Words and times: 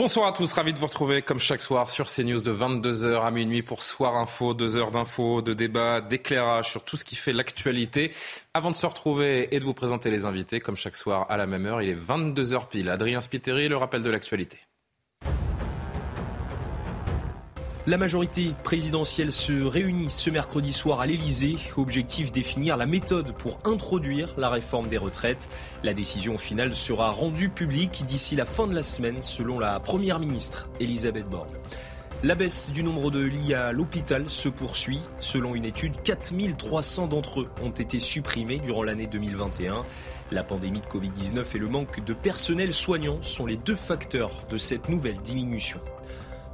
Bonsoir 0.00 0.28
à 0.28 0.32
tous, 0.32 0.50
ravi 0.54 0.72
de 0.72 0.78
vous 0.78 0.86
retrouver 0.86 1.20
comme 1.20 1.38
chaque 1.38 1.60
soir 1.60 1.90
sur 1.90 2.06
CNews 2.06 2.40
de 2.40 2.50
22h 2.50 3.20
à 3.20 3.30
minuit 3.30 3.60
pour 3.60 3.82
Soir 3.82 4.16
Info, 4.16 4.54
deux 4.54 4.78
heures 4.78 4.92
d'infos, 4.92 5.42
de 5.42 5.52
débats, 5.52 6.00
d'éclairage 6.00 6.70
sur 6.70 6.82
tout 6.86 6.96
ce 6.96 7.04
qui 7.04 7.16
fait 7.16 7.34
l'actualité. 7.34 8.10
Avant 8.54 8.70
de 8.70 8.76
se 8.76 8.86
retrouver 8.86 9.54
et 9.54 9.60
de 9.60 9.64
vous 9.66 9.74
présenter 9.74 10.10
les 10.10 10.24
invités, 10.24 10.58
comme 10.58 10.76
chaque 10.76 10.96
soir 10.96 11.26
à 11.28 11.36
la 11.36 11.46
même 11.46 11.66
heure, 11.66 11.82
il 11.82 11.90
est 11.90 11.94
22h 11.94 12.68
pile. 12.68 12.88
Adrien 12.88 13.20
Spiteri, 13.20 13.68
le 13.68 13.76
rappel 13.76 14.02
de 14.02 14.08
l'actualité. 14.08 14.56
La 17.90 17.96
majorité 17.96 18.54
présidentielle 18.62 19.32
se 19.32 19.64
réunit 19.64 20.12
ce 20.12 20.30
mercredi 20.30 20.72
soir 20.72 21.00
à 21.00 21.06
l'Elysée. 21.06 21.56
Objectif 21.76 22.30
définir 22.30 22.76
la 22.76 22.86
méthode 22.86 23.32
pour 23.32 23.58
introduire 23.64 24.32
la 24.38 24.48
réforme 24.48 24.86
des 24.86 24.96
retraites. 24.96 25.48
La 25.82 25.92
décision 25.92 26.38
finale 26.38 26.72
sera 26.72 27.10
rendue 27.10 27.48
publique 27.48 28.04
d'ici 28.06 28.36
la 28.36 28.44
fin 28.44 28.68
de 28.68 28.76
la 28.76 28.84
semaine, 28.84 29.22
selon 29.22 29.58
la 29.58 29.80
première 29.80 30.20
ministre 30.20 30.68
Elisabeth 30.78 31.28
Borne. 31.28 31.50
La 32.22 32.36
baisse 32.36 32.70
du 32.70 32.84
nombre 32.84 33.10
de 33.10 33.24
lits 33.24 33.54
à 33.54 33.72
l'hôpital 33.72 34.30
se 34.30 34.48
poursuit. 34.48 35.00
Selon 35.18 35.56
une 35.56 35.64
étude, 35.64 36.00
4300 36.00 37.08
d'entre 37.08 37.40
eux 37.40 37.48
ont 37.60 37.70
été 37.70 37.98
supprimés 37.98 38.58
durant 38.58 38.84
l'année 38.84 39.08
2021. 39.08 39.82
La 40.30 40.44
pandémie 40.44 40.80
de 40.80 40.86
Covid-19 40.86 41.56
et 41.56 41.58
le 41.58 41.68
manque 41.68 42.04
de 42.04 42.14
personnel 42.14 42.72
soignant 42.72 43.20
sont 43.22 43.46
les 43.46 43.56
deux 43.56 43.74
facteurs 43.74 44.46
de 44.48 44.58
cette 44.58 44.88
nouvelle 44.88 45.18
diminution. 45.18 45.80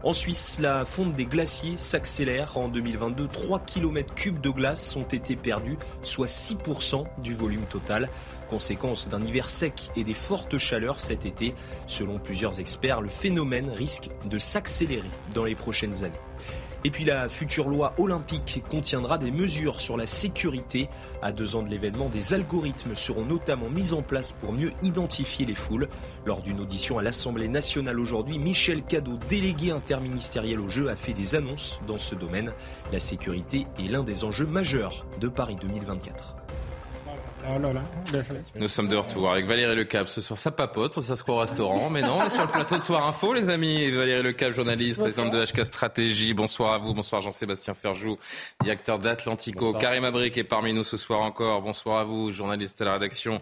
En 0.07 0.13
Suisse, 0.13 0.61
la 0.61 0.85
fonte 0.85 1.17
des 1.17 1.27
glaciers 1.27 1.77
s'accélère. 1.77 2.59
En 2.59 2.69
2022, 2.69 3.27
3 3.27 3.59
km 3.59 4.15
cubes 4.15 4.41
de 4.41 4.51
glace 4.51 4.95
ont 4.95 5.03
été 5.03 5.35
perdus, 5.35 5.79
soit 6.05 6.29
6% 6.29 7.03
du 7.25 7.35
volume 7.35 7.65
total. 7.69 8.09
Conséquence 8.49 9.09
d'un 9.09 9.21
hiver 9.21 9.51
sec 9.51 9.91
et 9.97 10.05
des 10.05 10.15
fortes 10.15 10.59
chaleurs 10.59 11.01
cet 11.01 11.27
été. 11.27 11.57
Selon 11.89 12.21
plusieurs 12.21 12.61
experts, 12.61 13.01
le 13.01 13.09
phénomène 13.09 13.69
risque 13.69 14.09
de 14.31 14.39
s'accélérer 14.39 15.11
dans 15.35 15.43
les 15.43 15.57
prochaines 15.57 16.05
années. 16.05 16.21
Et 16.87 16.91
puis 16.91 17.05
la 17.05 17.29
future 17.29 17.69
loi 17.69 17.95
olympique 17.99 18.63
contiendra 18.71 19.19
des 19.19 19.33
mesures 19.33 19.81
sur 19.81 19.97
la 19.97 20.07
sécurité. 20.07 20.89
À 21.21 21.33
deux 21.33 21.57
ans 21.57 21.65
de 21.65 21.69
l'événement, 21.69 22.09
des 22.09 22.33
algorithmes 22.33 22.95
seront 22.95 23.25
notamment 23.25 23.69
mis 23.69 23.93
en 23.93 24.03
place 24.03 24.31
pour 24.31 24.53
mieux 24.53 24.71
identifier 24.83 25.47
les 25.47 25.57
foules. 25.57 25.89
Lors 26.27 26.43
d'une 26.43 26.61
audition 26.61 26.97
à 26.97 27.03
l'Assemblée 27.03 27.49
nationale 27.49 27.99
aujourd'hui, 27.99 28.39
Michel 28.39 28.85
Cadot, 28.85 29.19
délégué 29.29 29.73
interministériel 29.73 30.61
aux 30.61 30.69
Jeux, 30.69 30.89
a 30.89 30.95
fait 30.95 31.13
des 31.13 31.35
annonces 31.35 31.81
dans 31.89 31.99
ce 31.99 32.15
domaine. 32.15 32.53
La 32.93 33.01
sécurité 33.01 33.67
est 33.81 33.89
l'un 33.89 34.05
des 34.05 34.23
enjeux 34.23 34.47
majeurs 34.47 35.07
de 35.21 35.27
Paris 35.27 35.57
2024. 35.61 36.36
Nous 38.57 38.69
sommes 38.69 38.89
de 38.89 38.97
retour 38.97 39.31
avec 39.31 39.47
Valérie 39.47 39.77
Lecap. 39.77 40.09
Ce 40.09 40.21
soir, 40.21 40.39
ça 40.39 40.51
papote, 40.51 41.01
ça 41.01 41.15
se 41.15 41.23
croit 41.23 41.37
au 41.37 41.39
restaurant. 41.39 41.91
Mais 41.91 42.03
non, 42.03 42.19
on 42.21 42.25
est 42.25 42.31
sur 42.31 42.43
le 42.43 42.51
plateau 42.51 42.77
de 42.77 42.83
Soir 42.83 43.07
Info, 43.07 43.33
les 43.33 43.51
amis. 43.51 43.91
Valérie 43.91 44.23
Lecap, 44.23 44.53
journaliste, 44.53 44.99
présidente 44.99 45.33
de 45.33 45.45
HK 45.45 45.65
Stratégie. 45.65 46.35
Bonsoir 46.35 46.73
à 46.73 46.79
vous. 46.79 46.93
Bonsoir 46.93 47.21
Jean-Sébastien 47.21 47.75
Ferjou, 47.75 48.19
directeur 48.61 48.99
d'Atlantico. 48.99 49.75
Karim 49.75 50.05
Abric 50.05 50.37
est 50.39 50.45
parmi 50.45 50.73
nous 50.73 50.83
ce 50.83 50.97
soir 50.97 51.21
encore. 51.21 51.63
Bonsoir 51.63 51.99
à 51.99 52.05
vous, 52.05 52.33
journaliste 52.33 52.83
à 52.83 52.85
la 52.85 52.93
rédaction, 52.95 53.41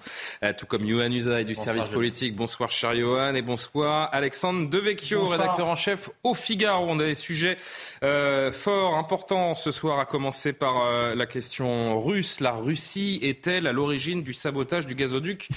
tout 0.58 0.66
comme 0.66 0.84
Yohan 0.84 1.10
Usaï 1.10 1.44
du 1.44 1.54
service 1.54 1.88
politique. 1.88 2.36
Bonsoir, 2.36 2.70
cher 2.70 2.94
Johan. 2.94 3.34
Et 3.34 3.42
bonsoir, 3.42 4.10
Alexandre 4.12 4.68
Devecchio, 4.68 5.26
rédacteur 5.26 5.66
en 5.66 5.76
chef 5.76 6.10
au 6.22 6.34
Figaro. 6.34 6.86
On 6.88 6.98
a 6.98 7.04
des 7.04 7.14
sujets 7.14 7.56
euh, 8.02 8.52
forts, 8.52 8.96
importants 8.96 9.54
ce 9.54 9.70
soir, 9.70 9.98
à 9.98 10.04
commencer 10.04 10.52
par 10.52 10.84
euh, 10.84 11.14
la 11.14 11.26
question 11.26 12.02
russe. 12.02 12.40
La 12.40 12.52
Russie 12.52 13.18
est-elle 13.22 13.66
à 13.66 13.72
l'origine 13.72 13.93
du 13.94 14.32
sabotage 14.32 14.86
du 14.86 14.96
gazoduc 14.96 15.48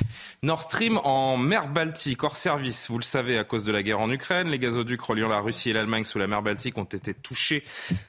Nord 0.44 0.62
Stream 0.62 1.00
en 1.04 1.38
mer 1.38 1.70
Baltique, 1.70 2.24
hors 2.24 2.36
service. 2.36 2.88
Vous 2.90 3.00
le 3.00 3.04
savez, 3.04 3.36
à 3.38 3.44
cause 3.44 3.64
de 3.64 3.72
la 3.72 3.82
guerre 3.82 4.00
en 4.00 4.12
Ukraine, 4.12 4.48
les 4.50 4.60
gazoducs 4.60 5.02
reliant 5.02 5.28
la 5.28 5.40
Russie 5.40 5.72
et 5.72 5.74
l'Allemagne 5.74 6.04
sous 6.04 6.20
la 6.20 6.28
mer 6.28 6.44
Baltique 6.44 6.78
ont 6.78 6.84
été 6.84 7.16
touchés 7.16 7.64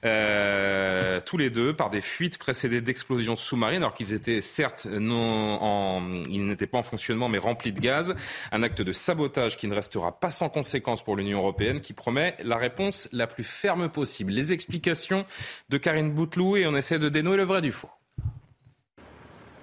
euh, 0.04 1.18
tous 1.24 1.38
les 1.38 1.48
deux 1.48 1.72
par 1.72 1.88
des 1.88 2.02
fuites 2.02 2.36
précédées 2.36 2.82
d'explosions 2.82 3.36
sous-marines, 3.36 3.78
alors 3.78 3.94
qu'ils 3.94 4.12
étaient 4.12 4.42
certes 4.42 4.86
non 4.86 5.62
en, 5.62 6.22
ils 6.28 6.44
n'étaient 6.44 6.66
pas 6.66 6.78
en 6.78 6.82
fonctionnement, 6.82 7.30
mais 7.30 7.38
remplis 7.38 7.72
de 7.72 7.80
gaz. 7.80 8.14
Un 8.52 8.62
acte 8.62 8.82
de 8.82 8.92
sabotage 8.92 9.56
qui 9.56 9.66
ne 9.66 9.74
restera 9.74 10.20
pas 10.20 10.30
sans 10.30 10.50
conséquence 10.50 11.02
pour 11.02 11.16
l'Union 11.16 11.38
européenne, 11.38 11.80
qui 11.80 11.94
promet 11.94 12.36
la 12.44 12.58
réponse 12.58 13.08
la 13.12 13.26
plus 13.26 13.44
ferme 13.44 13.88
possible. 13.88 14.32
Les 14.32 14.52
explications 14.52 15.24
de 15.70 15.78
Karine 15.78 16.12
Bouteloup 16.12 16.58
et 16.58 16.66
on 16.66 16.76
essaie 16.76 16.98
de 16.98 17.08
dénouer 17.08 17.38
le 17.38 17.44
vrai 17.44 17.62
du 17.62 17.72
faux. 17.72 17.88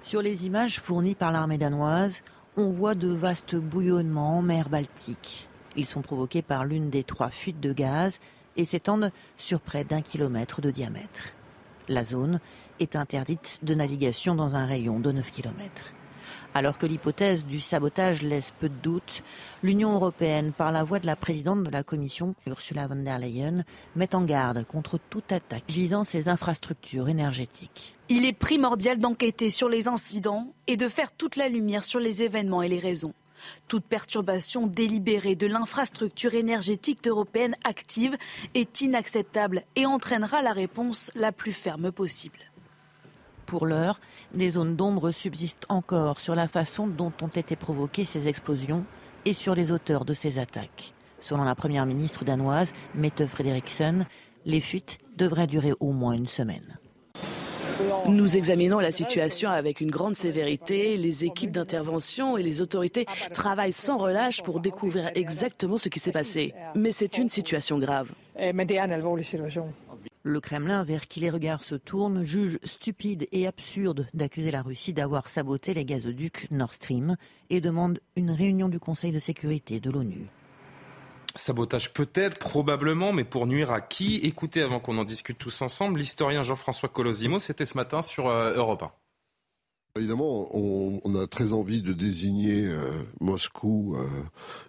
Sur 0.06 0.22
les 0.22 0.46
images 0.46 0.78
fournies 0.78 1.16
par 1.16 1.32
l'armée 1.32 1.58
danoise, 1.58 2.20
on 2.56 2.70
voit 2.70 2.94
de 2.94 3.08
vastes 3.08 3.56
bouillonnements 3.56 4.38
en 4.38 4.42
mer 4.42 4.68
Baltique. 4.68 5.48
Ils 5.74 5.84
sont 5.84 6.00
provoqués 6.00 6.42
par 6.42 6.64
l'une 6.64 6.90
des 6.90 7.02
trois 7.02 7.30
fuites 7.30 7.58
de 7.58 7.72
gaz 7.72 8.20
et 8.56 8.64
s'étendent 8.64 9.10
sur 9.36 9.60
près 9.60 9.82
d'un 9.82 10.02
kilomètre 10.02 10.60
de 10.60 10.70
diamètre. 10.70 11.32
La 11.88 12.04
zone 12.04 12.38
est 12.78 12.94
interdite 12.94 13.58
de 13.64 13.74
navigation 13.74 14.36
dans 14.36 14.54
un 14.54 14.64
rayon 14.64 15.00
de 15.00 15.10
9 15.10 15.28
kilomètres. 15.32 15.95
Alors 16.56 16.78
que 16.78 16.86
l'hypothèse 16.86 17.44
du 17.44 17.60
sabotage 17.60 18.22
laisse 18.22 18.50
peu 18.58 18.70
de 18.70 18.74
doute, 18.82 19.22
l'Union 19.62 19.92
européenne, 19.92 20.52
par 20.52 20.72
la 20.72 20.84
voix 20.84 20.98
de 20.98 21.04
la 21.04 21.14
présidente 21.14 21.62
de 21.64 21.68
la 21.68 21.82
Commission, 21.82 22.34
Ursula 22.46 22.86
von 22.86 22.96
der 22.96 23.18
Leyen, 23.18 23.62
met 23.94 24.14
en 24.14 24.22
garde 24.22 24.64
contre 24.64 24.98
toute 25.10 25.32
attaque 25.32 25.64
visant 25.68 26.02
ces 26.02 26.30
infrastructures 26.30 27.10
énergétiques. 27.10 27.94
Il 28.08 28.24
est 28.24 28.32
primordial 28.32 28.96
d'enquêter 28.96 29.50
sur 29.50 29.68
les 29.68 29.86
incidents 29.86 30.54
et 30.66 30.78
de 30.78 30.88
faire 30.88 31.12
toute 31.12 31.36
la 31.36 31.50
lumière 31.50 31.84
sur 31.84 32.00
les 32.00 32.22
événements 32.22 32.62
et 32.62 32.70
les 32.70 32.80
raisons. 32.80 33.12
Toute 33.68 33.84
perturbation 33.84 34.66
délibérée 34.66 35.34
de 35.34 35.46
l'infrastructure 35.46 36.32
énergétique 36.32 37.06
européenne 37.06 37.54
active 37.64 38.16
est 38.54 38.80
inacceptable 38.80 39.64
et 39.76 39.84
entraînera 39.84 40.40
la 40.40 40.54
réponse 40.54 41.10
la 41.16 41.32
plus 41.32 41.52
ferme 41.52 41.92
possible. 41.92 42.38
Pour 43.44 43.66
l'heure, 43.66 44.00
des 44.36 44.50
zones 44.52 44.76
d'ombre 44.76 45.10
subsistent 45.10 45.66
encore 45.68 46.20
sur 46.20 46.34
la 46.34 46.48
façon 46.48 46.86
dont 46.86 47.12
ont 47.22 47.28
été 47.28 47.56
provoquées 47.56 48.04
ces 48.04 48.28
explosions 48.28 48.84
et 49.24 49.32
sur 49.32 49.54
les 49.54 49.72
auteurs 49.72 50.04
de 50.04 50.14
ces 50.14 50.38
attaques. 50.38 50.94
Selon 51.20 51.44
la 51.44 51.54
première 51.54 51.86
ministre 51.86 52.24
danoise, 52.24 52.72
Mette 52.94 53.26
Frederiksen, 53.26 54.06
les 54.44 54.60
fuites 54.60 54.98
devraient 55.16 55.46
durer 55.46 55.72
au 55.80 55.92
moins 55.92 56.12
une 56.12 56.28
semaine. 56.28 56.78
Nous 58.08 58.36
examinons 58.36 58.78
la 58.78 58.92
situation 58.92 59.50
avec 59.50 59.80
une 59.80 59.90
grande 59.90 60.16
sévérité. 60.16 60.96
Les 60.96 61.24
équipes 61.24 61.50
d'intervention 61.50 62.38
et 62.38 62.42
les 62.42 62.62
autorités 62.62 63.06
travaillent 63.34 63.72
sans 63.72 63.98
relâche 63.98 64.42
pour 64.42 64.60
découvrir 64.60 65.10
exactement 65.14 65.76
ce 65.76 65.88
qui 65.88 65.98
s'est 65.98 66.12
passé. 66.12 66.54
Mais 66.74 66.92
c'est 66.92 67.18
une 67.18 67.28
situation 67.28 67.78
grave. 67.78 68.12
Le 70.28 70.40
Kremlin, 70.40 70.82
vers 70.82 71.06
qui 71.06 71.20
les 71.20 71.30
regards 71.30 71.62
se 71.62 71.76
tournent, 71.76 72.24
juge 72.24 72.58
stupide 72.64 73.28
et 73.30 73.46
absurde 73.46 74.08
d'accuser 74.12 74.50
la 74.50 74.60
Russie 74.60 74.92
d'avoir 74.92 75.28
saboté 75.28 75.72
les 75.72 75.84
gazoducs 75.84 76.50
Nord 76.50 76.74
Stream 76.74 77.14
et 77.48 77.60
demande 77.60 78.00
une 78.16 78.32
réunion 78.32 78.68
du 78.68 78.80
Conseil 78.80 79.12
de 79.12 79.20
sécurité 79.20 79.78
de 79.78 79.88
l'ONU. 79.88 80.26
Sabotage 81.36 81.92
peut-être, 81.92 82.40
probablement, 82.40 83.12
mais 83.12 83.22
pour 83.22 83.46
nuire 83.46 83.70
à 83.70 83.80
qui? 83.80 84.16
Écoutez, 84.16 84.62
avant 84.62 84.80
qu'on 84.80 84.98
en 84.98 85.04
discute 85.04 85.38
tous 85.38 85.62
ensemble, 85.62 86.00
l'historien 86.00 86.42
Jean-François 86.42 86.88
Colosimo, 86.88 87.38
c'était 87.38 87.64
ce 87.64 87.76
matin 87.76 88.02
sur 88.02 88.26
euh, 88.26 88.52
Europe 88.56 88.82
1. 88.82 88.90
Évidemment, 89.96 90.48
on, 90.54 91.14
a 91.14 91.26
très 91.26 91.52
envie 91.52 91.82
de 91.82 91.92
désigner 91.92 92.66
euh, 92.66 92.90
Moscou 93.20 93.96
euh, 93.96 94.08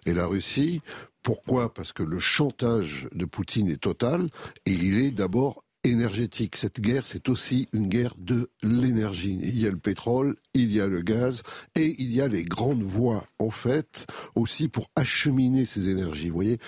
et 0.06 0.14
la 0.14 0.26
Russie 0.26 0.80
pourquoi? 1.22 1.72
Parce 1.72 1.92
que 1.92 2.02
le 2.02 2.18
chantage 2.18 3.08
de 3.14 3.24
Poutine 3.24 3.68
est 3.68 3.80
total 3.80 4.28
et 4.66 4.72
il 4.72 5.02
est 5.02 5.10
d'abord 5.10 5.64
énergétique. 5.84 6.56
Cette 6.56 6.80
guerre, 6.80 7.06
c'est 7.06 7.28
aussi 7.28 7.68
une 7.72 7.88
guerre 7.88 8.14
de 8.18 8.50
l'énergie. 8.62 9.38
Il 9.42 9.60
y 9.60 9.66
a 9.66 9.70
le 9.70 9.78
pétrole, 9.78 10.36
il 10.54 10.72
y 10.72 10.80
a 10.80 10.86
le 10.86 11.02
gaz 11.02 11.42
et 11.76 11.94
il 11.98 12.12
y 12.12 12.20
a 12.20 12.28
les 12.28 12.44
grandes 12.44 12.82
voies, 12.82 13.24
en 13.38 13.50
fait, 13.50 14.06
aussi 14.34 14.68
pour 14.68 14.90
acheminer 14.96 15.66
ces 15.66 15.88
énergies. 15.88 16.28
Vous 16.28 16.34
voyez, 16.34 16.58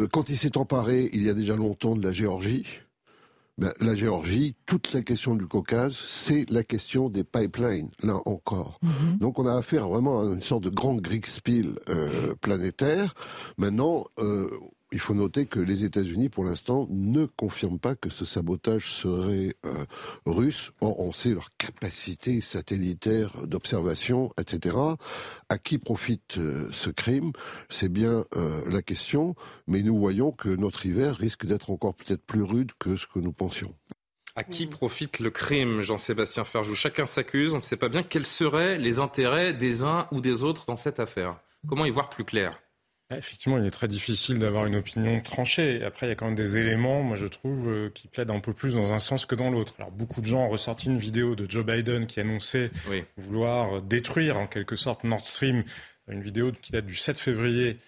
euh, 0.00 0.06
quand 0.12 0.28
il 0.28 0.38
s'est 0.38 0.56
emparé, 0.56 1.10
il 1.12 1.22
y 1.22 1.28
a 1.28 1.34
déjà 1.34 1.56
longtemps, 1.56 1.96
de 1.96 2.06
la 2.06 2.12
Géorgie, 2.12 2.64
ben, 3.60 3.72
la 3.80 3.94
Géorgie, 3.94 4.56
toute 4.64 4.94
la 4.94 5.02
question 5.02 5.34
du 5.34 5.46
Caucase, 5.46 5.94
c'est 5.94 6.48
la 6.48 6.64
question 6.64 7.10
des 7.10 7.24
pipelines, 7.24 7.90
là 8.02 8.18
encore. 8.24 8.78
Mhm. 8.82 9.18
Donc 9.18 9.38
on 9.38 9.46
a 9.46 9.54
affaire 9.54 9.86
vraiment 9.86 10.22
à 10.22 10.24
une 10.24 10.40
sorte 10.40 10.64
de 10.64 10.70
grand 10.70 10.94
Griegspiel 10.94 11.74
euh, 11.90 12.34
planétaire. 12.40 13.14
Maintenant, 13.58 14.06
euh, 14.18 14.48
il 14.92 14.98
faut 14.98 15.14
noter 15.14 15.46
que 15.46 15.60
les 15.60 15.84
États-Unis, 15.84 16.28
pour 16.28 16.44
l'instant, 16.44 16.86
ne 16.90 17.24
confirment 17.24 17.78
pas 17.78 17.94
que 17.94 18.10
ce 18.10 18.24
sabotage 18.24 18.92
serait 18.92 19.54
euh, 19.64 19.84
russe. 20.26 20.72
Or, 20.80 20.98
on 21.00 21.12
sait 21.12 21.30
leur 21.30 21.48
capacité 21.56 22.40
satellitaire 22.40 23.30
d'observation, 23.46 24.32
etc. 24.38 24.76
À 25.48 25.58
qui 25.58 25.78
profite 25.78 26.38
euh, 26.38 26.68
ce 26.72 26.90
crime? 26.90 27.32
C'est 27.68 27.90
bien 27.90 28.24
euh, 28.36 28.62
la 28.70 28.82
question. 28.82 29.34
Mais 29.66 29.82
nous 29.82 29.98
voyons 29.98 30.32
que 30.32 30.48
notre 30.48 30.86
hiver 30.86 31.16
risque 31.16 31.46
d'être 31.46 31.70
encore 31.70 31.94
peut-être 31.94 32.24
plus 32.24 32.42
rude 32.42 32.72
que 32.78 32.96
ce 32.96 33.06
que 33.06 33.20
nous 33.20 33.32
pensions. 33.32 33.74
À 34.36 34.44
qui 34.44 34.66
profite 34.66 35.18
le 35.18 35.30
crime, 35.30 35.82
Jean-Sébastien 35.82 36.44
Ferjou? 36.44 36.74
Chacun 36.74 37.06
s'accuse. 37.06 37.52
On 37.52 37.56
ne 37.56 37.60
sait 37.60 37.76
pas 37.76 37.88
bien 37.88 38.02
quels 38.02 38.26
seraient 38.26 38.78
les 38.78 38.98
intérêts 38.98 39.52
des 39.52 39.84
uns 39.84 40.08
ou 40.12 40.20
des 40.20 40.42
autres 40.42 40.64
dans 40.66 40.76
cette 40.76 41.00
affaire. 41.00 41.36
Comment 41.68 41.84
y 41.84 41.90
voir 41.90 42.08
plus 42.08 42.24
clair? 42.24 42.52
Effectivement, 43.18 43.58
il 43.58 43.66
est 43.66 43.70
très 43.70 43.88
difficile 43.88 44.38
d'avoir 44.38 44.66
une 44.66 44.76
opinion 44.76 45.20
tranchée. 45.20 45.82
Après, 45.84 46.06
il 46.06 46.08
y 46.10 46.12
a 46.12 46.14
quand 46.14 46.26
même 46.26 46.34
des 46.34 46.56
éléments, 46.56 47.02
moi 47.02 47.16
je 47.16 47.26
trouve, 47.26 47.68
euh, 47.68 47.90
qui 47.92 48.08
plaident 48.08 48.30
un 48.30 48.40
peu 48.40 48.52
plus 48.52 48.74
dans 48.74 48.92
un 48.92 48.98
sens 48.98 49.26
que 49.26 49.34
dans 49.34 49.50
l'autre. 49.50 49.74
Alors, 49.78 49.90
beaucoup 49.90 50.20
de 50.20 50.26
gens 50.26 50.46
ont 50.46 50.48
ressorti 50.48 50.86
une 50.86 50.98
vidéo 50.98 51.34
de 51.34 51.50
Joe 51.50 51.64
Biden 51.64 52.06
qui 52.06 52.20
annonçait 52.20 52.70
vouloir 53.16 53.82
détruire 53.82 54.38
en 54.38 54.46
quelque 54.46 54.76
sorte 54.76 55.04
Nord 55.04 55.24
Stream, 55.24 55.64
une 56.08 56.22
vidéo 56.22 56.52
qui 56.52 56.72
date 56.72 56.86
du 56.86 56.94
7 56.94 57.18
février 57.18 57.78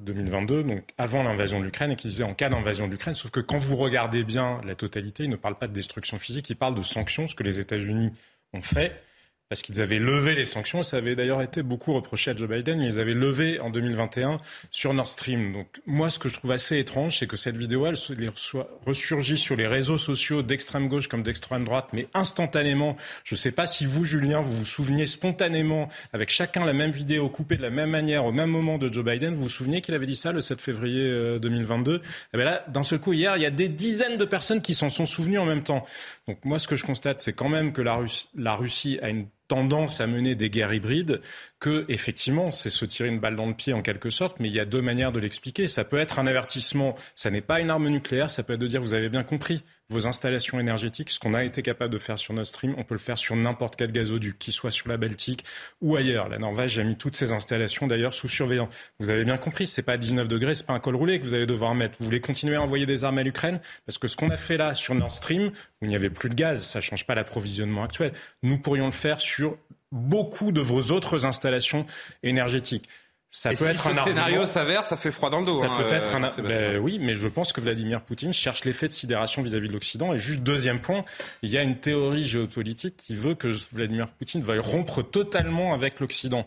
2022, 0.00 0.54
euh, 0.54 0.62
donc 0.62 0.84
avant 0.98 1.22
l'invasion 1.22 1.60
de 1.60 1.64
l'Ukraine, 1.64 1.92
et 1.92 1.96
qui 1.96 2.08
disait 2.08 2.24
en 2.24 2.34
cas 2.34 2.48
d'invasion 2.48 2.86
de 2.86 2.92
l'Ukraine. 2.92 3.14
Sauf 3.14 3.30
que 3.30 3.40
quand 3.40 3.58
vous 3.58 3.76
regardez 3.76 4.24
bien 4.24 4.60
la 4.66 4.74
totalité, 4.74 5.24
il 5.24 5.30
ne 5.30 5.36
parle 5.36 5.56
pas 5.56 5.66
de 5.66 5.72
destruction 5.72 6.18
physique, 6.18 6.50
il 6.50 6.56
parle 6.56 6.74
de 6.74 6.82
sanctions, 6.82 7.28
ce 7.28 7.34
que 7.34 7.42
les 7.42 7.58
États-Unis 7.58 8.12
ont 8.52 8.62
fait 8.62 9.00
parce 9.48 9.62
qu'ils 9.62 9.80
avaient 9.80 9.98
levé 9.98 10.34
les 10.34 10.44
sanctions. 10.44 10.82
Ça 10.82 10.96
avait 10.96 11.14
d'ailleurs 11.14 11.42
été 11.42 11.62
beaucoup 11.62 11.94
reproché 11.94 12.32
à 12.32 12.36
Joe 12.36 12.48
Biden, 12.48 12.80
ils 12.80 12.98
avaient 12.98 13.14
levé 13.14 13.60
en 13.60 13.70
2021 13.70 14.40
sur 14.70 14.92
Nord 14.92 15.08
Stream. 15.08 15.52
Donc 15.52 15.68
moi, 15.86 16.10
ce 16.10 16.18
que 16.18 16.28
je 16.28 16.34
trouve 16.34 16.50
assez 16.50 16.78
étrange, 16.78 17.18
c'est 17.18 17.26
que 17.26 17.36
cette 17.36 17.56
vidéo, 17.56 17.86
elle 17.86 17.96
soit 17.96 18.68
ressurgit 18.84 19.38
sur 19.38 19.56
les 19.56 19.66
réseaux 19.66 19.98
sociaux 19.98 20.42
d'extrême 20.42 20.88
gauche 20.88 21.08
comme 21.08 21.22
d'extrême 21.22 21.64
droite, 21.64 21.88
mais 21.92 22.08
instantanément. 22.14 22.96
Je 23.24 23.34
ne 23.34 23.38
sais 23.38 23.52
pas 23.52 23.66
si 23.66 23.86
vous, 23.86 24.04
Julien, 24.04 24.40
vous 24.40 24.52
vous 24.52 24.64
souveniez 24.64 25.06
spontanément, 25.06 25.88
avec 26.12 26.30
chacun 26.30 26.64
la 26.64 26.72
même 26.72 26.90
vidéo, 26.90 27.28
coupée 27.28 27.56
de 27.56 27.62
la 27.62 27.70
même 27.70 27.90
manière, 27.90 28.24
au 28.24 28.32
même 28.32 28.50
moment 28.50 28.78
de 28.78 28.92
Joe 28.92 29.04
Biden, 29.04 29.34
vous 29.34 29.42
vous 29.42 29.48
souvenez 29.48 29.80
qu'il 29.80 29.94
avait 29.94 30.06
dit 30.06 30.16
ça 30.16 30.32
le 30.32 30.40
7 30.40 30.60
février 30.60 31.38
2022 31.40 31.92
euh, 31.92 31.98
Eh 32.34 32.36
bien 32.36 32.46
là, 32.46 32.64
d'un 32.68 32.82
seul 32.82 32.98
coup, 32.98 33.12
hier, 33.12 33.36
il 33.36 33.42
y 33.42 33.46
a 33.46 33.50
des 33.50 33.68
dizaines 33.68 34.16
de 34.16 34.24
personnes 34.24 34.60
qui 34.60 34.74
s'en 34.74 34.88
sont 34.88 35.06
souvenues 35.06 35.38
en 35.38 35.46
même 35.46 35.62
temps. 35.62 35.84
Donc 36.26 36.44
moi, 36.44 36.58
ce 36.58 36.66
que 36.66 36.76
je 36.76 36.84
constate, 36.84 37.20
c'est 37.20 37.32
quand 37.32 37.48
même 37.48 37.72
que 37.72 37.82
la 37.82 37.96
la 38.34 38.54
Russie 38.54 38.98
a 39.02 39.08
une 39.08 39.26
tendance 39.48 40.00
à 40.00 40.06
mener 40.06 40.34
des 40.34 40.50
guerres 40.50 40.74
hybrides 40.74 41.20
que 41.58 41.84
effectivement 41.88 42.52
c'est 42.52 42.70
se 42.70 42.84
tirer 42.84 43.08
une 43.08 43.18
balle 43.18 43.36
dans 43.36 43.46
le 43.46 43.54
pied 43.54 43.72
en 43.72 43.82
quelque 43.82 44.10
sorte, 44.10 44.38
mais 44.40 44.48
il 44.48 44.54
y 44.54 44.60
a 44.60 44.64
deux 44.64 44.82
manières 44.82 45.12
de 45.12 45.20
l'expliquer. 45.20 45.68
Ça 45.68 45.84
peut 45.84 45.98
être 45.98 46.18
un 46.18 46.26
avertissement, 46.26 46.96
ça 47.14 47.30
n'est 47.30 47.40
pas 47.40 47.60
une 47.60 47.70
arme 47.70 47.88
nucléaire, 47.88 48.30
ça 48.30 48.42
peut 48.42 48.54
être 48.54 48.60
de 48.60 48.66
dire 48.66 48.80
vous 48.80 48.94
avez 48.94 49.08
bien 49.08 49.22
compris 49.22 49.62
vos 49.88 50.06
installations 50.08 50.58
énergétiques, 50.58 51.10
ce 51.10 51.20
qu'on 51.20 51.34
a 51.34 51.44
été 51.44 51.62
capable 51.62 51.92
de 51.92 51.98
faire 51.98 52.18
sur 52.18 52.34
Nord 52.34 52.46
Stream, 52.46 52.74
on 52.76 52.82
peut 52.82 52.94
le 52.94 53.00
faire 53.00 53.16
sur 53.16 53.36
n'importe 53.36 53.76
quel 53.76 53.92
gazoduc, 53.92 54.36
qu'il 54.38 54.52
soit 54.52 54.72
sur 54.72 54.88
la 54.88 54.96
Baltique 54.96 55.44
ou 55.80 55.94
ailleurs. 55.94 56.28
La 56.28 56.38
Norvège 56.38 56.78
a 56.78 56.84
mis 56.84 56.96
toutes 56.96 57.14
ces 57.14 57.32
installations 57.32 57.86
d'ailleurs 57.86 58.12
sous 58.12 58.28
surveillance. 58.28 58.68
Vous 58.98 59.10
avez 59.10 59.24
bien 59.24 59.38
compris, 59.38 59.68
c'est 59.68 59.82
pas 59.82 59.92
à 59.92 59.96
19 59.96 60.26
degrés, 60.26 60.56
c'est 60.56 60.66
pas 60.66 60.72
un 60.72 60.80
col 60.80 60.96
roulé 60.96 61.20
que 61.20 61.24
vous 61.24 61.34
allez 61.34 61.46
devoir 61.46 61.74
mettre. 61.74 61.96
Vous 62.00 62.04
voulez 62.04 62.20
continuer 62.20 62.56
à 62.56 62.62
envoyer 62.62 62.86
des 62.86 63.04
armes 63.04 63.18
à 63.18 63.22
l'Ukraine? 63.22 63.60
Parce 63.86 63.98
que 63.98 64.08
ce 64.08 64.16
qu'on 64.16 64.30
a 64.30 64.36
fait 64.36 64.56
là 64.56 64.74
sur 64.74 64.94
Nord 64.94 65.12
Stream, 65.12 65.48
où 65.48 65.84
il 65.84 65.88
n'y 65.88 65.96
avait 65.96 66.10
plus 66.10 66.30
de 66.30 66.34
gaz, 66.34 66.64
ça 66.64 66.80
change 66.80 67.06
pas 67.06 67.14
l'approvisionnement 67.14 67.84
actuel. 67.84 68.12
Nous 68.42 68.58
pourrions 68.58 68.86
le 68.86 68.92
faire 68.92 69.20
sur 69.20 69.56
beaucoup 69.96 70.52
de 70.52 70.60
vos 70.60 70.92
autres 70.92 71.26
installations 71.26 71.86
énergétiques. 72.22 72.88
Ça 73.28 73.50
peut 73.50 73.56
si 73.56 73.64
être 73.64 73.82
ce 73.82 73.88
un 73.90 73.94
scénario 74.02 74.46
s'avère, 74.46 74.84
ça 74.84 74.96
fait 74.96 75.10
froid 75.10 75.30
dans 75.30 75.40
le 75.40 75.46
dos. 75.46 75.56
Ça 75.56 75.66
hein, 75.66 75.82
peut 75.82 75.92
être 75.92 76.14
un. 76.14 76.42
Ben 76.42 76.78
oui, 76.78 76.98
mais 76.98 77.14
je 77.14 77.28
pense 77.28 77.52
que 77.52 77.60
Vladimir 77.60 78.00
Poutine 78.00 78.32
cherche 78.32 78.64
l'effet 78.64 78.88
de 78.88 78.92
sidération 78.92 79.42
vis-à-vis 79.42 79.68
de 79.68 79.72
l'Occident. 79.72 80.14
Et 80.14 80.18
juste 80.18 80.40
deuxième 80.40 80.80
point, 80.80 81.04
il 81.42 81.50
y 81.50 81.58
a 81.58 81.62
une 81.62 81.76
théorie 81.76 82.24
géopolitique 82.24 82.96
qui 82.96 83.14
veut 83.16 83.34
que 83.34 83.48
Vladimir 83.74 84.08
Poutine 84.08 84.42
veuille 84.42 84.60
rompre 84.60 85.02
totalement 85.02 85.74
avec 85.74 86.00
l'Occident. 86.00 86.46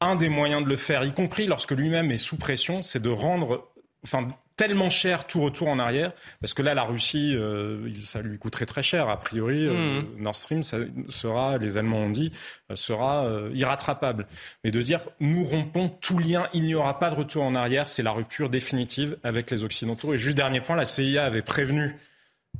Un 0.00 0.16
des 0.16 0.28
moyens 0.28 0.64
de 0.64 0.68
le 0.68 0.76
faire, 0.76 1.04
y 1.04 1.12
compris 1.12 1.46
lorsque 1.46 1.72
lui-même 1.72 2.10
est 2.10 2.16
sous 2.16 2.36
pression, 2.36 2.82
c'est 2.82 3.02
de 3.02 3.10
rendre, 3.10 3.68
enfin, 4.04 4.26
tellement 4.62 4.90
cher 4.90 5.26
tout 5.26 5.40
retour 5.40 5.66
en 5.66 5.80
arrière, 5.80 6.12
parce 6.40 6.54
que 6.54 6.62
là, 6.62 6.72
la 6.72 6.84
Russie, 6.84 7.34
euh, 7.34 7.90
ça 8.00 8.22
lui 8.22 8.38
coûterait 8.38 8.64
très 8.64 8.84
cher. 8.84 9.08
A 9.08 9.18
priori, 9.18 9.66
euh, 9.66 10.02
mmh. 10.02 10.22
Nord 10.22 10.36
Stream 10.36 10.62
ça 10.62 10.76
sera, 11.08 11.58
les 11.58 11.78
Allemands 11.78 12.04
ont 12.04 12.10
dit, 12.10 12.30
euh, 12.70 12.76
sera 12.76 13.28
irrattrapable. 13.52 14.28
Mais 14.62 14.70
de 14.70 14.80
dire, 14.80 15.00
nous 15.18 15.44
rompons 15.44 15.88
tout 15.88 16.16
lien, 16.16 16.46
il 16.54 16.62
n'y 16.62 16.76
aura 16.76 17.00
pas 17.00 17.10
de 17.10 17.16
retour 17.16 17.42
en 17.42 17.56
arrière, 17.56 17.88
c'est 17.88 18.04
la 18.04 18.12
rupture 18.12 18.50
définitive 18.50 19.16
avec 19.24 19.50
les 19.50 19.64
Occidentaux. 19.64 20.14
Et 20.14 20.16
juste 20.16 20.36
dernier 20.36 20.60
point, 20.60 20.76
la 20.76 20.84
CIA 20.84 21.24
avait 21.24 21.42
prévenu 21.42 21.96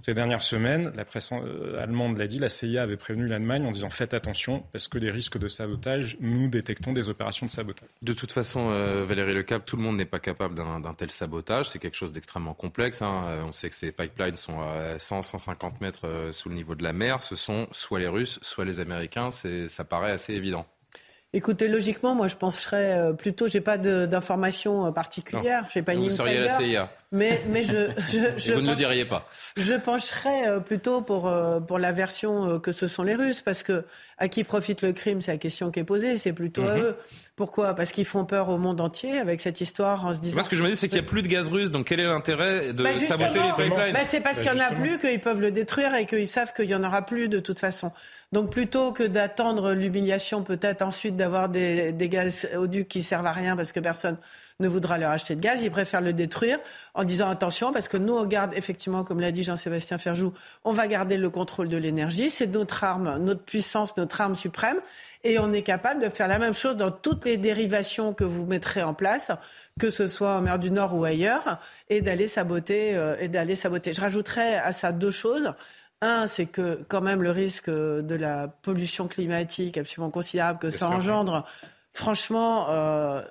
ces 0.00 0.14
dernières 0.14 0.42
semaines, 0.42 0.92
la 0.96 1.04
presse 1.04 1.30
euh, 1.32 1.80
allemande 1.80 2.18
l'a 2.18 2.26
dit, 2.26 2.38
la 2.38 2.48
CIA 2.48 2.82
avait 2.82 2.96
prévenu 2.96 3.26
l'Allemagne 3.26 3.64
en 3.64 3.70
disant 3.70 3.90
faites 3.90 4.14
attention 4.14 4.64
parce 4.72 4.88
que 4.88 4.98
les 4.98 5.10
risques 5.10 5.38
de 5.38 5.46
sabotage, 5.46 6.16
nous 6.20 6.48
détectons 6.48 6.92
des 6.92 7.08
opérations 7.08 7.46
de 7.46 7.52
sabotage. 7.52 7.88
De 8.02 8.12
toute 8.12 8.32
façon, 8.32 8.70
euh, 8.70 9.04
Valérie 9.04 9.34
Lecap, 9.34 9.64
tout 9.64 9.76
le 9.76 9.82
monde 9.82 9.96
n'est 9.96 10.04
pas 10.04 10.18
capable 10.18 10.56
d'un 10.56 10.94
tel 10.94 11.10
sabotage. 11.10 11.68
C'est 11.68 11.78
quelque 11.78 11.96
chose 11.96 12.12
d'extrêmement 12.12 12.54
complexe. 12.54 13.00
Hein. 13.00 13.24
Euh, 13.26 13.42
on 13.44 13.52
sait 13.52 13.68
que 13.68 13.76
ces 13.76 13.92
pipelines 13.92 14.36
sont 14.36 14.60
à 14.60 14.98
100, 14.98 15.22
150 15.22 15.80
mètres 15.80 16.30
sous 16.32 16.48
le 16.48 16.56
niveau 16.56 16.74
de 16.74 16.82
la 16.82 16.92
mer. 16.92 17.20
Ce 17.20 17.36
sont 17.36 17.68
soit 17.70 18.00
les 18.00 18.08
Russes, 18.08 18.40
soit 18.42 18.64
les 18.64 18.80
Américains. 18.80 19.30
Ça 19.30 19.84
paraît 19.84 20.12
assez 20.12 20.34
évident. 20.34 20.66
Écoutez, 21.34 21.68
logiquement, 21.68 22.14
moi, 22.14 22.28
je 22.28 22.36
penserais 22.36 22.92
euh, 22.92 23.12
plutôt, 23.14 23.48
j'ai 23.48 23.62
pas 23.62 23.78
d'informations 23.78 24.86
euh, 24.86 24.90
particulières, 24.90 25.64
j'ai 25.72 25.80
pas 25.80 25.94
une 25.94 26.02
Vous 26.02 26.10
seriez 26.10 26.40
la 26.40 26.58
CIA. 26.58 26.90
Mais, 27.10 27.40
mais 27.48 27.62
je, 27.62 27.88
je, 28.10 28.18
je 28.36 28.52
vous 28.52 28.60
ne 28.60 28.70
le 28.70 28.74
diriez 28.74 29.06
pas. 29.06 29.26
Je 29.56 29.72
pencherais 29.72 30.46
euh, 30.46 30.60
plutôt 30.60 31.00
pour 31.00 31.32
pour 31.66 31.78
la 31.78 31.92
version 31.92 32.58
que 32.60 32.72
ce 32.72 32.86
sont 32.86 33.02
les 33.02 33.14
Russes, 33.14 33.40
parce 33.40 33.62
que 33.62 33.84
à 34.18 34.28
qui 34.28 34.44
profite 34.44 34.82
le 34.82 34.92
crime, 34.92 35.22
c'est 35.22 35.32
la 35.32 35.38
question 35.38 35.70
qui 35.70 35.80
est 35.80 35.84
posée, 35.84 36.18
c'est 36.18 36.34
plutôt 36.34 36.64
à 36.68 36.76
mhm. 36.76 36.82
eux. 36.82 36.96
Pourquoi? 37.34 37.74
Parce 37.74 37.92
qu'ils 37.92 38.04
font 38.04 38.26
peur 38.26 38.50
au 38.50 38.58
monde 38.58 38.80
entier 38.80 39.18
avec 39.18 39.40
cette 39.40 39.62
histoire 39.62 40.04
en 40.04 40.12
se 40.12 40.20
disant. 40.20 40.34
Moi, 40.34 40.42
ce 40.42 40.50
que 40.50 40.56
je 40.56 40.62
me 40.62 40.68
dis, 40.68 40.76
c'est 40.76 40.88
qu'il 40.88 41.00
n'y 41.00 41.06
a 41.06 41.08
plus 41.08 41.22
de 41.22 41.28
gaz 41.28 41.48
russe, 41.48 41.70
donc 41.70 41.86
quel 41.86 42.00
est 42.00 42.04
l'intérêt 42.04 42.74
de 42.74 42.82
bah, 42.82 42.94
saboter 42.94 43.38
les 43.38 43.64
pipelines? 43.64 43.94
bah, 43.94 44.00
C'est 44.06 44.20
parce 44.20 44.42
bah, 44.42 44.50
qu'il 44.50 44.60
n'y 44.60 44.62
en 44.62 44.66
a 44.66 44.72
plus 44.72 44.98
qu'ils 44.98 45.20
peuvent 45.20 45.40
le 45.40 45.50
détruire 45.50 45.94
et 45.94 46.04
qu'ils 46.04 46.28
savent 46.28 46.52
qu'il 46.52 46.66
n'y 46.66 46.74
en 46.74 46.84
aura 46.84 47.02
plus 47.02 47.28
de 47.28 47.40
toute 47.40 47.58
façon. 47.58 47.90
Donc 48.32 48.50
plutôt 48.50 48.92
que 48.92 49.02
d'attendre 49.02 49.72
l'humiliation, 49.72 50.42
peut-être 50.42 50.82
ensuite 50.82 51.16
d'avoir 51.16 51.50
des, 51.50 51.92
des 51.92 52.08
gazoducs 52.08 52.88
qui 52.88 53.02
servent 53.02 53.26
à 53.26 53.32
rien 53.32 53.56
parce 53.56 53.72
que 53.72 53.80
personne 53.80 54.16
ne 54.60 54.68
voudra 54.68 54.96
leur 54.96 55.10
acheter 55.10 55.34
de 55.34 55.40
gaz, 55.40 55.60
ils 55.62 55.70
préfèrent 55.70 56.00
le 56.00 56.12
détruire 56.12 56.58
en 56.94 57.04
disant 57.04 57.28
attention 57.28 57.72
parce 57.72 57.88
que 57.88 57.96
nous 57.96 58.14
on 58.14 58.24
garde 58.24 58.52
effectivement, 58.54 59.04
comme 59.04 59.20
l'a 59.20 59.32
dit 59.32 59.44
Jean-Sébastien 59.44 59.98
Ferjou, 59.98 60.32
on 60.64 60.72
va 60.72 60.86
garder 60.86 61.16
le 61.16 61.28
contrôle 61.28 61.68
de 61.68 61.76
l'énergie, 61.76 62.30
c'est 62.30 62.46
notre 62.46 62.84
arme, 62.84 63.18
notre 63.18 63.42
puissance, 63.42 63.96
notre 63.96 64.20
arme 64.20 64.34
suprême, 64.34 64.78
et 65.24 65.38
on 65.38 65.52
est 65.52 65.62
capable 65.62 66.02
de 66.02 66.08
faire 66.08 66.28
la 66.28 66.38
même 66.38 66.54
chose 66.54 66.76
dans 66.76 66.90
toutes 66.90 67.24
les 67.24 67.36
dérivations 67.36 68.12
que 68.14 68.24
vous 68.24 68.46
mettrez 68.46 68.82
en 68.82 68.94
place, 68.94 69.30
que 69.78 69.90
ce 69.90 70.08
soit 70.08 70.36
en 70.36 70.40
mer 70.40 70.58
du 70.58 70.70
Nord 70.70 70.94
ou 70.94 71.04
ailleurs, 71.04 71.58
et 71.90 72.00
d'aller 72.00 72.26
saboter, 72.26 72.96
euh, 72.96 73.16
et 73.20 73.28
d'aller 73.28 73.54
saboter. 73.54 73.92
Je 73.92 74.00
rajouterais 74.00 74.56
à 74.56 74.72
ça 74.72 74.90
deux 74.90 75.10
choses. 75.10 75.52
Un, 76.02 76.26
c'est 76.26 76.46
que 76.46 76.84
quand 76.88 77.00
même 77.00 77.22
le 77.22 77.30
risque 77.30 77.70
de 77.70 78.14
la 78.16 78.48
pollution 78.48 79.06
climatique 79.06 79.78
absolument 79.78 80.10
considérable 80.10 80.58
que 80.58 80.68
ça 80.68 80.88
engendre, 80.88 81.46
franchement, 81.92 82.66
euh, 82.70 83.22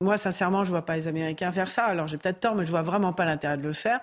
moi 0.00 0.16
sincèrement, 0.16 0.64
je 0.64 0.70
vois 0.70 0.86
pas 0.86 0.96
les 0.96 1.08
Américains 1.08 1.52
faire 1.52 1.68
ça. 1.68 1.84
Alors 1.84 2.06
j'ai 2.06 2.16
peut-être 2.16 2.40
tort, 2.40 2.54
mais 2.54 2.64
je 2.64 2.70
vois 2.70 2.80
vraiment 2.80 3.12
pas 3.12 3.26
l'intérêt 3.26 3.58
de 3.58 3.62
le 3.62 3.74
faire. 3.74 4.00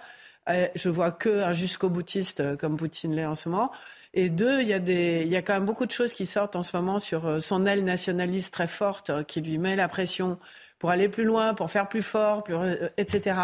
Euh, 0.47 0.67
je 0.75 0.89
vois 0.89 1.11
que 1.11 1.41
un 1.41 1.53
jusqu'au 1.53 1.89
boutiste 1.89 2.39
euh, 2.39 2.55
comme 2.55 2.77
Poutine 2.77 3.15
l'est 3.15 3.25
en 3.25 3.33
ce 3.33 3.49
moment. 3.49 3.71
Et 4.13 4.29
deux, 4.29 4.61
il 4.61 4.67
y, 4.67 4.73
a 4.73 4.79
des, 4.79 5.23
il 5.25 5.31
y 5.31 5.35
a 5.35 5.41
quand 5.41 5.53
même 5.53 5.65
beaucoup 5.65 5.87
de 5.87 5.91
choses 5.91 6.13
qui 6.13 6.27
sortent 6.27 6.55
en 6.55 6.61
ce 6.61 6.77
moment 6.77 6.99
sur 6.99 7.41
son 7.41 7.65
aile 7.65 7.83
nationaliste 7.83 8.53
très 8.53 8.67
forte 8.67 9.23
qui 9.25 9.41
lui 9.41 9.57
met 9.57 9.75
la 9.75 9.87
pression 9.87 10.37
pour 10.77 10.91
aller 10.91 11.09
plus 11.09 11.23
loin, 11.23 11.55
pour 11.55 11.71
faire 11.71 11.89
plus 11.89 12.03
fort, 12.03 12.43
plus, 12.43 12.55
etc. 12.97 13.39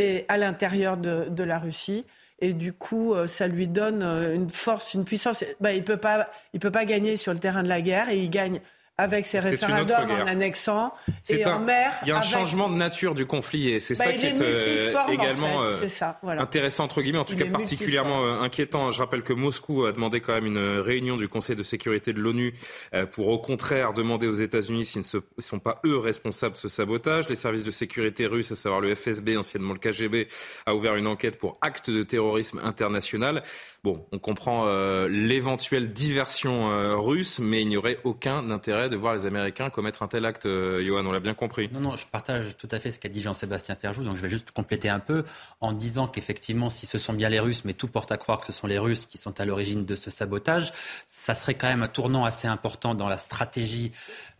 Et 0.00 0.24
à 0.26 0.38
l'intérieur 0.38 0.96
de, 0.96 1.28
de 1.28 1.44
la 1.44 1.60
Russie 1.60 2.04
et 2.42 2.52
du 2.54 2.72
coup, 2.72 3.14
euh, 3.14 3.28
ça 3.28 3.46
lui 3.46 3.68
donne 3.68 4.02
euh, 4.02 4.34
une 4.34 4.50
force, 4.50 4.94
une 4.94 5.04
puissance. 5.04 5.44
Bah, 5.60 5.72
il 5.72 5.84
peut 5.84 5.96
peut 5.96 6.70
pas 6.72 6.84
gagner 6.84 7.16
sur 7.16 7.32
le 7.32 7.38
terrain 7.38 7.62
de 7.62 7.68
la 7.68 7.80
guerre 7.80 8.10
et 8.10 8.18
il 8.18 8.30
gagne 8.30 8.60
avec 8.98 9.24
ces 9.24 9.38
référendums 9.38 10.10
en 10.10 10.26
annexant 10.26 10.92
et 11.30 11.46
en 11.46 11.60
mer. 11.60 11.92
Il 12.02 12.08
y 12.08 12.12
a 12.12 12.18
un 12.18 12.22
changement 12.22 12.68
de 12.68 12.74
nature 12.74 13.14
du 13.14 13.24
conflit 13.24 13.68
et 13.68 13.80
c'est 13.80 13.96
bah, 13.98 14.04
ça 14.04 14.12
qui 14.12 14.26
est, 14.26 14.40
euh, 14.40 14.92
également 15.10 15.62
euh, 15.62 15.80
intéressant 16.38 16.84
entre 16.84 17.00
guillemets, 17.00 17.18
en 17.18 17.24
tout 17.24 17.36
cas 17.36 17.46
particulièrement 17.46 18.22
euh, 18.22 18.40
inquiétant. 18.40 18.90
Je 18.90 19.00
rappelle 19.00 19.22
que 19.22 19.32
Moscou 19.32 19.86
a 19.86 19.92
demandé 19.92 20.20
quand 20.20 20.34
même 20.34 20.46
une 20.46 20.80
réunion 20.80 21.16
du 21.16 21.26
Conseil 21.28 21.56
de 21.56 21.62
sécurité 21.62 22.12
de 22.12 22.20
l'ONU 22.20 22.54
pour 23.12 23.28
au 23.28 23.38
contraire 23.38 23.94
demander 23.94 24.26
aux 24.26 24.32
États-Unis 24.32 24.84
s'ils 24.84 25.02
ne 25.02 25.22
sont 25.42 25.58
pas 25.58 25.76
eux 25.86 25.96
responsables 25.96 26.54
de 26.54 26.58
ce 26.58 26.68
sabotage. 26.68 27.28
Les 27.28 27.34
services 27.34 27.64
de 27.64 27.70
sécurité 27.70 28.26
russes, 28.26 28.52
à 28.52 28.56
savoir 28.56 28.80
le 28.80 28.94
FSB, 28.94 29.36
anciennement 29.38 29.72
le 29.72 29.78
KGB, 29.78 30.28
a 30.66 30.74
ouvert 30.74 30.96
une 30.96 31.06
enquête 31.06 31.38
pour 31.38 31.54
acte 31.62 31.88
de 31.88 32.02
terrorisme 32.02 32.60
international. 32.62 33.42
Bon, 33.84 34.06
on 34.12 34.18
comprend 34.18 34.66
l'éventuelle 35.06 35.92
diversion 35.92 37.02
russe, 37.02 37.40
mais 37.40 37.62
il 37.62 37.68
n'y 37.68 37.76
aurait 37.76 37.98
aucun 38.04 38.50
intérêt 38.50 38.81
de 38.88 38.96
voir 38.96 39.14
les 39.14 39.26
Américains 39.26 39.70
commettre 39.70 40.02
un 40.02 40.08
tel 40.08 40.24
acte, 40.24 40.46
euh, 40.46 40.82
Johan, 40.84 41.04
on 41.06 41.12
l'a 41.12 41.20
bien 41.20 41.34
compris. 41.34 41.68
Non, 41.72 41.80
non, 41.80 41.96
je 41.96 42.06
partage 42.06 42.56
tout 42.56 42.68
à 42.70 42.78
fait 42.78 42.90
ce 42.90 42.98
qu'a 42.98 43.08
dit 43.08 43.22
Jean-Sébastien 43.22 43.74
Ferjou, 43.74 44.04
donc 44.04 44.16
je 44.16 44.22
vais 44.22 44.28
juste 44.28 44.50
compléter 44.50 44.88
un 44.88 44.98
peu 44.98 45.24
en 45.60 45.72
disant 45.72 46.06
qu'effectivement, 46.06 46.70
si 46.70 46.86
ce 46.86 46.98
sont 46.98 47.12
bien 47.12 47.28
les 47.28 47.40
Russes, 47.40 47.64
mais 47.64 47.72
tout 47.72 47.88
porte 47.88 48.12
à 48.12 48.16
croire 48.16 48.40
que 48.40 48.46
ce 48.46 48.52
sont 48.52 48.66
les 48.66 48.78
Russes 48.78 49.06
qui 49.06 49.18
sont 49.18 49.40
à 49.40 49.44
l'origine 49.44 49.84
de 49.84 49.94
ce 49.94 50.10
sabotage, 50.10 50.72
ça 51.08 51.34
serait 51.34 51.54
quand 51.54 51.68
même 51.68 51.82
un 51.82 51.88
tournant 51.88 52.24
assez 52.24 52.48
important 52.48 52.94
dans 52.94 53.08
la 53.08 53.16
stratégie 53.16 53.92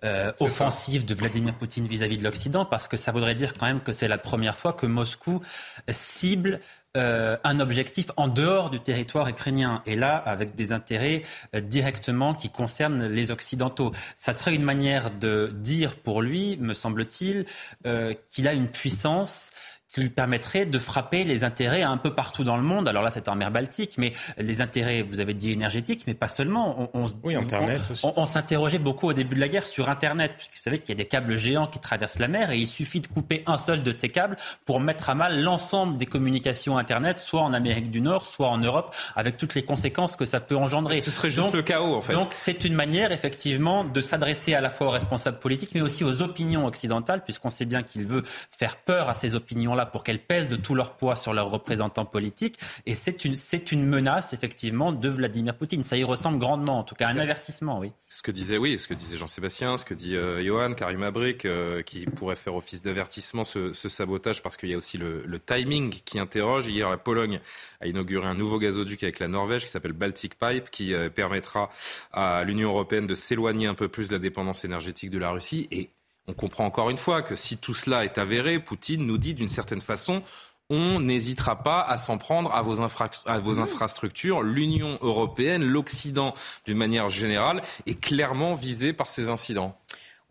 euh, 0.05 0.33
offensive 0.41 1.05
de 1.05 1.15
Vladimir 1.15 1.55
Poutine 1.55 1.87
vis-à-vis 1.87 2.19
de 2.19 2.25
l'Occident, 2.25 2.65
parce 2.65 2.89
que 2.89 2.97
ça 2.97 3.13
voudrait 3.13 3.35
dire 3.35 3.53
quand 3.55 3.67
même 3.67 3.81
que 3.81 3.93
c'est 3.93 4.09
la 4.09 4.19
première 4.19 4.57
fois 4.57 4.73
que 4.73 4.87
Moscou 4.87 5.41
cible 5.89 6.61
euh, 6.95 7.39
un 7.43 7.59
objectif 7.59 8.11
en 8.19 8.29
dehors 8.29 8.69
du 8.69 8.79
territoire 8.79 9.27
ukrainien 9.27 9.83
et 9.87 9.97
là 9.97 10.15
avec 10.17 10.55
des 10.55 10.73
intérêts 10.73 11.23
euh, 11.55 11.63
directement 11.63 12.35
qui 12.35 12.51
concernent 12.51 13.07
les 13.07 13.31
occidentaux. 13.31 13.93
Ça 14.15 14.35
serait 14.35 14.55
une 14.55 14.63
manière 14.63 15.11
de 15.11 15.51
dire 15.55 15.97
pour 15.97 16.21
lui, 16.21 16.59
me 16.59 16.75
semble-t-il, 16.75 17.47
euh, 17.87 18.13
qu'il 18.31 18.47
a 18.47 18.53
une 18.53 18.69
puissance 18.69 19.53
qui 19.93 20.09
permettrait 20.09 20.67
de 20.67 20.79
frapper 20.79 21.25
les 21.25 21.45
intérêts 21.45 21.83
un 21.83 21.99
peu 21.99 22.15
partout 22.15 22.45
dans 22.45 22.57
le 22.57 22.63
monde. 22.63 22.89
Alors 22.89 23.03
là, 23.03 23.11
c'est 23.11 23.29
en 23.29 23.35
mer 23.35 23.51
Baltique, 23.51 23.95
mais 23.99 24.13
les 24.39 24.61
intérêts, 24.61 25.03
vous 25.03 25.21
avez 25.21 25.35
dit 25.35 25.53
énergétiques, 25.53 26.05
mais 26.07 26.15
pas 26.15 26.29
seulement. 26.29 26.91
On, 26.95 27.05
oui, 27.23 27.35
Internet 27.35 27.81
aussi. 27.91 28.07
On, 28.17 28.25
s'interrogeait 28.25 28.79
beaucoup 28.79 29.09
au 29.09 29.13
début 29.13 29.35
de 29.35 29.41
la 29.41 29.49
guerre 29.49 29.67
sur 29.67 29.91
Internet, 29.91 30.33
puisque 30.37 30.53
vous 30.53 30.61
savez 30.61 30.79
qu'il 30.79 30.89
y 30.89 30.93
a 30.93 30.97
des 30.97 31.07
câbles 31.07 31.37
géants 31.37 31.67
qui 31.67 31.79
traversent 31.79 32.19
la 32.19 32.29
mer 32.29 32.51
et 32.51 32.57
il 32.57 32.67
suffit 32.67 33.01
de 33.01 33.07
couper 33.07 33.43
un 33.47 33.59
seul 33.59 33.83
de 33.83 33.93
ces 33.93 34.09
câbles 34.09 34.37
pour 34.65 34.81
mettre 34.81 35.11
à 35.11 35.15
mal 35.15 35.43
l'ensemble 35.43 35.99
des 35.99 36.07
communications 36.07 36.79
Internet, 36.79 37.19
soit 37.19 37.43
en 37.43 37.53
Amérique 37.53 37.91
du 37.91 38.01
Nord, 38.01 38.27
soit 38.27 38.49
en 38.49 38.59
Europe, 38.59 38.95
avec 39.15 39.37
toutes 39.37 39.55
les 39.55 39.63
conséquences 39.63 40.17
que 40.17 40.25
ça 40.25 40.41
peut 40.41 40.57
engendrer. 40.57 41.01
Ce 41.01 41.11
serait 41.11 41.31
juste 41.31 41.53
le 41.53 41.63
chaos, 41.63 41.95
en 41.95 42.03
fait. 42.03 42.15
Donc 42.15 42.29
c'est 42.33 42.65
une 42.65 42.75
manière, 42.75 43.13
effectivement, 43.13 43.85
de 43.85 44.01
s'adresser 44.01 44.55
à 44.55 44.63
la 44.63 44.71
fois 44.71 44.87
aux 44.87 44.91
responsables 44.91 45.39
politiques, 45.39 45.71
mais 45.75 45.83
aussi 45.83 46.05
aux 46.05 46.23
opinions 46.23 46.67
occidentales, 46.67 47.23
puisqu'on 47.23 47.51
sait 47.51 47.67
bien 47.67 47.83
qu'il 47.83 48.07
veut 48.07 48.23
faire 48.51 48.77
peur 48.77 49.11
à 49.11 49.15
ces 49.15 49.35
opinions-là 49.35 49.82
pour 49.87 50.05
qu'elles 50.05 50.23
pèsent 50.23 50.49
de 50.49 50.57
tout 50.57 50.75
leur 50.75 50.97
poids 50.97 51.17
sur 51.17 51.33
leurs 51.33 51.51
représentants 51.51 52.05
politiques. 52.05 52.59
Et 52.87 52.95
c'est 52.95 53.25
une, 53.25 53.37
c'est 53.37 53.73
une 53.73 53.85
menace, 53.87 54.33
effectivement, 54.33 54.93
de 54.93 55.09
Vladimir 55.09 55.57
Poutine. 55.57 55.83
Ça 55.83 55.97
y 55.97 56.05
ressemble 56.05 56.39
grandement, 56.39 56.79
en 56.79 56.85
tout 56.85 56.95
cas, 56.95 57.09
un 57.09 57.19
avertissement, 57.19 57.79
oui. 57.79 57.93
Ce 58.09 58.23
que 58.23 58.31
disait, 58.31 58.59
oui, 58.59 58.79
ce 58.79 58.89
que 58.89 58.95
disait 58.95 59.17
Jean-Sébastien, 59.17 59.77
ce 59.77 59.85
que 59.85 59.95
dit 59.95 60.17
euh, 60.17 60.43
Johan, 60.45 60.75
Karim 60.75 61.03
Abrik, 61.03 61.45
euh, 61.45 61.83
qui 61.83 62.05
pourrait 62.05 62.37
faire 62.37 62.55
office 62.55 62.83
d'avertissement, 62.83 63.45
ce, 63.45 63.73
sabotage, 63.73 64.43
parce 64.43 64.57
qu'il 64.57 64.71
y 64.71 64.75
a 64.75 64.77
aussi 64.77 64.99
le, 64.99 65.39
timing 65.45 65.91
qui 66.05 66.19
interroge. 66.19 66.69
Hier, 66.69 66.89
la 66.89 66.99
Pologne 66.99 67.41
a 67.81 67.87
inauguré 67.87 68.27
un 68.27 68.35
nouveau 68.35 68.59
gazoduc 68.59 69.03
avec 69.03 69.19
la 69.19 69.29
Norvège 69.29 69.65
qui 69.65 69.71
s'appelle 69.71 69.93
Baltic 69.93 70.39
Pipe, 70.39 70.71
qui 70.71 70.95
euh, 70.95 71.09
permettra 71.09 71.69
à 72.13 72.45
l'Union 72.45 72.71
européenne 72.71 73.07
de 73.07 73.15
s'éloigner 73.15 73.67
un 73.67 73.75
peu 73.75 73.89
plus 73.89 74.09
de 74.09 74.15
la 74.15 74.19
dépendance 74.19 74.65
énergétique 74.65 75.11
de 75.11 75.19
la 75.19 75.31
Russie. 75.31 75.69
Et 75.71 75.91
on 76.29 76.35
comprend 76.35 76.65
encore 76.65 76.91
une 76.91 76.99
fois 76.99 77.23
que 77.23 77.37
si 77.37 77.59
tout 77.59 77.75
cela 77.75 78.05
est 78.05 78.19
avéré, 78.19 78.59
Poutine 78.59 79.07
nous 79.07 79.19
dit 79.19 79.35
d'une 79.35 79.49
certaine 79.49 79.81
façon, 79.81 80.23
on 80.71 81.01
n'hésitera 81.01 81.63
pas 81.63 81.83
à 81.83 81.97
s'en 81.97 82.17
prendre 82.17 82.55
à 82.55 82.63
vos, 82.63 82.81
à 82.81 83.39
vos 83.39 83.61
infrastructures. 83.61 84.43
L'Union 84.43 84.99
européenne, 85.03 85.65
l'Occident 85.65 86.33
d'une 86.65 86.79
manière 86.79 87.09
générale, 87.09 87.63
est 87.87 88.01
clairement 88.01 88.55
visé 88.55 88.93
par 88.93 89.09
ces 89.09 89.29
incidents. 89.29 89.77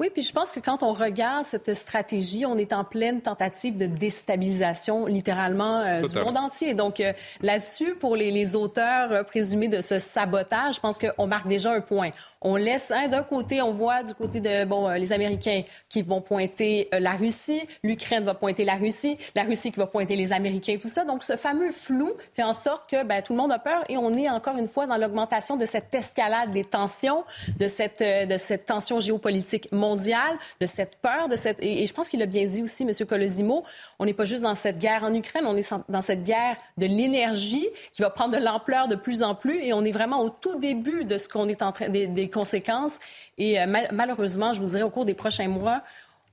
Oui, 0.02 0.10
puis 0.12 0.24
je 0.24 0.34
pense 0.34 0.52
que 0.52 0.60
quand 0.60 0.82
on 0.82 0.94
regarde 0.94 1.46
cette 1.46 1.76
stratégie, 1.76 2.44
on 2.48 2.58
est 2.58 2.74
en 2.74 2.84
pleine 2.84 3.22
tentative 3.22 3.78
de 3.78 3.86
déstabilisation, 3.86 5.06
littéralement, 5.06 5.82
euh, 5.82 6.02
du 6.02 6.16
monde 6.18 6.38
entier. 6.38 6.74
Donc 6.74 7.00
euh, 7.00 7.14
là-dessus, 7.42 7.94
pour 7.94 8.16
les, 8.16 8.32
les 8.32 8.56
auteurs 8.56 9.12
euh, 9.12 9.22
présumés 9.22 9.68
de 9.68 9.82
ce 9.82 10.00
sabotage, 10.00 10.78
je 10.78 10.80
pense 10.80 10.98
qu'on 10.98 11.28
marque 11.28 11.48
déjà 11.48 11.72
un 11.72 11.82
point 11.82 12.10
on 12.42 12.56
laisse 12.56 12.92
hein, 12.92 13.08
d'un 13.08 13.24
côté, 13.24 13.62
on 13.62 13.72
voit 13.72 14.02
du 14.04 14.16
côté 14.16 14.40
de 14.40 14.66
bon 14.66 14.90
euh, 14.90 14.98
les 14.98 15.14
Américains 15.14 15.62
qui 15.90 16.02
vont 16.02 16.22
pointer 16.22 16.88
euh, 16.94 17.00
la 17.00 17.12
Russie, 17.12 17.62
l'Ukraine 17.84 18.24
va 18.24 18.34
pointer 18.34 18.66
la 18.66 18.76
Russie, 18.76 19.18
la 19.36 19.44
Russie 19.44 19.72
qui 19.72 19.78
va 19.78 19.86
pointer 19.86 20.16
les 20.16 20.34
Américains, 20.34 20.78
tout 20.82 20.90
ça. 20.90 21.06
Donc 21.06 21.24
ce 21.24 21.38
fameux 21.38 21.72
flou 21.72 22.14
fait 22.34 22.44
en 22.44 22.56
sorte 22.56 22.90
que 22.90 23.04
ben, 23.04 23.22
tout 23.22 23.34
le 23.34 23.38
monde 23.38 23.52
a 23.52 23.60
peur 23.60 23.84
et 23.90 23.98
on 23.98 24.14
est 24.16 24.30
encore 24.30 24.58
une 24.58 24.68
fois 24.68 24.88
dans 24.88 24.98
l'augmentation 24.98 25.56
de 25.56 25.66
cette 25.66 25.94
escalade 25.94 26.52
des 26.52 26.64
tensions, 26.64 27.24
de 27.60 27.68
cette 27.68 28.02
euh, 28.02 28.26
de 28.26 28.38
cette 28.38 28.66
tension 28.66 29.00
géopolitique 29.00 29.72
mondiale, 29.72 30.36
de 30.60 30.66
cette 30.66 30.98
peur, 30.98 31.30
de 31.30 31.36
cette 31.36 31.62
et, 31.62 31.86
je 31.86 31.94
pense 31.94 32.10
qu'il 32.10 32.22
a 32.24 32.26
bien 32.26 32.48
dit 32.48 32.64
aussi, 32.64 32.84
M. 32.84 32.92
Colosimo, 33.08 33.64
on 34.00 34.06
n'est 34.06 34.14
pas 34.14 34.26
juste 34.26 34.44
dans 34.44 34.56
cette 34.56 34.80
guerre 34.80 35.04
en 35.04 35.14
Ukraine, 35.14 35.46
on 35.46 35.56
est 35.56 35.74
dans 35.90 36.02
cette 36.02 36.24
guerre 36.24 36.58
de 36.78 36.88
l'énergie 36.88 37.68
qui 37.94 38.02
va 38.02 38.10
prendre 38.10 38.36
de 38.36 38.44
l'ampleur 38.44 38.88
de 38.88 38.96
plus 38.96 39.22
en 39.22 39.36
plus 39.36 39.60
et 39.64 39.74
on 39.74 39.84
est 39.84 39.92
vraiment 39.92 40.22
au 40.22 40.30
tout 40.30 40.56
début 40.56 41.06
de 41.06 41.20
ce 41.20 41.30
qu'on 41.30 41.48
est 41.48 41.62
en 41.62 41.72
train 41.72 41.90
des, 41.90 42.08
des 42.08 42.31
conséquences. 42.32 43.00
Et 43.38 43.60
euh, 43.60 43.66
malheureusement, 43.92 44.54
je 44.54 44.62
vous 44.62 44.70
dirais, 44.70 44.84
au 44.84 44.90
cours 44.90 45.06
des 45.06 45.14
prochains 45.14 45.48
mois, 45.48 45.84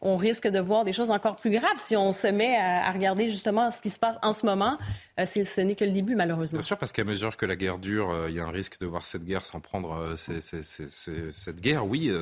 on 0.01 0.17
risque 0.17 0.47
de 0.47 0.61
voir 0.61 0.85
des 0.85 0.93
choses 0.93 1.11
encore 1.11 1.35
plus 1.35 1.51
graves 1.51 1.77
si 1.77 1.97
on 1.97 2.13
se 2.13 2.29
met 2.29 2.57
à, 2.57 2.91
regarder 2.93 3.29
justement 3.29 3.73
ce 3.73 3.83
qui 3.83 3.91
se 3.91 3.99
passe 3.99 4.17
en 4.23 4.33
ce 4.33 4.47
moment. 4.47 4.79
Euh, 5.19 5.25
ce 5.25 5.61
n'est 5.61 5.75
que 5.75 5.85
le 5.85 5.91
début, 5.91 6.15
malheureusement. 6.15 6.59
Bien 6.59 6.67
sûr, 6.67 6.79
parce 6.79 6.93
qu'à 6.93 7.03
mesure 7.03 7.37
que 7.37 7.47
la 7.47 7.57
guerre 7.57 7.79
dure, 7.79 8.11
euh, 8.11 8.31
il 8.31 8.37
y 8.37 8.41
a 8.41 8.45
un 8.45 8.51
risque 8.51 8.79
de 8.79 8.87
voir 8.87 9.05
cette 9.05 9.25
guerre 9.25 9.45
s'en 9.45 9.61
prendre, 9.61 10.15
cette 10.17 11.61
guerre, 11.61 11.87
oui, 11.87 12.13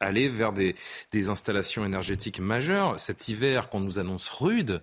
aller 0.00 0.28
vers 0.28 0.52
des, 0.52 0.74
des, 1.12 1.30
installations 1.30 1.86
énergétiques 1.86 2.40
majeures. 2.40 3.00
Cet 3.00 3.28
hiver 3.28 3.70
qu'on 3.70 3.80
nous 3.80 3.98
annonce 3.98 4.28
rude, 4.28 4.82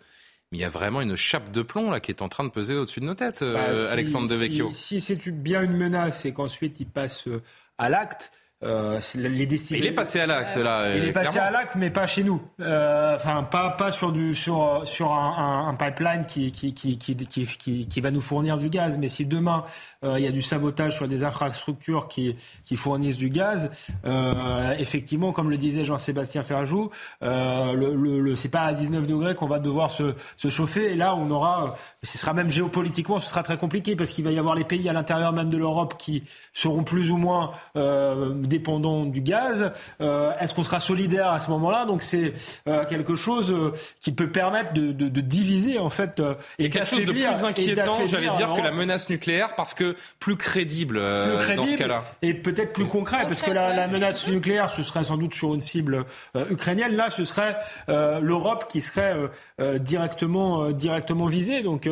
mais 0.51 0.57
il 0.57 0.61
y 0.61 0.65
a 0.65 0.69
vraiment 0.69 1.01
une 1.01 1.15
chape 1.15 1.51
de 1.51 1.61
plomb 1.61 1.91
là 1.91 1.99
qui 1.99 2.11
est 2.11 2.21
en 2.21 2.29
train 2.29 2.43
de 2.43 2.49
peser 2.49 2.75
au-dessus 2.75 2.99
de 2.99 3.05
nos 3.05 3.15
têtes, 3.15 3.43
bah, 3.43 3.91
Alexandre 3.91 4.27
Devecchio. 4.27 4.71
Si, 4.73 4.99
si 4.99 5.15
c'est 5.15 5.31
bien 5.31 5.61
une 5.61 5.77
menace 5.77 6.25
et 6.25 6.33
qu'ensuite 6.33 6.79
il 6.79 6.87
passe 6.87 7.27
à 7.81 7.89
l'acte, 7.89 8.31
euh, 8.63 8.99
les 9.15 9.31
il 9.71 9.85
est 9.85 9.91
passé 9.91 10.19
à 10.19 10.27
l'acte 10.27 10.55
là. 10.55 10.95
Il 10.95 11.05
est 11.05 11.11
passé 11.11 11.39
à 11.39 11.49
l'acte, 11.49 11.75
mais 11.75 11.89
pas 11.89 12.05
chez 12.05 12.23
nous. 12.23 12.39
Euh, 12.59 13.15
enfin, 13.15 13.41
pas 13.41 13.71
pas 13.71 13.91
sur 13.91 14.11
du 14.11 14.35
sur 14.35 14.83
sur 14.85 15.11
un, 15.11 15.67
un, 15.67 15.73
pipeline 15.73 16.25
qui 16.27 16.51
qui, 16.51 16.73
qui 16.73 16.97
qui, 16.97 17.15
qui 17.17 17.87
qui 17.87 18.01
va 18.01 18.11
nous 18.11 18.21
fournir 18.21 18.59
du 18.59 18.69
gaz. 18.69 18.99
Mais 18.99 19.09
si 19.09 19.25
demain 19.25 19.65
euh, 20.03 20.19
il 20.19 20.25
y 20.25 20.27
a 20.27 20.31
du 20.31 20.43
sabotage 20.43 20.95
sur 20.95 21.07
des 21.07 21.23
infrastructures 21.23 22.07
qui 22.07 22.35
qui 22.63 22.75
fournissent 22.75 23.17
du 23.17 23.29
gaz, 23.29 23.71
euh, 24.05 24.75
effectivement, 24.77 25.31
comme 25.31 25.49
le 25.49 25.57
disait 25.57 25.83
Jean-Sébastien 25.83 26.43
Ferjou, 26.43 26.91
euh, 27.23 27.73
le, 27.73 27.95
le, 27.95 28.19
le 28.19 28.35
c'est 28.35 28.49
pas 28.49 28.61
à 28.61 28.73
19 28.73 29.07
degrés 29.07 29.33
qu'on 29.33 29.47
va 29.47 29.57
devoir 29.57 29.89
se 29.89 30.13
se 30.37 30.49
chauffer. 30.49 30.91
Et 30.91 30.95
là, 30.95 31.15
on 31.15 31.31
aura, 31.31 31.77
ce 32.03 32.17
sera 32.19 32.33
même 32.33 32.51
géopolitiquement, 32.51 33.17
ce 33.17 33.27
sera 33.27 33.41
très 33.41 33.57
compliqué 33.57 33.95
parce 33.95 34.11
qu'il 34.11 34.23
va 34.23 34.31
y 34.31 34.37
avoir 34.37 34.53
les 34.53 34.65
pays 34.65 34.87
à 34.87 34.93
l'intérieur 34.93 35.33
même 35.33 35.49
de 35.49 35.57
l'Europe 35.57 35.95
qui 35.97 36.23
seront 36.53 36.83
plus 36.83 37.09
ou 37.09 37.17
moins 37.17 37.51
dépendant 38.51 39.05
du 39.05 39.21
gaz. 39.21 39.71
Euh, 40.01 40.33
est-ce 40.39 40.53
qu'on 40.53 40.63
sera 40.63 40.79
solidaire 40.79 41.29
à 41.29 41.39
ce 41.39 41.49
moment-là? 41.49 41.85
Donc 41.85 42.03
c'est 42.03 42.33
euh, 42.67 42.85
quelque 42.85 43.15
chose 43.15 43.51
euh, 43.51 43.71
qui 44.01 44.11
peut 44.11 44.29
permettre 44.29 44.73
de, 44.73 44.91
de, 44.91 45.07
de 45.07 45.21
diviser 45.21 45.79
en 45.79 45.89
fait 45.89 46.21
et, 46.59 46.69
quelque 46.69 46.85
chose 46.85 47.05
de 47.05 47.11
plus 47.11 47.25
inquiétant, 47.25 48.05
j'allais 48.05 48.29
dire, 48.29 48.53
que 48.53 48.61
la 48.61 48.71
menace 48.71 49.09
nucléaire 49.09 49.55
parce 49.55 49.73
que 49.73 49.95
plus 50.19 50.35
crédible, 50.35 50.99
plus 50.99 51.37
crédible 51.37 51.55
dans 51.55 51.71
ce 51.71 51.77
cas-là. 51.77 52.03
Et 52.21 52.33
peut-être 52.33 52.73
plus 52.73 52.85
concret, 52.85 53.23
parce 53.23 53.41
que 53.41 53.51
la, 53.51 53.73
la, 53.73 53.87
menace 53.87 54.27
nucléaire, 54.27 54.69
ce 54.69 54.83
serait 54.83 55.05
sans 55.05 55.17
doute 55.17 55.33
sur 55.33 55.53
une 55.53 55.61
cible 55.61 56.05
ukrainienne. 56.49 56.95
Là, 56.95 57.09
ce 57.09 57.23
serait 57.23 57.55
l'Europe 57.87 58.65
qui 58.67 58.81
serait 58.81 59.15
directement 59.79 60.71
directement 60.71 61.27
visée, 61.27 61.61
donc 61.61 61.87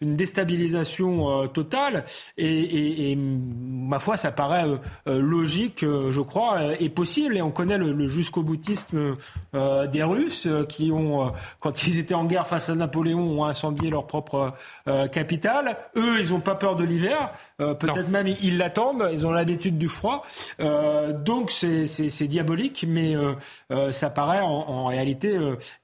une 0.00 0.16
déstabilisation 0.16 1.46
totale. 1.48 2.04
Et, 2.36 2.46
et, 2.46 3.12
et, 3.12 3.16
ma 3.16 3.98
foi, 3.98 4.16
ça 4.16 4.32
paraît 4.32 4.66
logique 5.06 5.83
je 5.84 6.20
crois, 6.20 6.74
est 6.80 6.88
possible. 6.88 7.36
Et 7.36 7.42
on 7.42 7.50
connaît 7.50 7.78
le, 7.78 8.08
jusqu'au 8.08 8.42
boutisme 8.42 9.16
euh, 9.54 9.86
des 9.86 10.02
Russes 10.02 10.46
euh, 10.46 10.64
qui 10.64 10.90
ont, 10.90 11.26
euh, 11.26 11.30
quand 11.60 11.86
ils 11.86 11.98
étaient 11.98 12.14
en 12.14 12.24
guerre 12.24 12.46
face 12.46 12.68
à 12.68 12.74
Napoléon, 12.74 13.40
ont 13.40 13.44
incendié 13.44 13.90
leur 13.90 14.06
propre 14.06 14.52
capitale. 15.12 15.76
Eux, 15.96 16.20
ils 16.20 16.30
n'ont 16.30 16.40
pas 16.40 16.54
peur 16.54 16.74
de 16.74 16.84
l'hiver. 16.84 17.32
Peut-être 17.58 18.08
même 18.08 18.28
ils 18.28 18.58
l'attendent. 18.58 19.08
Ils 19.12 19.26
ont 19.26 19.32
l'habitude 19.32 19.78
du 19.78 19.88
froid. 19.88 20.24
donc 20.58 21.50
c'est 21.50 22.26
diabolique, 22.26 22.84
mais 22.88 23.14
ça 23.92 24.10
paraît 24.10 24.40
en, 24.40 24.48
en 24.48 24.86
réalité 24.86 25.38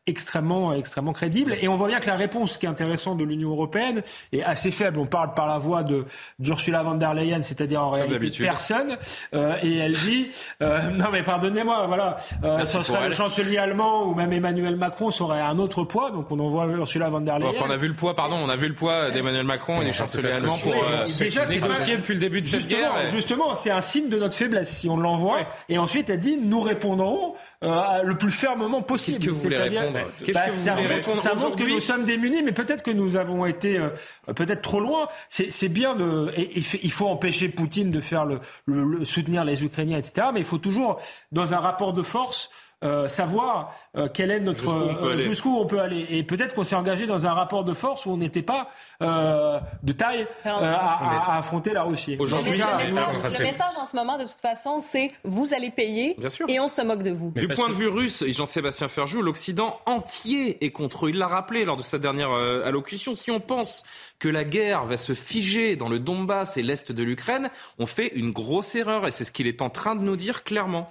extrêmement, 0.06 0.74
extrêmement 0.74 1.12
crédible. 1.12 1.54
Et 1.60 1.68
on 1.68 1.76
voit 1.76 1.88
bien 1.88 2.00
que 2.00 2.06
la 2.06 2.16
réponse 2.16 2.58
qui 2.58 2.66
est 2.66 2.68
intéressante 2.68 3.18
de 3.18 3.24
l'Union 3.24 3.50
européenne 3.50 4.02
est 4.32 4.42
assez 4.42 4.70
faible. 4.70 4.98
On 4.98 5.06
parle 5.06 5.34
par 5.34 5.46
la 5.46 5.58
voix 5.58 5.82
de 5.84 6.04
d'Ursula 6.38 6.82
von 6.82 6.94
der 6.94 7.14
Leyen, 7.14 7.42
c'est-à-dire 7.42 7.82
en 7.82 7.90
réalité 7.90 8.30
personne, 8.44 8.96
et 9.32 9.76
elle 9.76 9.92
dit, 9.92 10.30
euh, 10.62 10.90
non 10.90 11.06
mais 11.12 11.22
pardonnez-moi, 11.22 11.86
voilà, 11.86 12.16
euh, 12.44 12.64
ce 12.64 12.82
serait 12.82 13.08
le 13.08 13.14
chancelier 13.14 13.58
allemand 13.58 14.04
ou 14.04 14.14
même 14.14 14.32
Emmanuel 14.32 14.76
Macron 14.76 15.10
serait 15.10 15.40
un 15.40 15.58
autre 15.58 15.84
poids, 15.84 16.10
donc 16.10 16.30
on 16.30 16.38
envoie 16.38 16.66
Ursula 16.66 17.08
von 17.08 17.20
der 17.20 17.38
Leyen. 17.38 17.50
Enfin, 17.50 17.66
on 17.68 17.70
a 17.70 17.76
vu 17.76 17.88
le 17.88 17.94
poids, 17.94 18.14
pardon, 18.14 18.36
on 18.36 18.48
a 18.48 18.56
vu 18.56 18.68
le 18.68 18.74
poids 18.74 19.10
d'Emmanuel 19.10 19.44
Macron 19.44 19.82
et 19.82 19.84
des 19.84 19.92
chanceliers 19.92 20.30
allemands 20.30 20.58
pour 20.58 20.74
euh, 20.74 21.04
déjà, 21.18 21.44
négocier 21.60 21.96
depuis 21.96 22.14
le 22.14 22.20
début 22.20 22.40
de 22.40 22.46
cette 22.46 22.68
guerre. 22.68 23.06
Justement, 23.06 23.54
c'est 23.54 23.70
un 23.70 23.80
signe 23.80 24.08
de 24.08 24.18
notre 24.18 24.34
faiblesse 24.34 24.78
si 24.78 24.88
on 24.88 24.96
l'envoie. 24.96 25.40
Et 25.68 25.78
ensuite, 25.78 26.10
elle 26.10 26.18
dit, 26.18 26.38
nous 26.38 26.60
répondrons 26.60 27.34
euh, 27.62 28.02
le 28.02 28.16
plus 28.16 28.30
fermement 28.30 28.82
possible. 28.82 29.18
Qu'est-ce 29.18 29.28
que 29.28 29.34
vous 29.34 29.42
voulez 29.42 29.58
répondre 29.58 29.92
bah, 29.92 30.00
que 30.24 30.50
vous 30.50 30.72
voulez 30.72 30.86
répondre 30.86 31.18
Ça 31.18 31.34
montre 31.34 31.56
que 31.56 31.64
nous 31.64 31.80
sommes 31.80 32.04
démunis, 32.04 32.42
mais 32.42 32.52
peut-être 32.52 32.82
que 32.82 32.90
nous 32.90 33.16
avons 33.16 33.46
été 33.46 33.78
euh, 33.78 33.90
peut-être 34.34 34.62
trop 34.62 34.80
loin. 34.80 35.08
C'est 35.28 35.68
bien 35.68 35.94
de. 35.94 36.30
Et, 36.36 36.62
il 36.82 36.92
faut 36.92 37.06
empêcher 37.06 37.48
Poutine 37.48 37.90
de 37.90 38.00
faire 38.00 38.24
le, 38.24 38.40
le, 38.66 39.04
soutenir 39.04 39.44
les 39.44 39.62
Ukrainiens, 39.64 39.98
etc. 39.98 40.28
Mais 40.32 40.40
il 40.40 40.46
faut 40.46 40.58
toujours, 40.58 41.00
dans 41.32 41.52
un 41.52 41.58
rapport 41.58 41.92
de 41.92 42.02
force, 42.02 42.50
euh, 42.82 43.10
savoir 43.10 43.76
euh, 43.94 44.08
quel 44.12 44.30
est 44.30 44.40
notre 44.40 45.18
jusqu'où 45.18 45.54
on, 45.58 45.66
peut 45.66 45.80
aller. 45.80 46.06
Et 46.08 46.22
peut-être 46.22 46.54
qu'on 46.54 46.64
s'est 46.64 46.76
engagé 46.76 47.06
dans 47.06 47.26
un 47.26 47.34
rapport 47.34 47.62
de 47.62 47.74
force 47.74 48.06
où 48.06 48.10
on 48.10 48.16
n'était 48.16 48.40
pas 48.40 48.70
euh, 49.02 49.60
de 49.82 49.92
taille 49.92 50.26
à, 50.46 51.36
affronter 51.36 51.74
la 51.74 51.82
Russie. 51.82 52.16
Aujourd'hui, 52.18 52.52
le, 52.52 53.42
message, 53.42 53.76
en 53.78 53.84
ce 53.84 53.94
moment, 53.94 54.16
de 54.16 54.24
toute 54.24 54.40
façon, 54.40 54.80
c'est 54.80 55.12
vous 55.24 55.52
allez 55.52 55.70
payer 55.70 56.16
et 56.48 56.58
on 56.58 56.68
se 56.68 56.80
moque 56.80 57.02
de 57.02 57.10
vous. 57.10 57.32
du 57.32 57.48
point 57.48 57.68
de 57.68 57.74
vue 57.74 57.88
russe, 57.88 58.24
Jean-Sébastien 58.26 58.88
Ferjou, 58.88 59.20
l'Occident 59.20 59.78
entier 59.84 60.64
est 60.64 60.70
contre 60.70 61.04
eux. 61.04 61.10
Il 61.10 61.18
l'a 61.18 61.26
rappelé 61.26 61.66
lors 61.66 61.76
de 61.76 61.82
sa 61.82 61.98
dernière 61.98 62.32
allocution. 62.32 63.12
Si 63.12 63.30
on 63.30 63.40
pense 63.40 63.84
que 64.18 64.28
la 64.28 64.44
guerre 64.44 64.86
va 64.86 64.96
se 64.96 65.12
figer 65.12 65.76
dans 65.76 65.90
le 65.90 65.98
Donbass 65.98 66.56
et 66.56 66.62
l'est 66.62 66.92
de 66.92 67.02
l'Ukraine, 67.02 67.50
on 67.78 67.84
fait 67.84 68.08
une 68.14 68.30
grosse 68.30 68.74
erreur 68.74 69.06
et 69.06 69.10
c'est 69.10 69.24
ce 69.24 69.32
qu'il 69.32 69.46
est 69.46 69.60
en 69.60 69.68
train 69.68 69.96
de 69.96 70.02
nous 70.02 70.16
dire 70.16 70.44
clairement. 70.44 70.90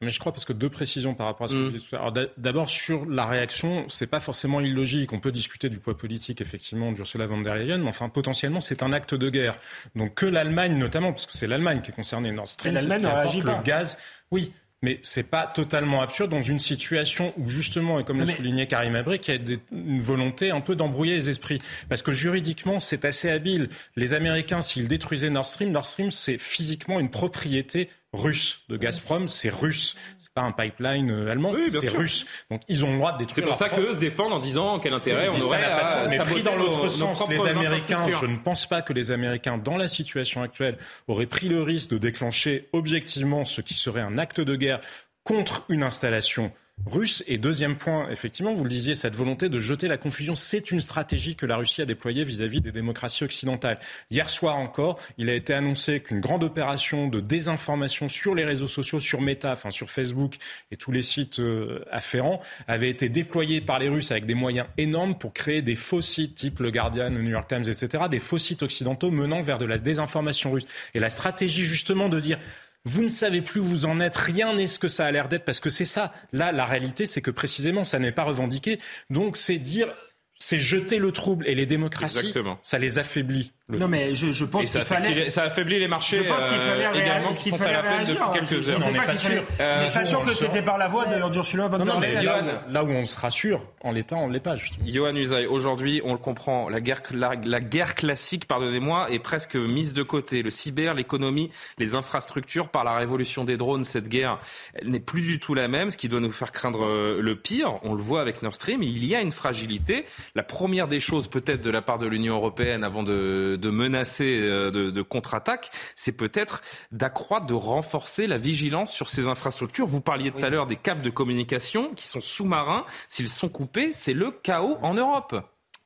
Mais 0.00 0.10
je 0.10 0.20
crois 0.20 0.30
parce 0.32 0.44
que 0.44 0.52
deux 0.52 0.68
précisions 0.68 1.14
par 1.14 1.26
rapport 1.26 1.46
à 1.46 1.48
ce 1.48 1.54
que 1.54 1.58
mm. 1.58 1.64
je 1.64 1.70
disais 1.70 1.88
tout 1.88 1.96
à 1.96 2.10
l'heure. 2.10 2.28
D'abord 2.36 2.68
sur 2.68 3.04
la 3.06 3.26
réaction, 3.26 3.84
c'est 3.88 4.06
pas 4.06 4.20
forcément 4.20 4.60
illogique. 4.60 5.12
On 5.12 5.18
peut 5.18 5.32
discuter 5.32 5.68
du 5.68 5.80
poids 5.80 5.96
politique 5.96 6.40
effectivement 6.40 6.92
d'Ursula 6.92 7.26
von 7.26 7.40
der 7.40 7.56
Leyen, 7.56 7.78
mais 7.78 7.88
enfin 7.88 8.08
potentiellement 8.08 8.60
c'est 8.60 8.82
un 8.84 8.92
acte 8.92 9.14
de 9.14 9.28
guerre. 9.28 9.56
Donc 9.96 10.14
que 10.14 10.26
l'Allemagne 10.26 10.78
notamment, 10.78 11.12
parce 11.12 11.26
que 11.26 11.36
c'est 11.36 11.48
l'Allemagne 11.48 11.80
qui 11.80 11.90
est 11.90 11.94
concernée, 11.94 12.30
Nord 12.30 12.48
Stream, 12.48 12.74
l'Allemagne 12.74 13.06
réagit 13.06 13.40
le 13.40 13.62
gaz. 13.64 13.98
Oui, 14.30 14.52
mais 14.82 15.00
c'est 15.02 15.24
pas 15.24 15.46
totalement 15.46 16.02
absurde 16.02 16.30
dans 16.30 16.42
une 16.42 16.60
situation 16.60 17.32
où 17.36 17.48
justement, 17.48 17.98
et 17.98 18.04
comme 18.04 18.20
le 18.20 18.26
soulignait 18.26 18.68
Karim 18.68 18.94
Abri, 18.94 19.20
il 19.26 19.34
y 19.34 19.54
a 19.54 19.58
une 19.72 20.00
volonté 20.00 20.52
un 20.52 20.60
peu 20.60 20.76
d'embrouiller 20.76 21.14
les 21.14 21.28
esprits. 21.28 21.60
Parce 21.88 22.02
que 22.02 22.12
juridiquement, 22.12 22.78
c'est 22.78 23.04
assez 23.04 23.28
habile. 23.28 23.70
Les 23.96 24.14
Américains, 24.14 24.60
s'ils 24.60 24.86
détruisaient 24.86 25.30
Nord 25.30 25.46
Stream, 25.46 25.72
Nord 25.72 25.84
Stream, 25.84 26.12
c'est 26.12 26.38
physiquement 26.38 27.00
une 27.00 27.10
propriété 27.10 27.90
russe 28.12 28.62
de 28.68 28.76
Gazprom, 28.76 29.28
c'est 29.28 29.50
russe. 29.50 29.94
C'est 30.18 30.32
pas 30.32 30.42
un 30.42 30.52
pipeline 30.52 31.10
euh, 31.10 31.30
allemand, 31.30 31.54
c'est 31.68 31.88
russe. 31.88 32.26
Donc 32.50 32.62
ils 32.68 32.84
ont 32.84 32.92
le 32.92 32.98
droit 32.98 33.12
de 33.12 33.18
détruire. 33.18 33.44
C'est 33.44 33.50
pour 33.50 33.58
ça 33.58 33.68
qu'eux 33.68 33.94
se 33.94 34.00
défendent 34.00 34.32
en 34.32 34.38
disant 34.38 34.78
quel 34.78 34.94
intérêt 34.94 35.28
on 35.28 35.40
aurait 35.40 35.64
à, 35.64 36.06
Mais 36.08 36.18
pris 36.18 36.42
dans 36.42 36.56
l'autre 36.56 36.88
sens, 36.88 37.28
les 37.28 37.40
Américains, 37.46 38.02
je 38.20 38.26
ne 38.26 38.36
pense 38.36 38.66
pas 38.66 38.82
que 38.82 38.92
les 38.92 39.12
Américains, 39.12 39.58
dans 39.58 39.76
la 39.76 39.88
situation 39.88 40.42
actuelle, 40.42 40.78
auraient 41.06 41.26
pris 41.26 41.48
le 41.48 41.62
risque 41.62 41.90
de 41.90 41.98
déclencher 41.98 42.68
objectivement 42.72 43.44
ce 43.44 43.60
qui 43.60 43.74
serait 43.74 44.00
un 44.00 44.18
acte 44.18 44.40
de 44.40 44.56
guerre 44.56 44.80
contre 45.24 45.64
une 45.68 45.82
installation 45.82 46.52
russe. 46.86 47.22
Et 47.26 47.38
deuxième 47.38 47.76
point, 47.76 48.08
effectivement, 48.10 48.54
vous 48.54 48.64
le 48.64 48.70
disiez, 48.70 48.94
cette 48.94 49.14
volonté 49.14 49.48
de 49.48 49.58
jeter 49.58 49.88
la 49.88 49.96
confusion, 49.96 50.34
c'est 50.34 50.70
une 50.70 50.80
stratégie 50.80 51.36
que 51.36 51.46
la 51.46 51.56
Russie 51.56 51.82
a 51.82 51.84
déployée 51.84 52.24
vis-à-vis 52.24 52.60
des 52.60 52.72
démocraties 52.72 53.24
occidentales. 53.24 53.78
Hier 54.10 54.28
soir 54.30 54.56
encore, 54.56 54.98
il 55.18 55.28
a 55.30 55.34
été 55.34 55.54
annoncé 55.54 56.00
qu'une 56.00 56.20
grande 56.20 56.44
opération 56.44 57.08
de 57.08 57.20
désinformation 57.20 58.08
sur 58.08 58.34
les 58.34 58.44
réseaux 58.44 58.68
sociaux, 58.68 59.00
sur 59.00 59.20
Meta, 59.20 59.52
enfin 59.52 59.70
sur 59.70 59.90
Facebook 59.90 60.36
et 60.70 60.76
tous 60.76 60.92
les 60.92 61.02
sites 61.02 61.40
euh, 61.40 61.84
afférents, 61.90 62.40
avait 62.66 62.90
été 62.90 63.08
déployée 63.08 63.60
par 63.60 63.78
les 63.78 63.88
Russes 63.88 64.10
avec 64.10 64.26
des 64.26 64.34
moyens 64.34 64.66
énormes 64.76 65.16
pour 65.16 65.32
créer 65.32 65.62
des 65.62 65.76
faux 65.76 66.02
sites 66.02 66.34
type 66.34 66.60
le 66.60 66.70
Guardian, 66.70 67.10
le 67.10 67.22
New 67.22 67.30
York 67.30 67.48
Times, 67.48 67.64
etc., 67.68 68.04
des 68.10 68.20
faux 68.20 68.38
sites 68.38 68.62
occidentaux 68.62 69.10
menant 69.10 69.40
vers 69.40 69.58
de 69.58 69.64
la 69.64 69.78
désinformation 69.78 70.52
russe. 70.52 70.66
Et 70.94 71.00
la 71.00 71.08
stratégie 71.08 71.64
justement 71.64 72.08
de 72.08 72.20
dire 72.20 72.38
vous 72.84 73.02
ne 73.02 73.08
savez 73.08 73.42
plus 73.42 73.60
où 73.60 73.64
vous 73.64 73.86
en 73.86 74.00
êtes, 74.00 74.16
rien 74.16 74.54
n'est 74.54 74.66
ce 74.66 74.78
que 74.78 74.88
ça 74.88 75.06
a 75.06 75.10
l'air 75.10 75.28
d'être, 75.28 75.44
parce 75.44 75.60
que 75.60 75.70
c'est 75.70 75.84
ça. 75.84 76.12
Là, 76.32 76.52
la 76.52 76.64
réalité, 76.64 77.06
c'est 77.06 77.22
que 77.22 77.30
précisément, 77.30 77.84
ça 77.84 77.98
n'est 77.98 78.12
pas 78.12 78.24
revendiqué. 78.24 78.80
Donc, 79.10 79.36
c'est 79.36 79.58
dire, 79.58 79.94
c'est 80.38 80.58
jeter 80.58 80.98
le 80.98 81.12
trouble 81.12 81.46
et 81.46 81.54
les 81.54 81.66
démocraties, 81.66 82.32
ça 82.62 82.78
les 82.78 82.98
affaiblit. 82.98 83.52
Non, 83.70 83.86
mais 83.86 84.14
je, 84.14 84.32
je 84.32 84.44
pense 84.46 84.70
qu'il 84.70 84.80
fallait. 84.80 85.28
Ça 85.28 85.42
affaiblit 85.42 85.78
les 85.78 85.88
marchés 85.88 86.22
euh, 86.26 86.92
également 86.94 87.34
qui 87.34 87.50
sont 87.50 87.60
à 87.60 87.70
la 87.70 87.82
peine 87.82 88.06
depuis 88.06 88.24
quelques 88.32 88.68
heures. 88.70 88.80
On 88.82 88.90
n'est 88.90 88.98
pas 88.98 89.14
sûr. 89.14 89.42
Euh, 89.60 89.90
pas 89.90 90.04
sûr 90.06 90.24
que 90.24 90.32
c'était 90.32 90.62
par 90.62 90.78
la 90.78 90.88
voie 90.88 91.04
d'Ursula 91.28 91.68
von 91.68 91.84
der 91.84 92.00
Leyen. 92.00 92.62
Là 92.70 92.84
où 92.84 92.88
on 92.88 93.04
se 93.04 93.18
rassure, 93.18 93.60
en 93.82 93.92
l'état, 93.92 94.16
on 94.16 94.28
ne 94.28 94.32
l'est 94.32 94.40
pas, 94.40 94.56
justement. 94.56 94.86
Johan 94.88 95.14
Usaï, 95.14 95.46
aujourd'hui, 95.46 96.00
on 96.02 96.12
le 96.12 96.18
comprend, 96.18 96.70
la 96.70 96.80
guerre, 96.80 97.02
la, 97.12 97.60
guerre 97.60 97.94
classique, 97.94 98.46
pardonnez-moi, 98.46 99.10
est 99.10 99.18
presque 99.18 99.56
mise 99.56 99.92
de 99.92 100.02
côté. 100.02 100.42
Le 100.42 100.50
cyber, 100.50 100.94
l'économie, 100.94 101.50
les 101.76 101.94
infrastructures, 101.94 102.70
par 102.70 102.84
la 102.84 102.94
révolution 102.94 103.44
des 103.44 103.58
drones, 103.58 103.84
cette 103.84 104.08
guerre, 104.08 104.38
elle 104.74 104.88
n'est 104.88 104.98
plus 104.98 105.20
du 105.20 105.40
tout 105.40 105.52
la 105.52 105.68
même, 105.68 105.90
ce 105.90 105.98
qui 105.98 106.08
doit 106.08 106.20
nous 106.20 106.32
faire 106.32 106.52
craindre 106.52 106.86
euh, 106.86 107.20
le 107.20 107.36
pire. 107.36 107.78
On 107.82 107.92
le 107.92 108.00
voit 108.00 108.22
avec 108.22 108.42
Nord 108.42 108.54
Stream. 108.54 108.82
Il 108.82 109.04
y 109.04 109.14
a 109.14 109.20
une 109.20 109.30
fragilité. 109.30 110.06
La 110.34 110.42
première 110.42 110.88
des 110.88 111.00
choses, 111.00 111.28
peut-être, 111.28 111.60
de 111.60 111.70
la 111.70 111.82
part 111.82 111.98
de 111.98 112.06
l'Union 112.06 112.34
européenne, 112.34 112.82
avant 112.82 113.02
de 113.02 113.57
de 113.58 113.70
menacer 113.70 114.38
euh, 114.40 114.70
de, 114.70 115.02
contre-attaque, 115.02 115.70
c'est 115.94 116.12
peut-être 116.12 116.62
d'accroître, 116.92 117.46
de 117.46 117.54
renforcer 117.54 118.26
la 118.26 118.38
vigilance 118.38 118.92
sur 118.92 119.08
ces 119.08 119.28
infrastructures. 119.28 119.86
Vous 119.86 120.00
parliez 120.00 120.30
tout 120.30 120.44
à 120.44 120.50
l'heure 120.50 120.66
des 120.66 120.76
câbles 120.76 121.02
de 121.02 121.10
communication 121.10 121.94
qui 121.94 122.06
sont 122.06 122.20
sous-marins. 122.20 122.84
S'ils 123.08 123.28
sont 123.28 123.48
coupés, 123.48 123.92
c'est 123.92 124.14
le 124.14 124.30
chaos 124.30 124.78
en 124.82 124.94
Europe. 124.94 125.34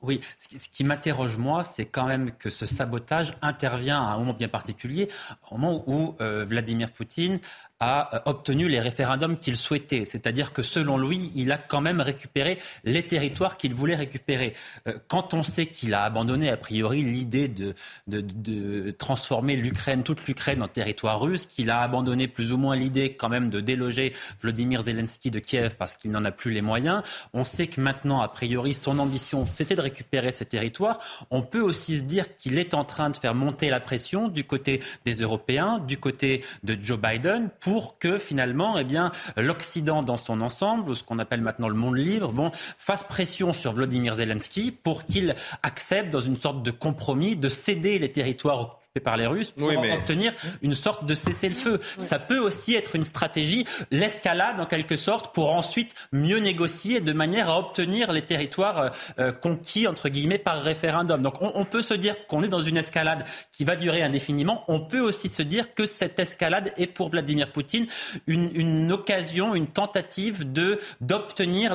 Oui, 0.03 0.19
ce 0.37 0.69
qui 0.69 0.83
m'interroge 0.83 1.37
moi, 1.37 1.63
c'est 1.63 1.85
quand 1.85 2.07
même 2.07 2.33
que 2.33 2.51
ce 2.51 2.67
sabotage 2.67 3.35
intervient 3.41 4.03
à 4.03 4.15
un 4.15 4.19
moment 4.19 4.35
bien 4.35 4.49
particulier, 4.49 5.09
au 5.49 5.59
moment 5.59 5.85
où 5.87 6.17
euh, 6.21 6.45
Vladimir 6.45 6.91
Poutine 6.91 7.39
a 7.83 8.15
euh, 8.15 8.21
obtenu 8.27 8.69
les 8.69 8.81
référendums 8.81 9.37
qu'il 9.39 9.57
souhaitait. 9.57 10.05
C'est-à-dire 10.05 10.53
que 10.53 10.63
selon 10.63 10.97
lui, 10.97 11.33
il 11.35 11.51
a 11.51 11.59
quand 11.59 11.81
même 11.81 12.01
récupéré 12.01 12.59
les 12.85 13.03
territoires 13.03 13.57
qu'il 13.57 13.75
voulait 13.75 13.97
récupérer. 13.97 14.53
Euh, 14.87 14.95
quand 15.09 15.35
on 15.35 15.43
sait 15.43 15.67
qu'il 15.67 15.93
a 15.93 16.05
abandonné 16.05 16.49
a 16.49 16.57
priori 16.57 17.03
l'idée 17.03 17.49
de, 17.49 17.75
de, 18.07 18.21
de, 18.21 18.93
transformer 18.93 19.57
l'Ukraine, 19.57 20.05
toute 20.05 20.27
l'Ukraine 20.27 20.63
en 20.63 20.69
territoire 20.69 21.21
russe, 21.21 21.47
qu'il 21.47 21.71
a 21.71 21.81
abandonné 21.81 22.29
plus 22.29 22.53
ou 22.53 22.57
moins 22.57 22.77
l'idée 22.77 23.15
quand 23.15 23.29
même 23.29 23.51
de 23.51 23.61
déloger 23.61 24.13
Vladimir 24.41 24.83
Zelensky 24.83 25.33
de 25.33 25.41
Kiev 25.41 25.75
parce 25.77 25.95
qu'il 25.95 26.13
n'en 26.13 26.25
a 26.25 26.31
plus 26.31 26.53
les 26.53 26.63
moyens, 26.63 27.03
on 27.35 27.43
sait 27.43 27.67
que 27.67 27.81
maintenant, 27.81 28.21
a 28.21 28.29
priori, 28.29 28.75
son 28.75 29.01
ambition, 29.01 29.45
c'était 29.47 29.75
de 29.75 29.81
récupérer 29.81 30.31
ces 30.31 30.45
territoires. 30.45 31.01
On 31.31 31.43
peut 31.43 31.61
aussi 31.61 31.99
se 31.99 32.03
dire 32.03 32.37
qu'il 32.37 32.59
est 32.59 32.75
en 32.75 32.85
train 32.85 33.11
de 33.11 33.17
faire 33.17 33.35
monter 33.35 33.71
la 33.71 33.81
pression 33.81 34.29
du 34.29 34.45
côté 34.45 34.81
des 35.05 35.15
Européens, 35.15 35.81
du 35.81 35.99
côté 35.99 36.45
de 36.63 36.79
Joe 36.81 36.99
Biden, 37.01 37.51
pour 37.59 37.72
pour 37.73 37.99
que 37.99 38.19
finalement, 38.19 38.77
eh 38.77 38.85
bien, 38.85 39.13
l'Occident 39.35 40.03
dans 40.03 40.19
son 40.19 40.43
ensemble, 40.43 40.95
ce 40.95 41.03
qu'on 41.03 41.19
appelle 41.19 41.41
maintenant 41.41 41.71
le 41.71 41.75
monde 41.75 41.97
libre, 41.97 42.31
bon, 42.31 42.51
fasse 42.53 43.03
pression 43.03 43.55
sur 43.55 43.73
Vladimir 43.73 44.17
Zelensky 44.17 44.73
pour 44.73 45.07
qu'il 45.07 45.35
accepte 45.63 46.11
dans 46.11 46.21
une 46.21 46.39
sorte 46.39 46.63
de 46.63 46.71
compromis 46.71 47.35
de 47.35 47.49
céder 47.49 47.99
les 47.99 48.13
territoires 48.13 48.82
par 49.01 49.17
les 49.17 49.27
Russes 49.27 49.51
pour 49.51 49.69
obtenir 49.69 50.33
une 50.61 50.75
sorte 50.75 51.07
de 51.07 51.15
cessez-le-feu. 51.15 51.81
Ça 51.99 52.19
peut 52.19 52.39
aussi 52.39 52.75
être 52.75 52.95
une 52.95 53.05
stratégie, 53.05 53.65
l'escalade 53.91 54.61
en 54.61 54.67
quelque 54.67 54.97
sorte, 54.97 55.35
pour 55.35 55.53
ensuite 55.53 55.95
mieux 56.13 56.39
négocier 56.39 57.01
de 57.01 57.13
manière 57.13 57.49
à 57.49 57.59
obtenir 57.59 58.13
les 58.13 58.23
territoires 58.23 58.79
euh, 58.79 58.89
euh, 59.19 59.33
conquis 59.33 59.87
entre 59.87 60.09
guillemets 60.09 60.39
par 60.39 60.63
référendum. 60.63 61.23
Donc 61.23 61.41
on, 61.41 61.65
peut 61.65 61.83
se 61.83 61.95
dire 61.95 62.27
qu'on 62.27 62.43
est 62.43 62.49
dans 62.49 62.61
une 62.61 62.77
escalade 62.77 63.25
qui 63.51 63.65
va 63.65 63.77
durer 63.77 64.03
indéfiniment. 64.03 64.65
On 64.69 64.81
peut 64.81 65.01
aussi 65.01 65.29
se 65.29 65.43
dire 65.43 65.75
que 65.75 65.87
cette 65.87 66.19
escalade 66.19 66.73
est 66.77 66.87
pour 66.87 67.09
Vladimir 67.09 67.51
Poutine 67.51 67.87
une, 68.27 68.51
une 68.55 68.93
occasion, 68.93 69.55
une 69.55 69.69
tentative 69.69 70.53
de 70.53 70.79
d'obtenir 71.01 71.75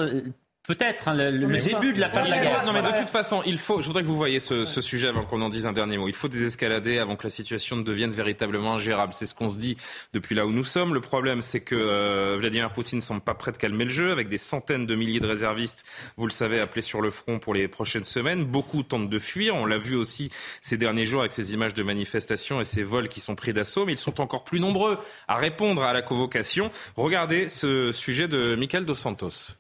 peut-être 0.67 1.07
hein, 1.07 1.13
le, 1.15 1.31
début 1.57 1.93
de 1.93 1.99
la 1.99 2.09
fin 2.09 2.23
de 2.23 2.29
la 2.29 2.37
guerre. 2.37 2.65
Non, 2.65 2.73
mais 2.73 2.81
de 2.81 2.97
toute 2.99 3.09
façon, 3.09 3.41
il 3.45 3.57
faut. 3.57 3.81
Je 3.81 3.87
voudrais 3.87 4.03
que 4.03 4.07
vous 4.07 4.15
voyez 4.15 4.39
ce, 4.39 4.65
ce 4.65 4.81
sujet 4.81 5.07
avant 5.07 5.23
qu'on 5.23 5.41
en 5.41 5.49
dise 5.49 5.65
un 5.65 5.73
dernier 5.73 5.97
mot. 5.97 6.07
Il 6.07 6.13
faut 6.13 6.27
désescalader 6.27 6.99
avant 6.99 7.15
que 7.15 7.23
la 7.23 7.29
situation 7.29 7.77
ne 7.77 7.83
devienne 7.83 8.11
véritablement 8.11 8.73
ingérable. 8.73 9.13
C'est 9.13 9.25
ce 9.25 9.33
qu'on 9.33 9.49
se 9.49 9.57
dit 9.57 9.77
depuis 10.13 10.35
là 10.35 10.45
où 10.45 10.51
nous 10.51 10.65
sommes. 10.65 10.93
Le 10.93 11.01
problème, 11.01 11.41
c'est 11.41 11.61
que 11.61 11.75
euh, 11.75 12.35
Vladimir 12.37 12.71
Poutine 12.71 12.97
ne 12.97 13.03
semble 13.03 13.21
pas 13.21 13.33
prêt 13.33 13.51
de 13.51 13.57
calmer 13.57 13.85
le 13.85 13.89
jeu, 13.89 14.11
avec 14.11 14.27
des 14.27 14.37
centaines 14.37 14.85
de 14.85 14.95
milliers 14.95 15.19
de 15.19 15.27
réservistes, 15.27 15.85
vous 16.17 16.25
le 16.25 16.31
savez, 16.31 16.59
appelés 16.59 16.81
sur 16.81 17.01
le 17.01 17.11
front 17.11 17.39
pour 17.39 17.53
les 17.53 17.67
prochaines 17.67 18.03
semaines. 18.03 18.43
Beaucoup 18.43 18.83
tentent 18.83 19.09
de 19.09 19.19
fuir. 19.19 19.55
On 19.55 19.65
l'a 19.65 19.77
vu 19.77 19.95
aussi 19.95 20.29
ces 20.61 20.77
derniers 20.77 21.05
jours 21.05 21.21
avec 21.21 21.31
ces 21.31 21.53
images 21.53 21.73
de 21.73 21.83
manifestations 21.83 22.59
et 22.59 22.65
ces 22.65 22.83
vols 22.83 23.07
qui 23.07 23.21
sont 23.21 23.35
pris 23.35 23.53
d'assaut, 23.53 23.85
mais 23.85 23.93
ils 23.93 23.97
sont 23.97 24.19
encore 24.19 24.43
plus 24.43 24.59
nombreux 24.59 24.99
à 25.27 25.37
répondre 25.37 25.83
à 25.83 25.93
la 25.93 26.01
convocation. 26.01 26.69
Regardez 26.95 27.47
ce 27.49 27.91
sujet 27.91 28.27
de 28.27 28.55
Michael 28.55 28.85
Dos 28.85 28.95
Santos 28.95 29.55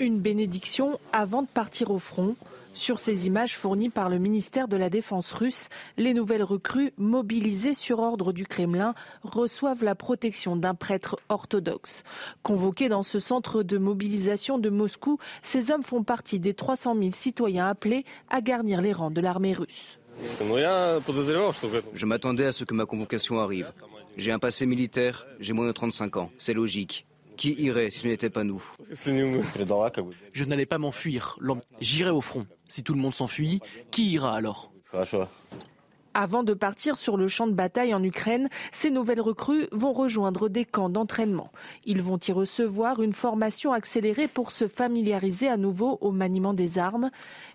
une 0.00 0.18
bénédiction 0.18 0.98
avant 1.12 1.42
de 1.42 1.46
partir 1.46 1.90
au 1.90 1.98
front. 1.98 2.34
Sur 2.72 3.00
ces 3.00 3.26
images 3.26 3.56
fournies 3.56 3.90
par 3.90 4.08
le 4.08 4.18
ministère 4.18 4.66
de 4.66 4.76
la 4.76 4.88
Défense 4.88 5.32
russe, 5.32 5.68
les 5.98 6.14
nouvelles 6.14 6.42
recrues 6.42 6.92
mobilisées 6.96 7.74
sur 7.74 7.98
ordre 7.98 8.32
du 8.32 8.46
Kremlin 8.46 8.94
reçoivent 9.22 9.84
la 9.84 9.94
protection 9.94 10.56
d'un 10.56 10.74
prêtre 10.74 11.18
orthodoxe. 11.28 12.04
Convoqués 12.42 12.88
dans 12.88 13.02
ce 13.02 13.18
centre 13.18 13.62
de 13.62 13.76
mobilisation 13.76 14.58
de 14.58 14.70
Moscou, 14.70 15.18
ces 15.42 15.70
hommes 15.70 15.82
font 15.82 16.02
partie 16.02 16.38
des 16.38 16.54
300 16.54 16.96
000 16.98 17.10
citoyens 17.12 17.66
appelés 17.66 18.04
à 18.30 18.40
garnir 18.40 18.80
les 18.80 18.92
rangs 18.92 19.10
de 19.10 19.20
l'armée 19.20 19.52
russe. 19.52 19.98
Je 21.94 22.06
m'attendais 22.06 22.46
à 22.46 22.52
ce 22.52 22.64
que 22.64 22.74
ma 22.74 22.86
convocation 22.86 23.40
arrive. 23.40 23.72
J'ai 24.16 24.32
un 24.32 24.38
passé 24.38 24.64
militaire, 24.64 25.26
j'ai 25.40 25.52
moins 25.52 25.66
de 25.66 25.72
35 25.72 26.16
ans, 26.16 26.30
c'est 26.38 26.54
logique. 26.54 27.06
Qui 27.40 27.54
irait 27.54 27.90
si 27.90 28.00
ce 28.00 28.06
n'était 28.06 28.28
pas 28.28 28.44
nous 28.44 28.62
Je 30.32 30.44
n'allais 30.44 30.66
pas 30.66 30.76
m'enfuir, 30.76 31.38
j'irai 31.80 32.10
au 32.10 32.20
front. 32.20 32.46
Si 32.68 32.82
tout 32.82 32.92
le 32.92 33.00
monde 33.00 33.14
s'enfuit, 33.14 33.60
qui 33.90 34.12
ira 34.12 34.34
alors 34.36 34.70
avant 36.12 36.42
de 36.42 36.54
partir 36.54 36.96
sur 36.96 37.16
le 37.16 37.28
champ 37.28 37.46
de 37.46 37.52
bataille 37.52 37.94
en 37.94 38.02
Ukraine, 38.02 38.48
ces 38.72 38.90
nouvelles 38.90 39.20
recrues 39.20 39.68
vont 39.70 39.92
rejoindre 39.92 40.48
des 40.48 40.64
camps 40.64 40.88
d'entraînement. 40.88 41.52
Ils 41.84 42.02
vont 42.02 42.18
y 42.18 42.32
recevoir 42.32 43.00
une 43.00 43.12
formation 43.12 43.72
accélérée 43.72 44.26
pour 44.26 44.50
se 44.50 44.66
familiariser 44.66 45.46
à 45.46 45.56
nouveau 45.56 45.98
au 46.00 46.10
maniement 46.10 46.52
des 46.52 46.78
armes. 46.78 47.12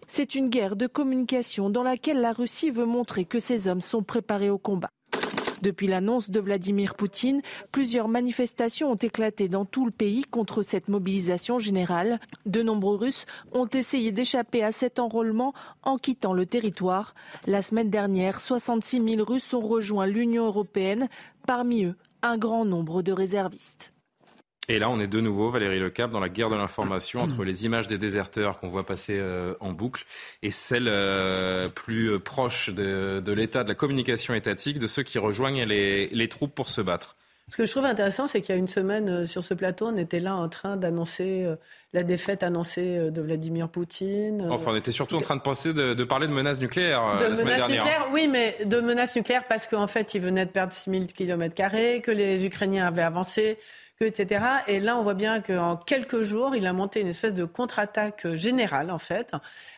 C'est 0.08 0.36
une 0.36 0.48
guerre 0.48 0.78
de 0.78 0.88
communication 0.88 1.70
dans 1.70 1.84
laquelle 1.84 2.22
la 2.22 2.32
Russie 2.32 2.72
veut 2.72 2.86
montrer 2.86 3.26
que 3.26 3.42
ses 3.42 3.68
hommes 3.68 3.82
sont 3.82 4.04
préparés 4.04 4.50
au 4.50 4.58
combat. 4.58 4.90
Depuis 5.62 5.88
l'annonce 5.88 6.30
de 6.30 6.40
Vladimir 6.40 6.96
Poutine, 6.96 7.42
plusieurs 7.72 8.08
manifestations 8.08 8.92
ont 8.92 8.96
éclaté 8.96 9.48
dans 9.48 9.66
tout 9.66 9.86
le 9.86 9.92
pays 9.92 10.24
contre 10.24 10.62
cette 10.62 10.88
mobilisation 10.88 11.60
générale. 11.60 12.20
De 12.46 12.62
nombreux 12.62 12.98
Russes 12.98 13.26
ont 13.54 13.68
essayé 13.68 14.12
d'échapper 14.12 14.64
à 14.64 14.72
cet 14.72 15.00
enrôlement 15.00 15.54
en 15.84 15.98
quittant 15.98 16.34
le 16.34 16.46
territoire. 16.46 17.16
La 17.48 17.62
semaine 17.62 17.90
dernière, 17.90 18.40
66 18.40 19.02
000 19.16 19.24
Russes 19.24 19.54
ont 19.54 19.62
rejoint 19.62 20.08
l'Union 20.08 20.46
européenne, 20.46 21.08
parmi 21.48 21.86
eux 21.86 21.96
un 22.22 22.38
grand 22.38 22.66
nombre 22.66 23.02
de 23.02 23.12
réservistes. 23.12 23.95
Et 24.68 24.80
là, 24.80 24.90
on 24.90 25.00
est 25.00 25.08
de 25.08 25.20
nouveau, 25.20 25.50
Valérie 25.50 25.80
Lecap, 25.80 26.12
dans 26.12 26.20
la 26.20 26.30
guerre 26.30 26.50
de 26.50 26.56
l'information 26.56 27.22
entre 27.22 27.44
les 27.44 27.66
images 27.66 27.88
des 27.88 27.98
déserteurs 27.98 28.60
qu'on 28.60 28.70
voit 28.70 28.86
passer 28.86 29.18
euh, 29.20 29.54
en 29.60 29.72
boucle 29.72 30.06
et 30.42 30.52
celles 30.52 30.88
euh, 30.88 31.68
plus 31.68 32.12
euh, 32.12 32.20
proches 32.20 32.70
de, 32.72 33.32
l'état 33.32 33.64
de 33.64 33.70
la 33.70 33.76
communication 33.76 34.34
étatique, 34.34 34.80
de 34.80 34.88
ceux 34.88 35.04
qui 35.04 35.20
rejoignent 35.20 35.66
les, 35.66 36.28
troupes 36.30 36.56
pour 36.56 36.70
se 36.70 36.82
battre. 36.82 37.16
Ce 37.50 37.58
que 37.58 37.66
je 37.68 37.72
trouve 37.72 37.86
intéressant, 37.86 38.26
c'est 38.26 38.42
qu'il 38.42 38.56
y 38.56 38.58
a 38.58 38.60
une 38.60 38.68
semaine 38.68 39.28
sur 39.28 39.44
ce 39.44 39.54
plateau, 39.54 39.86
on 39.86 39.98
était 39.98 40.20
là 40.20 40.36
en 40.36 40.50
train 40.50 40.78
d'annoncer 40.78 41.48
la 41.94 42.02
défaite 42.02 42.42
annoncée 42.42 43.12
de 43.12 43.22
Vladimir 43.22 43.70
Poutine. 43.70 44.48
Enfin, 44.50 44.72
on 44.72 44.76
était 44.76 44.92
surtout 44.92 45.16
en 45.16 45.22
train 45.22 45.36
de 45.36 45.42
penser 45.42 45.72
de, 45.72 46.04
parler 46.04 46.28
de 46.28 46.34
menaces 46.34 46.60
nucléaires 46.60 47.18
de 47.20 47.26
la 47.26 47.36
semaine 47.36 47.46
menaces 47.46 47.58
dernière. 47.68 47.84
Nucléaires, 47.84 48.08
oui, 48.12 48.28
mais 48.28 48.66
de 48.66 48.82
menaces 48.82 49.16
nucléaires 49.16 49.44
parce 49.48 49.68
qu'en 49.68 49.86
fait, 49.86 50.16
ils 50.16 50.22
venaient 50.22 50.48
de 50.48 50.50
perdre 50.50 50.74
6000 50.74 51.14
km, 51.14 52.02
que 52.02 52.10
les 52.10 52.44
Ukrainiens 52.44 52.88
avaient 52.88 53.04
avancé, 53.04 53.60
etc. 54.02 54.46
Et 54.68 54.80
là, 54.80 54.98
on 54.98 55.04
voit 55.04 55.14
bien 55.14 55.42
qu'en 55.42 55.78
quelques 55.78 56.24
jours, 56.24 56.56
il 56.56 56.68
a 56.68 56.74
monté 56.74 57.02
une 57.02 57.08
espèce 57.08 57.34
de 57.34 57.46
contre-attaque 57.46 58.28
générale, 58.36 58.92
en 58.92 58.98
fait, 58.98 59.32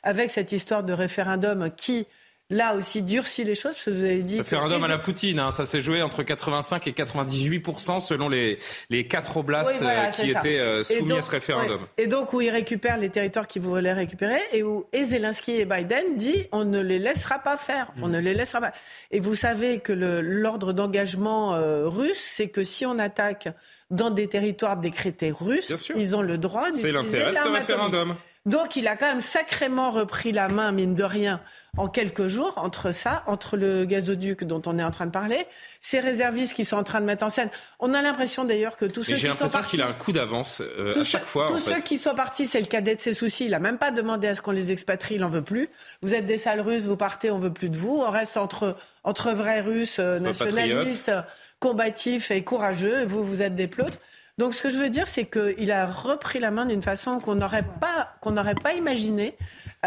avec 0.03 0.32
cette 0.32 0.51
histoire 0.51 0.84
de 0.84 0.93
référendum 0.93 1.69
qui 1.75 2.08
là 2.49 2.75
aussi 2.75 3.01
durcit 3.01 3.43
les 3.43 3.56
choses 3.56 3.73
parce 3.73 3.86
que 3.86 3.89
vous 3.89 4.03
avez 4.03 4.23
dit 4.23 4.38
référendum 4.38 4.82
à 4.84 4.88
la 4.88 4.97
Poutine 4.97 5.39
hein, 5.39 5.51
ça 5.51 5.65
s'est 5.65 5.82
joué 5.82 6.01
entre 6.01 6.23
85 6.23 6.88
et 6.88 6.91
98% 6.91 7.99
selon 7.99 8.30
les 8.30 8.58
les 8.89 9.06
quatre 9.06 9.36
oblasts 9.38 9.82
euh, 9.82 10.06
qui 10.12 10.32
étaient 10.32 10.60
euh, 10.60 10.82
soumis 10.82 11.12
à 11.12 11.21
ce 11.21 11.32
référendum. 11.32 11.86
et 11.97 12.08
donc 12.08 12.32
où 12.32 12.39
il 12.39 12.49
récupère 12.49 12.97
les 12.97 13.10
territoires 13.10 13.47
qu'il 13.47 13.63
voulait 13.63 13.91
récupérer 13.91 14.39
et 14.53 14.63
où 14.63 14.86
et 14.93 15.03
Zelensky 15.03 15.56
et 15.56 15.65
Biden 15.65 16.15
dit 16.15 16.45
on 16.53 16.63
ne 16.63 16.80
les 16.80 16.99
laissera 16.99 17.39
pas 17.39 17.58
faire. 17.58 17.91
On 18.01 18.08
ne 18.08 18.19
les 18.19 18.34
laissera 18.34 18.62
pas. 18.62 18.71
Et 19.12 19.19
vous 19.19 19.36
savez 19.36 19.80
que 19.80 19.91
l'ordre 19.91 20.71
d'engagement 20.71 21.56
euh, 21.56 21.88
russe 21.88 22.32
c'est 22.36 22.47
que 22.47 22.63
si 22.63 22.86
on 22.86 22.97
attaque 22.97 23.49
dans 23.89 24.10
des 24.10 24.28
territoires 24.28 24.78
décrétés 24.78 25.32
russes, 25.32 25.91
ils 25.95 26.15
ont 26.15 26.21
le 26.21 26.38
droit 26.38 26.65
d'utiliser 26.71 26.88
C'est 26.88 26.93
l'intérêt 26.93 27.34
de 27.34 27.38
ce 27.38 27.47
référendum. 27.47 28.15
Donc 28.47 28.78
il 28.78 28.88
a 28.88 28.95
quand 28.95 29.08
même 29.08 29.19
sacrément 29.19 29.91
repris 29.91 30.32
la 30.32 30.47
main, 30.47 30.71
mine 30.71 30.95
de 30.95 31.04
rien, 31.04 31.41
en 31.76 31.89
quelques 31.89 32.28
jours, 32.28 32.54
entre 32.56 32.93
ça, 32.93 33.23
entre 33.28 33.58
le 33.58 33.84
gazoduc 33.84 34.45
dont 34.45 34.62
on 34.65 34.80
est 34.80 34.84
en 34.84 34.89
train 34.89 35.06
de 35.06 35.12
parler, 35.12 35.45
ces 35.82 36.00
réservistes 36.00 36.54
qui 36.54 36.63
sont 36.63 36.78
en 36.78 36.84
train 36.84 37.02
de 37.02 37.06
mettre 37.06 37.26
en 37.26 37.30
scène. 37.30 37.50
On 37.80 37.93
a 37.93 38.02
l'impression 38.02 38.45
d'ailleurs 38.45 38.78
que 38.78 38.86
tous 38.86 39.04
ceux 39.04 39.15
qui 39.15 39.21
sont 39.21 39.28
partis... 39.28 39.38
J'ai 39.38 39.43
l'impression 39.43 39.69
qu'il 39.69 39.82
a 39.82 39.88
un 39.89 39.93
coup 39.93 40.13
d'avance 40.13 40.62
euh, 40.62 41.02
à 41.02 41.04
chaque 41.04 41.26
fois. 41.26 41.47
Tous 41.47 41.60
ceux 41.60 41.82
qui 41.82 41.97
sont 41.97 42.15
partis, 42.15 42.47
c'est 42.47 42.62
le 42.62 42.67
cadet 42.67 42.95
de 42.95 43.02
ses 43.02 43.13
soucis. 43.13 43.45
Il 43.45 43.52
n'a 43.52 43.60
même 43.60 43.78
pas 43.78 43.91
demandé 43.91 44.30
à 44.30 44.36
ce 44.36 44.41
qu'on 44.41 44.52
les 44.52 44.71
expatrie, 44.71 45.15
il 45.15 45.21
n'en 45.21 45.30
veut 45.30 45.43
plus. 45.43 45.69
Vous 46.02 46.15
êtes 46.15 46.26
des 46.26 46.38
sales 46.38 46.62
Russes, 46.62 46.86
vous 46.86 46.95
partez, 46.95 47.32
on 47.32 47.39
veut 47.39 47.52
plus 47.52 47.69
de 47.69 47.78
vous. 47.78 47.97
On 47.97 48.10
reste 48.10 48.38
entre, 48.38 48.78
entre 49.04 49.32
vrais 49.32 49.60
Russes, 49.60 49.97
euh, 50.00 50.19
nationalistes 50.19 51.12
combatif 51.59 52.31
et 52.31 52.43
courageux, 52.43 53.01
et 53.01 53.05
vous, 53.05 53.23
vous 53.23 53.41
êtes 53.41 53.55
des 53.55 53.67
pleutres. 53.67 53.99
Donc 54.37 54.53
ce 54.53 54.61
que 54.61 54.69
je 54.69 54.77
veux 54.77 54.89
dire, 54.89 55.07
c'est 55.07 55.25
qu'il 55.25 55.71
a 55.71 55.87
repris 55.87 56.39
la 56.39 56.51
main 56.51 56.65
d'une 56.65 56.83
façon 56.83 57.19
qu'on 57.19 57.35
n'aurait 57.35 57.65
pas, 57.79 58.15
qu'on 58.21 58.31
n'aurait 58.31 58.55
pas 58.55 58.73
imaginé. 58.73 59.35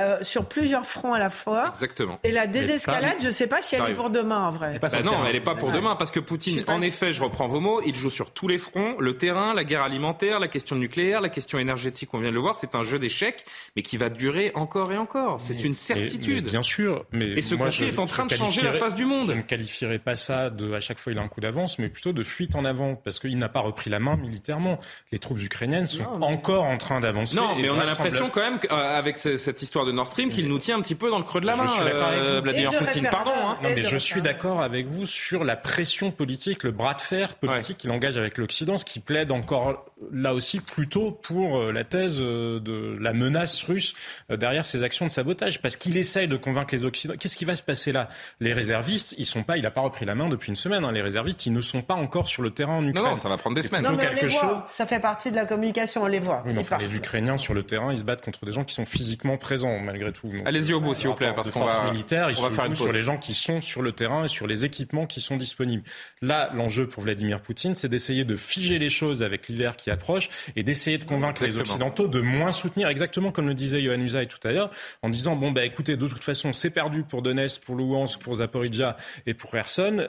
Euh, 0.01 0.19
sur 0.23 0.47
plusieurs 0.47 0.87
fronts 0.87 1.15
à 1.15 1.19
la 1.19 1.31
fois. 1.31 1.69
Exactement. 1.69 2.19
Et 2.25 2.31
la 2.31 2.47
désescalade, 2.47 3.17
je 3.21 3.27
ne 3.27 3.33
sais 3.33 3.47
pas 3.47 3.61
si 3.61 3.75
elle 3.75 3.91
est 3.91 3.95
pour 3.95 4.11
demain 4.11 4.47
en 4.47 4.51
vrai. 4.51 4.79
Bah 4.81 4.89
non, 5.03 5.25
elle 5.27 5.35
n'est 5.35 5.41
pas 5.41 5.55
pour 5.55 5.73
demain 5.73 5.97
parce 5.97 6.11
que 6.11 6.21
Poutine, 6.21 6.65
en 6.69 6.81
effet, 6.81 7.13
je 7.13 7.23
reprends 7.23 7.47
vos 7.47 7.61
mots, 7.61 7.81
il 7.85 7.95
joue 7.95 8.11
sur 8.11 8.33
tous 8.33 8.49
les 8.49 8.59
fronts, 8.59 8.97
le 8.99 9.17
terrain, 9.17 9.55
la 9.55 9.65
guerre 9.65 9.83
alimentaire, 9.83 10.41
la 10.41 10.49
question 10.49 10.77
nucléaire, 10.77 11.21
la 11.21 11.29
question 11.29 11.59
énergétique, 11.59 12.11
on 12.15 12.19
vient 12.19 12.31
de 12.31 12.35
le 12.35 12.41
voir, 12.41 12.55
c'est 12.55 12.75
un 12.75 12.83
jeu 12.83 12.99
d'échecs, 12.99 13.45
mais 13.77 13.83
qui 13.83 13.97
va 13.97 14.09
durer 14.09 14.53
encore 14.55 14.93
et 14.93 14.99
encore. 14.99 15.41
C'est 15.41 15.65
une 15.65 15.75
certitude. 15.75 16.49
bien 16.49 16.63
sûr. 16.63 17.05
Mais 17.13 17.31
et 17.31 17.43
ce 17.43 17.55
conflit 17.55 17.89
est 17.89 17.99
en 17.99 18.07
train 18.07 18.27
de 18.27 18.35
changer 18.35 18.63
la 18.63 18.73
face 18.73 18.95
du 18.95 19.05
monde. 19.05 19.29
Je 19.29 19.33
ne 19.33 19.43
qualifierais 19.43 19.99
pas 19.99 20.17
ça 20.17 20.51
de 20.51 20.73
à 20.73 20.81
chaque 20.81 20.99
fois 20.99 21.13
il 21.13 21.19
a 21.19 21.23
un 21.23 21.29
coup 21.29 21.41
d'avance, 21.41 21.79
mais 21.79 21.89
plutôt 21.89 22.13
de 22.13 22.23
fuite 22.23 22.55
en 22.55 22.65
avant 22.65 22.95
parce 22.95 23.19
qu'il 23.19 23.39
n'a 23.39 23.49
pas 23.49 23.61
repris 23.61 23.91
la 23.91 24.01
main 24.01 24.17
militairement. 24.17 24.79
Les 25.13 25.19
troupes 25.19 25.43
ukrainiennes 25.43 25.87
sont 25.87 26.05
encore 26.23 26.65
en 26.65 26.79
train 26.79 27.01
d'avancer. 27.01 27.37
Non, 27.37 27.57
mais 27.57 27.69
on 27.71 27.79
a 27.79 27.85
l'impression 27.85 28.31
quand 28.31 28.41
même 28.41 28.59
qu'avec 28.59 29.17
cette 29.17 29.63
histoire 29.63 29.85
de 29.85 29.89
Nord 29.92 30.07
Stream 30.07 30.31
qu'il 30.31 30.48
nous 30.48 30.59
tient 30.59 30.79
un 30.79 30.81
petit 30.81 30.94
peu 30.94 31.11
dans 31.11 31.18
le 31.18 31.24
creux 31.24 31.40
de 31.40 31.46
la 31.46 31.57
main, 31.57 31.66
euh, 31.81 32.40
Vladimir 32.42 32.70
Poutine. 32.70 33.09
Pardon. 33.11 33.33
Hein. 33.35 33.59
Non, 33.62 33.70
mais 33.74 33.83
je 33.83 33.96
suis 33.96 34.22
d'accord 34.22 34.62
avec 34.62 34.87
vous 34.87 35.07
sur 35.07 35.44
la 35.44 35.57
pression 35.57 36.11
politique, 36.11 36.62
le 36.62 36.72
bras 36.72 36.94
de 36.94 37.00
fer 37.00 37.35
politique 37.35 37.79
qu'il 37.79 37.90
engage 37.90 38.16
avec 38.16 38.38
l'Occident, 38.38 38.79
ce 38.79 38.85
qui 38.85 39.00
plaide 39.00 39.33
encore 39.33 39.87
là 40.12 40.35
aussi 40.35 40.61
plutôt 40.61 41.12
pour 41.12 41.59
euh, 41.59 41.72
la 41.72 41.85
thèse 41.85 42.18
euh, 42.20 42.59
de 42.59 42.96
la 43.00 43.12
menace 43.12 43.62
russe 43.62 43.94
derrière 44.31 44.64
ces 44.64 44.83
actions 44.83 45.07
de 45.07 45.11
sabotage, 45.11 45.61
parce 45.61 45.76
qu'il 45.76 45.96
essaye 45.96 46.29
de 46.29 46.37
convaincre 46.37 46.74
les 46.74 46.85
Occidentaux. 46.85 47.18
Qu'est-ce 47.18 47.37
qui 47.37 47.44
va 47.44 47.55
se 47.55 47.62
passer 47.62 47.92
là? 47.92 48.09
Les 48.40 48.53
réservistes, 48.53 49.14
ils 49.18 49.26
sont 49.26 49.42
pas, 49.42 49.57
il 49.57 49.62
n'a 49.62 49.70
pas 49.70 49.81
repris 49.81 50.05
la 50.05 50.14
main 50.14 50.29
depuis 50.29 50.48
une 50.48 50.57
semaine. 50.57 50.85
Hein. 50.85 50.92
Les 50.92 51.03
réservistes, 51.03 51.46
ils 51.46 51.53
ne 51.53 51.61
sont 51.61 51.83
pas 51.83 51.94
encore 51.94 52.29
sur 52.29 52.42
le 52.42 52.50
terrain 52.50 52.79
en 52.79 52.87
Ukraine. 52.87 53.05
Non, 53.05 53.11
non 53.11 53.16
ça 53.16 53.29
va 53.29 53.37
prendre 53.37 53.57
des 53.57 53.62
semaines. 53.62 53.83
Non, 53.83 53.92
mais 53.92 54.07
quelque 54.07 54.29
chose... 54.29 54.59
Ça 54.72 54.87
fait 54.87 55.00
partie 55.00 55.31
de 55.31 55.37
la 55.37 55.46
communication, 55.46 56.03
on 56.03 56.07
les 56.07 56.18
voit. 56.18 56.42
Oui, 56.46 56.55
les 56.79 56.94
Ukrainiens 56.94 57.38
sur 57.38 57.55
le 57.55 57.62
terrain, 57.62 57.92
ils 57.92 57.98
se 57.98 58.05
battent 58.05 58.24
contre 58.24 58.44
des 58.44 58.53
gens 58.53 58.64
qui 58.64 58.74
sont 58.74 58.85
physiquement 58.85 59.37
présents 59.37 59.69
malgré 59.78 60.12
tout. 60.12 60.30
Allez-y 60.44 60.72
au 60.72 60.80
bout, 60.80 60.94
s'il 60.94 61.09
vous 61.09 61.14
plaît, 61.14 61.33
parce 61.35 61.50
qu'on 61.50 61.64
va 61.64 61.90
militaire, 61.90 62.28
on 62.38 62.42
va 62.42 62.50
faire 62.50 62.64
une 62.64 62.74
sur 62.74 62.92
les 62.92 63.02
gens 63.02 63.18
qui 63.18 63.35
sont 63.35 63.61
sur 63.61 63.83
le 63.83 63.92
terrain 63.92 64.24
et 64.24 64.28
sur 64.28 64.46
les 64.46 64.64
équipements 64.64 65.06
qui 65.06 65.20
sont 65.20 65.37
disponibles. 65.37 65.85
Là, 66.22 66.50
l'enjeu 66.54 66.88
pour 66.88 67.02
Vladimir 67.02 67.40
Poutine, 67.40 67.74
c'est 67.74 67.88
d'essayer 67.88 68.24
de 68.24 68.37
figer 68.37 68.78
les 68.78 68.90
choses 68.90 69.22
avec 69.22 69.48
l'hiver 69.48 69.76
qui 69.76 69.90
approche 69.90 70.28
et 70.56 70.62
d'essayer 70.62 70.98
de 70.98 71.04
convaincre 71.04 71.44
les 71.44 71.59
Occidentaux 71.59 72.09
de 72.09 72.20
moins 72.20 72.52
soutenir, 72.52 72.88
exactement 72.88 73.33
comme 73.33 73.48
le 73.48 73.54
disait 73.54 73.83
Yohann 73.83 74.02
Usaï 74.02 74.26
tout 74.26 74.46
à 74.46 74.52
l'heure, 74.52 74.70
en 75.02 75.11
disant 75.11 75.37
bon 75.37 75.52
bah 75.52 75.64
écoutez, 75.64 75.96
de 75.96 76.06
toute 76.06 76.22
façon, 76.22 76.52
c'est 76.52 76.70
perdu 76.70 77.02
pour 77.02 77.22
Donetsk, 77.22 77.62
pour 77.62 77.76
Luhansk, 77.76 78.20
pour 78.20 78.35
Zaporizhia 78.35 78.96
et 79.26 79.35
pour 79.35 79.50
Kherson 79.50 80.09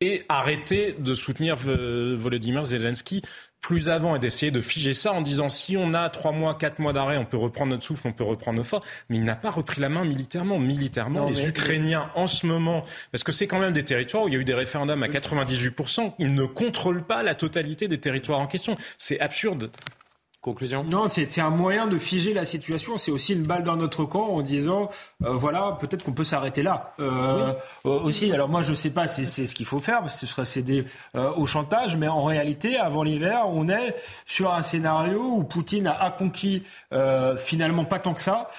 et 0.00 0.24
arrêter 0.28 0.96
de 0.98 1.14
soutenir 1.14 1.54
Volodymyr 1.56 2.64
Zelensky 2.64 3.22
plus 3.62 3.88
avant 3.88 4.16
et 4.16 4.18
d'essayer 4.18 4.50
de 4.50 4.60
figer 4.60 4.92
ça 4.92 5.12
en 5.12 5.22
disant 5.22 5.48
si 5.48 5.76
on 5.76 5.94
a 5.94 6.10
trois 6.10 6.32
mois, 6.32 6.54
quatre 6.54 6.80
mois 6.80 6.92
d'arrêt, 6.92 7.16
on 7.16 7.24
peut 7.24 7.36
reprendre 7.38 7.70
notre 7.70 7.84
souffle, 7.84 8.06
on 8.08 8.12
peut 8.12 8.24
reprendre 8.24 8.58
nos 8.58 8.64
forces. 8.64 8.86
Mais 9.08 9.16
il 9.16 9.24
n'a 9.24 9.36
pas 9.36 9.50
repris 9.50 9.80
la 9.80 9.88
main 9.88 10.04
militairement. 10.04 10.58
Militairement, 10.58 11.26
les 11.26 11.48
Ukrainiens 11.48 12.10
en 12.16 12.26
ce 12.26 12.44
moment, 12.44 12.84
parce 13.12 13.24
que 13.24 13.32
c'est 13.32 13.46
quand 13.46 13.60
même 13.60 13.72
des 13.72 13.84
territoires 13.84 14.24
où 14.24 14.28
il 14.28 14.34
y 14.34 14.36
a 14.36 14.40
eu 14.40 14.44
des 14.44 14.54
référendums 14.54 15.02
à 15.02 15.08
98%, 15.08 16.14
ils 16.18 16.34
ne 16.34 16.44
contrôlent 16.44 17.04
pas 17.04 17.22
la 17.22 17.34
totalité 17.34 17.88
des 17.88 17.98
territoires 17.98 18.40
en 18.40 18.46
question. 18.46 18.76
C'est 18.98 19.20
absurde. 19.20 19.70
Conclusion? 20.42 20.82
Non, 20.82 21.06
c'est 21.08 21.40
un 21.40 21.50
moyen 21.50 21.86
de 21.86 22.00
figer 22.00 22.34
la 22.34 22.44
situation. 22.44 22.98
C'est 22.98 23.12
aussi 23.12 23.32
une 23.32 23.44
balle 23.44 23.62
dans 23.62 23.76
notre 23.76 24.04
camp 24.04 24.24
en 24.24 24.42
disant, 24.42 24.90
euh, 25.24 25.34
voilà, 25.34 25.78
peut-être 25.78 26.02
qu'on 26.02 26.10
peut, 26.10 26.24
s'arrêter 26.24 26.64
là. 26.64 26.94
Euh, 26.98 27.52
euh, 27.86 28.00
aussi, 28.00 28.32
alors 28.32 28.48
moi, 28.48 28.60
je 28.60 28.70
ne 28.70 28.74
sais 28.74 28.90
pas 28.90 29.06
si 29.06 29.24
c'est 29.24 29.46
ce 29.46 29.54
qu'il 29.54 29.66
faut 29.66 29.78
faire, 29.78 30.00
parce 30.00 30.14
que 30.14 30.18
ce 30.18 30.26
serait 30.26 30.44
céder 30.44 30.84
au 31.14 31.46
chantage, 31.46 31.96
mais 31.96 32.08
en 32.08 32.24
réalité, 32.24 32.76
avant 32.76 33.04
l'hiver, 33.04 33.44
on 33.50 33.68
est 33.68 33.94
sur 34.26 34.52
un 34.52 34.62
scénario 34.62 35.22
où 35.22 35.44
Poutine 35.44 35.86
a 35.86 36.10
conquis 36.10 36.64
finalement 37.38 37.84
pas 37.84 38.00
tant 38.00 38.14
que 38.14 38.20
ça, 38.22 38.50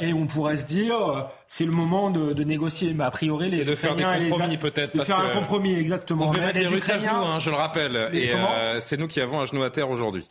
et 0.00 0.14
on 0.14 0.26
pourrait 0.26 0.56
se 0.56 0.64
dire, 0.64 1.28
c'est 1.50 1.64
le 1.64 1.72
moment 1.72 2.10
de, 2.10 2.44
négocier. 2.44 2.92
Mais 2.94 3.04
a 3.04 3.10
priori, 3.10 3.48
les 3.48 3.62
et 3.62 3.64
de 3.64 3.74
faire 3.74 3.96
des 3.96 4.04
compromis 4.04 4.58
peut-être. 4.58 4.96
De 4.96 5.02
faire 5.02 5.18
un 5.18 5.30
compromis, 5.30 5.74
exactement. 5.74 6.26
On 6.26 6.30
devait 6.30 6.46
mettre 6.46 6.58
les, 6.58 6.66
Russes 6.66 6.90
à 6.90 6.98
genoux, 6.98 7.08
hein, 7.10 7.38
je 7.38 7.48
le 7.48 7.56
rappelle. 7.56 8.10
Et 8.12 8.34
euh, 8.34 8.80
c'est 8.80 8.98
nous 8.98 9.08
qui 9.08 9.20
avons 9.20 9.40
un 9.40 9.46
genou 9.46 9.62
à 9.62 9.70
terre 9.70 9.88
aujourd'hui. 9.88 10.28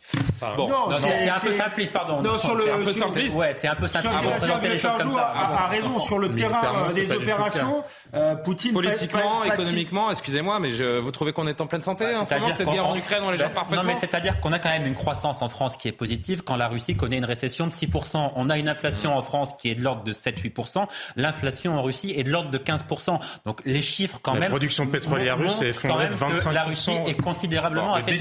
bon, 0.56 0.70
c'est 1.00 1.28
un 1.28 1.40
peu 1.40 1.52
simpliste, 1.52 1.92
pardon. 1.92 2.22
Non, 2.22 2.38
sur 2.38 2.54
le, 2.54 2.64
c'est 2.64 2.70
un 2.70 2.78
peu 2.78 2.92
simpliste. 2.92 3.36
Ouais, 3.36 3.52
c'est 3.54 3.68
un 3.68 3.74
peu 3.74 3.88
simpliste. 3.88 4.14
A, 5.16 5.64
a 5.64 5.66
raison 5.66 5.98
sur 5.98 6.18
le 6.18 6.34
terrain 6.34 6.88
des 6.94 7.10
opérations. 7.10 7.82
Euh, 8.14 8.36
Poutine 8.36 8.72
politiquement, 8.72 9.42
économiquement, 9.44 10.10
excusez-moi, 10.10 10.60
mais 10.60 10.70
vous 11.00 11.10
trouvez 11.10 11.32
qu'on 11.32 11.48
est 11.48 11.60
en 11.60 11.66
pleine 11.66 11.82
santé 11.82 12.04
bah, 12.04 12.20
en 12.20 12.24
ce 12.24 12.34
moment 12.34 12.52
Cette 12.52 12.68
guerre 12.68 12.86
en 12.86 12.94
Ukraine, 12.94 13.22
on 13.24 13.30
les 13.30 13.38
gère 13.38 13.50
parfaitement. 13.50 13.82
Non, 13.82 13.88
mais 13.88 13.96
c'est-à-dire 13.96 14.40
qu'on 14.40 14.52
a 14.52 14.60
quand 14.60 14.70
même 14.70 14.86
une 14.86 14.94
croissance 14.94 15.42
en 15.42 15.48
France 15.48 15.76
qui 15.76 15.88
est 15.88 15.92
positive 15.92 16.42
quand 16.42 16.56
la 16.56 16.68
Russie 16.68 16.96
connaît 16.96 17.18
une 17.18 17.24
récession 17.24 17.66
de 17.66 17.72
6 17.72 17.88
On 18.14 18.50
a 18.50 18.56
une 18.56 18.68
inflation 18.68 19.16
en 19.16 19.22
France 19.22 19.54
qui 19.60 19.70
est 19.70 19.74
de 19.74 19.82
l'ordre 19.82 20.04
de 20.04 20.12
7-8 20.12 20.50
L'inflation 21.16 21.78
en 21.78 21.82
Russie 21.82 22.12
est 22.16 22.24
de 22.24 22.30
l'ordre 22.30 22.50
de 22.50 22.58
15 22.58 22.84
Donc 23.44 23.60
les 23.64 23.82
chiffres 23.82 24.18
quand 24.22 24.32
même. 24.32 24.42
La 24.42 24.48
production 24.48 24.86
pétrolière 24.86 25.38
russe 25.38 25.60
est 25.62 25.68
effondrée 25.68 26.08
de 26.08 26.14
25 26.14 26.52
La 26.52 26.64
Russie 26.64 26.96
est 27.06 27.20
considérablement 27.20 27.94
affaiblie. 27.94 28.18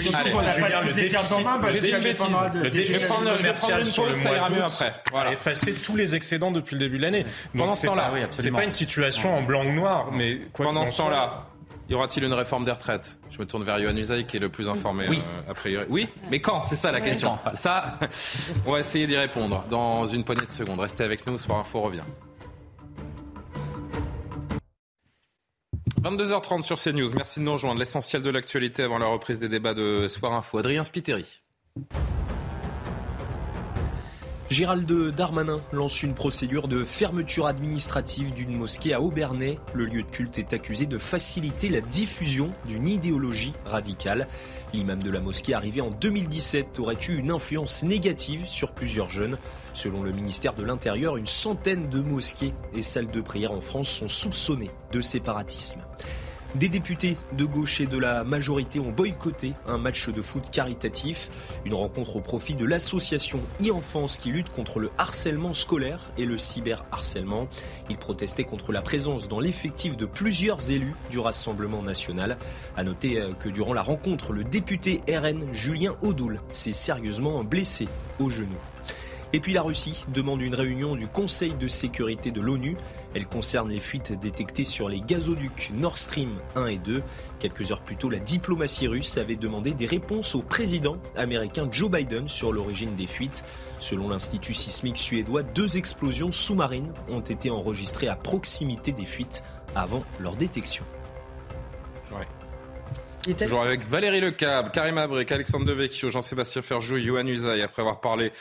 Le 2.54 2.70
déficit 2.70 3.08
commercial 3.08 3.86
sur 3.86 4.06
le 4.06 4.16
mois 4.16 4.50
d'août 4.50 4.84
a 5.14 5.32
effacé 5.32 5.74
tous 5.74 5.96
les 5.96 6.16
excédents 6.16 6.52
depuis 6.52 6.76
le 6.76 6.80
début 6.80 6.98
de 6.98 7.04
l'année. 7.04 7.26
Pendant 7.56 7.74
ce 7.74 7.88
temps-là, 7.88 8.12
c'est 8.32 8.52
pas 8.52 8.64
une 8.64 8.72
situation 8.72 9.38
en 9.38 9.42
blanc 9.42 9.66
ou 9.66 9.72
noir, 9.74 10.12
mais 10.12 10.42
pendant 10.54 10.86
ce 10.86 10.98
temps-là. 10.98 11.48
Y 11.90 11.94
aura-t-il 11.94 12.26
une 12.26 12.34
réforme 12.34 12.66
des 12.66 12.72
retraites? 12.72 13.18
Je 13.30 13.40
me 13.40 13.46
tourne 13.46 13.64
vers 13.64 13.80
Yohann 13.80 13.98
Usaï 13.98 14.26
qui 14.26 14.36
est 14.36 14.42
le 14.42 14.50
plus 14.50 14.68
informé 14.68 15.08
oui. 15.08 15.24
Euh, 15.26 15.52
a 15.52 15.54
priori. 15.54 15.86
Oui, 15.90 16.10
mais 16.30 16.42
quand? 16.42 16.64
C'est 16.64 16.76
ça 16.76 16.92
la 16.92 17.00
question. 17.00 17.38
Ça, 17.56 17.98
on 18.66 18.74
va 18.74 18.80
essayer 18.80 19.08
d'y 19.08 19.16
répondre 19.16 19.64
dans 19.70 20.06
une 20.06 20.26
poignée 20.26 20.46
de 20.46 20.52
secondes. 20.52 20.82
Restez 20.82 21.06
avec 21.06 21.26
nous, 21.26 21.38
Soir 21.38 21.60
Info 21.60 21.80
revient. 21.80 22.02
22h30 26.08 26.62
sur 26.62 26.80
CNews. 26.80 27.14
Merci 27.16 27.42
de 27.42 27.46
nous 27.46 27.52
rejoindre. 27.52 27.80
L'essentiel 27.80 28.22
de 28.22 28.30
l'actualité 28.30 28.84
avant 28.84 28.98
la 28.98 29.08
reprise 29.08 29.40
des 29.40 29.50
débats 29.50 29.74
de 29.74 30.08
Soir 30.08 30.32
Info. 30.34 30.58
Adrien 30.58 30.86
Spiteri. 30.86 31.44
Gérald 34.50 34.90
Darmanin 35.14 35.60
lance 35.74 36.04
une 36.04 36.14
procédure 36.14 36.70
de 36.70 36.86
fermeture 36.86 37.48
administrative 37.48 38.34
d'une 38.34 38.56
mosquée 38.56 38.94
à 38.94 39.02
Aubernais. 39.02 39.58
Le 39.74 39.84
lieu 39.84 40.04
de 40.04 40.08
culte 40.08 40.38
est 40.38 40.54
accusé 40.54 40.86
de 40.86 40.98
faciliter 40.98 41.68
la 41.68 41.82
diffusion 41.82 42.54
d'une 42.66 42.88
idéologie 42.88 43.52
radicale. 43.66 44.26
L'imam 44.74 45.04
de 45.04 45.12
la 45.12 45.20
mosquée 45.20 45.54
arrivé 45.54 45.82
en 45.82 45.90
2017 45.90 46.80
aurait 46.80 46.98
eu 47.10 47.18
une 47.18 47.32
influence 47.32 47.84
négative 47.84 48.48
sur 48.48 48.72
plusieurs 48.72 49.10
jeunes. 49.10 49.38
Selon 49.74 50.02
le 50.02 50.14
ministère 50.14 50.54
de 50.54 50.64
l'Intérieur, 50.64 51.18
une 51.18 51.28
centaine 51.28 51.90
de 51.90 52.00
mosquées 52.00 52.54
et 52.74 52.84
salles 52.84 53.12
de 53.12 53.20
prière 53.20 53.52
en 53.52 53.62
France 53.62 53.90
sont 53.90 54.08
soupçonnées 54.08 54.72
de 54.94 55.02
séparatisme. 55.02 55.82
Des 56.58 56.70
députés 56.70 57.18
de 57.34 57.46
gauche 57.46 57.82
et 57.82 57.86
de 57.86 58.00
la 58.00 58.24
majorité 58.24 58.80
ont 58.80 58.92
boycotté 58.92 59.54
un 59.68 59.78
match 59.78 60.10
de 60.10 60.24
foot 60.24 60.50
caritatif, 60.50 61.30
une 61.66 61.76
rencontre 61.76 62.16
au 62.16 62.20
profit 62.20 62.56
de 62.56 62.66
l'association 62.66 63.42
e-enfance 63.62 64.18
qui 64.18 64.32
lutte 64.32 64.50
contre 64.50 64.80
le 64.80 64.90
harcèlement 64.98 65.54
scolaire 65.54 66.00
et 66.18 66.26
le 66.26 66.40
cyberharcèlement. 66.40 67.48
Ils 67.92 67.98
protestaient 67.98 68.44
contre 68.44 68.72
la 68.72 68.82
présence 68.82 69.28
dans 69.28 69.40
l'effectif 69.40 69.98
de 69.98 70.08
plusieurs 70.08 70.72
élus 70.72 70.96
du 71.12 71.20
Rassemblement 71.20 71.84
national. 71.84 72.38
À 72.76 72.84
noter 72.84 73.22
euh, 73.22 73.34
que 73.34 73.50
durant 73.50 73.74
la 73.74 73.84
rencontre, 73.84 74.34
le 74.34 74.44
député 74.44 75.04
RN 75.08 75.54
Julien 75.54 75.96
Audoul 76.02 76.42
s'est 76.52 76.74
sérieusement 76.74 77.44
blessé 77.44 77.88
au 78.20 78.32
genou. 78.32 78.58
Et 79.34 79.40
puis 79.42 79.54
la 79.54 79.62
Russie 79.62 80.06
demande 80.14 80.42
une 80.42 80.56
réunion 80.56 80.96
du 80.96 81.08
Conseil 81.08 81.54
de 81.54 81.68
sécurité 81.68 82.32
de 82.32 82.40
l'ONU. 82.40 82.78
Elle 83.14 83.28
concerne 83.28 83.70
les 83.70 83.80
fuites 83.80 84.18
détectées 84.18 84.64
sur 84.64 84.88
les 84.88 85.02
gazoducs 85.02 85.72
Nord 85.76 85.98
Stream 85.98 86.38
1 86.56 86.68
et 86.68 86.78
2. 86.78 87.04
Quelques 87.40 87.72
heures 87.72 87.82
plus 87.82 87.98
tôt, 87.98 88.10
la 88.10 88.20
diplomatie 88.20 88.88
russe 88.88 89.18
avait 89.18 89.36
demandé 89.36 89.74
des 89.74 89.86
réponses 89.86 90.34
au 90.34 90.42
président 90.42 90.98
américain 91.18 91.68
Joe 91.70 91.92
Biden 91.92 92.28
sur 92.28 92.54
l'origine 92.54 92.96
des 92.96 93.08
fuites. 93.08 93.44
Selon 93.80 94.10
l'Institut 94.10 94.54
sismique 94.54 94.98
suédois, 94.98 95.44
deux 95.44 95.78
explosions 95.78 96.32
sous-marines 96.32 96.94
ont 97.10 97.20
été 97.20 97.50
enregistrées 97.50 98.08
à 98.08 98.16
proximité 98.16 98.94
des 98.94 99.06
fuites 99.06 99.44
avant 99.76 100.04
leur 100.20 100.36
détection. 100.36 100.86
Toujours 103.36 103.62
avec 103.62 103.84
Valérie 103.84 104.22
Lecab, 104.22 104.72
Karim 104.72 104.98
Abric, 104.98 105.30
Alexandre 105.34 105.66
Devecchio, 105.66 106.10
Jean-Sébastien 106.10 106.62
Ferjou, 106.62 106.98
Johan 106.98 107.28
Usaï. 107.28 107.62
Après 107.62 107.82
avoir 107.82 108.00
parlé 108.00 108.32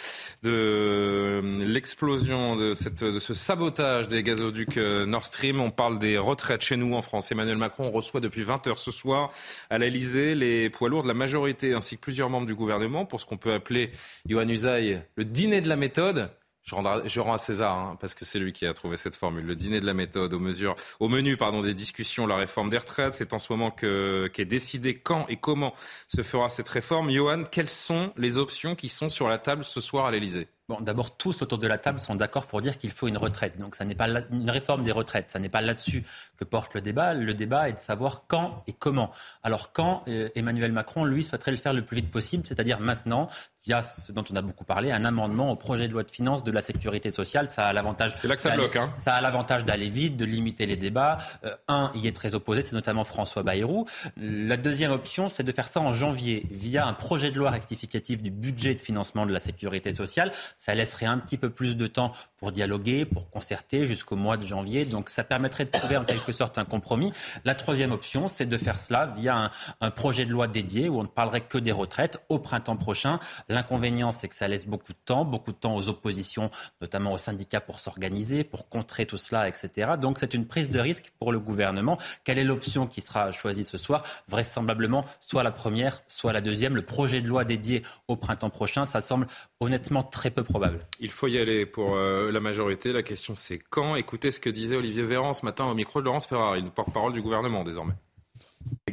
de 0.44 0.50
euh, 0.50 1.64
l'explosion 1.64 2.54
de, 2.54 2.72
ce 2.72 3.34
sabotage 3.34 4.06
des 4.06 4.22
gazoducs 4.22 4.76
euh, 4.76 5.04
Nord 5.04 5.26
Stream, 5.26 5.60
on 5.60 5.70
parle 5.70 5.98
des 5.98 6.18
retraites 6.18 6.62
chez 6.62 6.76
nous 6.76 6.94
en 6.94 7.02
France. 7.02 7.32
Emmanuel 7.32 7.56
Macron 7.56 7.90
reçoit 7.90 8.20
depuis 8.20 8.42
20h 8.42 8.76
ce 8.76 8.92
soir 8.92 9.32
à 9.70 9.78
l'Elysée 9.78 10.36
les 10.36 10.70
poids 10.70 10.88
lourds 10.88 11.02
de 11.02 11.08
la 11.08 11.14
majorité 11.14 11.74
ainsi 11.74 11.96
que 11.96 12.02
plusieurs 12.02 12.30
membres 12.30 12.46
du 12.46 12.54
gouvernement 12.54 13.04
pour 13.06 13.20
ce 13.20 13.26
qu'on 13.26 13.38
peut 13.38 13.54
appeler, 13.54 13.90
Johan 14.28 14.48
Usaï, 14.48 15.02
le 15.16 15.24
dîner 15.24 15.60
de 15.60 15.68
la 15.68 15.76
méthode. 15.76 16.30
Je, 16.66 17.20
rends 17.20 17.32
à 17.32 17.38
César, 17.38 17.78
hein, 17.78 17.96
parce 18.00 18.16
que 18.16 18.24
c'est 18.24 18.40
lui 18.40 18.52
qui 18.52 18.66
a 18.66 18.74
trouvé 18.74 18.96
cette 18.96 19.14
formule. 19.14 19.46
Le 19.46 19.54
dîner 19.54 19.78
de 19.78 19.86
la 19.86 19.94
méthode, 19.94 20.34
au, 20.34 20.40
mesure, 20.40 20.74
au 20.98 21.08
menu 21.08 21.38
des 21.62 21.74
discussions, 21.74 22.26
la 22.26 22.34
réforme 22.34 22.70
des 22.70 22.78
retraites. 22.78 23.14
C'est 23.14 23.32
en 23.34 23.38
ce 23.38 23.52
moment 23.52 23.70
qu'est 23.70 24.44
décidé 24.44 24.98
quand 24.98 25.28
et 25.28 25.36
comment 25.36 25.74
se 26.08 26.22
fera 26.22 26.48
cette 26.48 26.68
réforme. 26.68 27.08
Johan, 27.10 27.44
quelles 27.44 27.68
sont 27.68 28.12
les 28.16 28.36
options 28.36 28.74
qui 28.74 28.88
sont 28.88 29.08
sur 29.08 29.28
la 29.28 29.38
table 29.38 29.62
ce 29.62 29.80
soir 29.80 30.06
à 30.06 30.10
l'Elysée 30.10 30.48
d'abord, 30.80 31.16
tous 31.16 31.42
autour 31.42 31.58
de 31.58 31.68
la 31.68 31.78
table 31.78 32.00
sont 32.00 32.16
d'accord 32.16 32.46
pour 32.46 32.60
dire 32.60 32.76
qu'il 32.76 32.90
faut 32.90 33.06
une 33.06 33.16
retraite. 33.16 33.58
Donc, 33.58 33.76
ça 33.76 33.84
n'est 33.84 33.94
pas 33.94 34.08
une 34.08 34.50
réforme 34.50 34.82
des 34.82 34.92
retraites. 34.92 35.30
Ça 35.30 35.38
n'est 35.38 35.48
pas 35.48 35.60
là-dessus 35.60 36.04
que 36.36 36.44
porte 36.44 36.74
le 36.74 36.80
débat. 36.80 37.14
Le 37.14 37.34
débat 37.34 37.68
est 37.68 37.74
de 37.74 37.78
savoir 37.78 38.24
quand 38.26 38.64
et 38.66 38.72
comment. 38.72 39.12
Alors, 39.42 39.72
quand 39.72 40.02
euh, 40.08 40.28
Emmanuel 40.34 40.72
Macron, 40.72 41.04
lui, 41.04 41.22
souhaiterait 41.22 41.52
le 41.52 41.56
faire 41.56 41.72
le 41.72 41.84
plus 41.84 41.96
vite 41.96 42.10
possible, 42.10 42.44
c'est-à-dire 42.46 42.80
maintenant, 42.80 43.28
via 43.66 43.82
ce 43.82 44.12
dont 44.12 44.24
on 44.30 44.36
a 44.36 44.42
beaucoup 44.42 44.64
parlé, 44.64 44.92
un 44.92 45.04
amendement 45.04 45.50
au 45.50 45.56
projet 45.56 45.88
de 45.88 45.92
loi 45.92 46.04
de 46.04 46.10
finances 46.10 46.44
de 46.44 46.52
la 46.52 46.60
sécurité 46.60 47.10
sociale. 47.10 47.50
Ça 47.50 47.66
a 47.66 47.72
l'avantage. 47.72 48.14
C'est 48.16 48.28
là 48.28 48.36
que 48.36 48.42
ça 48.42 48.54
bloque, 48.54 48.76
hein. 48.76 48.92
Ça 48.94 49.14
a 49.14 49.20
l'avantage 49.20 49.64
d'aller 49.64 49.88
vite, 49.88 50.16
de 50.16 50.24
limiter 50.24 50.66
les 50.66 50.76
débats. 50.76 51.18
Euh, 51.44 51.54
un, 51.66 51.90
il 51.96 52.06
est 52.06 52.14
très 52.14 52.34
opposé, 52.34 52.62
c'est 52.62 52.74
notamment 52.74 53.02
François 53.02 53.42
Bayrou. 53.42 53.86
La 54.16 54.56
deuxième 54.56 54.92
option, 54.92 55.28
c'est 55.28 55.42
de 55.42 55.50
faire 55.50 55.66
ça 55.66 55.80
en 55.80 55.92
janvier 55.92 56.46
via 56.50 56.86
un 56.86 56.92
projet 56.92 57.32
de 57.32 57.38
loi 57.38 57.50
rectificatif 57.50 58.22
du 58.22 58.30
budget 58.30 58.74
de 58.74 58.80
financement 58.80 59.26
de 59.26 59.32
la 59.32 59.40
sécurité 59.40 59.92
sociale. 59.92 60.30
Ça 60.56 60.74
laisserait 60.74 61.06
un 61.06 61.18
petit 61.18 61.36
peu 61.36 61.50
plus 61.50 61.76
de 61.76 61.88
temps 61.88 62.12
pour 62.36 62.52
dialoguer, 62.52 63.04
pour 63.04 63.30
concerter 63.30 63.84
jusqu'au 63.84 64.16
mois 64.16 64.36
de 64.36 64.46
janvier. 64.46 64.84
Donc, 64.84 65.08
ça 65.08 65.24
permettrait 65.24 65.64
de 65.64 65.70
trouver 65.70 65.96
en 65.96 66.04
quelque 66.04 66.32
sorte 66.32 66.58
un 66.58 66.64
compromis. 66.64 67.12
La 67.44 67.56
troisième 67.56 67.90
option, 67.90 68.28
c'est 68.28 68.46
de 68.46 68.58
faire 68.58 68.78
cela 68.78 69.06
via 69.06 69.36
un, 69.36 69.50
un 69.80 69.90
projet 69.90 70.24
de 70.24 70.30
loi 70.30 70.46
dédié 70.46 70.88
où 70.88 71.00
on 71.00 71.02
ne 71.02 71.08
parlerait 71.08 71.40
que 71.40 71.58
des 71.58 71.72
retraites 71.72 72.24
au 72.28 72.38
printemps 72.38 72.76
prochain. 72.76 73.18
L'inconvénient, 73.56 74.12
c'est 74.12 74.28
que 74.28 74.34
ça 74.34 74.48
laisse 74.48 74.66
beaucoup 74.66 74.92
de 74.92 74.98
temps, 75.02 75.24
beaucoup 75.24 75.50
de 75.50 75.56
temps 75.56 75.74
aux 75.74 75.88
oppositions, 75.88 76.50
notamment 76.82 77.14
aux 77.14 77.18
syndicats 77.18 77.62
pour 77.62 77.80
s'organiser, 77.80 78.44
pour 78.44 78.68
contrer 78.68 79.06
tout 79.06 79.16
cela, 79.16 79.48
etc. 79.48 79.92
Donc 79.98 80.18
c'est 80.20 80.34
une 80.34 80.46
prise 80.46 80.68
de 80.68 80.78
risque 80.78 81.10
pour 81.18 81.32
le 81.32 81.38
gouvernement. 81.38 81.96
Quelle 82.22 82.38
est 82.38 82.44
l'option 82.44 82.86
qui 82.86 83.00
sera 83.00 83.32
choisie 83.32 83.64
ce 83.64 83.78
soir? 83.78 84.02
Vraisemblablement, 84.28 85.06
soit 85.22 85.42
la 85.42 85.52
première, 85.52 86.02
soit 86.06 86.34
la 86.34 86.42
deuxième. 86.42 86.76
Le 86.76 86.82
projet 86.82 87.22
de 87.22 87.28
loi 87.28 87.46
dédié 87.46 87.82
au 88.08 88.16
printemps 88.16 88.50
prochain, 88.50 88.84
ça 88.84 89.00
semble 89.00 89.26
honnêtement 89.60 90.02
très 90.02 90.30
peu 90.30 90.44
probable. 90.44 90.80
Il 91.00 91.10
faut 91.10 91.26
y 91.26 91.38
aller 91.38 91.64
pour 91.64 91.96
euh, 91.96 92.30
la 92.30 92.40
majorité. 92.40 92.92
La 92.92 93.02
question, 93.02 93.34
c'est 93.34 93.58
quand? 93.58 93.96
Écoutez 93.96 94.32
ce 94.32 94.38
que 94.38 94.50
disait 94.50 94.76
Olivier 94.76 95.02
Véran 95.02 95.32
ce 95.32 95.46
matin 95.46 95.64
au 95.64 95.72
micro 95.72 96.00
de 96.00 96.04
Laurence 96.04 96.26
Ferrari, 96.26 96.60
le 96.60 96.68
porte-parole 96.68 97.14
du 97.14 97.22
gouvernement 97.22 97.64
désormais. 97.64 97.94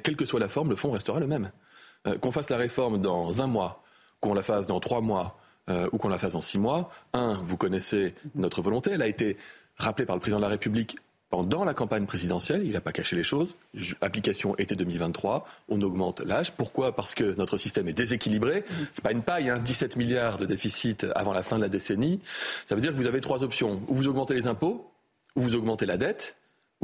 quelle 0.01 0.15
que 0.15 0.25
soit 0.25 0.39
la 0.39 0.47
forme, 0.47 0.69
le 0.69 0.77
fond 0.77 0.91
restera 0.91 1.19
le 1.19 1.27
même. 1.27 1.51
Euh, 2.07 2.17
qu'on 2.17 2.31
fasse 2.31 2.49
la 2.49 2.57
réforme 2.57 3.01
dans 3.01 3.41
un 3.41 3.47
mois, 3.47 3.82
qu'on 4.23 4.33
la 4.33 4.41
fasse 4.41 4.67
dans 4.67 4.79
trois 4.79 5.01
mois 5.01 5.37
euh, 5.69 5.89
ou 5.91 5.97
qu'on 5.97 6.07
la 6.07 6.17
fasse 6.17 6.31
dans 6.31 6.41
six 6.41 6.57
mois, 6.57 6.89
un, 7.11 7.33
vous 7.43 7.57
connaissez 7.57 8.15
notre 8.35 8.61
volonté, 8.61 8.91
elle 8.93 9.01
a 9.01 9.07
été 9.07 9.35
rappelée 9.75 10.05
par 10.05 10.15
le 10.15 10.21
président 10.21 10.37
de 10.37 10.43
la 10.43 10.49
République 10.49 10.95
pendant 11.27 11.65
la 11.65 11.73
campagne 11.73 12.05
présidentielle, 12.05 12.61
il 12.63 12.71
n'a 12.71 12.79
pas 12.79 12.91
caché 12.91 13.15
les 13.15 13.23
choses. 13.23 13.55
Application 14.01 14.55
été 14.57 14.75
2023, 14.75 15.45
on 15.67 15.81
augmente 15.81 16.21
l'âge. 16.21 16.51
Pourquoi? 16.51 16.95
Parce 16.95 17.15
que 17.15 17.35
notre 17.37 17.57
système 17.57 17.87
est 17.87 17.93
déséquilibré. 17.93 18.63
C'est 18.91 19.03
pas 19.03 19.11
une 19.11 19.23
paille, 19.23 19.49
hein, 19.49 19.57
17 19.57 19.97
milliards 19.97 20.37
de 20.37 20.45
déficit 20.45 21.07
avant 21.15 21.33
la 21.33 21.41
fin 21.41 21.57
de 21.57 21.63
la 21.63 21.69
décennie. 21.69 22.21
Ça 22.65 22.75
veut 22.75 22.81
dire 22.81 22.91
que 22.91 22.97
vous 22.97 23.07
avez 23.07 23.19
trois 23.19 23.43
options. 23.43 23.81
Ou 23.87 23.95
vous 23.95 24.07
augmentez 24.07 24.35
les 24.35 24.45
impôts, 24.45 24.91
ou 25.35 25.41
vous 25.41 25.55
augmentez 25.55 25.87
la 25.87 25.97
dette, 25.97 26.35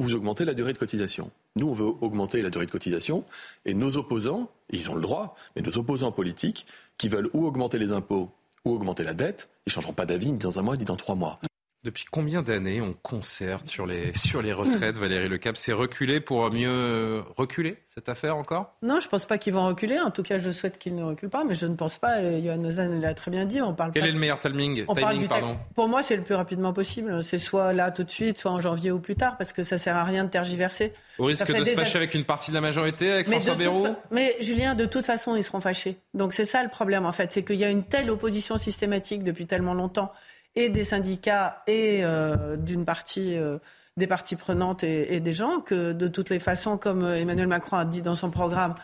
vous 0.01 0.15
augmentez 0.15 0.45
la 0.45 0.53
durée 0.53 0.73
de 0.73 0.77
cotisation. 0.77 1.31
Nous, 1.55 1.67
on 1.67 1.73
veut 1.73 1.91
augmenter 2.01 2.41
la 2.41 2.49
durée 2.49 2.65
de 2.65 2.71
cotisation, 2.71 3.25
et 3.65 3.73
nos 3.73 3.97
opposants, 3.97 4.49
ils 4.71 4.89
ont 4.89 4.95
le 4.95 5.01
droit, 5.01 5.35
mais 5.55 5.61
nos 5.61 5.77
opposants 5.77 6.11
politiques, 6.11 6.65
qui 6.97 7.09
veulent 7.09 7.29
ou 7.33 7.45
augmenter 7.45 7.79
les 7.79 7.91
impôts 7.91 8.29
ou 8.65 8.71
augmenter 8.71 9.03
la 9.03 9.13
dette, 9.13 9.49
ils 9.65 9.69
ne 9.69 9.73
changeront 9.73 9.93
pas 9.93 10.05
d'avis 10.05 10.31
ni 10.31 10.37
dans 10.37 10.59
un 10.59 10.61
mois 10.61 10.77
ni 10.77 10.83
dans 10.83 10.95
trois 10.95 11.15
mois. 11.15 11.39
Depuis 11.85 12.03
combien 12.11 12.41
d'années 12.41 12.81
on 12.81 12.91
concerte 12.91 13.67
sur 13.67 13.85
les, 13.85 14.11
sur 14.15 14.41
les 14.41 14.51
retraites, 14.51 14.97
Valérie 14.97 15.29
Lecap? 15.29 15.55
C'est 15.55 15.71
reculer 15.71 16.19
pour 16.19 16.51
mieux 16.51 17.23
reculer, 17.37 17.77
cette 17.87 18.09
affaire 18.09 18.35
encore? 18.35 18.75
Non, 18.81 18.99
je 18.99 19.05
ne 19.05 19.09
pense 19.09 19.25
pas 19.25 19.37
qu'ils 19.37 19.53
vont 19.53 19.65
reculer. 19.65 19.97
En 19.97 20.11
tout 20.11 20.23
cas, 20.23 20.37
je 20.37 20.51
souhaite 20.51 20.77
qu'ils 20.77 20.95
ne 20.95 21.03
reculent 21.03 21.29
pas, 21.29 21.45
mais 21.45 21.55
je 21.55 21.67
ne 21.67 21.75
pense 21.75 21.97
pas. 21.97 22.21
Johan 22.41 22.61
Ozan 22.65 22.99
l'a 22.99 23.13
très 23.13 23.31
bien 23.31 23.45
dit. 23.45 23.61
On 23.61 23.73
parle 23.73 23.91
Quel 23.93 24.05
est 24.05 24.11
le 24.11 24.19
meilleur 24.19 24.41
timing, 24.41 24.85
timing 24.85 25.27
pardon 25.29 25.57
Pour 25.73 25.87
moi, 25.87 26.03
c'est 26.03 26.17
le 26.17 26.23
plus 26.23 26.35
rapidement 26.35 26.73
possible. 26.73 27.23
C'est 27.23 27.37
soit 27.37 27.71
là 27.71 27.91
tout 27.91 28.03
de 28.03 28.11
suite, 28.11 28.39
soit 28.39 28.51
en 28.51 28.59
janvier 28.59 28.91
ou 28.91 28.99
plus 28.99 29.15
tard, 29.15 29.37
parce 29.37 29.53
que 29.53 29.63
ça 29.63 29.75
ne 29.75 29.79
sert 29.79 29.95
à 29.95 30.03
rien 30.03 30.25
de 30.25 30.29
tergiverser. 30.29 30.91
Au 31.17 31.25
risque 31.25 31.49
de 31.49 31.63
se 31.63 31.75
fâcher 31.75 31.97
avec 31.97 32.13
une 32.13 32.25
partie 32.25 32.51
de 32.51 32.55
la 32.55 32.61
majorité, 32.61 33.09
avec 33.09 33.29
François 33.29 33.55
Bayrou? 33.55 33.87
Mais 34.11 34.35
Julien, 34.41 34.75
de 34.75 34.85
toute 34.85 35.05
façon, 35.05 35.37
ils 35.37 35.43
seront 35.43 35.61
fâchés. 35.61 35.97
Donc 36.13 36.33
c'est 36.33 36.45
ça 36.45 36.61
le 36.61 36.69
problème, 36.69 37.05
en 37.05 37.13
fait. 37.13 37.31
C'est 37.31 37.43
qu'il 37.43 37.55
y 37.55 37.63
a 37.63 37.69
une 37.69 37.83
telle 37.83 38.09
opposition 38.09 38.57
systématique 38.57 39.23
depuis 39.23 39.47
tellement 39.47 39.73
longtemps 39.73 40.11
et 40.55 40.69
des 40.69 40.83
syndicats 40.83 41.63
et 41.67 42.03
euh, 42.03 42.57
d'une 42.57 42.85
partie 42.85 43.37
euh, 43.37 43.59
des 43.97 44.07
parties 44.07 44.35
prenantes 44.35 44.83
et, 44.83 45.19
des 45.19 45.33
gens 45.33 45.59
que 45.59 45.91
de 45.91 46.07
toutes 46.07 46.29
les 46.29 46.39
façons, 46.39 46.77
comme 46.77 47.05
Emmanuel 47.05 47.47
Macron 47.47 47.75
a 47.75 47.85
dit 47.85 48.01
dans 48.01 48.15
son 48.15 48.31
programme 48.31 48.75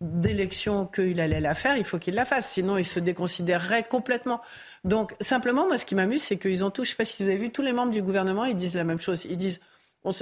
d'élection 0.00 0.86
qu'il 0.86 1.20
allait 1.20 1.40
la 1.40 1.54
faire, 1.54 1.76
il 1.76 1.84
faut 1.84 1.98
qu'il 1.98 2.14
la 2.14 2.24
fasse, 2.24 2.50
sinon 2.50 2.76
il 2.76 2.84
se 2.84 2.98
déconsidérerait 2.98 3.84
complètement. 3.84 4.40
Donc 4.82 5.14
simplement, 5.20 5.66
moi, 5.66 5.78
ce 5.78 5.86
qui 5.86 5.94
m'amuse, 5.94 6.22
c'est 6.22 6.38
qu'ils 6.38 6.64
ont 6.64 6.70
tous, 6.70 6.84
je 6.84 6.88
ne 6.88 6.90
sais 6.90 6.96
pas 6.96 7.04
si 7.04 7.22
vous 7.22 7.28
avez 7.28 7.38
vu, 7.38 7.50
tous 7.50 7.62
les 7.62 7.72
membres 7.72 7.92
du 7.92 8.02
gouvernement, 8.02 8.44
ils 8.44 8.56
disent 8.56 8.74
la 8.74 8.84
même 8.84 8.98
chose. 8.98 9.26
Ils 9.30 9.36
disent, 9.36 9.60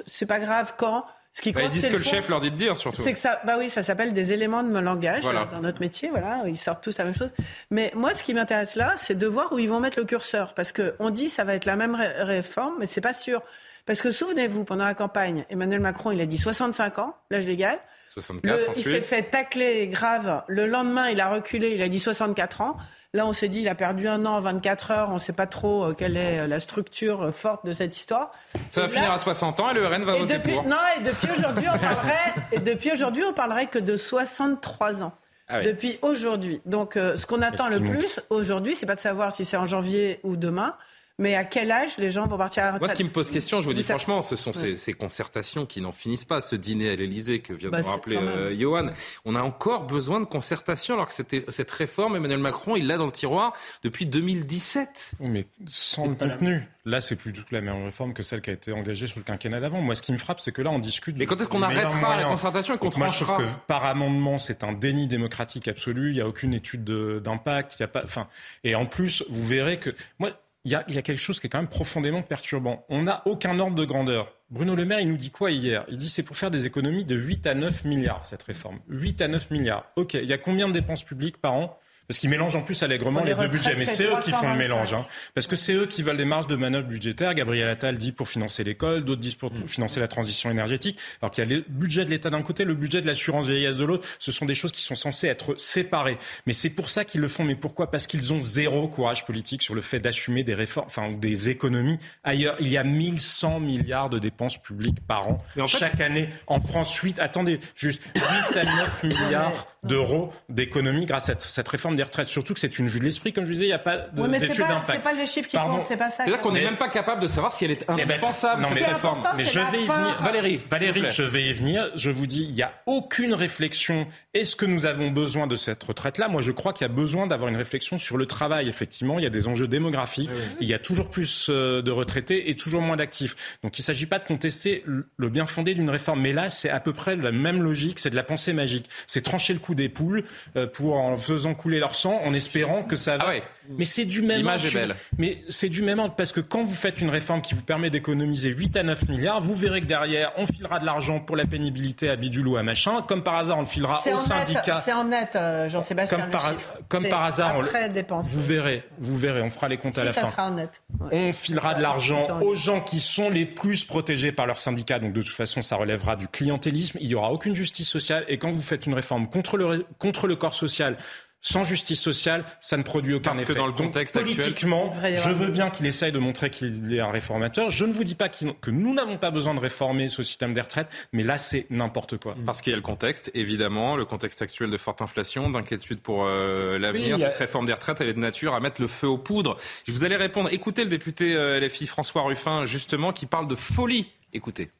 c'est 0.06 0.26
pas 0.26 0.38
grave 0.38 0.74
quand 0.76 1.06
bah, 1.54 1.62
ils 1.62 1.70
disent 1.70 1.88
que 1.88 1.96
le, 1.96 2.02
chef 2.02 2.28
leur 2.28 2.40
dit 2.40 2.50
de 2.50 2.56
dire 2.56 2.76
surtout. 2.76 3.00
C'est 3.00 3.12
que 3.12 3.18
ça, 3.18 3.40
bah 3.44 3.56
oui, 3.58 3.70
ça 3.70 3.82
s'appelle 3.82 4.12
des 4.12 4.32
éléments 4.32 4.62
de 4.62 4.68
mon 4.68 4.82
langage 4.82 5.24
dans 5.24 5.60
notre 5.60 5.80
métier. 5.80 6.10
Voilà, 6.10 6.42
ils 6.46 6.58
sortent 6.58 6.82
tous 6.82 6.98
la 6.98 7.04
même 7.04 7.14
chose. 7.14 7.30
Mais 7.70 7.90
moi, 7.94 8.14
ce 8.14 8.22
qui 8.22 8.34
m'intéresse 8.34 8.76
là, 8.76 8.94
c'est 8.98 9.16
de 9.16 9.26
voir 9.26 9.52
où 9.52 9.58
ils 9.58 9.68
vont 9.68 9.80
mettre 9.80 9.98
le 9.98 10.04
curseur, 10.04 10.54
parce 10.54 10.72
que 10.72 10.94
on 10.98 11.10
dit 11.10 11.30
ça 11.30 11.44
va 11.44 11.54
être 11.54 11.64
la 11.64 11.76
même 11.76 11.94
réforme, 11.94 12.74
mais 12.78 12.86
c'est 12.86 13.00
pas 13.00 13.14
sûr. 13.14 13.42
Parce 13.86 14.02
que 14.02 14.10
souvenez-vous, 14.10 14.64
pendant 14.64 14.84
la 14.84 14.94
campagne, 14.94 15.44
Emmanuel 15.50 15.80
Macron, 15.80 16.10
il 16.12 16.20
a 16.20 16.26
dit 16.26 16.38
65 16.38 16.98
ans, 16.98 17.16
l'âge 17.30 17.46
légal. 17.46 17.78
64, 18.12 18.76
il 18.76 18.82
s'est 18.82 19.02
fait 19.02 19.22
tacler 19.22 19.88
grave. 19.88 20.42
Le 20.46 20.66
lendemain, 20.66 21.08
il 21.08 21.20
a 21.20 21.30
reculé, 21.30 21.72
il 21.74 21.82
a 21.82 21.88
dit 21.88 21.98
64 22.00 22.60
ans. 22.60 22.76
Là, 23.14 23.26
on 23.26 23.32
s'est 23.32 23.48
dit, 23.48 23.60
il 23.60 23.68
a 23.68 23.74
perdu 23.74 24.08
un 24.08 24.24
an, 24.26 24.40
24 24.40 24.90
heures. 24.90 25.10
On 25.10 25.14
ne 25.14 25.18
sait 25.18 25.32
pas 25.32 25.46
trop 25.46 25.84
euh, 25.84 25.94
quelle 25.94 26.16
est 26.16 26.40
euh, 26.40 26.46
la 26.46 26.60
structure 26.60 27.22
euh, 27.22 27.32
forte 27.32 27.64
de 27.64 27.72
cette 27.72 27.96
histoire. 27.96 28.32
Ça 28.70 28.82
va 28.82 28.88
finir 28.88 29.10
à 29.10 29.18
60 29.18 29.60
ans 29.60 29.70
et 29.70 29.74
le 29.74 29.86
RN 29.86 30.04
va 30.04 30.18
voter 30.18 30.38
depuis, 30.38 30.52
pour. 30.54 30.64
Non, 30.64 30.76
et 30.98 31.02
depuis 31.02 31.28
aujourd'hui, 31.30 31.66
on 31.74 31.78
parlerait, 31.78 32.34
et 32.52 32.58
depuis 32.58 32.90
aujourd'hui, 32.90 33.24
on 33.24 33.32
parlerait 33.32 33.66
que 33.66 33.78
de 33.78 33.96
63 33.96 35.02
ans. 35.02 35.12
Ah 35.48 35.60
depuis 35.60 35.98
aujourd'hui. 36.00 36.62
Donc, 36.64 36.94
ce 36.94 37.26
qu'on 37.26 37.42
attend 37.42 37.68
le 37.68 37.80
plus 37.80 38.20
aujourd'hui, 38.30 38.76
c'est 38.76 38.86
pas 38.86 38.94
de 38.94 39.00
savoir 39.00 39.32
si 39.32 39.44
c'est 39.44 39.58
en 39.58 39.66
janvier 39.66 40.20
ou 40.22 40.36
demain, 40.36 40.76
mais 41.22 41.36
à 41.36 41.44
quel 41.44 41.70
âge 41.70 41.96
les 41.98 42.10
gens 42.10 42.26
vont 42.26 42.36
partir 42.36 42.64
à 42.64 42.66
la 42.66 42.72
retraite 42.72 42.88
Moi, 42.88 42.88
ce 42.88 42.96
qui 42.96 43.04
me 43.04 43.10
pose 43.10 43.30
question, 43.30 43.60
je 43.60 43.66
vous 43.66 43.72
dis 43.72 43.84
franchement, 43.84 44.22
ce 44.22 44.34
sont 44.36 44.52
ces, 44.52 44.92
concertations 44.92 45.66
qui 45.66 45.80
n'en 45.80 45.92
finissent 45.92 46.24
pas. 46.24 46.40
Ce 46.40 46.56
dîner 46.56 46.90
à 46.90 46.96
l'Elysée 46.96 47.40
que 47.40 47.52
vient 47.52 47.70
de 47.70 47.76
bah, 47.76 47.82
rappeler 47.82 48.16
euh, 48.16 48.54
Johan. 48.58 48.90
On 49.24 49.34
a 49.36 49.42
encore 49.42 49.84
besoin 49.84 50.20
de 50.20 50.24
concertation, 50.24 50.94
alors 50.94 51.08
que 51.08 51.14
cette 51.14 51.70
réforme, 51.70 52.16
Emmanuel 52.16 52.40
Macron, 52.40 52.76
il 52.76 52.86
l'a 52.86 52.98
dans 52.98 53.06
le 53.06 53.12
tiroir 53.12 53.54
depuis 53.84 54.06
2017. 54.06 55.12
mais 55.20 55.46
sans 55.66 56.08
le 56.08 56.14
contenu. 56.14 56.66
Là, 56.84 57.00
c'est 57.00 57.14
plus 57.14 57.30
du 57.30 57.44
tout 57.44 57.54
la 57.54 57.60
même 57.60 57.84
réforme 57.84 58.12
que 58.12 58.24
celle 58.24 58.40
qui 58.40 58.50
a 58.50 58.52
été 58.52 58.72
engagée 58.72 59.06
sur 59.06 59.20
le 59.20 59.24
quinquennat 59.24 59.60
d'avant. 59.60 59.80
Moi, 59.80 59.94
ce 59.94 60.02
qui 60.02 60.12
me 60.12 60.18
frappe, 60.18 60.40
c'est 60.40 60.50
que 60.50 60.62
là, 60.62 60.70
on 60.70 60.80
discute. 60.80 61.16
Mais 61.16 61.26
quand 61.26 61.40
est-ce 61.40 61.48
qu'on 61.48 61.62
arrêtera 61.62 62.16
la 62.16 62.24
concertation 62.24 62.74
et 62.74 62.78
qu'on 62.78 62.90
Moi, 62.96 63.06
je 63.06 63.22
trouve 63.22 63.38
que 63.38 63.48
par 63.68 63.84
amendement, 63.84 64.38
c'est 64.38 64.64
un 64.64 64.72
déni 64.72 65.06
démocratique 65.06 65.68
absolu. 65.68 66.10
Il 66.10 66.14
n'y 66.14 66.20
a 66.20 66.26
aucune 66.26 66.54
étude 66.54 66.82
d'impact. 66.84 67.76
Il 67.78 67.82
y 67.82 67.84
a 67.84 67.88
pas. 67.88 68.02
Enfin, 68.02 68.26
et 68.64 68.74
en 68.74 68.86
plus, 68.86 69.24
vous 69.30 69.46
verrez 69.46 69.78
que 69.78 69.94
moi, 70.18 70.32
il 70.64 70.70
y, 70.70 70.76
a, 70.76 70.82
quelque 70.84 71.16
chose 71.16 71.40
qui 71.40 71.48
est 71.48 71.50
quand 71.50 71.58
même 71.58 71.68
profondément 71.68 72.22
perturbant. 72.22 72.84
On 72.88 73.02
n'a 73.02 73.22
aucun 73.26 73.58
ordre 73.58 73.74
de 73.74 73.84
grandeur. 73.84 74.32
Bruno 74.48 74.76
Le 74.76 74.84
Maire, 74.84 75.00
il 75.00 75.08
nous 75.08 75.16
dit 75.16 75.32
quoi 75.32 75.50
hier? 75.50 75.84
Il 75.88 75.96
dit 75.96 76.08
c'est 76.08 76.22
pour 76.22 76.36
faire 76.36 76.52
des 76.52 76.66
économies 76.66 77.04
de 77.04 77.16
8 77.16 77.46
à 77.48 77.54
9 77.54 77.84
milliards, 77.84 78.24
cette 78.24 78.44
réforme. 78.44 78.78
8 78.86 79.22
à 79.22 79.28
9 79.28 79.50
milliards. 79.50 79.86
OK, 79.96 80.14
il 80.14 80.24
y 80.24 80.32
a 80.32 80.38
combien 80.38 80.68
de 80.68 80.72
dépenses 80.72 81.02
publiques 81.02 81.38
par 81.38 81.54
an? 81.54 81.78
Parce 82.12 82.18
qu'ils 82.18 82.28
mélangent 82.28 82.56
en 82.56 82.60
plus 82.60 82.82
allègrement 82.82 83.24
les, 83.24 83.34
deux 83.34 83.48
budgets. 83.48 83.74
Mais 83.74 83.86
c'est 83.86 84.04
eux 84.04 84.18
qui 84.22 84.32
font 84.32 84.52
le 84.52 84.58
mélange. 84.58 84.92
Hein. 84.92 85.06
Parce 85.32 85.46
que 85.46 85.56
c'est 85.56 85.72
eux 85.72 85.86
qui 85.86 86.02
veulent 86.02 86.18
des 86.18 86.26
marges 86.26 86.46
de 86.46 86.56
manœuvre 86.56 86.86
budgétaires. 86.86 87.32
Gabriel 87.32 87.70
Attal 87.70 87.96
dit 87.96 88.12
pour 88.12 88.28
financer 88.28 88.64
l'école, 88.64 89.02
d'autres 89.02 89.22
disent 89.22 89.34
pour 89.34 89.50
mm. 89.50 89.66
financer 89.66 89.98
la 89.98 90.08
transition 90.08 90.50
énergétique. 90.50 90.98
Alors 91.22 91.30
qu'il 91.30 91.42
y 91.42 91.50
a 91.50 91.56
le 91.56 91.64
budget 91.66 92.04
de 92.04 92.10
l'État 92.10 92.28
d'un 92.28 92.42
côté, 92.42 92.64
le 92.64 92.74
budget 92.74 93.00
de 93.00 93.06
l'assurance 93.06 93.46
vieillesse 93.46 93.78
de 93.78 93.86
l'autre. 93.86 94.06
Ce 94.18 94.30
sont 94.30 94.44
des 94.44 94.54
choses 94.54 94.72
qui 94.72 94.82
sont 94.82 94.94
censées 94.94 95.26
être 95.26 95.58
séparées. 95.58 96.18
Mais 96.46 96.52
c'est 96.52 96.68
pour 96.68 96.90
ça 96.90 97.06
qu'ils 97.06 97.22
le 97.22 97.28
font. 97.28 97.44
Mais 97.44 97.54
pourquoi? 97.54 97.90
Parce 97.90 98.06
qu'ils 98.06 98.34
ont 98.34 98.42
zéro 98.42 98.88
courage 98.88 99.24
politique 99.24 99.62
sur 99.62 99.74
le 99.74 99.80
fait 99.80 99.98
d'assumer 99.98 100.44
des 100.44 100.54
réformes, 100.54 100.88
enfin 100.88 101.12
des 101.12 101.48
économies. 101.48 101.98
Ailleurs, 102.24 102.56
il 102.60 102.68
y 102.68 102.76
a 102.76 102.84
1100 102.84 103.60
milliards 103.60 104.10
de 104.10 104.18
dépenses 104.18 104.60
publiques 104.62 105.00
par 105.08 105.28
an. 105.28 105.38
Chaque 105.66 106.02
année, 106.02 106.28
en 106.46 106.60
France, 106.60 106.94
8, 106.94 107.18
attendez, 107.20 107.58
juste 107.74 108.02
8 108.14 108.22
à 108.58 108.64
9 108.64 109.02
milliards 109.04 109.71
d'euros 109.84 110.32
d'économies 110.48 111.06
grâce 111.06 111.28
à 111.28 111.34
cette 111.38 111.68
réforme 111.68 111.96
des 111.96 112.04
retraites. 112.04 112.28
Surtout 112.28 112.54
que 112.54 112.60
c'est 112.60 112.78
une 112.78 112.86
vue 112.86 113.00
de 113.00 113.04
l'esprit, 113.04 113.32
comme 113.32 113.44
je 113.44 113.50
disais, 113.50 113.64
il 113.64 113.68
n'y 113.68 113.72
a 113.72 113.78
pas 113.78 113.98
d'études 113.98 114.50
oui, 114.50 114.58
d'impact. 114.58 114.86
C'est 114.86 115.02
pas 115.02 115.12
les 115.12 115.26
chiffres 115.26 115.48
qui 115.48 115.56
comptent, 115.56 115.84
c'est 115.84 115.96
pas 115.96 116.10
ça. 116.10 116.24
C'est-à-dire 116.24 116.40
qu'on 116.40 116.52
n'est 116.52 116.62
même 116.62 116.76
pas 116.76 116.88
capable 116.88 117.20
de 117.20 117.26
savoir 117.26 117.52
si 117.52 117.64
elle 117.64 117.72
est 117.72 117.90
indispensable, 117.90 118.64
cette 118.64 118.86
réforme. 118.86 119.22
Mais 119.36 119.44
je 119.44 119.58
vais 119.58 119.82
y 119.82 119.86
venir. 119.86 120.22
Valérie, 120.22 120.60
Valérie, 120.70 121.04
je 121.10 121.22
vais 121.22 121.42
y 121.42 121.52
venir. 121.52 121.90
Je 121.96 122.10
vous 122.10 122.26
dis, 122.26 122.44
il 122.44 122.54
n'y 122.54 122.62
a 122.62 122.72
aucune 122.86 123.34
réflexion. 123.34 124.06
Est-ce 124.34 124.54
que 124.54 124.66
nous 124.66 124.86
avons 124.86 125.10
besoin 125.10 125.46
de 125.46 125.56
cette 125.56 125.82
retraite-là? 125.82 126.28
Moi, 126.28 126.42
je 126.42 126.52
crois 126.52 126.72
qu'il 126.72 126.86
y 126.86 126.90
a 126.90 126.92
besoin 126.92 127.26
d'avoir 127.26 127.48
une 127.48 127.56
réflexion 127.56 127.98
sur 127.98 128.16
le 128.16 128.26
travail. 128.26 128.68
Effectivement, 128.68 129.18
il 129.18 129.24
y 129.24 129.26
a 129.26 129.30
des 129.30 129.48
enjeux 129.48 129.68
démographiques. 129.68 130.30
Il 130.60 130.68
y 130.68 130.74
a 130.74 130.78
toujours 130.78 131.10
plus 131.10 131.48
euh, 131.48 131.82
de 131.82 131.90
retraités 131.90 132.50
et 132.50 132.56
toujours 132.56 132.82
moins 132.82 132.96
d'actifs. 132.96 133.58
Donc, 133.64 133.78
il 133.78 133.82
ne 133.82 133.84
s'agit 133.84 134.06
pas 134.06 134.20
de 134.20 134.24
contester 134.24 134.84
le 134.86 135.28
bien 135.28 135.46
fondé 135.46 135.74
d'une 135.74 135.90
réforme. 135.90 136.20
Mais 136.20 136.32
là, 136.32 136.48
c'est 136.48 136.70
à 136.70 136.78
peu 136.78 136.92
près 136.92 137.16
la 137.16 137.32
même 137.32 137.62
logique. 137.62 137.98
C'est 137.98 138.10
de 138.10 138.16
la 138.16 138.22
pensée 138.22 138.52
magique. 138.52 138.88
C'est 139.08 139.22
trancher 139.22 139.52
le 139.52 139.58
coup 139.58 139.71
des 139.74 139.88
poules 139.88 140.24
euh, 140.56 140.66
pour 140.66 140.96
en 140.96 141.16
faisant 141.16 141.54
couler 141.54 141.78
leur 141.78 141.94
sang, 141.94 142.20
en 142.24 142.34
espérant 142.34 142.82
que 142.82 142.96
ça 142.96 143.16
va. 143.16 143.24
Ah 143.28 143.32
mais 143.68 143.84
c'est 143.84 144.04
du 144.04 144.22
même 144.22 144.38
L'image 144.38 144.66
est 144.66 144.74
belle. 144.74 144.96
Mais 145.18 145.42
c'est 145.48 145.68
du 145.68 145.82
même 145.82 145.98
ordre 145.98 146.14
parce 146.16 146.32
que 146.32 146.40
quand 146.40 146.62
vous 146.62 146.74
faites 146.74 147.00
une 147.00 147.10
réforme 147.10 147.40
qui 147.40 147.54
vous 147.54 147.62
permet 147.62 147.90
d'économiser 147.90 148.50
8 148.50 148.76
à 148.76 148.82
9 148.82 149.08
milliards, 149.08 149.40
vous 149.40 149.54
verrez 149.54 149.80
que 149.80 149.86
derrière, 149.86 150.32
on 150.36 150.46
filera 150.46 150.78
de 150.78 150.86
l'argent 150.86 151.20
pour 151.20 151.36
la 151.36 151.44
pénibilité 151.44 152.08
à 152.10 152.16
bidule 152.16 152.48
ou 152.48 152.56
à 152.56 152.62
machin. 152.62 153.02
Comme 153.02 153.22
par 153.22 153.36
hasard, 153.36 153.58
on 153.58 153.62
le 153.62 153.66
filera 153.66 154.00
au 154.00 154.16
syndicat. 154.16 154.82
C'est 154.84 154.92
en 154.92 155.04
net, 155.04 155.36
euh, 155.36 155.68
Jean-Sébastien. 155.68 156.18
Comme, 156.18 156.30
par, 156.30 156.52
comme 156.88 157.08
par 157.08 157.22
hasard, 157.22 157.56
après 157.56 157.88
on 157.88 157.92
dépense. 157.92 158.34
Vous 158.34 158.42
verrez, 158.42 158.84
vous 158.98 159.16
verrez, 159.16 159.42
on 159.42 159.50
fera 159.50 159.68
les 159.68 159.76
comptes 159.76 159.98
à 159.98 160.04
la 160.04 160.12
ça 160.12 160.22
fin. 160.22 160.30
Sera 160.30 160.48
en 160.48 160.54
net. 160.54 160.82
On 161.10 161.32
filera 161.32 161.74
de 161.74 161.82
l'argent 161.82 162.40
aux 162.40 162.54
gens 162.54 162.80
qui 162.80 163.00
sont 163.00 163.30
les 163.30 163.46
plus 163.46 163.84
protégés 163.84 164.32
par 164.32 164.46
leur 164.46 164.58
syndicat. 164.58 164.98
Donc 164.98 165.12
de 165.12 165.22
toute 165.22 165.34
façon, 165.34 165.62
ça 165.62 165.76
relèvera 165.76 166.16
du 166.16 166.28
clientélisme. 166.28 166.98
Il 167.00 167.08
n'y 167.08 167.14
aura 167.14 167.32
aucune 167.32 167.54
justice 167.54 167.88
sociale. 167.88 168.24
Et 168.28 168.38
quand 168.38 168.50
vous 168.50 168.60
faites 168.60 168.86
une 168.86 168.94
réforme 168.94 169.28
contre 169.28 169.56
le, 169.56 169.61
contre 169.98 170.26
le 170.26 170.36
corps 170.36 170.54
social, 170.54 170.96
sans 171.44 171.64
justice 171.64 172.00
sociale, 172.00 172.44
ça 172.60 172.76
ne 172.76 172.84
produit 172.84 173.14
aucun 173.14 173.30
Parce 173.30 173.42
effet. 173.42 173.52
que 173.52 173.58
dans 173.58 173.66
le 173.66 173.72
contexte 173.72 174.14
Donc, 174.14 174.24
politiquement, 174.24 174.94
je 175.02 175.30
veux 175.30 175.48
bien 175.48 175.70
qu'il 175.70 175.84
essaye 175.86 176.12
de 176.12 176.20
montrer 176.20 176.50
qu'il 176.50 176.94
est 176.94 177.00
un 177.00 177.10
réformateur. 177.10 177.68
Je 177.68 177.84
ne 177.84 177.92
vous 177.92 178.04
dis 178.04 178.14
pas 178.14 178.28
que 178.28 178.70
nous 178.70 178.94
n'avons 178.94 179.18
pas 179.18 179.32
besoin 179.32 179.52
de 179.52 179.58
réformer 179.58 180.06
ce 180.06 180.22
système 180.22 180.54
des 180.54 180.60
retraites, 180.60 180.86
mais 181.12 181.24
là, 181.24 181.38
c'est 181.38 181.66
n'importe 181.68 182.16
quoi. 182.18 182.36
Parce 182.46 182.62
qu'il 182.62 182.70
y 182.70 182.74
a 182.74 182.76
le 182.76 182.82
contexte, 182.82 183.32
évidemment, 183.34 183.96
le 183.96 184.04
contexte 184.04 184.40
actuel 184.40 184.70
de 184.70 184.78
forte 184.78 185.02
inflation, 185.02 185.50
d'inquiétude 185.50 186.00
pour 186.00 186.24
euh, 186.26 186.78
l'avenir. 186.78 187.18
Cette 187.18 187.34
réforme 187.34 187.66
des 187.66 187.72
retraites, 187.72 188.00
elle 188.00 188.08
est 188.08 188.14
de 188.14 188.20
nature 188.20 188.54
à 188.54 188.60
mettre 188.60 188.80
le 188.80 188.86
feu 188.86 189.08
aux 189.08 189.18
poudres. 189.18 189.56
Je 189.84 189.90
vous 189.90 190.04
allez 190.04 190.16
répondre. 190.16 190.48
Écoutez 190.52 190.84
le 190.84 190.90
député 190.90 191.34
euh, 191.34 191.58
LFI 191.58 191.88
François 191.88 192.22
Ruffin, 192.22 192.64
justement, 192.64 193.12
qui 193.12 193.26
parle 193.26 193.48
de 193.48 193.56
folie. 193.56 194.08
Écoutez. 194.32 194.70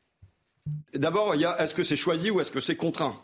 D'abord, 0.94 1.34
il 1.34 1.40
y 1.40 1.44
a 1.44 1.60
est-ce 1.60 1.74
que 1.74 1.82
c'est 1.82 1.96
choisi 1.96 2.30
ou 2.30 2.40
est-ce 2.40 2.52
que 2.52 2.60
c'est 2.60 2.76
contraint? 2.76 3.16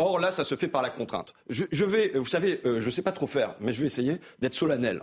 Or, 0.00 0.20
là, 0.20 0.30
ça 0.30 0.44
se 0.44 0.54
fait 0.54 0.68
par 0.68 0.80
la 0.80 0.90
contrainte. 0.90 1.34
Je, 1.48 1.84
vais, 1.84 2.12
vous 2.14 2.24
savez, 2.24 2.60
euh, 2.64 2.78
je 2.78 2.86
ne 2.86 2.90
sais 2.90 3.02
pas 3.02 3.10
trop 3.10 3.26
faire, 3.26 3.56
mais 3.58 3.72
je 3.72 3.80
vais 3.80 3.88
essayer 3.88 4.20
d'être 4.38 4.54
solennel. 4.54 5.02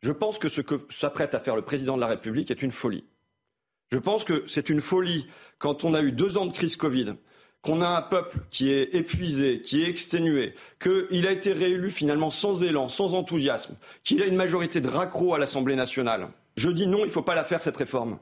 Je 0.00 0.10
pense 0.10 0.38
que 0.38 0.48
ce 0.48 0.62
que 0.62 0.80
s'apprête 0.88 1.34
à 1.34 1.40
faire 1.40 1.54
le 1.54 1.62
président 1.62 1.96
de 1.96 2.00
la 2.00 2.06
République 2.06 2.50
est 2.50 2.62
une 2.62 2.70
folie. 2.70 3.04
Je 3.92 3.98
pense 3.98 4.24
que 4.24 4.44
c'est 4.46 4.70
une 4.70 4.80
folie 4.80 5.26
quand 5.58 5.84
on 5.84 5.92
a 5.92 6.00
eu 6.00 6.12
deux 6.12 6.38
ans 6.38 6.46
de 6.46 6.52
crise 6.52 6.76
Covid, 6.76 7.14
qu'on 7.60 7.82
a 7.82 7.88
un 7.88 8.00
peuple 8.00 8.38
qui 8.50 8.72
est 8.72 8.94
épuisé, 8.94 9.60
qui 9.60 9.82
est 9.82 9.88
exténué, 9.88 10.54
qu'il 10.80 11.26
a 11.26 11.30
été 11.30 11.52
réélu 11.52 11.90
finalement 11.90 12.30
sans 12.30 12.62
élan, 12.62 12.88
sans 12.88 13.12
enthousiasme, 13.12 13.76
qu'il 14.02 14.22
a 14.22 14.26
une 14.26 14.34
majorité 14.34 14.80
de 14.80 14.88
raccro 14.88 15.34
à 15.34 15.38
l'Assemblée 15.38 15.76
nationale. 15.76 16.30
Je 16.56 16.70
dis 16.70 16.86
non, 16.86 17.00
il 17.00 17.06
ne 17.06 17.10
faut 17.10 17.22
pas 17.22 17.34
la 17.34 17.44
faire, 17.44 17.60
cette 17.60 17.76
réforme. 17.76 18.18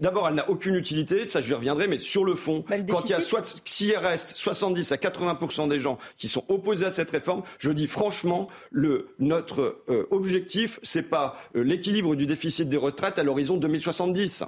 D'abord, 0.00 0.28
elle 0.28 0.34
n'a 0.34 0.48
aucune 0.50 0.74
utilité, 0.74 1.26
ça 1.28 1.40
je 1.40 1.54
reviendrai, 1.54 1.88
mais 1.88 1.98
sur 1.98 2.24
le 2.24 2.34
fond, 2.34 2.64
bah, 2.68 2.76
quand 2.88 3.04
il 3.04 3.10
y 3.10 3.14
a 3.14 3.20
soit, 3.20 3.60
s'il 3.64 3.96
reste 3.96 4.36
70 4.36 4.92
à 4.92 4.98
80 4.98 5.66
des 5.68 5.80
gens 5.80 5.98
qui 6.16 6.28
sont 6.28 6.44
opposés 6.48 6.84
à 6.84 6.90
cette 6.90 7.10
réforme, 7.10 7.42
je 7.58 7.70
dis 7.72 7.86
franchement, 7.86 8.46
le, 8.70 9.08
notre 9.18 9.82
euh, 9.88 10.06
objectif, 10.10 10.78
c'est 10.82 11.02
pas 11.02 11.40
euh, 11.56 11.62
l'équilibre 11.62 12.14
du 12.16 12.26
déficit 12.26 12.68
des 12.68 12.76
retraites 12.76 13.18
à 13.18 13.22
l'horizon 13.22 13.56
2070. 13.56 14.44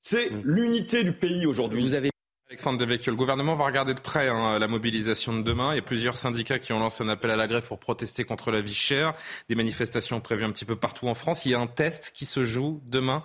C'est 0.00 0.30
mmh. 0.30 0.40
l'unité 0.44 1.04
du 1.04 1.12
pays 1.12 1.46
aujourd'hui. 1.46 1.80
Vous 1.80 1.94
avez 1.94 2.10
Alexandre 2.48 2.78
Devecchio, 2.78 3.10
le 3.10 3.16
gouvernement 3.16 3.54
va 3.54 3.64
regarder 3.64 3.94
de 3.94 4.00
près 4.00 4.28
hein, 4.28 4.58
la 4.58 4.68
mobilisation 4.68 5.32
de 5.32 5.42
demain. 5.42 5.72
Il 5.72 5.76
y 5.76 5.78
a 5.78 5.82
plusieurs 5.82 6.16
syndicats 6.16 6.58
qui 6.58 6.74
ont 6.74 6.78
lancé 6.78 7.02
un 7.02 7.08
appel 7.08 7.30
à 7.30 7.36
la 7.36 7.46
grève 7.46 7.66
pour 7.66 7.78
protester 7.78 8.24
contre 8.24 8.50
la 8.50 8.60
vie 8.60 8.74
chère. 8.74 9.14
Des 9.48 9.54
manifestations 9.54 10.20
prévues 10.20 10.44
un 10.44 10.50
petit 10.50 10.66
peu 10.66 10.76
partout 10.76 11.08
en 11.08 11.14
France. 11.14 11.46
Il 11.46 11.52
y 11.52 11.54
a 11.54 11.58
un 11.58 11.66
test 11.66 12.12
qui 12.14 12.26
se 12.26 12.44
joue 12.44 12.82
demain 12.84 13.24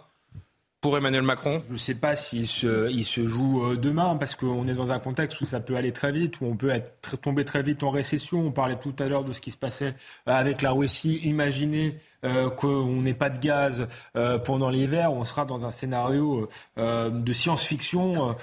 pour 0.81 0.97
Emmanuel 0.97 1.23
Macron? 1.23 1.61
Je 1.67 1.73
ne 1.73 1.77
sais 1.77 1.95
pas 1.95 2.15
s'il 2.15 2.47
se, 2.47 2.89
il 2.91 3.05
se 3.05 3.25
joue 3.27 3.63
euh, 3.63 3.77
demain, 3.77 4.15
parce 4.15 4.35
qu'on 4.35 4.67
est 4.67 4.73
dans 4.73 4.91
un 4.91 4.99
contexte 4.99 5.41
où 5.41 5.45
ça 5.45 5.59
peut 5.59 5.75
aller 5.75 5.91
très 5.91 6.11
vite, 6.11 6.39
où 6.41 6.45
on 6.45 6.55
peut 6.55 6.69
être, 6.69 7.17
tomber 7.21 7.45
très 7.45 7.63
vite 7.63 7.83
en 7.83 7.89
récession. 7.89 8.39
On 8.39 8.51
parlait 8.51 8.77
tout 8.77 8.95
à 8.99 9.07
l'heure 9.07 9.23
de 9.23 9.33
ce 9.33 9.41
qui 9.41 9.51
se 9.51 9.57
passait 9.57 9.95
euh, 10.27 10.31
avec 10.31 10.61
la 10.61 10.71
Russie. 10.71 11.19
Imaginez 11.23 11.97
euh, 12.23 12.49
qu'on 12.49 13.01
n'ait 13.01 13.13
pas 13.13 13.29
de 13.29 13.39
gaz 13.39 13.87
euh, 14.15 14.37
pendant 14.37 14.69
l'hiver, 14.69 15.11
on 15.13 15.25
sera 15.25 15.45
dans 15.45 15.65
un 15.65 15.71
scénario 15.71 16.49
euh, 16.77 17.09
de 17.09 17.33
science-fiction 17.33 18.35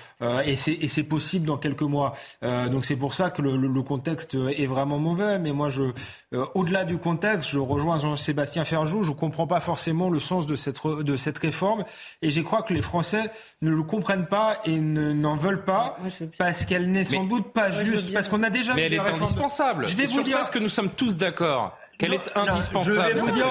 et 0.44 0.56
c'est 0.56 1.02
possible 1.02 1.46
dans 1.46 1.56
quelques 1.56 1.82
mois. 1.82 2.14
donc 2.42 2.84
c'est 2.84 2.96
pour 2.96 3.14
ça 3.14 3.30
que 3.30 3.42
le, 3.42 3.56
le, 3.56 3.82
contexte 3.82 4.34
est 4.34 4.66
vraiment 4.66 4.98
mauvais. 4.98 5.38
Mais 5.38 5.52
moi, 5.52 5.68
je, 5.68 5.92
au-delà 6.54 6.84
du 6.84 6.98
contexte, 6.98 7.50
je 7.50 7.58
rejoins 7.58 7.98
Jean-Sébastien 7.98 8.64
Ferjou. 8.64 9.04
Je 9.04 9.10
ne 9.10 9.14
comprends 9.14 9.46
pas 9.46 9.60
forcément 9.60 10.08
le 10.08 10.20
sens 10.20 10.46
de 10.46 10.56
cette, 10.56 10.84
de 10.86 11.16
cette 11.16 11.38
réforme 11.38 11.84
et 12.22 12.30
je 12.30 12.40
crois 12.40 12.62
que 12.62 12.72
les 12.72 12.82
Français 12.82 13.30
ne 13.60 13.70
le 13.70 13.82
comprennent 13.82 14.26
pas 14.26 14.58
et 14.64 14.78
n'en 14.80 15.36
veulent 15.36 15.64
pas 15.64 15.98
parce 16.38 16.64
qu'elle 16.64 16.90
n'est 16.90 17.04
sans 17.04 17.24
doute 17.24 17.52
pas 17.52 17.70
juste. 17.70 18.12
Parce 18.12 18.28
qu'on 18.28 18.42
a 18.42 18.50
déjà. 18.50 18.74
Mais 18.74 18.82
elle 18.82 18.94
est 18.94 18.98
indispensable. 18.98 19.86
Je 19.86 19.96
vais 19.96 20.06
vous 20.06 20.22
dire. 20.22 20.44
ce 20.44 20.50
que 20.50 20.58
nous 20.58 20.68
sommes 20.68 20.90
tous 20.90 21.14
tous 21.14 21.18
qu'elle 21.98 22.14
est 22.14 22.30
indispensable. 22.36 23.14
Je 23.14 23.18
vais 23.18 23.20
vous 23.20 23.30
dire, 23.30 23.46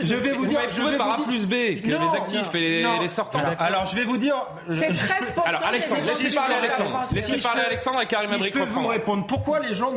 je 0.00 0.14
vais 0.14 0.32
vous 0.32 0.46
dire, 0.46 0.60
je 0.70 0.82
vais 0.82 0.96
par 0.96 1.20
A 1.20 1.24
plus 1.24 1.46
B 1.46 1.82
que 1.82 1.88
les 1.88 2.16
actifs 2.16 2.54
et 2.54 2.84
les, 3.00 3.08
sortants. 3.08 3.40
Alors 3.58 3.86
je 3.86 3.96
vais 3.96 4.04
vous 4.04 4.18
dire. 4.18 4.46
C'est 4.70 4.92
13 4.92 5.34
Alors 5.44 5.62
Alexandre, 5.68 6.02
laissez 6.02 6.34
parler 6.34 6.54
Alexandre. 6.54 7.04
Laissez 7.12 7.38
parler 7.38 7.62
Alexandre 7.62 8.00
et 8.02 8.06
Karim 8.06 8.38
Si 8.38 8.44
je 8.44 8.50
peux 8.50 8.64
vous 8.64 8.86
répondre, 8.86 9.26
pourquoi 9.26 9.60
les 9.60 9.74
gens 9.74 9.92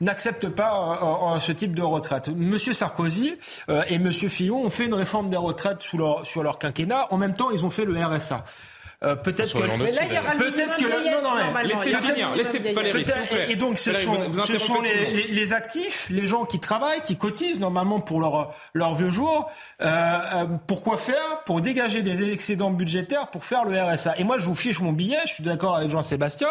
n'acceptent 0.00 0.48
pas 0.48 0.98
euh, 1.02 1.36
euh, 1.36 1.40
ce 1.40 1.52
type 1.52 1.74
de 1.74 1.82
retraite? 1.82 2.28
Monsieur 2.28 2.74
Sarkozy 2.74 3.36
euh, 3.68 3.82
et 3.88 3.98
Monsieur 3.98 4.28
Fillon 4.28 4.64
ont 4.64 4.70
fait 4.70 4.86
une 4.86 4.94
réforme 4.94 5.30
des 5.30 5.36
retraites 5.36 5.82
sur 5.82 6.42
leur 6.42 6.58
quinquennat. 6.58 7.08
En 7.10 7.18
même 7.18 7.34
temps, 7.34 7.50
ils 7.50 7.64
ont 7.64 7.70
fait 7.70 7.84
le 7.84 7.94
RSA. 8.02 8.44
Euh, 9.02 9.16
peut-être 9.16 9.54
que 9.54 9.78
mais 9.78 9.92
là, 9.92 10.02
il 10.04 10.14
y 10.14 10.18
aura 10.18 10.32
peut-être 10.32 10.76
que 10.76 10.84
non, 10.84 11.22
non, 11.22 11.62
laissez 11.62 11.94
finir, 11.96 12.36
laissez 12.36 12.58
Valérie, 12.58 13.04
s'il 13.04 13.14
vous 13.14 13.26
plaît. 13.26 13.46
Et 13.50 13.56
donc 13.56 13.78
ce 13.78 13.94
sont, 13.94 14.30
ce 14.46 14.58
sont 14.58 14.82
les, 14.82 15.06
les, 15.10 15.28
les, 15.28 15.52
actifs, 15.54 16.06
les 16.10 16.26
gens 16.26 16.44
qui 16.44 16.60
travaillent, 16.60 17.02
qui 17.02 17.16
cotisent 17.16 17.60
normalement 17.60 18.00
pour 18.00 18.20
leur 18.20 18.54
leur 18.74 18.94
vieux 18.94 19.10
jour. 19.10 19.50
Euh, 19.80 19.86
euh, 19.86 20.44
pourquoi 20.66 20.98
faire? 20.98 21.42
Pour 21.46 21.62
dégager 21.62 22.02
des 22.02 22.30
excédents 22.30 22.70
budgétaires 22.70 23.28
pour 23.28 23.42
faire 23.44 23.64
le 23.64 23.80
RSA. 23.80 24.18
Et 24.18 24.24
moi, 24.24 24.36
je 24.36 24.44
vous 24.44 24.54
fiche 24.54 24.80
mon 24.80 24.92
billet. 24.92 25.18
Je 25.26 25.32
suis 25.32 25.44
d'accord 25.44 25.76
avec 25.76 25.88
Jean-Sébastien 25.88 26.48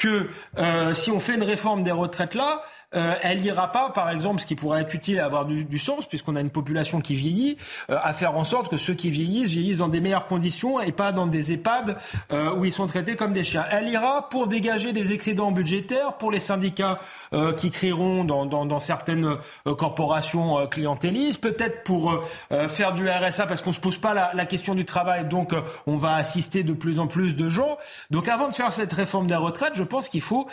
que 0.00 0.28
euh, 0.58 0.94
si 0.94 1.10
on 1.10 1.20
fait 1.20 1.34
une 1.34 1.44
réforme 1.44 1.82
des 1.82 1.92
retraites 1.92 2.34
là, 2.34 2.62
euh, 2.94 3.14
elle 3.22 3.44
ira 3.44 3.70
pas, 3.70 3.90
par 3.90 4.10
exemple, 4.10 4.40
ce 4.40 4.46
qui 4.46 4.56
pourrait 4.56 4.80
être 4.82 4.92
utile 4.94 5.20
à 5.20 5.24
avoir 5.24 5.44
du, 5.44 5.64
du 5.64 5.78
sens, 5.78 6.06
puisqu'on 6.06 6.34
a 6.34 6.40
une 6.40 6.50
population 6.50 7.00
qui 7.00 7.14
vieillit, 7.14 7.56
euh, 7.88 7.96
à 8.02 8.12
faire 8.12 8.36
en 8.36 8.42
sorte 8.42 8.68
que 8.68 8.76
ceux 8.76 8.94
qui 8.94 9.10
vieillissent 9.10 9.50
vieillissent 9.50 9.78
dans 9.78 9.88
des 9.88 10.00
meilleures 10.00 10.26
conditions 10.26 10.80
et 10.80 10.90
pas 10.90 11.12
dans 11.12 11.28
des 11.28 11.52
EHPAD 11.52 11.96
euh, 12.32 12.54
où 12.56 12.64
ils 12.64 12.72
sont 12.72 12.88
traités 12.88 13.14
comme 13.14 13.32
des 13.32 13.44
chiens. 13.44 13.64
Elle 13.70 13.88
ira 13.88 14.28
pour 14.28 14.48
dégager 14.48 14.92
des 14.92 15.12
excédents 15.12 15.52
budgétaires 15.52 16.14
pour 16.14 16.32
les 16.32 16.40
syndicats 16.40 16.98
euh, 17.32 17.52
qui 17.52 17.70
créeront 17.70 18.24
dans, 18.24 18.44
dans, 18.44 18.66
dans 18.66 18.80
certaines 18.80 19.36
corporations 19.64 20.66
clientélistes, 20.66 21.40
peut-être 21.40 21.84
pour 21.84 22.22
faire 22.68 22.92
du 22.92 23.08
RSA 23.08 23.46
parce 23.46 23.60
qu'on 23.60 23.72
se 23.72 23.80
pose 23.80 23.98
pas 23.98 24.14
la, 24.14 24.32
la 24.34 24.46
question 24.46 24.74
du 24.74 24.84
travail, 24.84 25.26
donc 25.26 25.54
on 25.86 25.96
va 25.96 26.14
assister 26.14 26.62
de 26.62 26.72
plus 26.72 26.98
en 26.98 27.06
plus 27.06 27.36
de 27.36 27.48
gens. 27.48 27.78
Donc 28.10 28.28
avant 28.28 28.48
de 28.48 28.54
faire 28.54 28.72
cette 28.72 28.92
réforme 28.92 29.26
des 29.26 29.34
retraites, 29.36 29.74
je 29.74 29.82
pense 29.90 30.08
qu'il 30.08 30.22
faut 30.22 30.48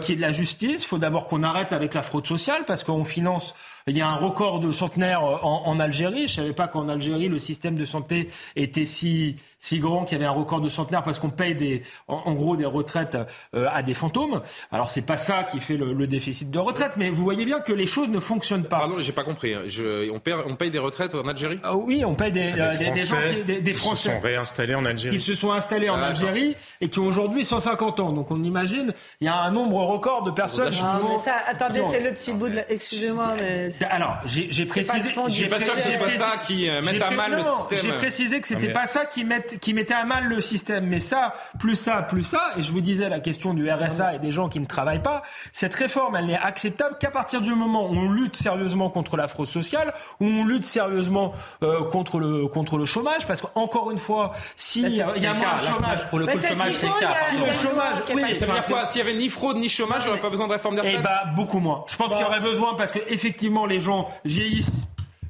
qu'il 0.00 0.10
y 0.10 0.12
ait 0.12 0.16
de 0.16 0.20
la 0.20 0.32
justice. 0.32 0.84
Il 0.84 0.86
faut 0.86 0.98
d'abord 0.98 1.26
qu'on 1.26 1.42
arrête 1.42 1.72
avec 1.72 1.94
la 1.94 2.02
fraude 2.02 2.26
sociale 2.26 2.64
parce 2.66 2.84
qu'on 2.84 3.04
finance 3.04 3.54
il 3.86 3.96
y 3.96 4.00
a 4.00 4.08
un 4.08 4.16
record 4.16 4.60
de 4.60 4.72
centenaires 4.72 5.24
euh, 5.24 5.38
en, 5.42 5.62
en 5.66 5.80
Algérie. 5.80 6.28
Je 6.28 6.34
savais 6.34 6.52
pas 6.52 6.68
qu'en 6.68 6.88
Algérie 6.88 7.28
le 7.28 7.38
système 7.38 7.74
de 7.74 7.84
santé 7.84 8.28
était 8.56 8.86
si 8.86 9.36
si 9.62 9.78
grand 9.78 10.04
qu'il 10.04 10.18
y 10.18 10.20
avait 10.20 10.28
un 10.28 10.34
record 10.34 10.60
de 10.60 10.68
centenaires 10.68 11.04
parce 11.04 11.20
qu'on 11.20 11.30
paye 11.30 11.54
des 11.54 11.82
en, 12.08 12.34
gros 12.34 12.56
des 12.56 12.66
retraites 12.66 13.16
euh, 13.54 13.68
à 13.72 13.82
des 13.82 13.94
fantômes. 13.94 14.42
Alors 14.72 14.90
c'est 14.90 15.02
pas 15.02 15.16
ça 15.16 15.44
qui 15.44 15.60
fait 15.60 15.76
le, 15.76 15.92
le, 15.92 16.06
déficit 16.08 16.50
de 16.50 16.58
retraite, 16.58 16.92
mais 16.96 17.10
vous 17.10 17.22
voyez 17.22 17.44
bien 17.44 17.60
que 17.60 17.72
les 17.72 17.86
choses 17.86 18.08
ne 18.08 18.18
fonctionnent 18.18 18.64
pas. 18.64 18.80
Pardon, 18.80 18.96
j'ai 18.98 19.12
pas 19.12 19.22
compris. 19.22 19.54
Je, 19.68 20.10
on, 20.10 20.18
paye, 20.18 20.34
on 20.46 20.56
paye 20.56 20.72
des 20.72 20.80
retraites 20.80 21.14
en 21.14 21.28
Algérie? 21.28 21.60
Ah 21.62 21.76
Oui, 21.76 22.04
on 22.04 22.14
paye 22.14 22.32
des, 22.32 22.52
euh, 22.58 22.76
des, 22.76 22.90
des, 22.90 23.00
gens 23.02 23.16
qui, 23.46 23.62
des, 23.62 23.74
Français 23.74 23.94
qui 23.94 23.96
se 23.96 24.10
sont 24.10 24.20
réinstallés 24.20 24.74
en 24.74 24.84
Algérie, 24.84 25.16
qui 25.16 25.22
se 25.22 25.34
sont 25.36 25.52
installés 25.52 25.90
en 25.90 26.02
Algérie 26.02 26.56
et 26.80 26.88
qui 26.88 26.98
ont 26.98 27.06
aujourd'hui 27.06 27.44
150 27.44 28.00
ans. 28.00 28.12
Donc 28.12 28.32
on 28.32 28.42
imagine, 28.42 28.92
il 29.20 29.26
y 29.26 29.28
a 29.28 29.40
un 29.42 29.52
nombre 29.52 29.76
record 29.84 30.24
de 30.24 30.32
personnes. 30.32 30.74
Ah, 30.82 30.98
ça, 31.24 31.36
attendez, 31.46 31.82
c'est 31.88 32.00
le 32.00 32.12
petit 32.12 32.32
bout 32.32 32.48
de. 32.48 32.56
La... 32.56 32.70
Excusez-moi, 32.70 33.34
mais 33.36 33.70
alors 33.90 34.18
j'ai 34.26 34.48
j'ai 34.50 34.66
précisé. 34.66 35.10
J'ai 35.28 35.46
pas 35.46 35.60
sûr 35.60 35.74
que 35.74 35.80
c'est 35.80 35.98
pas 35.98 36.10
ça 36.10 36.36
qui 36.42 36.68
euh, 36.68 36.82
met 36.82 37.02
à 37.02 37.10
mal 37.10 37.36
le 37.36 37.42
système. 37.42 37.78
J'ai 37.82 37.92
précisé 37.92 38.40
que 38.40 38.46
c'était 38.46 38.72
pas 38.72 38.86
ça 38.86 39.06
qui, 39.06 39.24
met, 39.24 39.44
qui 39.60 39.74
mettait 39.74 39.94
à 39.94 40.04
mal 40.04 40.24
le 40.24 40.40
système. 40.40 40.86
Mais 40.86 41.00
ça, 41.00 41.34
plus 41.58 41.76
ça, 41.76 42.02
plus 42.02 42.22
ça, 42.22 42.42
et 42.56 42.62
je 42.62 42.72
vous 42.72 42.80
disais 42.80 43.08
la 43.08 43.20
question 43.20 43.54
du 43.54 43.70
RSA 43.70 44.14
et 44.14 44.18
des 44.18 44.32
gens 44.32 44.48
qui 44.48 44.60
ne 44.60 44.66
travaillent 44.66 45.02
pas, 45.02 45.22
cette 45.52 45.74
réforme, 45.74 46.16
elle 46.16 46.26
n'est 46.26 46.38
acceptable 46.38 46.96
qu'à 46.98 47.10
partir 47.10 47.40
du 47.40 47.54
moment 47.54 47.86
où 47.86 47.94
on 47.94 48.10
lutte 48.10 48.36
sérieusement 48.36 48.90
contre 48.90 49.16
la 49.16 49.28
fraude 49.28 49.48
sociale, 49.48 49.92
où 50.20 50.26
on 50.26 50.44
lutte 50.44 50.64
sérieusement 50.64 51.32
euh, 51.62 51.84
contre, 51.84 52.18
le, 52.18 52.46
contre 52.48 52.78
le 52.78 52.86
chômage. 52.86 53.26
Parce 53.26 53.40
qu'encore 53.40 53.90
une 53.90 53.98
fois, 53.98 54.32
s'il 54.56 54.88
y, 54.88 55.02
a, 55.02 55.16
y 55.16 55.26
a 55.26 55.34
moins 55.34 55.58
de 55.58 55.64
chômage. 55.64 56.10
Pour 56.10 56.18
le 56.18 56.26
coup, 56.26 56.36
le 56.36 56.46
chômage, 56.46 56.72
c'est 56.78 56.86
le 56.86 57.00
cas. 57.00 57.16
Si 57.28 57.36
le 57.36 57.52
chômage. 57.52 57.96
Oui, 58.14 58.22
quoi? 58.68 58.86
S'il 58.86 58.98
y 58.98 59.02
avait 59.02 59.14
ni 59.14 59.28
fraude 59.28 59.56
ni 59.56 59.68
chômage, 59.68 60.02
il 60.02 60.04
n'y 60.06 60.10
aurait 60.12 60.20
pas 60.20 60.30
besoin 60.30 60.46
de 60.46 60.52
réforme 60.52 60.74
des 60.74 60.80
retraites? 60.80 60.98
Eh 61.00 61.02
bah, 61.02 61.24
beaucoup 61.34 61.60
moins. 61.60 61.84
Je 61.86 61.96
pense 61.96 62.12
qu'il 62.12 62.20
y 62.20 62.24
aurait 62.24 62.40
besoin 62.40 62.74
parce 62.74 62.92
que 62.92 62.98
effectivement, 63.08 63.61
les 63.66 63.80
gens 63.80 64.10
vieillissent 64.24 64.86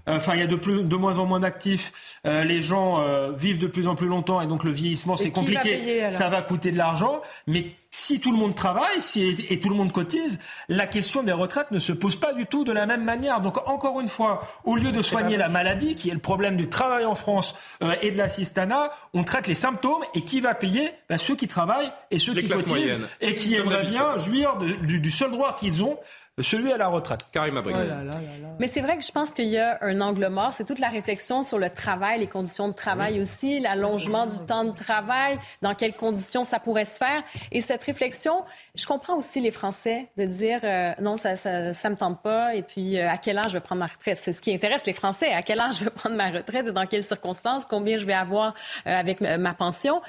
Enfin, 0.07 0.35
il 0.35 0.41
y 0.41 0.43
a 0.43 0.49
de, 0.49 0.57
plus, 0.57 0.83
de 0.83 0.97
moins 0.97 1.19
en 1.19 1.27
moins 1.27 1.41
d'actifs. 1.41 1.93
Euh, 2.27 2.43
les 2.43 2.61
gens 2.61 3.01
euh, 3.01 3.31
vivent 3.33 3.59
de 3.59 3.69
plus 3.69 3.87
en 3.87 3.95
plus 3.95 4.09
longtemps 4.09 4.41
et 4.41 4.47
donc 4.47 4.65
le 4.65 4.73
vieillissement, 4.73 5.17
c'est 5.17 5.31
compliqué. 5.31 6.11
ça 6.11 6.29
va 6.29 6.43
coûter 6.43 6.73
de 6.73 6.79
l'argent. 6.79 7.23
Mais 7.47 7.77
si 7.91 8.19
tout 8.19 8.33
le 8.33 8.39
monde 8.39 8.55
travaille 8.55 9.01
si, 9.01 9.47
et 9.49 9.61
tout 9.61 9.69
le 9.69 9.77
monde 9.77 9.93
cotise, 9.93 10.41
la 10.69 10.89
question 10.89 11.23
des 11.23 11.33
retraites 11.33 11.71
ne 11.71 11.79
se 11.79 11.93
pose 11.93 12.17
pas 12.17 12.33
du 12.33 12.47
tout 12.47 12.65
de 12.65 12.73
la 12.73 12.87
même 12.87 13.05
manière. 13.05 13.41
Donc, 13.41 13.69
encore 13.69 14.01
une 14.01 14.09
fois, 14.09 14.49
au 14.65 14.75
lieu 14.75 14.91
de 14.91 15.03
soigner 15.03 15.37
la 15.37 15.49
maladie, 15.49 15.95
qui 15.95 16.11
est 16.11 16.15
le 16.15 16.19
problème 16.19 16.57
du 16.57 16.69
travail 16.69 17.05
en 17.05 17.15
France 17.15 17.55
euh, 17.85 17.95
et 18.03 18.11
de 18.11 18.17
l'assistanat, 18.17 18.91
on 19.15 19.23
traite 19.23 19.47
les 19.47 19.55
symptômes. 19.55 20.03
Et 20.15 20.23
qui 20.23 20.41
va 20.41 20.55
payer? 20.55 20.91
Ben, 21.09 21.19
Ceux 21.19 21.37
qui 21.37 21.47
travaillent 21.47 21.93
et 22.11 22.19
ceux 22.19 22.35
qui 22.35 22.49
cotisent 22.49 22.99
et 23.21 23.37
qui 23.37 23.55
aimeraient 23.55 23.87
bien 23.87 24.17
jouir 24.19 24.57
du, 24.57 24.99
du 24.99 25.11
seul 25.13 25.31
droit 25.31 25.57
qu'ils 25.57 25.85
ont, 25.85 25.97
celui 26.41 26.73
à 26.73 26.79
la 26.79 26.89
retraite. 26.89 27.27
Karim 27.31 27.59
Abri. 27.59 27.75
Oh 27.77 28.55
Mais 28.59 28.67
c'est 28.67 28.81
vrai 28.81 28.97
que 28.97 29.05
je 29.05 29.13
pense 29.13 29.35
qu'il 29.35 29.49
y 29.49 29.59
a 29.59 29.77
un 29.83 30.01
angle 30.01 30.29
mort. 30.29 30.55
C'est 30.55 30.65
toute 30.65 30.79
la 30.79 30.89
réflexion 30.89 31.43
sur 31.43 31.59
le 31.59 31.69
travail, 31.69 32.21
les 32.21 32.27
conditions 32.27 32.69
de 32.69 32.73
travail 32.73 33.21
aussi, 33.21 33.61
l'allongement 33.61 34.27
du 34.27 34.39
temps 34.47 34.65
de 34.65 34.73
travail, 34.73 35.39
dans 35.61 35.75
quelles 35.75 35.95
conditions 35.95 36.45
ça 36.45 36.59
pourrait 36.59 36.87
se 36.87 36.97
faire. 36.97 37.23
Et 37.51 37.61
cette 37.61 37.85
réflexion, 37.85 38.45
je 38.75 38.87
comprends 38.87 39.17
aussi 39.17 39.43
les 39.43 39.51
Français 39.51 40.09
de 40.17 40.25
dire 40.25 40.61
euh, 40.65 40.93
non, 41.03 41.19
ça, 41.19 41.37
ça, 41.37 41.75
ça 41.75 41.91
me 41.91 41.97
tente 41.97 42.23
pas. 42.23 42.55
Et 42.55 42.63
puis, 42.63 42.99
euh, 42.99 43.11
à 43.11 43.19
quel 43.19 43.37
âge 43.37 43.49
je 43.49 43.55
vais 43.55 43.61
prendre 43.61 43.81
ma 43.81 43.87
retraite? 43.87 44.17
C'est 44.17 44.33
ce 44.33 44.41
qui 44.41 44.55
intéresse 44.55 44.87
les 44.87 44.95
Français. 44.95 45.35
À 45.35 45.43
quel 45.43 45.61
âge 45.61 45.81
je 45.81 45.85
vais 45.85 45.91
prendre 45.91 46.17
ma 46.17 46.31
retraite 46.31 46.67
et 46.67 46.73
dans 46.73 46.87
quelles 46.87 47.05
circonstances? 47.05 47.67
Combien 47.67 47.99
je 47.99 48.07
vais 48.07 48.15
avoir 48.15 48.55
euh, 48.87 48.99
avec 48.99 49.21
ma 49.21 49.53
pension? 49.53 50.01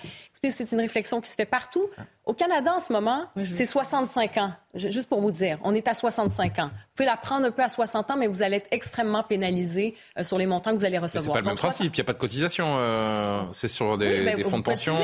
C'est 0.51 0.71
une 0.71 0.79
réflexion 0.79 1.21
qui 1.21 1.29
se 1.29 1.35
fait 1.35 1.45
partout. 1.45 1.89
Au 2.25 2.33
Canada, 2.33 2.73
en 2.75 2.79
ce 2.79 2.93
moment, 2.93 3.25
c'est 3.43 3.65
65 3.65 4.37
ans. 4.37 4.51
Juste 4.75 5.09
pour 5.09 5.19
vous 5.19 5.31
dire, 5.31 5.59
on 5.63 5.73
est 5.75 5.87
à 5.87 5.93
65 5.93 6.59
ans. 6.59 6.67
Vous 6.67 6.95
pouvez 6.95 7.05
la 7.05 7.17
prendre 7.17 7.45
un 7.45 7.51
peu 7.51 7.61
à 7.61 7.69
60 7.69 8.11
ans, 8.11 8.17
mais 8.17 8.27
vous 8.27 8.41
allez 8.43 8.57
être 8.57 8.67
extrêmement 8.71 9.23
pénalisé 9.23 9.95
euh, 10.17 10.23
sur 10.23 10.37
les 10.37 10.45
montants 10.45 10.71
que 10.71 10.77
vous 10.77 10.85
allez 10.85 10.97
recevoir. 10.97 11.23
C'est 11.23 11.31
pas 11.31 11.39
le 11.41 11.45
même 11.45 11.55
principe. 11.55 11.93
Il 11.93 11.97
n'y 11.97 12.01
a 12.01 12.05
pas 12.05 12.13
de 12.13 12.17
cotisation. 12.17 12.75
Euh, 12.77 13.43
c'est 13.51 13.67
sur 13.67 13.97
des, 13.97 14.23
ben, 14.23 14.43
fonds 14.45 14.59
de 14.59 14.63
pension. 14.63 14.95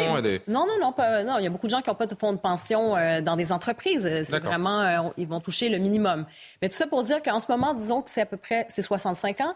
Non, 0.47 0.65
non, 0.65 0.79
non, 0.81 0.93
non. 1.25 1.37
Il 1.37 1.43
y 1.43 1.47
a 1.47 1.49
beaucoup 1.49 1.67
de 1.67 1.71
gens 1.71 1.81
qui 1.81 1.89
n'ont 1.89 1.95
pas 1.95 2.07
de 2.07 2.15
fonds 2.15 2.33
de 2.33 2.37
pension 2.37 2.95
euh, 2.95 3.21
dans 3.21 3.35
des 3.35 3.51
entreprises. 3.51 4.07
C'est 4.23 4.39
vraiment, 4.39 5.11
ils 5.17 5.27
vont 5.27 5.41
toucher 5.41 5.69
le 5.69 5.77
minimum. 5.77 6.25
Mais 6.61 6.69
tout 6.69 6.75
ça 6.75 6.87
pour 6.87 7.03
dire 7.03 7.21
qu'en 7.21 7.39
ce 7.39 7.51
moment, 7.51 7.73
disons 7.73 8.01
que 8.01 8.09
c'est 8.09 8.21
à 8.21 8.25
peu 8.25 8.37
près, 8.37 8.65
c'est 8.69 8.81
65 8.81 9.41
ans. 9.41 9.55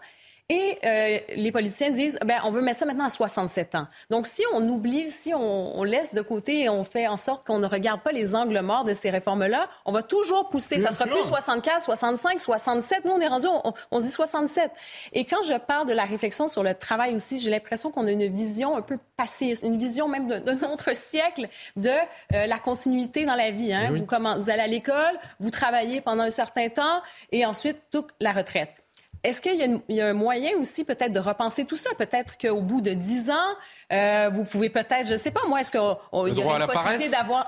Et 0.50 0.78
euh, 0.84 1.20
les 1.38 1.54
politiciens 1.54 1.90
disent, 1.90 2.20
ben, 2.26 2.42
on 2.44 2.52
veut 2.52 2.62
mettre 2.62 2.80
ça 2.80 2.86
maintenant 2.86 3.06
à 3.06 3.10
67 3.10 3.76
ans. 3.76 3.88
Donc, 4.10 4.28
si 4.28 4.44
on 4.54 4.68
oublie, 4.68 5.10
si 5.10 5.34
on, 5.34 5.80
on 5.80 5.84
laisse 5.84 6.14
de 6.14 6.22
côté 6.22 6.64
et 6.64 6.70
on 6.70 6.84
fait 6.84 7.08
en 7.08 7.16
sorte 7.16 7.48
qu'on 7.48 7.60
ne 7.60 7.68
regarde 7.68 8.02
pas 8.02 8.12
les 8.12 8.36
angles 8.36 8.60
morts 8.60 8.84
de 8.84 8.94
ces 8.94 9.10
réformes-là, 9.10 9.70
on 9.86 9.94
va 9.94 10.04
toujours 10.04 10.50
pousser. 10.50 10.80
ça 10.80 10.92
sera 10.92 11.06
plus 11.06 11.24
64, 11.24 11.84
65, 11.84 12.42
67. 12.42 13.06
Nous, 13.06 13.12
on 13.12 13.22
est 13.22 13.28
rendu, 13.28 13.48
on, 13.48 13.74
on, 13.92 14.00
se 14.02 14.06
dit 14.06 14.12
67. 14.12 14.70
Et 15.14 15.24
quand 15.24 15.42
je 15.44 15.58
parle 15.58 15.88
de 15.88 15.94
la 15.94 16.04
réflexion 16.04 16.50
sur 16.50 16.62
le 16.62 16.76
travail 16.76 17.16
aussi, 17.16 17.40
j'ai 17.40 17.50
l'impression 17.50 17.90
qu'on 17.90 18.06
a 18.06 18.12
une 18.12 18.28
vision 18.28 18.76
un 18.76 18.82
peu 18.82 18.98
passée, 19.16 19.54
une 19.64 19.78
vision 19.78 20.10
même 20.10 20.28
d'un 20.28 20.70
autre 20.70 20.94
siècle 20.94 21.48
de 21.78 21.90
euh, 22.34 22.48
la 22.48 22.60
continuité 22.60 23.24
dans 23.24 23.36
la 23.36 23.52
vie. 23.52 23.74
Hein. 23.74 23.92
Vous, 23.92 24.06
comment, 24.06 24.36
vous 24.36 24.50
allez 24.50 24.62
à 24.62 24.68
l'école, 24.68 25.18
vous 25.40 25.52
travaillez 25.52 26.02
pendant 26.02 26.24
un 26.24 26.30
certain 26.30 26.68
temps 26.68 27.02
et 27.32 27.46
ensuite, 27.46 27.82
toute 27.92 28.10
la 28.20 28.34
retraite. 28.34 28.83
Est-ce 29.24 29.40
qu'il 29.40 29.82
y, 29.90 30.02
a 30.02 30.08
un 30.08 30.14
moyen 30.14 30.52
aussi 30.58 30.84
peut-être 30.84 31.14
de 31.14 31.20
repenser 31.20 31.64
tout 31.64 31.78
ça? 31.78 31.90
Peut-être 31.98 32.38
qu'au 32.38 32.62
bout 32.62 32.82
de 32.82 32.92
dix 32.92 33.32
ans, 33.32 33.56
euh, 33.94 34.30
vous 34.34 34.44
pouvez 34.44 34.70
peut-être, 34.70 35.08
je 35.08 35.14
ne 35.14 35.18
sais 35.18 35.32
pas, 35.32 35.40
moi, 35.48 35.62
est-ce 35.62 35.72
qu'il 35.72 35.80
y 35.80 36.42
a 36.42 36.58
une 36.58 36.68
possibilité 36.68 37.10
d'avoir... 37.10 37.48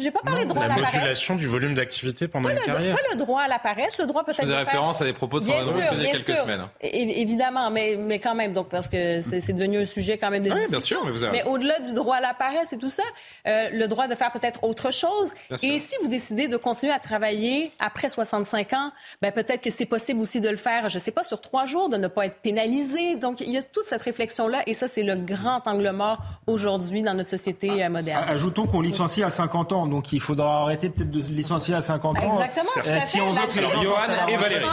J'ai 0.00 0.12
pas 0.12 0.20
parlé 0.20 0.44
de 0.44 0.50
droit 0.50 0.62
à 0.62 0.68
la 0.68 0.74
paresse. 0.76 0.92
La 0.92 1.00
modulation 1.00 1.34
du 1.34 1.48
volume 1.48 1.74
d'activité 1.74 2.28
pendant 2.28 2.50
une 2.50 2.60
carrière. 2.60 2.94
Pas 2.94 3.02
le 3.10 3.16
droit 3.16 3.42
à 3.42 3.48
la 3.48 3.58
paresse, 3.58 3.98
le 3.98 4.06
droit 4.06 4.22
peut-être. 4.22 4.36
Je 4.36 4.42
faisais 4.42 4.56
référence 4.56 5.02
à 5.02 5.04
des 5.04 5.12
propos 5.12 5.40
de 5.40 5.44
Sandra 5.46 5.80
il 5.94 6.02
y 6.02 6.06
a 6.06 6.12
quelques 6.12 6.36
semaines. 6.36 6.68
évidemment, 6.80 7.68
mais, 7.72 7.96
mais 7.98 8.20
quand 8.20 8.36
même, 8.36 8.52
donc 8.52 8.68
parce 8.68 8.88
que 8.88 9.20
c'est 9.20 9.52
devenu 9.52 9.78
un 9.78 9.84
sujet 9.84 10.16
quand 10.16 10.30
même 10.30 10.44
de 10.44 10.52
oui, 10.52 10.60
bien 10.70 10.78
sûr, 10.78 11.04
mais 11.04 11.10
vous 11.10 11.24
avez... 11.24 11.38
Mais 11.38 11.44
au-delà 11.50 11.80
du 11.80 11.94
droit 11.94 12.14
à 12.14 12.20
la 12.20 12.32
paresse 12.32 12.72
et 12.72 12.78
tout 12.78 12.90
ça, 12.90 13.02
euh, 13.48 13.70
le 13.72 13.88
droit 13.88 14.06
de 14.06 14.14
faire 14.14 14.30
peut-être 14.30 14.62
autre 14.62 14.92
chose. 14.92 15.32
et 15.64 15.80
si 15.80 15.96
vous 16.00 16.06
décidez 16.06 16.46
de 16.46 16.56
continuer 16.56 16.92
à 16.92 17.00
travailler 17.00 17.72
après 17.80 18.08
65 18.08 18.74
ans, 18.74 18.92
ben 19.20 19.32
peut-être 19.32 19.62
que 19.62 19.70
c'est 19.70 19.86
possible 19.86 20.20
aussi 20.20 20.40
de 20.40 20.48
le 20.48 20.56
faire, 20.56 20.88
je 20.88 21.00
sais 21.00 21.10
pas, 21.10 21.24
sur 21.24 21.40
trois 21.40 21.66
jours, 21.66 21.88
de 21.88 21.96
ne 21.96 22.06
pas 22.06 22.26
être 22.26 22.36
pénalisé. 22.36 23.16
Donc 23.16 23.40
il 23.40 23.50
y 23.50 23.58
a 23.58 23.64
toute 23.64 23.86
cette 23.86 24.02
réflexion-là, 24.02 24.62
et 24.68 24.74
ça 24.74 24.86
c'est 24.86 25.02
le 25.02 25.16
grand 25.16 25.66
angle 25.66 25.90
mort 25.90 26.22
aujourd'hui 26.46 27.02
dans 27.02 27.14
notre 27.14 27.30
société 27.30 27.82
euh, 27.82 27.88
moderne. 27.88 28.24
Ajoutons 28.28 28.68
qu'on 28.68 28.80
licencie 28.80 29.24
à 29.24 29.30
50 29.30 29.72
ans, 29.72 29.87
donc 29.88 30.12
il 30.12 30.20
faudra 30.20 30.62
arrêter 30.62 30.90
peut-être 30.90 31.10
de 31.10 31.20
licencier 31.20 31.74
à 31.74 31.80
50 31.80 32.18
ans. 32.18 32.32
Exactement. 32.32 32.70
À 32.84 33.00
si 33.02 33.20
on 33.20 33.32
veut 33.32 33.46
que 33.46 33.82
Johan 33.82 34.28
et 34.28 34.36
Valérie. 34.36 34.66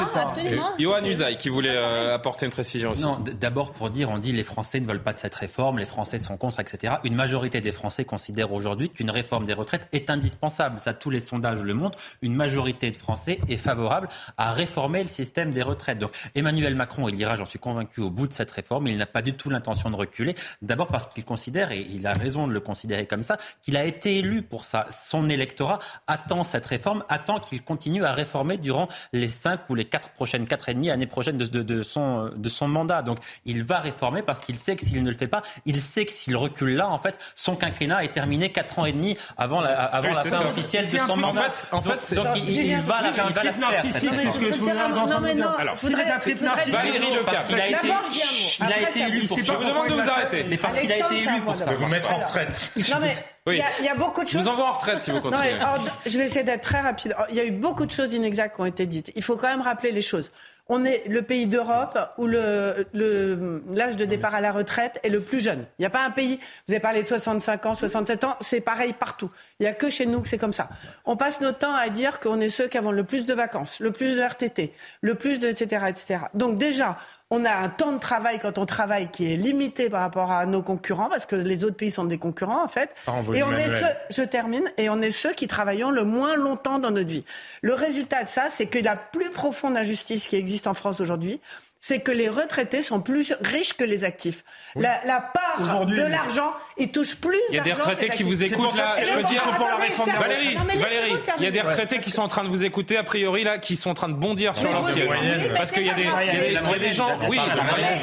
Johan 0.80 1.04
Usaï 1.04 1.38
qui 1.38 1.50
voulait 1.50 1.76
euh, 1.76 2.16
apporter 2.16 2.46
une 2.46 2.52
précision 2.52 2.92
aussi. 2.92 3.02
Non, 3.02 3.20
d'abord 3.20 3.72
pour 3.72 3.90
dire, 3.90 4.10
on 4.10 4.18
dit 4.18 4.32
les 4.32 4.44
Français 4.44 4.80
ne 4.80 4.86
veulent 4.86 5.04
pas 5.04 5.14
de 5.14 5.20
cette 5.20 5.36
réforme, 5.36 5.80
les 5.80 5.86
Français 5.86 6.18
sont 6.18 6.38
contre, 6.38 6.60
etc. 6.60 6.96
Une 7.04 7.16
majorité 7.16 7.62
des 7.62 7.72
Français 7.72 8.06
considèrent 8.06 8.54
aujourd'hui 8.54 8.90
qu'une 8.90 9.10
réforme 9.10 9.46
des 9.46 9.54
retraites 9.54 9.88
est 9.94 10.10
indispensable. 10.10 10.80
Ça, 10.80 10.94
tous 10.94 11.10
les 11.10 11.20
sondages 11.20 11.62
le 11.62 11.74
montrent. 11.74 12.00
Une 12.22 12.36
majorité 12.36 12.92
de 12.92 12.98
Français 12.98 13.40
est 13.48 13.58
favorable 13.58 14.10
à 14.38 14.52
réformer 14.52 15.02
le 15.02 15.10
système 15.10 15.52
des 15.52 15.62
retraites. 15.62 16.00
Donc 16.00 16.12
Emmanuel 16.36 16.76
Macron, 16.76 17.08
il 17.10 17.16
ira, 17.16 17.36
j'en 17.36 17.46
suis 17.46 17.60
convaincu, 17.60 18.02
au 18.02 18.10
bout 18.10 18.28
de 18.28 18.34
cette 18.34 18.52
réforme. 18.52 18.88
Il 18.88 18.98
n'a 18.98 19.06
pas 19.06 19.22
du 19.22 19.34
tout 19.34 19.50
l'intention 19.50 19.90
de 19.90 19.96
reculer. 19.96 20.36
D'abord 20.62 20.88
parce 20.88 21.06
qu'il 21.08 21.26
considère, 21.26 21.72
et 21.72 21.82
il 21.82 22.06
a 22.08 22.14
raison 22.14 22.48
de 22.48 22.54
le 22.54 22.60
considérer 22.60 23.06
comme 23.06 23.24
ça, 23.24 23.38
qu'il 23.64 23.78
a 23.78 23.86
été 23.86 24.20
élu 24.20 24.42
pour 24.42 24.66
ça. 24.66 24.88
Son 25.06 25.30
électorat 25.30 25.78
attend 26.08 26.44
cette 26.44 26.66
réforme, 26.66 27.04
attend 27.10 27.40
qu'il 27.40 27.62
continue 27.64 28.04
à 28.06 28.12
réformer 28.12 28.58
durant 28.58 28.88
les 29.14 29.30
cinq 29.30 29.60
ou 29.70 29.76
les 29.76 29.86
quatre 29.86 30.10
prochaines, 30.10 30.48
quatre 30.48 30.70
et 30.70 30.74
demi 30.74 30.90
années 30.90 31.06
prochaines 31.06 31.38
de, 31.38 31.46
de, 31.46 31.84
son, 31.84 32.32
de 32.36 32.50
son 32.50 32.68
mandat. 32.68 33.04
Donc 33.04 33.20
il 33.46 33.64
va 33.64 33.80
réformer 33.80 34.24
parce 34.24 34.42
qu'il 34.42 34.58
sait 34.58 34.76
que 34.76 34.84
s'il 34.84 35.04
ne 35.04 35.12
le 35.12 35.16
fait 35.16 35.28
pas, 35.28 35.44
il 35.68 35.80
sait 35.80 36.06
que 36.06 36.12
s'il 36.12 36.36
recule 36.36 36.76
là, 36.76 36.90
en 36.90 36.98
fait, 36.98 37.20
son 37.36 37.56
quinquennat 37.56 38.04
est 38.04 38.14
terminé 38.14 38.52
quatre 38.52 38.80
ans 38.80 38.86
et 38.86 38.94
demi 38.94 39.16
avant 39.38 39.62
la, 39.62 39.80
avant 39.80 40.14
la 40.14 40.24
fin 40.24 40.46
officielle 40.46 40.90
de 40.90 40.98
son 40.98 41.18
mandat. 41.18 41.52
En 41.72 41.82
fait, 41.84 42.16
donc, 42.16 42.28
il, 42.38 42.50
il, 42.50 42.80
va 42.82 43.02
la, 43.02 43.10
il 43.10 43.34
va 43.34 43.44
la 43.44 43.54
faire. 43.54 43.82
ce 43.84 44.40
que 44.40 44.52
je 44.52 44.58
voudrais 44.58 44.90
non, 44.90 45.20
mais 45.22 45.36
non. 45.36 45.50
Alors, 45.60 45.78
je 45.78 45.86
voudrais, 45.86 46.10
un 46.10 46.20
trip 46.20 46.42
narcissique. 46.42 46.74
Valérie. 46.74 47.08
Il 47.50 47.60
a 47.60 47.68
été, 47.68 47.88
il 48.60 48.66
a 48.66 48.90
été 48.90 49.00
élu 49.02 49.28
pour 49.28 49.38
ça. 49.38 49.44
Je 49.44 49.54
vous 49.54 49.64
demande 49.64 49.88
de 49.88 49.94
vous 49.94 50.10
arrêter. 50.10 50.46
Mais 50.50 50.58
parce 50.58 50.76
qu'il 50.76 50.92
a 50.92 50.98
été 50.98 51.18
élu 51.24 51.42
pour 51.42 51.56
ça. 51.56 51.66
De 51.66 51.76
vous 51.76 51.88
mettre 51.88 52.12
en 52.12 52.18
retraite. 52.20 52.74
Non, 52.90 52.98
mais 53.02 53.16
il, 53.48 53.58
y 53.86 53.88
a, 53.88 53.96
beaucoup 53.96 54.24
de 54.24 54.30
choses. 54.30 54.42
Je 54.42 54.46
vous 54.46 54.52
envoie 54.52 54.70
en 54.70 54.72
retraite 54.72 55.02
si 55.02 55.12
vous 55.12 55.22
continuez. 55.22 55.54
Non, 55.60 55.68
je 56.06 56.18
vais 56.18 56.26
essayer 56.26 56.44
d'être 56.44 56.64
très 56.64 56.80
rapide. 56.80 57.16
Il 57.30 57.36
y 57.36 57.40
a 57.40 57.46
eu 57.46 57.52
beaucoup 57.52 57.86
de 57.86 57.92
choses 57.92 58.14
inexactes 58.14 58.56
qui 58.56 58.62
ont 58.62 58.66
été 58.66 58.88
dites. 58.88 59.12
Il 59.16 59.22
faut 59.22 59.36
quand 59.36 59.48
même 59.48 59.62
rappeler 59.62 59.92
les 59.92 60.02
choses. 60.02 60.32
On 60.68 60.84
est 60.84 61.08
le 61.08 61.22
pays 61.22 61.46
d'Europe 61.46 62.00
où 62.18 62.26
l'âge 62.26 62.86
le, 62.94 63.64
l'âge 63.72 63.98
de 63.98 64.06
départ 64.06 64.34
à 64.34 64.42
la 64.42 64.52
retraite 64.52 65.00
est 65.04 65.10
le 65.10 65.22
plus 65.22 65.40
jeune. 65.40 65.68
Il 65.78 65.84
n'y 65.84 65.86
a 65.86 65.92
pas 65.92 66.04
un 66.04 66.10
pays, 66.10 66.40
vous 66.68 66.74
avez 66.74 66.80
parlé 66.80 67.04
de 67.04 67.08
65 67.08 67.66
ans, 67.68 67.76
67 67.76 68.24
ans, 68.24 68.36
c'est 68.42 68.62
pareil 68.62 68.94
partout. 68.94 69.30
Il 69.60 69.64
n'y 69.64 69.70
a 69.70 69.74
que 69.74 69.90
chez 69.90 70.08
nous 70.08 70.22
que 70.22 70.28
c'est 70.28 70.40
comme 70.40 70.54
ça. 70.54 70.70
On 71.06 71.18
passe 71.18 71.40
notre 71.40 71.60
temps 71.60 71.76
à 71.76 71.90
dire 71.90 72.20
qu'on 72.20 72.40
est 72.40 72.50
ceux 72.50 72.68
qui 72.68 72.80
avons 72.80 72.92
le 72.92 73.04
plus 73.04 73.28
de 73.28 73.34
vacances, 73.36 73.80
le 73.80 73.92
plus 73.92 74.16
de 74.16 74.22
RTT, 74.24 74.74
le 75.02 75.14
plus 75.14 75.40
de 75.40 75.48
etc. 75.48 75.86
etc. 75.88 76.20
Donc 76.34 76.58
déjà, 76.58 76.98
on 77.32 77.44
a 77.44 77.52
un 77.52 77.70
temps 77.70 77.92
de 77.92 77.98
travail 77.98 78.38
quand 78.40 78.58
on 78.58 78.66
travaille 78.66 79.10
qui 79.10 79.32
est 79.32 79.36
limité 79.36 79.90
par 79.90 80.02
rapport 80.02 80.32
à 80.32 80.46
nos 80.46 80.62
concurrents, 80.62 81.10
parce 81.10 81.26
que 81.26 81.36
les 81.36 81.64
autres 81.64 81.76
pays 81.76 81.92
sont 81.92 82.06
des 82.06 82.20
concurrents 82.20 82.64
en 82.64 82.68
fait. 82.68 82.92
et 83.34 83.44
on 83.44 83.52
est 83.52 83.68
ceux, 83.68 83.96
je 84.12 84.22
termine, 84.22 84.72
et 84.78 84.90
on 84.90 85.02
est 85.02 85.12
ceux 85.12 85.34
qui 85.34 85.48
travaillons 85.48 85.90
le 85.90 86.04
moins 86.04 86.36
longtemps 86.36 86.78
dans 86.78 86.92
notre 86.92 87.10
vie. 87.10 87.26
Le 87.62 87.74
résultat 87.74 88.24
de 88.24 88.28
ça, 88.28 88.50
c'est 88.52 88.68
que 88.68 88.78
la 88.78 88.96
plus 88.96 89.32
profonde 89.32 89.76
injustice 89.76 90.28
qui 90.28 90.36
existe 90.36 90.68
en 90.68 90.76
France 90.76 91.02
aujourd'hui, 91.02 91.42
c'est 91.88 92.00
que 92.00 92.12
les 92.12 92.30
retraités 92.30 92.82
sont 92.82 93.00
plus 93.00 93.32
riches 93.42 93.74
que 93.74 93.84
les 93.84 94.04
actifs. 94.04 94.44
La, 94.76 95.02
la, 95.06 95.22
part 95.22 95.86
de 95.86 96.02
l'argent, 96.02 96.52
ils 96.78 96.92
touchent 96.92 97.18
plus 97.18 97.38
Il 97.52 97.58
y 97.58 97.60
a 97.60 97.62
des 97.62 97.74
retraités 97.74 98.10
qui 98.10 98.24
vous 98.24 98.42
écoutent 98.42 98.76
là. 98.76 98.96
Je 99.06 99.14
veux 99.14 99.24
dire, 99.26 99.44
pour 99.56 99.68
la 99.68 99.76
réforme 99.76 100.10
Valérie, 100.20 100.56
Valérie, 100.56 101.22
il 101.38 101.44
y 101.44 101.48
a 101.48 101.52
des 101.52 101.62
retraités 101.62 102.00
qui 102.00 102.10
sont 102.10 102.24
en 102.24 102.28
train 102.28 102.44
de 102.44 102.50
vous 102.50 102.66
écouter 102.66 102.98
a 102.98 103.04
priori 103.04 103.44
là, 103.44 103.60
qui 103.60 103.76
sont 103.76 103.92
en 103.92 103.94
train 103.94 104.10
de 104.10 104.16
bondir 104.16 104.56
sur 104.56 104.72
leur 104.72 104.90
siège. 104.90 105.08
Parce 105.56 105.72
qu'il 105.72 105.86
y, 105.86 105.92
a 105.92 105.94
des 105.94 106.92
gens. 106.92 107.20
Oui, 107.30 107.38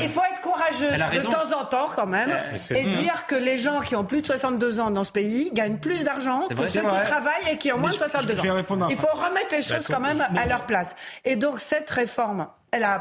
il 0.00 0.08
faut 0.10 0.22
être 0.32 0.40
courageux 0.40 0.92
de 0.92 1.22
temps 1.22 1.60
en 1.60 1.64
temps 1.64 1.88
quand 1.92 2.06
même 2.06 2.30
et 2.70 2.84
dire 2.84 3.26
que 3.26 3.34
les 3.34 3.58
gens 3.58 3.80
qui 3.80 3.96
ont 3.96 4.04
plus 4.04 4.22
de 4.22 4.26
62 4.26 4.78
ans 4.78 4.92
dans 4.92 5.02
ce 5.02 5.10
pays 5.10 5.50
gagnent 5.52 5.78
plus 5.78 6.04
d'argent 6.04 6.46
que 6.46 6.66
ceux 6.66 6.82
qui 6.82 6.86
travaillent 6.86 7.50
et 7.50 7.58
qui 7.58 7.72
ont 7.72 7.78
moins 7.78 7.90
de 7.90 7.96
62 7.96 8.48
ans. 8.48 8.88
Il 8.90 8.96
faut 8.96 9.08
remettre 9.12 9.52
les 9.56 9.62
choses 9.62 9.88
quand 9.88 9.98
même 9.98 10.24
à 10.36 10.46
leur 10.46 10.66
place. 10.66 10.94
Et 11.24 11.34
donc 11.34 11.58
cette 11.58 11.90
réforme 11.90 12.46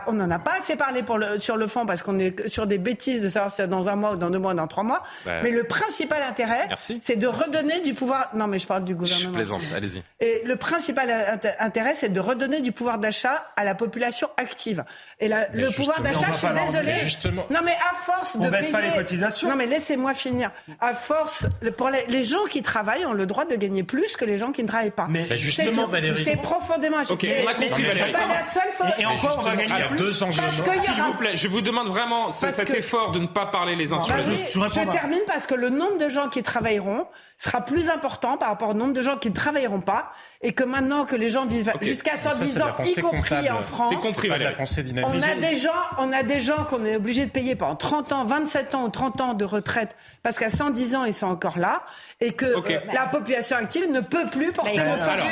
on 0.08 0.14
n'en 0.14 0.30
a 0.30 0.40
pas 0.40 0.54
assez 0.60 0.76
parlé 0.76 1.04
pour 1.04 1.18
le, 1.18 1.40
sur 1.40 1.58
le 1.58 1.68
fond 1.68 1.86
parce 1.86 2.04
qu'on 2.04 2.20
est 2.20 2.48
sur 2.48 2.68
des 2.68 2.78
bêtises 2.78 3.22
de 3.22 3.30
savoir 3.30 3.50
si 3.52 3.58
c'est 3.58 3.68
dans 3.68 3.90
un 3.90 3.96
mois 3.96 4.14
ou 4.14 4.16
dans 4.16 4.30
deux 4.30 4.40
mois 4.40 4.54
ou 4.54 4.56
dans 4.56 4.68
trois 4.68 4.84
mois. 4.84 5.04
Mais 5.26 5.50
le 5.50 5.64
principal 5.64 6.22
intérêt, 6.24 6.68
c'est 7.00 7.16
de 7.16 7.28
redonner 7.28 7.82
du 7.82 7.94
pouvoir. 7.94 8.30
Non, 8.34 8.48
mais 8.48 8.60
je 8.60 8.68
parle 8.68 8.84
du 8.84 8.96
gouvernement. 8.96 9.30
Je 9.30 9.36
plaisante, 9.36 9.62
allez-y. 9.76 10.04
Et 10.20 10.42
le 10.46 10.56
principal 10.56 11.40
intérêt, 11.60 11.94
c'est 11.96 12.10
de 12.10 12.20
redonner 12.20 12.62
du 12.62 12.72
pouvoir 12.72 12.98
d'achat 12.98 13.46
à 13.56 13.64
la 13.64 13.76
population 13.76 14.30
active. 14.38 14.84
Et 15.20 15.28
le 15.28 15.72
pouvoir 15.72 16.02
d'achat, 16.02 16.28
je 16.32 16.38
suis 16.38 16.48
désolée. 16.66 17.44
Non, 17.50 17.60
mais 17.64 17.74
à 17.74 17.96
force 18.04 18.36
on 18.36 18.44
de 18.44 18.50
baisse 18.50 18.68
payer... 18.68 18.72
pas 18.72 18.82
les 18.82 18.92
cotisations. 18.92 19.50
Non, 19.50 19.56
mais 19.56 19.66
laissez-moi 19.66 20.14
finir. 20.14 20.52
À 20.80 20.94
force, 20.94 21.46
pour 21.78 21.90
les, 21.90 22.24
gens 22.24 22.44
qui 22.50 22.62
travaillent 22.62 23.06
ont 23.06 23.14
le 23.14 23.26
droit 23.26 23.46
de 23.46 23.56
gagner 23.56 23.84
plus 23.84 24.16
que 24.16 24.26
les 24.26 24.38
gens 24.38 24.52
qui 24.52 24.62
ne 24.64 24.68
travaillent 24.68 24.92
pas. 24.92 25.08
Mais 25.10 25.26
justement, 25.38 25.88
Valérie. 25.88 26.24
C'est 26.24 26.36
profondément. 26.36 26.98
Ok, 27.10 27.26
on 27.44 27.48
a 27.48 27.54
compris, 27.54 27.84
Valérie. 27.84 28.12
Pas 28.12 28.28
la 28.28 28.44
seule 28.44 28.72
fois. 28.74 28.88
Et 29.00 29.06
encore, 29.06 29.44
S'il 29.62 31.04
vous 31.04 31.14
plaît, 31.14 31.36
je 31.36 31.48
vous 31.48 31.62
demande 31.62 31.88
vraiment 31.88 32.32
cet 32.32 32.70
effort 32.72 33.12
de 33.12 33.20
ne 33.20 33.28
pas 33.28 33.46
parler 33.46 33.76
les 33.76 33.94
uns 33.94 34.00
sur 34.00 34.16
les 34.16 34.30
autres. 34.30 34.70
Je 34.70 34.92
termine 34.92 35.22
parce 35.28 35.46
que 35.46 35.56
le 35.56 35.70
nombre 35.70 35.98
de 35.98 36.10
gens 36.10 36.30
qui 36.30 36.44
travailleront 36.44 37.08
sera 37.38 37.62
plus 37.62 37.90
important 37.90 38.38
par 38.38 38.50
rapport 38.50 38.70
au 38.70 38.74
nombre 38.74 38.94
de 38.94 39.02
gens 39.02 39.18
qui 39.18 39.30
ne 39.30 39.36
travailleront 39.36 39.82
pas 39.82 40.12
et 40.42 40.54
que 40.54 40.64
maintenant 40.64 41.06
que 41.06 41.16
les 41.16 41.30
gens 41.30 41.46
vivent 41.46 41.72
jusqu'à 41.82 42.18
110 42.18 42.62
ans, 42.62 42.76
y 42.86 42.96
compris 42.96 43.50
en 43.50 43.62
France, 43.62 43.90
c'est 43.90 44.00
compris, 44.00 44.30
la 44.30 44.52
pensée 44.52 44.84
on 45.04 45.22
a 45.22 45.36
des 45.36 45.56
gens, 45.56 45.70
on 45.98 46.12
a 46.12 46.24
des 46.24 46.40
gens 46.40 46.64
qu'on 46.64 46.86
est 46.86 46.96
obligé 46.96 47.26
de 47.26 47.32
payer 47.32 47.56
pendant 47.56 47.76
30 47.76 48.12
ans, 48.12 48.26
27 48.26 48.76
ans 48.76 48.84
ou 48.84 48.90
30 48.90 49.22
ans 49.22 49.34
de 49.34 49.46
retraite 49.46 49.96
parce 50.24 50.38
qu'à 50.40 50.50
110 50.50 50.96
ans 50.96 51.04
ils 51.04 51.14
sont 51.14 51.28
encore 51.28 51.58
là 51.58 51.84
et 52.20 52.34
que 52.34 52.46
euh, 52.46 52.80
la 52.94 53.08
population 53.08 53.58
active 53.58 53.90
ne 53.92 54.00
peut 54.00 54.28
plus 54.32 54.52
porter 54.52 54.78
le 54.78 54.98
fardeau. 54.98 55.24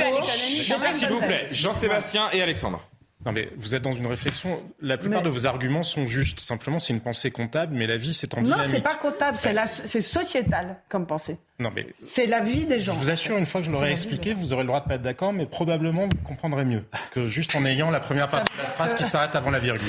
S'il 0.91 1.07
vous 1.09 1.19
plaît, 1.19 1.47
Jean-Sébastien 1.51 2.29
et 2.31 2.41
Alexandre. 2.41 2.88
Non, 3.25 3.33
mais 3.33 3.49
vous 3.57 3.75
êtes 3.75 3.81
dans 3.81 3.91
une 3.91 4.07
réflexion. 4.07 4.63
La 4.81 4.97
plupart 4.97 5.21
de 5.21 5.29
vos 5.29 5.45
arguments 5.45 5.83
sont 5.83 6.07
justes. 6.07 6.39
Simplement, 6.39 6.79
c'est 6.79 6.93
une 6.93 7.01
pensée 7.01 7.31
comptable, 7.31 7.75
mais 7.75 7.85
la 7.85 7.97
vie, 7.97 8.13
c'est 8.13 8.33
en 8.33 8.41
dynamique. 8.41 8.65
Non, 8.65 8.71
c'est 8.71 8.81
pas 8.81 8.95
comptable, 8.95 9.37
c'est 9.37 10.01
sociétal 10.01 10.77
comme 10.87 11.05
pensée. 11.05 11.37
Non, 11.59 11.73
mais 11.75 11.87
c'est 11.99 12.25
la 12.25 12.39
vie 12.39 12.65
des 12.65 12.79
gens. 12.79 12.93
Je 12.93 12.99
vous 12.99 13.11
assure, 13.11 13.37
une 13.37 13.45
fois 13.45 13.59
que 13.59 13.67
je 13.67 13.71
l'aurai 13.71 13.91
expliqué, 13.91 14.33
vous 14.33 14.53
aurez 14.53 14.63
le 14.63 14.67
droit 14.67 14.79
de 14.79 14.87
pas 14.87 14.95
être 14.95 15.01
d'accord, 15.01 15.33
mais 15.33 15.45
probablement 15.45 16.05
vous 16.05 16.23
comprendrez 16.23 16.63
mieux 16.63 16.85
que 17.11 17.27
juste 17.27 17.53
en 17.53 17.65
ayant 17.65 17.91
la 17.91 17.99
première 17.99 18.29
partie 18.29 18.49
de 18.57 18.61
la 18.63 18.69
phrase 18.69 18.95
qui 18.95 19.03
s'arrête 19.03 19.35
avant 19.35 19.51
la 19.51 19.59
virgule. 19.59 19.81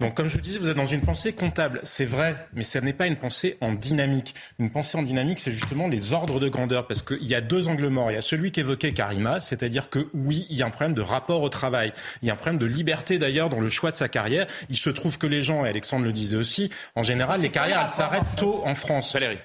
Donc, 0.00 0.14
comme 0.14 0.28
je 0.28 0.34
vous 0.34 0.40
disais, 0.40 0.58
vous 0.58 0.70
êtes 0.70 0.76
dans 0.76 0.86
une 0.86 1.02
pensée 1.02 1.34
comptable. 1.34 1.80
C'est 1.82 2.06
vrai, 2.06 2.36
mais 2.54 2.62
ce 2.62 2.78
n'est 2.78 2.94
pas 2.94 3.06
une 3.06 3.16
pensée 3.16 3.58
en 3.60 3.74
dynamique. 3.74 4.34
Une 4.58 4.70
pensée 4.70 4.96
en 4.96 5.02
dynamique, 5.02 5.40
c'est 5.40 5.50
justement 5.50 5.88
les 5.88 6.14
ordres 6.14 6.40
de 6.40 6.48
grandeur, 6.48 6.86
parce 6.86 7.02
qu'il 7.02 7.24
y 7.24 7.34
a 7.34 7.42
deux 7.42 7.68
angles 7.68 7.88
morts. 7.88 8.10
Il 8.10 8.14
y 8.14 8.18
a 8.18 8.22
celui 8.22 8.50
qu'évoquait 8.50 8.92
Karima, 8.92 9.40
c'est-à-dire 9.40 9.90
que 9.90 10.08
oui, 10.14 10.46
il 10.48 10.56
y 10.56 10.62
a 10.62 10.66
un 10.66 10.70
problème 10.70 10.94
de 10.94 11.02
rapport 11.02 11.42
au 11.42 11.50
travail. 11.50 11.92
Il 12.22 12.28
y 12.28 12.30
a 12.30 12.32
un 12.32 12.36
problème 12.36 12.58
de 12.58 12.66
liberté 12.66 13.18
d'ailleurs 13.18 13.50
dans 13.50 13.60
le 13.60 13.68
choix 13.68 13.90
de 13.90 13.96
sa 13.96 14.08
carrière. 14.08 14.46
Il 14.70 14.78
se 14.78 14.88
trouve 14.88 15.18
que 15.18 15.26
les 15.26 15.42
gens, 15.42 15.66
et 15.66 15.68
Alexandre 15.68 16.06
le 16.06 16.12
disait 16.12 16.38
aussi, 16.38 16.70
en 16.94 17.02
général, 17.02 17.42
les 17.42 17.50
carrières, 17.50 17.82
elles 17.82 17.90
s'arrêtent 17.90 18.36
tôt 18.36 18.62
en 18.64 18.74
France. 18.74 19.12
Valérie. 19.12 19.38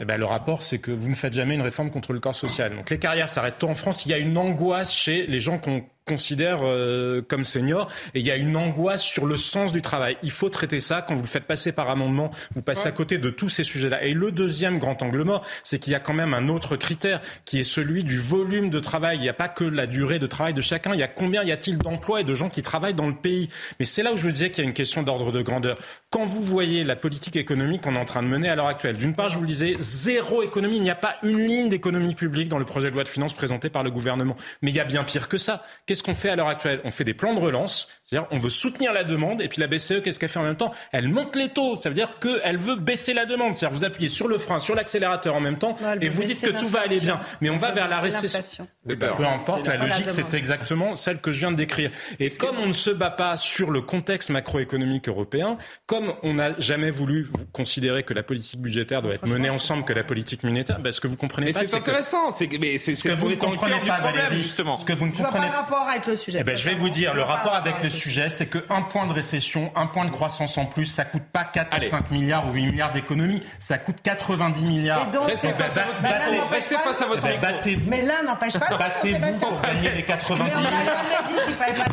Eh 0.00 0.04
ben, 0.04 0.16
le 0.18 0.24
rapport, 0.24 0.62
c'est 0.62 0.78
que 0.78 0.90
vous 0.90 1.08
ne 1.08 1.14
faites 1.14 1.32
jamais 1.32 1.54
une 1.54 1.62
réforme 1.62 1.90
contre 1.90 2.12
le 2.12 2.20
corps 2.20 2.34
social. 2.34 2.74
Donc 2.74 2.90
les 2.90 2.98
carrières 2.98 3.28
s'arrêtent 3.28 3.58
tôt 3.58 3.68
en 3.68 3.74
France? 3.74 4.06
Il 4.06 4.10
y 4.10 4.14
a 4.14 4.18
une 4.18 4.36
angoisse 4.36 4.92
chez 4.92 5.26
les 5.26 5.40
gens 5.40 5.58
qu'on 5.58 5.84
considère 6.08 6.60
euh, 6.62 7.22
comme 7.22 7.44
senior 7.44 7.90
et 8.14 8.20
il 8.20 8.26
y 8.26 8.30
a 8.30 8.36
une 8.36 8.56
angoisse 8.56 9.02
sur 9.02 9.26
le 9.26 9.36
sens 9.36 9.72
du 9.72 9.82
travail. 9.82 10.16
Il 10.22 10.30
faut 10.30 10.48
traiter 10.48 10.80
ça. 10.80 11.02
Quand 11.02 11.14
vous 11.14 11.22
le 11.22 11.28
faites 11.28 11.44
passer 11.44 11.72
par 11.72 11.90
amendement, 11.90 12.30
vous 12.54 12.62
passez 12.62 12.88
à 12.88 12.92
côté 12.92 13.18
de 13.18 13.30
tous 13.30 13.48
ces 13.48 13.62
sujets-là. 13.64 14.02
Et 14.04 14.14
le 14.14 14.32
deuxième 14.32 14.78
grand 14.78 15.00
angle 15.02 15.22
mort, 15.22 15.44
c'est 15.62 15.78
qu'il 15.78 15.92
y 15.92 15.96
a 15.96 16.00
quand 16.00 16.14
même 16.14 16.34
un 16.34 16.48
autre 16.48 16.76
critère 16.76 17.20
qui 17.44 17.60
est 17.60 17.64
celui 17.64 18.04
du 18.04 18.18
volume 18.18 18.70
de 18.70 18.80
travail. 18.80 19.18
Il 19.18 19.20
n'y 19.20 19.28
a 19.28 19.34
pas 19.34 19.48
que 19.48 19.64
la 19.64 19.86
durée 19.86 20.18
de 20.18 20.26
travail 20.26 20.54
de 20.54 20.60
chacun. 20.60 20.94
Il 20.94 21.00
y 21.00 21.02
a 21.02 21.08
combien 21.08 21.44
y 21.44 21.52
a-t-il 21.52 21.78
d'emplois 21.78 22.22
et 22.22 22.24
de 22.24 22.34
gens 22.34 22.48
qui 22.48 22.62
travaillent 22.62 22.94
dans 22.94 23.06
le 23.06 23.14
pays. 23.14 23.50
Mais 23.78 23.84
c'est 23.84 24.02
là 24.02 24.12
où 24.12 24.16
je 24.16 24.22
vous 24.22 24.32
disais 24.32 24.50
qu'il 24.50 24.64
y 24.64 24.66
a 24.66 24.68
une 24.68 24.74
question 24.74 25.02
d'ordre 25.02 25.30
de 25.30 25.42
grandeur. 25.42 25.76
Quand 26.10 26.24
vous 26.24 26.42
voyez 26.42 26.84
la 26.84 26.96
politique 26.96 27.36
économique 27.36 27.82
qu'on 27.82 27.94
est 27.94 27.98
en 27.98 28.04
train 28.04 28.22
de 28.22 28.28
mener 28.28 28.48
à 28.48 28.56
l'heure 28.56 28.66
actuelle, 28.66 28.96
d'une 28.96 29.14
part, 29.14 29.28
je 29.28 29.34
vous 29.34 29.42
le 29.42 29.46
disais, 29.46 29.76
zéro 29.78 30.42
économie. 30.42 30.76
Il 30.76 30.82
n'y 30.82 30.90
a 30.90 30.94
pas 30.94 31.16
une 31.22 31.46
ligne 31.46 31.68
d'économie 31.68 32.14
publique 32.14 32.48
dans 32.48 32.58
le 32.58 32.64
projet 32.64 32.88
de 32.88 32.94
loi 32.94 33.04
de 33.04 33.08
finances 33.08 33.34
présenté 33.34 33.68
par 33.68 33.82
le 33.82 33.90
gouvernement. 33.90 34.36
Mais 34.62 34.70
il 34.70 34.76
y 34.76 34.80
a 34.80 34.84
bien 34.84 35.04
pire 35.04 35.28
que 35.28 35.36
ça. 35.36 35.64
Qu'est-ce 35.86 35.97
qu'est-ce 35.98 36.04
qu'on 36.04 36.14
fait 36.14 36.30
à 36.30 36.36
l'heure 36.36 36.48
actuelle 36.48 36.80
On 36.84 36.90
fait 36.90 37.04
des 37.04 37.14
plans 37.14 37.34
de 37.34 37.40
relance, 37.40 37.88
c'est-à-dire 38.04 38.28
on 38.30 38.38
veut 38.38 38.50
soutenir 38.50 38.92
la 38.92 39.02
demande, 39.02 39.42
et 39.42 39.48
puis 39.48 39.60
la 39.60 39.66
BCE, 39.66 40.00
qu'est-ce 40.02 40.20
qu'elle 40.20 40.28
fait 40.28 40.38
en 40.38 40.44
même 40.44 40.56
temps? 40.56 40.72
Elle 40.92 41.08
monte 41.08 41.34
les 41.34 41.48
taux, 41.48 41.74
ça 41.74 41.88
veut 41.88 41.94
dire 41.94 42.18
qu'elle 42.20 42.56
veut 42.56 42.76
baisser 42.76 43.14
la 43.14 43.26
demande, 43.26 43.56
c'est-à-dire 43.56 43.76
vous 43.76 43.84
appuyez 43.84 44.08
sur 44.08 44.28
le 44.28 44.38
frein, 44.38 44.60
sur 44.60 44.76
l'accélérateur 44.76 45.34
en 45.34 45.40
même 45.40 45.58
temps, 45.58 45.76
et 46.00 46.08
vous 46.08 46.22
dites 46.22 46.40
que 46.40 46.50
tout 46.50 46.68
va 46.68 46.80
aller 46.80 47.00
bien. 47.00 47.18
Mais 47.40 47.50
on 47.50 47.56
va 47.56 47.72
vers 47.72 47.88
la 47.88 47.98
récession. 47.98 48.68
Peu 48.86 48.96
importe, 49.24 49.66
la 49.66 49.76
logique, 49.76 50.10
c'est 50.10 50.34
exactement 50.34 50.94
celle 50.94 51.20
que 51.20 51.32
je 51.32 51.40
viens 51.40 51.50
de 51.50 51.56
décrire. 51.56 51.90
Et 52.20 52.30
comme 52.30 52.58
on 52.58 52.66
ne 52.66 52.72
se 52.72 52.90
bat 52.90 53.10
pas 53.10 53.36
sur 53.36 53.70
le 53.70 53.80
contexte 53.80 54.30
macroéconomique 54.30 55.08
européen, 55.08 55.58
comme 55.86 56.14
on 56.22 56.34
n'a 56.34 56.58
jamais 56.58 56.90
voulu 56.90 57.26
considérer 57.52 58.04
que 58.04 58.14
la 58.14 58.22
politique 58.22 58.60
budgétaire 58.60 59.02
doit 59.02 59.14
être 59.14 59.26
menée 59.26 59.50
ensemble 59.50 59.84
que 59.84 59.92
la 59.92 60.04
politique 60.04 60.44
monétaire, 60.44 60.78
ben, 60.78 60.92
ce 60.92 61.00
que 61.00 61.08
vous 61.08 61.16
comprenez 61.16 61.52
pas, 61.52 61.64
c'est 61.64 61.76
intéressant. 61.76 62.30
C'est 62.30 62.48
mais 62.58 62.78
c'est 62.78 62.94
ce 62.94 63.08
que 63.08 63.12
vous 63.12 63.30
ne 63.30 63.34
comprenez 63.34 63.80
pas, 63.86 63.98
problème, 63.98 64.32
justement. 64.32 64.76
Ce 64.76 64.84
que 64.84 64.92
vous 64.92 65.06
ne 65.06 65.12
comprenez 65.12 65.48
pas. 65.48 65.66
Rapport 65.88 66.02
avec 66.02 66.06
le 66.06 66.16
sujet. 66.16 66.38
Eh 66.40 66.44
ben, 66.44 66.56
je 66.56 66.64
vais 66.64 66.74
vous 66.74 66.90
dire, 66.90 67.14
le 67.14 67.22
rapport 67.22 67.54
avec 67.54 67.82
le 67.82 67.90
sujet, 67.90 68.30
c'est 68.30 68.46
qu'un 68.46 68.82
point 68.82 69.06
de 69.06 69.12
récession, 69.12 69.72
un 69.74 69.86
point 69.86 70.04
de 70.04 70.10
croissance 70.10 70.58
en 70.58 70.66
plus, 70.66 70.86
ça 70.86 71.04
coûte 71.04 71.22
pas 71.32 71.44
4 71.44 71.74
à 71.74 71.80
5 71.80 72.10
milliards 72.10 72.46
ou 72.48 72.52
8 72.52 72.66
milliards 72.66 72.92
d'économies, 72.92 73.42
ça 73.58 73.78
coûte 73.78 73.96
90 74.02 74.64
milliards. 74.64 75.08
Et 75.08 75.12
donc, 75.12 75.26
restez, 75.28 75.52
face, 75.52 75.76
à 75.76 75.84
votre 75.84 76.50
restez 76.50 76.76
face 76.76 77.02
à 77.02 77.06
votre 77.06 77.26
micro. 77.26 77.40
Battez-vous. 77.40 77.90
Mais 77.90 78.02
l'un 78.02 78.22
n'empêche 78.22 78.58
pas. 78.58 78.76
Battez-vous 78.76 79.32
pour 79.34 79.60
gagner 79.60 79.90
les 79.96 80.04
90 80.04 80.42
milliards. 80.42 80.72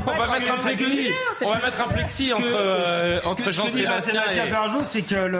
On 0.07 0.11
va 0.11 0.39
mettre 0.39 0.53
un 0.53 0.57
plexi. 0.57 1.11
On 1.43 1.49
va 1.49 1.55
mettre 1.55 1.81
un 1.81 1.93
plexi 1.93 2.33
entre 2.33 3.25
entre 3.25 3.51
Jean-Sébastien 3.51 4.23
et 4.29 4.49
Ferjou, 4.49 4.79
c'est 4.83 5.01
que 5.01 5.31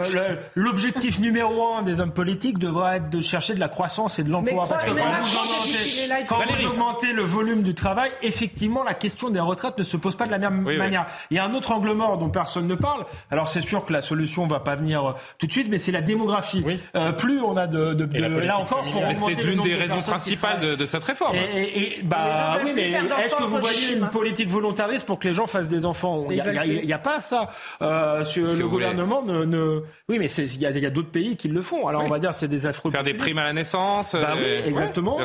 l'objectif 0.54 1.18
numéro 1.18 1.74
un 1.74 1.82
des 1.82 2.00
hommes 2.00 2.12
politiques 2.12 2.58
devrait 2.58 2.98
être 2.98 3.10
de 3.10 3.20
chercher 3.20 3.54
de 3.54 3.60
la 3.60 3.68
croissance 3.68 4.18
et 4.18 4.24
de 4.24 4.30
l'emploi. 4.30 4.66
Parce 4.68 4.84
que 4.84 4.90
quand 6.28 6.42
vous 6.58 6.66
augmentez 6.66 7.12
le 7.12 7.22
volume 7.22 7.62
du 7.62 7.74
travail, 7.74 8.10
effectivement, 8.36 8.84
la 8.84 8.94
question 8.94 9.30
des 9.30 9.40
retraites 9.40 9.78
ne 9.78 9.84
se 9.84 9.96
pose 9.96 10.14
pas 10.14 10.26
de 10.26 10.30
la 10.30 10.38
même 10.38 10.60
manière. 10.62 11.06
Il 11.30 11.36
y 11.36 11.40
a 11.40 11.44
un 11.44 11.54
autre 11.54 11.72
angle 11.72 11.92
mort 11.92 12.18
dont 12.18 12.28
personne 12.28 12.66
ne 12.66 12.74
parle. 12.74 13.04
Alors 13.30 13.48
c'est 13.48 13.62
sûr 13.62 13.84
que 13.84 13.92
la 13.92 14.02
solution 14.02 14.46
va 14.46 14.60
pas 14.60 14.76
venir 14.76 15.04
euh, 15.04 15.12
tout 15.38 15.46
de 15.46 15.52
suite, 15.52 15.68
mais 15.70 15.78
c'est 15.78 15.92
la 15.92 16.02
démographie. 16.02 16.64
Euh, 16.94 17.12
plus 17.12 17.40
on 17.40 17.56
a 17.56 17.66
de, 17.66 17.94
de, 17.94 18.04
de 18.04 18.40
là 18.40 18.58
encore 18.58 18.84
pour 18.84 19.02
c'est 19.14 19.42
l'une 19.42 19.62
des 19.62 19.74
raisons 19.74 20.00
principales 20.00 20.76
de, 20.76 20.86
cette 20.86 21.04
réforme. 21.04 21.36
Et, 21.36 22.02
bah 22.04 22.58
oui, 22.64 22.72
mais 22.74 22.90
est-ce 22.90 23.36
que 23.36 23.44
vous 23.44 23.58
voyez 23.58 23.96
une 23.96 24.08
politique 24.08 24.50
volontariste 24.50 25.06
pour 25.06 25.18
que 25.18 25.28
les 25.28 25.34
gens 25.34 25.46
fassent 25.46 25.68
des 25.68 25.86
enfants? 25.86 26.26
Il 26.30 26.84
n'y 26.84 26.92
a, 26.92 26.98
pas 26.98 27.22
ça. 27.22 27.50
Euh, 27.82 28.24
sur 28.24 28.44
le 28.44 28.68
gouvernement 28.68 29.22
ne, 29.22 29.44
ne, 29.44 29.82
Oui, 30.08 30.18
mais 30.18 30.26
il 30.26 30.60
y 30.60 30.86
a, 30.86 30.90
d'autres 30.90 31.10
pays 31.10 31.36
qui 31.36 31.48
le 31.48 31.62
font. 31.62 31.86
Alors 31.86 32.04
on 32.04 32.08
va 32.08 32.18
dire 32.18 32.34
c'est 32.34 32.48
des 32.48 32.66
affreux. 32.66 32.90
Faire 32.90 33.02
des 33.02 33.14
primes 33.14 33.38
à 33.38 33.44
la 33.44 33.52
naissance. 33.52 34.14
Bah 34.14 34.34
oui, 34.36 34.44
exactement. 34.66 35.18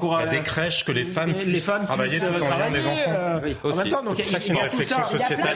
Pour 0.00 0.18
il 0.20 0.24
y 0.24 0.28
a 0.28 0.30
des 0.30 0.42
crèches 0.42 0.84
que 0.84 0.92
les 0.92 1.04
femmes 1.04 1.32
puissent 1.34 1.70
travailler 1.86 2.18
tout 2.18 2.39
des 2.70 2.86
enfants. 2.86 3.40
En 3.64 3.76
même 3.76 3.88
temps, 3.88 4.02
donc 4.02 4.16
c'est 4.22 4.48
une 4.48 4.56
réflexion 4.56 5.04
sociétale. 5.04 5.54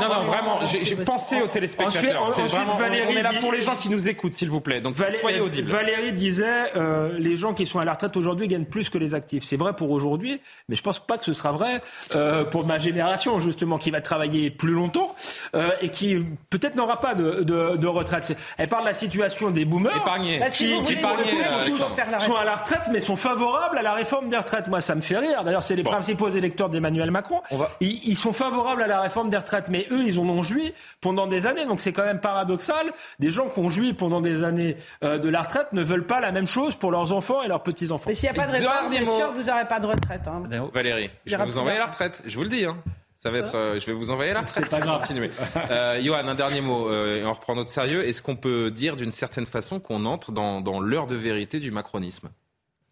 Non, 0.00 0.08
non, 0.08 0.22
vraiment, 0.24 0.58
j'ai 0.64 0.96
pensé 0.96 1.42
aux 1.42 1.48
téléspectateurs. 1.48 2.34
on 2.36 3.16
est 3.16 3.22
là 3.22 3.32
pour 3.40 3.52
les 3.52 3.62
gens 3.62 3.76
qui 3.76 3.88
nous 3.88 4.08
écoutent, 4.08 4.32
s'il 4.32 4.50
vous 4.50 4.60
plaît. 4.60 4.80
Donc 4.80 4.96
soyez 5.20 5.40
audibles. 5.40 5.70
Valérie 5.70 6.12
disait 6.12 6.72
euh, 6.76 7.10
les 7.18 7.36
gens 7.36 7.54
qui 7.54 7.66
sont 7.66 7.78
à 7.78 7.84
la 7.84 7.92
retraite 7.92 8.16
aujourd'hui 8.16 8.48
gagnent 8.48 8.64
plus 8.64 8.90
que 8.90 8.98
les 8.98 9.14
actifs. 9.14 9.44
C'est 9.44 9.56
vrai 9.56 9.74
pour 9.74 9.90
aujourd'hui, 9.90 10.40
mais 10.68 10.76
je 10.76 10.82
pense 10.82 10.98
pas 10.98 11.18
que 11.18 11.24
ce 11.24 11.32
sera 11.32 11.52
vrai 11.52 11.80
euh, 12.14 12.44
pour 12.44 12.66
ma 12.66 12.78
génération 12.78 13.40
justement 13.40 13.78
qui 13.78 13.90
va 13.90 14.00
travailler 14.00 14.50
plus 14.50 14.72
longtemps 14.72 15.14
euh, 15.54 15.70
et 15.80 15.88
qui 15.88 16.16
peut-être 16.50 16.76
n'aura 16.76 17.00
pas 17.00 17.14
de, 17.14 17.42
de, 17.42 17.76
de, 17.76 17.86
retraite. 17.86 18.36
Elle 18.58 18.68
parle 18.68 18.82
de 18.84 18.88
la 18.88 18.94
situation 18.94 19.50
des 19.50 19.64
boomers 19.64 19.96
épargnés. 19.96 20.38
Bah, 20.38 20.50
qui, 20.50 20.66
qui 20.82 20.96
sont, 21.00 22.36
à 22.36 22.44
la 22.44 22.56
retraite 22.56 22.88
mais 22.92 23.00
sont 23.00 23.16
favorables 23.16 23.78
à 23.78 23.82
la 23.82 23.92
réforme 23.92 24.28
des 24.28 24.36
retraites. 24.36 24.68
Moi, 24.68 24.80
ça 24.80 24.94
me 24.94 25.00
fait 25.00 25.18
rire. 25.18 25.44
D'ailleurs, 25.44 25.62
c'est 25.62 25.76
les 25.76 25.82
principaux 26.16 26.36
électeurs 26.36 26.68
d'Emmanuel 26.68 27.10
Macron. 27.10 27.40
Ils, 27.80 28.00
ils, 28.08 28.16
sont 28.16 28.32
favorables 28.32 28.82
à 28.82 28.86
la 28.86 29.00
réforme 29.00 29.30
des 29.30 29.36
retraites, 29.36 29.68
mais 29.68 29.86
eux, 29.90 30.04
ils 30.06 30.18
en 30.18 30.28
ont 30.28 30.42
joui 30.42 30.72
pendant 31.00 31.26
des 31.26 31.46
années. 31.46 31.66
Donc 31.66 31.80
c'est 31.80 31.92
quand 31.92 32.04
même 32.04 32.20
paradoxal. 32.20 32.92
Des 33.18 33.30
gens 33.30 33.48
qui 33.48 33.60
ont 33.60 33.70
joui 33.70 33.92
pendant 33.92 34.20
des 34.20 34.42
années 34.42 34.76
euh, 35.02 35.18
de 35.18 35.28
la 35.28 35.42
retraite 35.42 35.72
ne 35.72 35.82
veulent 35.82 36.06
pas 36.06 36.20
la 36.20 36.32
même 36.32 36.46
chose 36.46 36.76
pour 36.76 36.90
leurs 36.90 37.12
enfants 37.12 37.42
et 37.42 37.48
leurs 37.48 37.62
petits-enfants. 37.62 38.06
Mais 38.08 38.14
s'il 38.14 38.30
n'y 38.30 38.38
a 38.38 38.40
pas 38.42 38.46
de 38.46 38.52
réforme, 38.52 38.88
c'est 38.88 39.04
sûr 39.04 39.32
que 39.32 39.36
vous 39.36 39.44
n'aurez 39.44 39.68
pas 39.68 39.80
de 39.80 39.86
retraite. 39.86 40.22
Hein. 40.26 40.42
Valérie, 40.72 41.10
je 41.26 41.36
vais 41.36 41.44
vous 41.44 41.58
envoyer 41.58 41.78
la 41.78 41.86
retraite. 41.86 42.22
Je 42.26 42.36
vous 42.36 42.44
le 42.44 42.50
dis. 42.50 42.64
Hein. 42.64 42.76
Ça 43.16 43.30
va 43.30 43.38
être, 43.38 43.54
euh, 43.54 43.78
je 43.78 43.86
vais 43.86 43.92
vous 43.92 44.10
envoyer 44.10 44.34
la 44.34 44.42
retraite. 44.42 44.64
C'est 44.64 44.70
pas 44.70 44.80
grave. 44.80 45.00
Continuer. 45.00 45.30
Euh, 45.70 46.02
Johan, 46.02 46.28
un 46.28 46.34
dernier 46.34 46.60
mot, 46.60 46.90
euh, 46.90 47.22
et 47.22 47.24
on 47.24 47.32
reprend 47.32 47.54
notre 47.54 47.70
sérieux. 47.70 48.06
Est-ce 48.06 48.20
qu'on 48.20 48.36
peut 48.36 48.70
dire 48.70 48.96
d'une 48.96 49.12
certaine 49.12 49.46
façon 49.46 49.80
qu'on 49.80 50.04
entre 50.04 50.30
dans, 50.30 50.60
dans 50.60 50.78
l'heure 50.78 51.06
de 51.06 51.14
vérité 51.14 51.58
du 51.58 51.70
macronisme? 51.70 52.28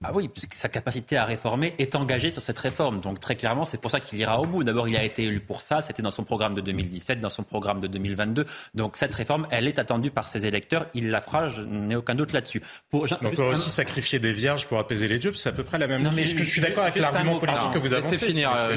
Ah 0.05 0.11
oui, 0.13 0.29
puisque 0.29 0.55
sa 0.55 0.69
capacité 0.69 1.17
à 1.17 1.25
réformer 1.25 1.75
est 1.79 1.95
engagée 1.95 2.31
sur 2.31 2.43
cette 2.43 2.59
réforme. 2.59 3.01
Donc 3.01 3.21
très 3.21 3.37
clairement, 3.37 3.65
c'est 3.65 3.81
pour 3.81 3.91
ça 3.91 4.01
qu'il 4.01 4.19
ira 4.19 4.41
au 4.41 4.47
bout. 4.47 4.65
D'abord, 4.65 4.89
il 4.89 4.97
a 4.97 5.05
été 5.05 5.25
élu 5.25 5.41
pour 5.41 5.61
ça. 5.61 5.81
C'était 5.81 6.03
dans 6.03 6.11
son 6.11 6.25
programme 6.25 6.55
de 6.55 6.61
2017, 6.61 7.21
dans 7.21 7.29
son 7.29 7.43
programme 7.43 7.81
de 7.81 7.87
2022. 7.87 8.45
Donc 8.75 8.97
cette 8.97 9.15
réforme, 9.15 9.47
elle 9.51 9.69
est 9.69 9.79
attendue 9.79 10.11
par 10.11 10.27
ses 10.27 10.47
électeurs. 10.47 10.87
Il 10.95 11.11
la 11.11 11.21
fera, 11.21 11.49
je 11.49 11.63
n'ai 11.63 11.97
aucun 11.97 12.15
doute 12.15 12.33
là-dessus. 12.33 12.63
Pour... 12.91 13.07
On 13.23 13.31
peut 13.31 13.43
aussi 13.43 13.71
sacrifier 13.71 14.19
des 14.19 14.33
vierges 14.33 14.67
pour 14.67 14.79
apaiser 14.79 15.09
les 15.09 15.19
dieux. 15.19 15.35
C'est 15.35 15.51
à 15.51 15.53
peu 15.53 15.65
près 15.65 15.79
la 15.79 15.87
même. 15.87 16.03
Non, 16.03 16.11
mais 16.15 16.25
je, 16.25 16.37
je, 16.37 16.45
suis 16.45 16.61
d'accord 16.61 16.85
avec 16.85 16.97
l'argument 16.97 17.39
politique 17.39 17.71
que 17.73 17.79
vous 17.79 17.93
avancez. 17.93 18.17
finir, 18.17 18.53
euh, 18.55 18.77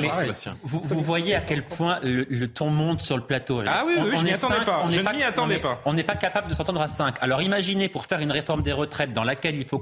vous, 0.64 0.82
vous, 0.84 1.02
voyez 1.02 1.36
à 1.36 1.42
quel 1.42 1.64
point 1.64 2.00
le, 2.04 2.48
ton 2.48 2.70
monte 2.70 3.02
sur 3.02 3.18
le 3.18 3.24
plateau. 3.24 3.62
Ah 3.66 3.84
oui, 3.86 3.94
oui, 3.98 4.10
on, 4.14 4.16
je 4.18 4.24
n'y 4.24 4.32
attendais 4.32 4.66
pas. 4.66 4.82
On 4.84 4.90
je 4.90 5.02
n'y 5.02 5.24
attendais 5.24 5.58
pas. 5.58 5.82
On 5.86 5.94
n'est 5.94 6.04
pas 6.04 6.16
capable 6.16 6.50
de 6.50 6.54
s'entendre 6.54 6.82
à 6.82 6.88
5. 6.88 7.16
Alors 7.22 7.42
imaginez 7.42 7.90
pour 7.90 8.06
faire 8.06 8.20
une 8.20 8.32
réforme 8.32 8.62
des 8.62 8.74
retraites 8.74 9.14
dans 9.14 9.24
laquelle 9.24 9.56
il 9.56 9.66
faut 9.66 9.80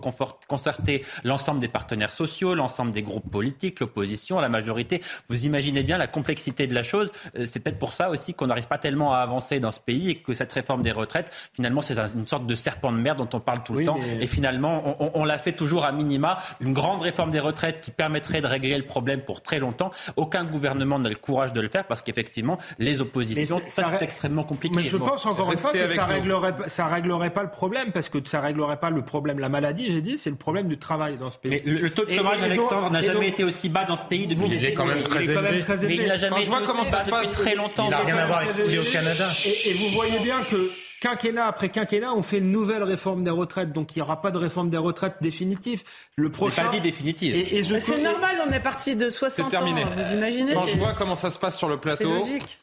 concerter 0.48 1.04
l'ensemble 1.34 1.60
des 1.60 1.68
partenaires 1.68 2.12
sociaux, 2.12 2.54
l'ensemble 2.54 2.92
des 2.92 3.02
groupes 3.02 3.30
politiques, 3.32 3.80
l'opposition, 3.80 4.40
la 4.40 4.50
majorité. 4.50 5.02
Vous 5.30 5.46
imaginez 5.46 5.82
bien 5.82 5.98
la 5.98 6.06
complexité 6.06 6.68
de 6.68 6.76
la 6.76 6.84
chose. 6.84 7.12
Euh, 7.36 7.46
c'est 7.46 7.60
peut-être 7.60 7.80
pour 7.80 7.94
ça 7.94 8.12
aussi 8.12 8.36
qu'on 8.36 8.46
n'arrive 8.46 8.68
pas 8.68 8.78
tellement 8.78 9.16
à 9.16 9.18
avancer 9.18 9.60
dans 9.60 9.72
ce 9.72 9.80
pays 9.80 10.12
et 10.12 10.16
que 10.22 10.36
cette 10.36 10.54
réforme 10.54 10.84
des 10.84 10.92
retraites, 10.92 11.32
finalement, 11.54 11.82
c'est 11.82 11.98
une 11.98 12.28
sorte 12.28 12.46
de 12.46 12.54
serpent 12.54 12.92
de 12.92 12.98
mer 12.98 13.16
dont 13.16 13.28
on 13.34 13.40
parle 13.40 13.64
tout 13.64 13.74
le 13.74 13.84
temps. 13.84 13.98
Et 14.20 14.28
finalement, 14.28 14.96
on, 15.00 15.12
on 15.16 15.26
l'a 15.26 15.40
fait 15.40 15.54
toujours 15.54 15.86
à 15.86 15.92
minima. 15.92 16.38
Une 16.62 16.74
grande 16.74 17.02
réforme 17.02 17.32
des 17.32 17.40
retraites 17.40 17.82
qui 17.82 17.90
permettrait 17.90 18.42
de 18.42 18.48
régler 18.48 18.78
le 18.78 18.86
problème 18.86 19.22
pour 19.22 19.42
très 19.42 19.58
longtemps. 19.58 19.90
Aucun 20.16 20.44
gouvernement 20.44 21.00
n'a 21.00 21.10
le 21.10 21.16
courage 21.16 21.52
de 21.52 21.62
le 21.62 21.68
faire 21.68 21.86
parce 21.86 22.04
qu'effectivement, 22.04 22.60
les 22.78 23.02
oppositions, 23.02 23.60
ça, 23.68 23.90
c'est 23.90 24.04
extrêmement 24.04 24.44
compliqué. 24.44 24.76
Mais 24.76 24.84
je 24.84 24.98
pense 24.98 25.26
encore 25.26 25.52
une 25.52 25.58
fois 25.58 25.72
que 25.72 25.88
ça 25.88 26.06
réglerait, 26.06 26.54
ça 26.68 26.86
réglerait 26.86 27.34
pas 27.34 27.42
le 27.42 27.50
problème 27.50 27.92
parce 27.92 28.10
que 28.10 28.20
ça 28.24 28.40
réglerait 28.40 28.80
pas 28.80 28.92
le 28.92 29.02
problème. 29.02 29.40
La 29.40 29.50
maladie, 29.50 29.92
j'ai 29.92 30.02
dit, 30.02 30.20
c'est 30.20 30.30
le 30.30 30.36
problème 30.36 30.68
du 30.68 30.78
travail 30.78 31.18
dans 31.24 31.30
ce 31.30 31.38
pays. 31.38 31.52
Mais 31.52 31.64
le, 31.66 31.90
taux 31.90 32.06
de 32.06 32.12
chômage, 32.12 32.42
Alexandre, 32.42 32.90
n'a 32.92 33.02
jamais 33.02 33.30
été 33.30 33.44
aussi 33.44 33.70
bas 33.70 33.86
dans 33.86 33.98
ce 33.98 34.06
pays 34.06 34.28
depuis. 34.28 34.46
Il 34.48 34.66
est 34.66 34.74
quand 34.74 34.86
même 34.86 35.02
très 35.02 35.24
élevé. 35.24 35.64
Mais 35.88 35.96
il 35.96 36.08
n'a 36.08 36.18
jamais 36.18 36.44
été 36.44 36.52
aussi 36.52 36.92
bas 37.10 37.22
depuis 37.22 37.34
très 37.34 37.56
longtemps. 37.56 37.86
Il 37.86 37.92
n'a 37.92 38.00
rien 38.00 38.18
à 38.18 38.26
voir 38.28 38.40
avec 38.40 38.52
ce 38.52 38.62
qu'il 38.62 38.76
est 38.76 38.80
au 38.80 38.92
Canada. 38.92 39.30
Et, 39.46 39.74
vous 39.74 39.90
voyez 39.90 40.20
bien 40.20 40.42
que 40.44 40.72
quinquennat 41.02 41.48
après 41.48 41.70
quinquennat, 41.70 42.14
on 42.14 42.22
fait 42.22 42.38
une 42.38 42.52
nouvelle 42.52 42.84
réforme 42.84 43.24
des 43.24 43.32
retraites. 43.32 43.74
Donc 43.74 43.96
il 43.96 44.00
n'y 44.00 44.04
aura 44.04 44.22
pas 44.22 44.32
de 44.32 44.38
réforme 44.38 44.70
des 44.70 44.78
retraites 44.78 45.16
définitive. 45.22 45.84
Le 46.16 46.30
prochain. 46.30 46.64
Pas 46.64 46.70
dit 46.70 46.82
définitive. 46.82 47.36
Et, 47.36 47.64
c'est 47.80 48.02
normal, 48.02 48.36
on 48.48 48.52
est 48.52 48.60
parti 48.60 48.96
de 48.96 49.10
60 49.10 49.50
terminé. 49.50 49.84
ans. 49.84 49.90
Vous 49.96 50.14
imaginez 50.16 50.54
Quand 50.54 50.66
je 50.66 50.78
vois 50.78 50.94
comment 50.94 51.16
ça 51.16 51.30
se 51.30 51.40
passe 51.40 51.58
sur 51.58 51.70
le 51.70 51.78
plateau. 51.78 52.14
Logique. 52.14 52.60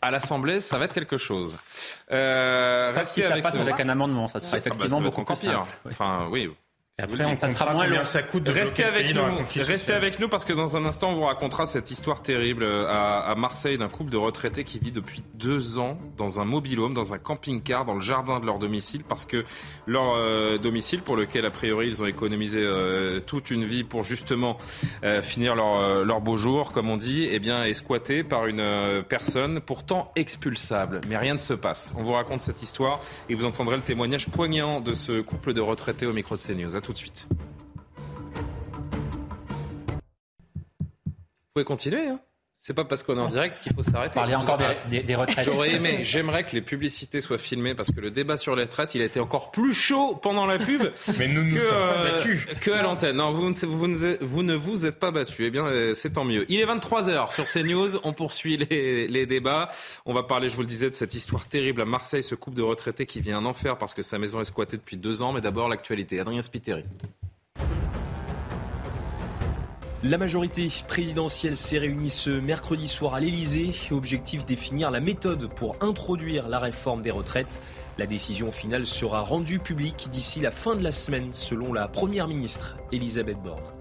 À 0.00 0.10
l'Assemblée, 0.10 0.60
ça 0.60 0.78
va 0.78 0.84
être 0.84 0.94
quelque 0.94 1.16
chose. 1.16 1.58
Euh, 2.12 2.92
restez 2.94 3.22
si 3.22 3.28
ça 3.28 3.40
passe 3.40 3.56
avec 3.56 3.80
un 3.80 3.88
amendement, 3.88 4.28
ça 4.28 4.38
sera 4.38 4.58
effectivement 4.58 5.00
beaucoup 5.00 5.24
pire. 5.24 5.66
Enfin, 5.88 6.28
oui, 6.30 6.48
et 6.98 7.02
après, 7.02 7.26
on 7.26 7.36
ça 7.36 7.48
sera 7.48 7.74
moins 7.74 7.84
combien 7.84 8.04
ça 8.04 8.22
coûte 8.22 8.44
de 8.44 8.50
restez 8.50 8.82
avec 8.82 9.14
nous. 9.14 9.20
Restez 9.56 9.92
avec 9.92 10.18
nous 10.18 10.30
parce 10.30 10.46
que 10.46 10.54
dans 10.54 10.78
un 10.78 10.86
instant, 10.86 11.10
on 11.10 11.14
vous 11.16 11.24
racontera 11.24 11.66
cette 11.66 11.90
histoire 11.90 12.22
terrible 12.22 12.62
euh, 12.62 12.86
à, 12.88 13.18
à 13.18 13.34
Marseille 13.34 13.76
d'un 13.76 13.90
couple 13.90 14.08
de 14.08 14.16
retraités 14.16 14.64
qui 14.64 14.78
vit 14.78 14.92
depuis 14.92 15.22
deux 15.34 15.78
ans 15.78 15.98
dans 16.16 16.40
un 16.40 16.46
mobilhome, 16.46 16.94
dans 16.94 17.12
un 17.12 17.18
camping-car, 17.18 17.84
dans 17.84 17.96
le 17.96 18.00
jardin 18.00 18.40
de 18.40 18.46
leur 18.46 18.58
domicile 18.58 19.02
parce 19.06 19.26
que 19.26 19.44
leur 19.86 20.14
euh, 20.14 20.56
domicile, 20.56 21.02
pour 21.02 21.16
lequel 21.16 21.44
a 21.44 21.50
priori 21.50 21.88
ils 21.88 22.00
ont 22.00 22.06
économisé 22.06 22.60
euh, 22.62 23.20
toute 23.20 23.50
une 23.50 23.66
vie 23.66 23.84
pour 23.84 24.02
justement 24.02 24.56
finir 25.20 25.54
leur, 25.54 26.04
leur 26.04 26.22
beau 26.22 26.38
jour, 26.38 26.72
comme 26.72 26.88
on 26.88 26.96
dit, 26.96 27.28
eh 27.30 27.38
bien, 27.38 27.62
est 27.64 27.74
squatté 27.74 28.24
par 28.24 28.46
une 28.46 28.64
personne 29.08 29.60
pourtant 29.60 30.12
expulsable. 30.16 31.02
Mais 31.08 31.18
rien 31.18 31.34
ne 31.34 31.38
se 31.38 31.52
passe. 31.52 31.94
On 31.98 32.02
vous 32.02 32.12
raconte 32.12 32.40
cette 32.40 32.62
histoire 32.62 33.00
et 33.28 33.34
vous 33.34 33.44
entendrez 33.44 33.76
le 33.76 33.82
témoignage 33.82 34.28
poignant 34.28 34.80
de 34.80 34.94
ce 34.94 35.20
couple 35.20 35.52
de 35.52 35.60
retraités 35.60 36.06
au 36.06 36.12
micro 36.12 36.36
de 36.36 36.40
CNews 36.40 36.74
tout 36.86 36.92
de 36.92 36.98
suite. 36.98 37.28
Vous 41.06 41.12
pouvez 41.52 41.64
continuer, 41.64 42.06
hein 42.08 42.20
c'est 42.66 42.74
pas 42.74 42.84
parce 42.84 43.04
qu'on 43.04 43.16
est 43.16 43.20
en 43.20 43.28
direct 43.28 43.60
qu'il 43.60 43.72
faut 43.72 43.84
s'arrêter. 43.84 44.14
Parler 44.14 44.34
encore 44.34 44.58
des, 44.90 45.14
retraites. 45.14 45.44
J'aurais 45.44 45.74
aimé, 45.74 46.00
j'aimerais 46.02 46.42
que 46.42 46.50
les 46.50 46.62
publicités 46.62 47.20
soient 47.20 47.38
filmées 47.38 47.76
parce 47.76 47.92
que 47.92 48.00
le 48.00 48.10
débat 48.10 48.36
sur 48.36 48.56
les 48.56 48.64
retraites, 48.64 48.96
il 48.96 49.02
a 49.02 49.04
été 49.04 49.20
encore 49.20 49.52
plus 49.52 49.72
chaud 49.72 50.18
pendant 50.20 50.46
la 50.46 50.58
pub 50.58 50.82
Mais 51.20 51.28
nous 51.28 51.44
nous 51.44 51.60
sommes 51.60 51.70
pas 51.70 52.02
battus. 52.02 52.44
Euh, 52.48 52.54
que 52.60 52.72
à 52.72 52.82
l'antenne. 52.82 53.18
Non, 53.18 53.30
vous, 53.30 53.52
vous, 53.52 53.94
vous, 54.20 54.42
ne 54.42 54.54
vous 54.56 54.84
êtes 54.84 54.98
pas 54.98 55.12
battus. 55.12 55.46
Eh 55.46 55.50
bien, 55.50 55.64
euh, 55.64 55.94
c'est 55.94 56.14
tant 56.14 56.24
mieux. 56.24 56.44
Il 56.48 56.58
est 56.58 56.66
23h 56.66 57.32
sur 57.32 57.44
CNews. 57.44 58.00
On 58.02 58.12
poursuit 58.12 58.56
les, 58.56 59.06
les, 59.06 59.26
débats. 59.26 59.68
On 60.04 60.12
va 60.12 60.24
parler, 60.24 60.48
je 60.48 60.56
vous 60.56 60.62
le 60.62 60.66
disais, 60.66 60.90
de 60.90 60.94
cette 60.96 61.14
histoire 61.14 61.46
terrible 61.46 61.82
à 61.82 61.84
Marseille, 61.84 62.24
ce 62.24 62.34
couple 62.34 62.56
de 62.56 62.62
retraités 62.62 63.06
qui 63.06 63.20
vient 63.20 63.38
un 63.38 63.44
enfer 63.44 63.78
parce 63.78 63.94
que 63.94 64.02
sa 64.02 64.18
maison 64.18 64.40
est 64.40 64.44
squattée 64.44 64.76
depuis 64.76 64.96
deux 64.96 65.22
ans. 65.22 65.32
Mais 65.32 65.40
d'abord, 65.40 65.68
l'actualité. 65.68 66.18
Adrien 66.18 66.42
Spiteri. 66.42 66.82
La 70.08 70.18
majorité 70.18 70.68
présidentielle 70.86 71.56
s'est 71.56 71.78
réunie 71.78 72.10
ce 72.10 72.30
mercredi 72.30 72.86
soir 72.86 73.14
à 73.14 73.20
l'Elysée. 73.20 73.72
Objectif 73.90 74.46
définir 74.46 74.92
la 74.92 75.00
méthode 75.00 75.52
pour 75.52 75.74
introduire 75.80 76.48
la 76.48 76.60
réforme 76.60 77.02
des 77.02 77.10
retraites. 77.10 77.58
La 77.98 78.06
décision 78.06 78.52
finale 78.52 78.86
sera 78.86 79.22
rendue 79.22 79.58
publique 79.58 80.06
d'ici 80.12 80.38
la 80.38 80.52
fin 80.52 80.76
de 80.76 80.84
la 80.84 80.92
semaine, 80.92 81.30
selon 81.32 81.72
la 81.72 81.88
première 81.88 82.28
ministre 82.28 82.76
Elisabeth 82.92 83.42
Borne. 83.42 83.75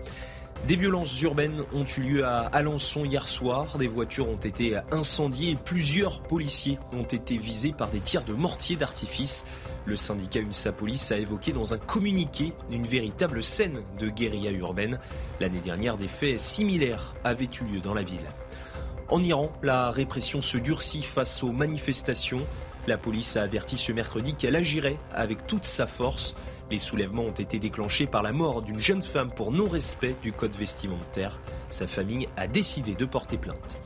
Des 0.68 0.78
violences 0.78 1.22
urbaines 1.22 1.64
ont 1.76 1.86
eu 1.86 2.02
lieu 2.02 2.26
à 2.26 2.40
Alençon 2.48 3.06
hier 3.06 3.28
soir. 3.28 3.78
Des 3.78 3.88
voitures 3.88 4.28
ont 4.28 4.36
été 4.36 4.80
incendiées 4.92 5.52
et 5.52 5.56
plusieurs 5.56 6.22
policiers 6.24 6.80
ont 6.92 7.04
été 7.04 7.38
visés 7.38 7.72
par 7.72 7.92
des 7.92 8.00
tirs 8.00 8.24
de 8.24 8.34
mortier 8.34 8.76
d'artifice. 8.76 9.46
Le 9.86 9.96
syndicat 9.96 10.40
UNSA 10.40 10.72
Police 10.72 11.12
a 11.12 11.18
évoqué 11.18 11.52
dans 11.52 11.76
un 11.76 11.78
communiqué 11.78 12.52
une 12.72 12.88
véritable 12.88 13.44
scène 13.44 13.84
de 14.00 14.10
guérilla 14.10 14.50
urbaine. 14.50 15.00
L'année 15.40 15.60
dernière, 15.60 15.98
des 15.98 16.08
faits 16.08 16.40
similaires 16.40 17.14
avaient 17.24 17.50
eu 17.62 17.66
lieu 17.66 17.80
dans 17.80 17.94
la 17.94 18.02
ville. 18.02 18.26
En 19.10 19.22
Iran, 19.22 19.52
la 19.62 19.92
répression 19.92 20.42
se 20.42 20.58
durcit 20.58 21.04
face 21.04 21.44
aux 21.44 21.52
manifestations. 21.52 22.44
La 22.88 22.98
police 22.98 23.38
a 23.38 23.44
averti 23.44 23.78
ce 23.78 23.92
mercredi 23.92 24.34
qu'elle 24.34 24.56
agirait 24.56 24.98
avec 25.14 25.46
toute 25.46 25.66
sa 25.66 25.86
force. 25.86 26.36
Les 26.72 26.80
soulèvements 26.80 27.24
ont 27.24 27.32
été 27.32 27.60
déclenchés 27.60 28.08
par 28.08 28.24
la 28.24 28.32
mort 28.32 28.62
d'une 28.62 28.80
jeune 28.80 29.02
femme 29.02 29.32
pour 29.32 29.52
non-respect 29.52 30.16
du 30.22 30.32
code 30.32 30.56
vestimentaire. 30.56 31.40
Sa 31.70 31.86
famille 31.86 32.28
a 32.38 32.48
décidé 32.48 32.96
de 32.96 33.06
porter 33.06 33.38
plainte. 33.38 33.80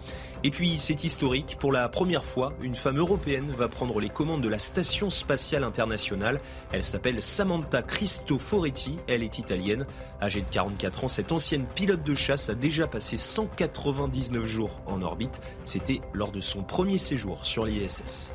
Et 0.46 0.52
puis 0.52 0.80
c'est 0.80 1.04
historique, 1.04 1.58
pour 1.60 1.74
la 1.74 1.90
première 1.90 2.24
fois, 2.24 2.54
une 2.62 2.76
femme 2.76 2.98
européenne 2.98 3.52
va 3.52 3.68
prendre 3.68 4.00
les 4.00 4.08
commandes 4.08 4.42
de 4.42 4.48
la 4.48 4.60
Station 4.60 5.10
spatiale 5.10 5.66
internationale. 5.66 6.40
Elle 6.72 6.84
s'appelle 6.84 7.22
Samantha 7.22 7.82
Cristoforetti, 7.82 9.00
elle 9.08 9.24
est 9.24 9.38
italienne. 9.38 9.86
Âgée 10.22 10.42
de 10.42 10.50
44 10.50 11.04
ans, 11.04 11.08
cette 11.10 11.34
ancienne 11.34 11.66
pilote 11.76 12.04
de 12.04 12.16
chasse 12.16 12.50
a 12.50 12.56
déjà 12.56 12.88
passé 12.88 13.18
199 13.18 14.46
jours 14.46 14.80
en 14.86 15.02
orbite. 15.02 15.42
C'était 15.66 16.00
lors 16.14 16.32
de 16.32 16.40
son 16.40 16.64
premier 16.64 16.98
séjour 16.98 17.46
sur 17.46 17.66
l'ISS. 17.66 18.32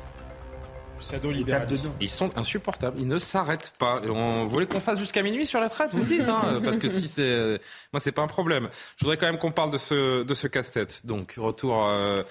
Ils 1.99 2.09
sont 2.09 2.35
insupportables. 2.37 2.97
Ils 2.99 3.07
ne 3.07 3.17
s'arrêtent 3.17 3.73
pas. 3.79 4.01
on 4.07 4.45
voulait 4.45 4.65
qu'on 4.65 4.79
fasse 4.79 4.99
jusqu'à 4.99 5.21
minuit 5.21 5.45
sur 5.45 5.59
la 5.59 5.69
traite, 5.69 5.93
vous 5.93 6.03
dites, 6.03 6.27
hein, 6.27 6.61
parce 6.63 6.77
que 6.77 6.87
si 6.87 7.07
c'est, 7.07 7.59
moi 7.95 8.01
c'est 8.01 8.11
pas 8.11 8.23
un 8.23 8.27
problème. 8.27 8.67
Je 8.97 9.05
voudrais 9.05 9.15
quand 9.15 9.25
même 9.25 9.37
qu'on 9.37 9.53
parle 9.53 9.71
de 9.71 9.77
ce 9.77 10.47
casse-tête. 10.47 11.05
Donc 11.05 11.35
retour. 11.37 11.85
Euh, 11.85 12.21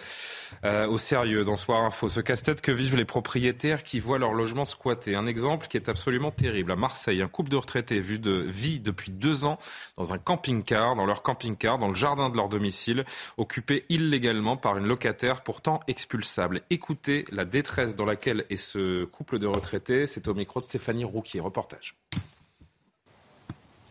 euh, 0.65 0.87
au 0.87 0.99
sérieux 0.99 1.45
dans 1.45 1.57
Soir 1.57 1.83
Info. 1.83 2.09
Ce 2.09 2.21
casse-tête 2.21 2.61
que 2.61 2.73
vivent 2.73 2.97
les 2.97 3.05
propriétaires 3.05 3.83
qui 3.83 3.99
voient 3.99 4.19
leur 4.19 4.33
logement 4.33 4.65
squatté. 4.65 5.15
Un 5.17 5.27
exemple 5.27 5.67
qui 5.67 5.77
est 5.77 5.89
absolument 5.89 6.31
terrible. 6.31 6.73
À 6.73 6.77
Marseille, 6.77 7.23
un 7.23 7.29
couple 7.29 7.51
de 7.51 7.57
retraités 7.57 8.01
de, 8.01 8.45
vit 8.47 8.81
depuis 8.81 9.11
deux 9.11 9.47
ans 9.47 9.59
dans 9.97 10.13
un 10.13 10.19
camping-car, 10.19 10.97
dans 10.97 11.07
leur 11.07 11.23
camping-car, 11.23 11.79
dans 11.79 11.89
le 11.89 11.95
jardin 11.95 12.31
de 12.31 12.37
leur 12.37 12.49
domicile, 12.49 13.05
occupé 13.37 13.85
illégalement 13.89 14.57
par 14.57 14.79
une 14.79 14.87
locataire 14.87 15.43
pourtant 15.43 15.81
expulsable. 15.89 16.63
Écoutez 16.71 17.25
la 17.31 17.45
détresse 17.45 17.97
dans 17.97 18.07
laquelle 18.07 18.45
est 18.51 18.57
ce 18.57 19.05
couple 19.05 19.39
de 19.39 19.47
retraités. 19.47 20.07
C'est 20.07 20.29
au 20.29 20.35
micro 20.35 20.61
de 20.61 20.65
Stéphanie 20.65 21.05
Rouquier. 21.05 21.41
Reportage. 21.41 21.95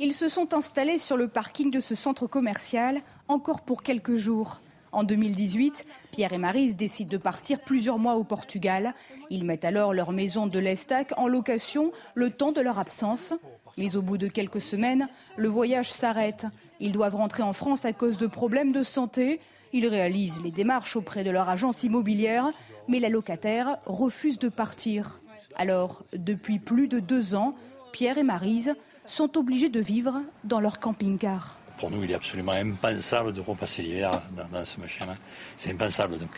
Ils 0.05 0.13
se 0.13 0.27
sont 0.27 0.53
installés 0.53 0.97
sur 0.97 1.15
le 1.15 1.29
parking 1.29 1.71
de 1.71 1.79
ce 1.79 1.95
centre 1.95 2.27
commercial 2.27 3.01
encore 3.29 3.61
pour 3.61 3.83
quelques 3.83 4.15
jours. 4.15 4.59
En 4.91 5.05
2018, 5.05 5.85
Pierre 6.11 6.33
et 6.33 6.37
Marise 6.37 6.75
décident 6.75 7.09
de 7.09 7.17
partir 7.17 7.61
plusieurs 7.61 7.99
mois 7.99 8.15
au 8.15 8.25
Portugal. 8.25 8.95
Ils 9.29 9.45
mettent 9.45 9.63
alors 9.63 9.93
leur 9.93 10.11
maison 10.11 10.45
de 10.45 10.59
l'Estac 10.59 11.13
en 11.15 11.29
location 11.29 11.93
le 12.15 12.31
temps 12.31 12.51
de 12.51 12.59
leur 12.59 12.79
absence. 12.79 13.33
Mais 13.77 13.95
au 13.95 14.01
bout 14.01 14.17
de 14.17 14.27
quelques 14.27 14.59
semaines, 14.59 15.07
le 15.37 15.47
voyage 15.47 15.89
s'arrête. 15.89 16.47
Ils 16.81 16.91
doivent 16.91 17.15
rentrer 17.15 17.43
en 17.43 17.53
France 17.53 17.85
à 17.85 17.93
cause 17.93 18.17
de 18.17 18.27
problèmes 18.27 18.73
de 18.73 18.83
santé. 18.83 19.39
Ils 19.71 19.87
réalisent 19.87 20.41
les 20.43 20.51
démarches 20.51 20.97
auprès 20.97 21.23
de 21.23 21.31
leur 21.31 21.47
agence 21.47 21.81
immobilière, 21.83 22.51
mais 22.89 22.99
la 22.99 23.07
locataire 23.07 23.77
refuse 23.85 24.37
de 24.37 24.49
partir. 24.49 25.21
Alors, 25.55 26.03
depuis 26.11 26.59
plus 26.59 26.89
de 26.89 26.99
deux 26.99 27.35
ans, 27.35 27.55
Pierre 27.93 28.17
et 28.17 28.23
Marise 28.23 28.75
sont 29.05 29.37
obligés 29.37 29.69
de 29.69 29.79
vivre 29.79 30.21
dans 30.43 30.59
leur 30.59 30.79
camping-car. 30.79 31.57
Pour 31.77 31.91
nous, 31.91 32.03
il 32.03 32.11
est 32.11 32.15
absolument 32.15 32.51
impensable 32.51 33.33
de 33.33 33.41
repasser 33.41 33.81
l'hiver 33.81 34.11
dans, 34.51 34.65
ce 34.65 34.79
machin-là. 34.79 35.15
C'est 35.57 35.71
impensable. 35.71 36.17
Donc, 36.17 36.29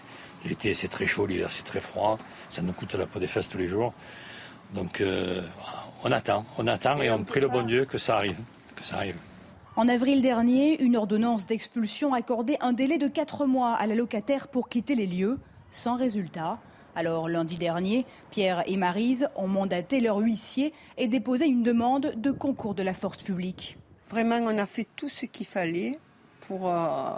l'été, 0.45 0.73
c'est 0.73 0.87
très 0.87 1.05
chaud, 1.05 1.25
l'hiver, 1.25 1.49
c'est 1.49 1.63
très 1.63 1.81
froid. 1.81 2.17
Ça 2.49 2.61
nous 2.61 2.73
coûte 2.73 2.95
la 2.95 3.05
peau 3.05 3.19
des 3.19 3.27
fesses 3.27 3.49
tous 3.49 3.57
les 3.57 3.67
jours. 3.67 3.93
Donc, 4.73 5.01
euh, 5.01 5.41
on 6.03 6.11
attend, 6.11 6.45
on 6.57 6.67
attend 6.67 7.01
et 7.01 7.11
on 7.11 7.23
prie 7.23 7.41
le 7.41 7.47
bon 7.47 7.63
Dieu 7.63 7.85
que 7.85 7.97
ça 7.97 8.17
arrive, 8.17 8.37
que 8.75 8.83
ça 8.83 8.97
arrive. 8.97 9.17
En 9.75 9.89
avril 9.89 10.21
dernier, 10.21 10.81
une 10.81 10.95
ordonnance 10.95 11.47
d'expulsion 11.47 12.13
accordait 12.13 12.57
un 12.61 12.71
délai 12.71 12.97
de 12.97 13.09
4 13.09 13.45
mois 13.45 13.73
à 13.73 13.85
la 13.87 13.95
locataire 13.95 14.47
pour 14.47 14.69
quitter 14.69 14.95
les 14.95 15.05
lieux, 15.05 15.37
sans 15.71 15.97
résultat. 15.97 16.59
Alors 16.95 17.27
lundi 17.27 17.57
dernier, 17.57 18.05
Pierre 18.31 18.63
et 18.67 18.77
Marise 18.77 19.27
ont 19.35 19.47
mandaté 19.47 19.99
leur 19.99 20.17
huissier 20.17 20.73
et 20.97 21.07
déposé 21.07 21.45
une 21.45 21.61
demande 21.61 22.13
de 22.15 22.31
concours 22.31 22.73
de 22.73 22.83
la 22.83 22.93
force 22.93 23.17
publique. 23.17 23.77
Vraiment, 24.09 24.37
on 24.43 24.57
a 24.57 24.65
fait 24.65 24.87
tout 24.95 25.09
ce 25.09 25.25
qu'il 25.25 25.45
fallait 25.45 25.99
pour, 26.41 26.69
euh, 26.69 27.17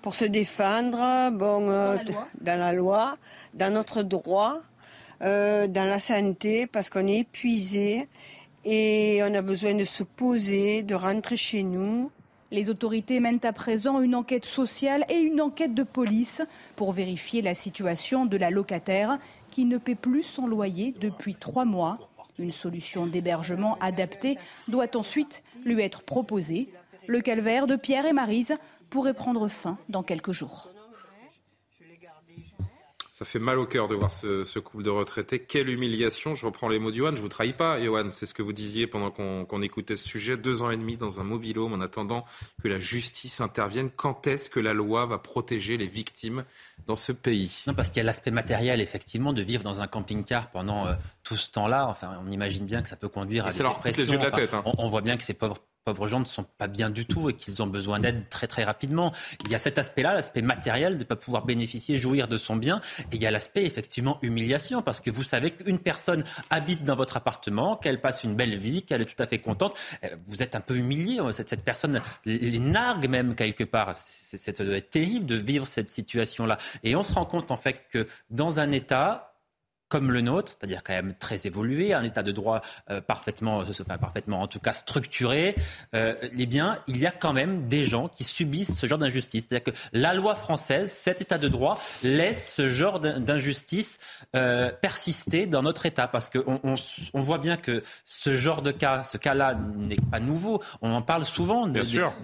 pour 0.00 0.14
se 0.14 0.24
défendre 0.24 1.30
bon, 1.32 1.68
euh, 1.68 1.96
dans, 2.40 2.58
la 2.58 2.72
loi, 2.72 3.16
dans 3.54 3.72
notre 3.72 4.02
droit, 4.02 4.58
euh, 5.22 5.66
dans 5.66 5.88
la 5.88 5.98
santé, 5.98 6.68
parce 6.68 6.88
qu'on 6.88 7.08
est 7.08 7.20
épuisé 7.20 8.08
et 8.64 9.20
on 9.24 9.34
a 9.34 9.42
besoin 9.42 9.74
de 9.74 9.84
se 9.84 10.04
poser, 10.04 10.84
de 10.84 10.94
rentrer 10.94 11.36
chez 11.36 11.64
nous. 11.64 12.12
Les 12.52 12.68
autorités 12.68 13.18
mènent 13.18 13.40
à 13.44 13.52
présent 13.54 14.02
une 14.02 14.14
enquête 14.14 14.44
sociale 14.44 15.06
et 15.08 15.18
une 15.18 15.40
enquête 15.40 15.72
de 15.72 15.82
police 15.82 16.42
pour 16.76 16.92
vérifier 16.92 17.40
la 17.40 17.54
situation 17.54 18.26
de 18.26 18.36
la 18.36 18.50
locataire 18.50 19.18
qui 19.50 19.64
ne 19.64 19.78
paie 19.78 19.94
plus 19.94 20.22
son 20.22 20.46
loyer 20.46 20.94
depuis 21.00 21.34
trois 21.34 21.64
mois. 21.64 21.96
Une 22.38 22.52
solution 22.52 23.06
d'hébergement 23.06 23.78
adaptée 23.80 24.36
doit 24.68 24.98
ensuite 24.98 25.42
lui 25.64 25.80
être 25.80 26.02
proposée. 26.02 26.68
Le 27.06 27.22
calvaire 27.22 27.66
de 27.66 27.74
Pierre 27.74 28.04
et 28.04 28.12
Marise 28.12 28.54
pourrait 28.90 29.14
prendre 29.14 29.48
fin 29.48 29.78
dans 29.88 30.02
quelques 30.02 30.32
jours. 30.32 30.71
Ça 33.22 33.26
fait 33.26 33.38
mal 33.38 33.60
au 33.60 33.66
cœur 33.66 33.86
de 33.86 33.94
voir 33.94 34.10
ce, 34.10 34.58
couple 34.58 34.82
de 34.82 34.90
retraités. 34.90 35.38
Quelle 35.38 35.68
humiliation. 35.68 36.34
Je 36.34 36.44
reprends 36.44 36.68
les 36.68 36.80
mots 36.80 36.90
d'Yohan. 36.90 37.14
Je 37.14 37.22
vous 37.22 37.28
trahis 37.28 37.52
pas, 37.52 37.78
Yohan. 37.78 38.10
C'est 38.10 38.26
ce 38.26 38.34
que 38.34 38.42
vous 38.42 38.52
disiez 38.52 38.88
pendant 38.88 39.12
qu'on 39.12 39.62
écoutait 39.62 39.94
ce 39.94 40.08
sujet. 40.08 40.36
Deux 40.36 40.62
ans 40.62 40.72
et 40.72 40.76
demi 40.76 40.96
dans 40.96 41.20
un 41.20 41.22
mobilhome 41.22 41.72
en 41.72 41.80
attendant 41.80 42.24
que 42.64 42.66
la 42.66 42.80
justice 42.80 43.40
intervienne. 43.40 43.90
Quand 43.94 44.26
est-ce 44.26 44.50
que 44.50 44.58
la 44.58 44.72
loi 44.72 45.06
va 45.06 45.18
protéger 45.18 45.76
les 45.76 45.86
victimes 45.86 46.44
dans 46.88 46.96
ce 46.96 47.12
pays? 47.12 47.62
Non, 47.68 47.74
parce 47.74 47.90
qu'il 47.90 47.98
y 47.98 48.00
a 48.00 48.02
l'aspect 48.02 48.32
matériel, 48.32 48.80
effectivement, 48.80 49.32
de 49.32 49.42
vivre 49.42 49.62
dans 49.62 49.80
un 49.80 49.86
camping-car 49.86 50.50
pendant 50.50 50.88
euh, 50.88 50.94
tout 51.22 51.36
ce 51.36 51.48
temps-là. 51.52 51.86
Enfin, 51.86 52.18
on 52.26 52.32
imagine 52.32 52.66
bien 52.66 52.82
que 52.82 52.88
ça 52.88 52.96
peut 52.96 53.08
conduire 53.08 53.46
à 53.46 53.52
des 53.52 53.58
dépressions. 53.58 54.18
de 54.18 54.24
la 54.24 54.32
tête, 54.32 54.52
hein. 54.52 54.64
on, 54.64 54.88
voit 54.88 55.00
bien 55.00 55.16
que 55.16 55.22
ces 55.22 55.34
pauvres 55.34 55.58
pauvres 55.84 56.06
gens 56.06 56.20
ne 56.20 56.24
sont 56.24 56.44
pas 56.58 56.68
bien 56.68 56.90
du 56.90 57.06
tout 57.06 57.30
et 57.30 57.34
qu'ils 57.34 57.62
ont 57.62 57.66
besoin 57.66 57.98
d'aide 57.98 58.28
très 58.28 58.46
très 58.46 58.64
rapidement. 58.64 59.12
Il 59.44 59.50
y 59.50 59.54
a 59.54 59.58
cet 59.58 59.78
aspect-là, 59.78 60.14
l'aspect 60.14 60.42
matériel 60.42 60.94
de 60.94 60.98
ne 61.00 61.04
pas 61.04 61.16
pouvoir 61.16 61.44
bénéficier, 61.44 61.96
jouir 61.96 62.28
de 62.28 62.36
son 62.36 62.56
bien. 62.56 62.80
Et 63.10 63.16
il 63.16 63.22
y 63.22 63.26
a 63.26 63.30
l'aspect 63.30 63.64
effectivement 63.64 64.18
humiliation 64.22 64.82
parce 64.82 65.00
que 65.00 65.10
vous 65.10 65.24
savez 65.24 65.50
qu'une 65.50 65.78
personne 65.78 66.24
habite 66.50 66.84
dans 66.84 66.94
votre 66.94 67.16
appartement, 67.16 67.76
qu'elle 67.76 68.00
passe 68.00 68.24
une 68.24 68.34
belle 68.34 68.56
vie, 68.56 68.82
qu'elle 68.82 69.02
est 69.02 69.16
tout 69.16 69.20
à 69.22 69.26
fait 69.26 69.38
contente. 69.38 69.76
Euh, 70.04 70.08
vous 70.26 70.42
êtes 70.42 70.54
un 70.54 70.60
peu 70.60 70.76
humilié. 70.76 71.20
Cette, 71.32 71.48
cette 71.48 71.64
personne 71.64 72.00
les 72.24 72.58
nargue 72.58 73.08
même 73.08 73.34
quelque 73.34 73.64
part. 73.64 73.94
C'est 73.94 74.90
terrible 74.90 75.26
de 75.26 75.36
vivre 75.36 75.66
cette 75.66 75.88
situation-là. 75.88 76.58
Et 76.84 76.94
on 76.96 77.02
se 77.02 77.14
rend 77.14 77.26
compte 77.26 77.50
en 77.50 77.56
fait 77.56 77.86
que 77.90 78.06
dans 78.30 78.60
un 78.60 78.70
État, 78.70 79.31
comme 79.92 80.10
le 80.10 80.22
nôtre, 80.22 80.52
c'est-à-dire 80.52 80.82
quand 80.82 80.94
même 80.94 81.12
très 81.18 81.46
évolué, 81.46 81.92
un 81.92 82.02
état 82.02 82.22
de 82.22 82.32
droit 82.32 82.62
euh, 82.90 83.02
parfaitement, 83.02 83.60
euh, 83.60 83.64
enfin, 83.78 83.98
parfaitement 83.98 84.40
en 84.40 84.46
tout 84.46 84.58
cas 84.58 84.72
structuré, 84.72 85.54
euh, 85.94 86.14
eh 86.22 86.46
bien, 86.46 86.78
il 86.86 86.98
y 86.98 87.04
a 87.04 87.10
quand 87.10 87.34
même 87.34 87.68
des 87.68 87.84
gens 87.84 88.08
qui 88.08 88.24
subissent 88.24 88.74
ce 88.74 88.86
genre 88.86 88.96
d'injustice. 88.96 89.44
C'est-à-dire 89.46 89.70
que 89.70 89.78
la 89.92 90.14
loi 90.14 90.34
française, 90.34 90.90
cet 90.90 91.20
état 91.20 91.36
de 91.36 91.46
droit, 91.46 91.78
laisse 92.02 92.54
ce 92.54 92.70
genre 92.70 93.00
d'injustice 93.00 93.98
persister 94.80 95.44
dans 95.44 95.62
notre 95.62 95.84
état, 95.84 96.08
parce 96.08 96.30
qu'on 96.30 96.58
on, 96.64 97.20
voit 97.20 97.36
bien 97.36 97.58
que 97.58 97.82
ce 98.06 98.34
genre 98.34 98.62
de 98.62 98.70
cas, 98.70 99.04
ce 99.04 99.18
cas-là 99.18 99.58
n'est 99.76 99.96
pas 100.10 100.20
nouveau. 100.20 100.62
On 100.80 100.94
en 100.94 101.02
parle 101.02 101.26
souvent 101.26 101.66
des, 101.66 101.82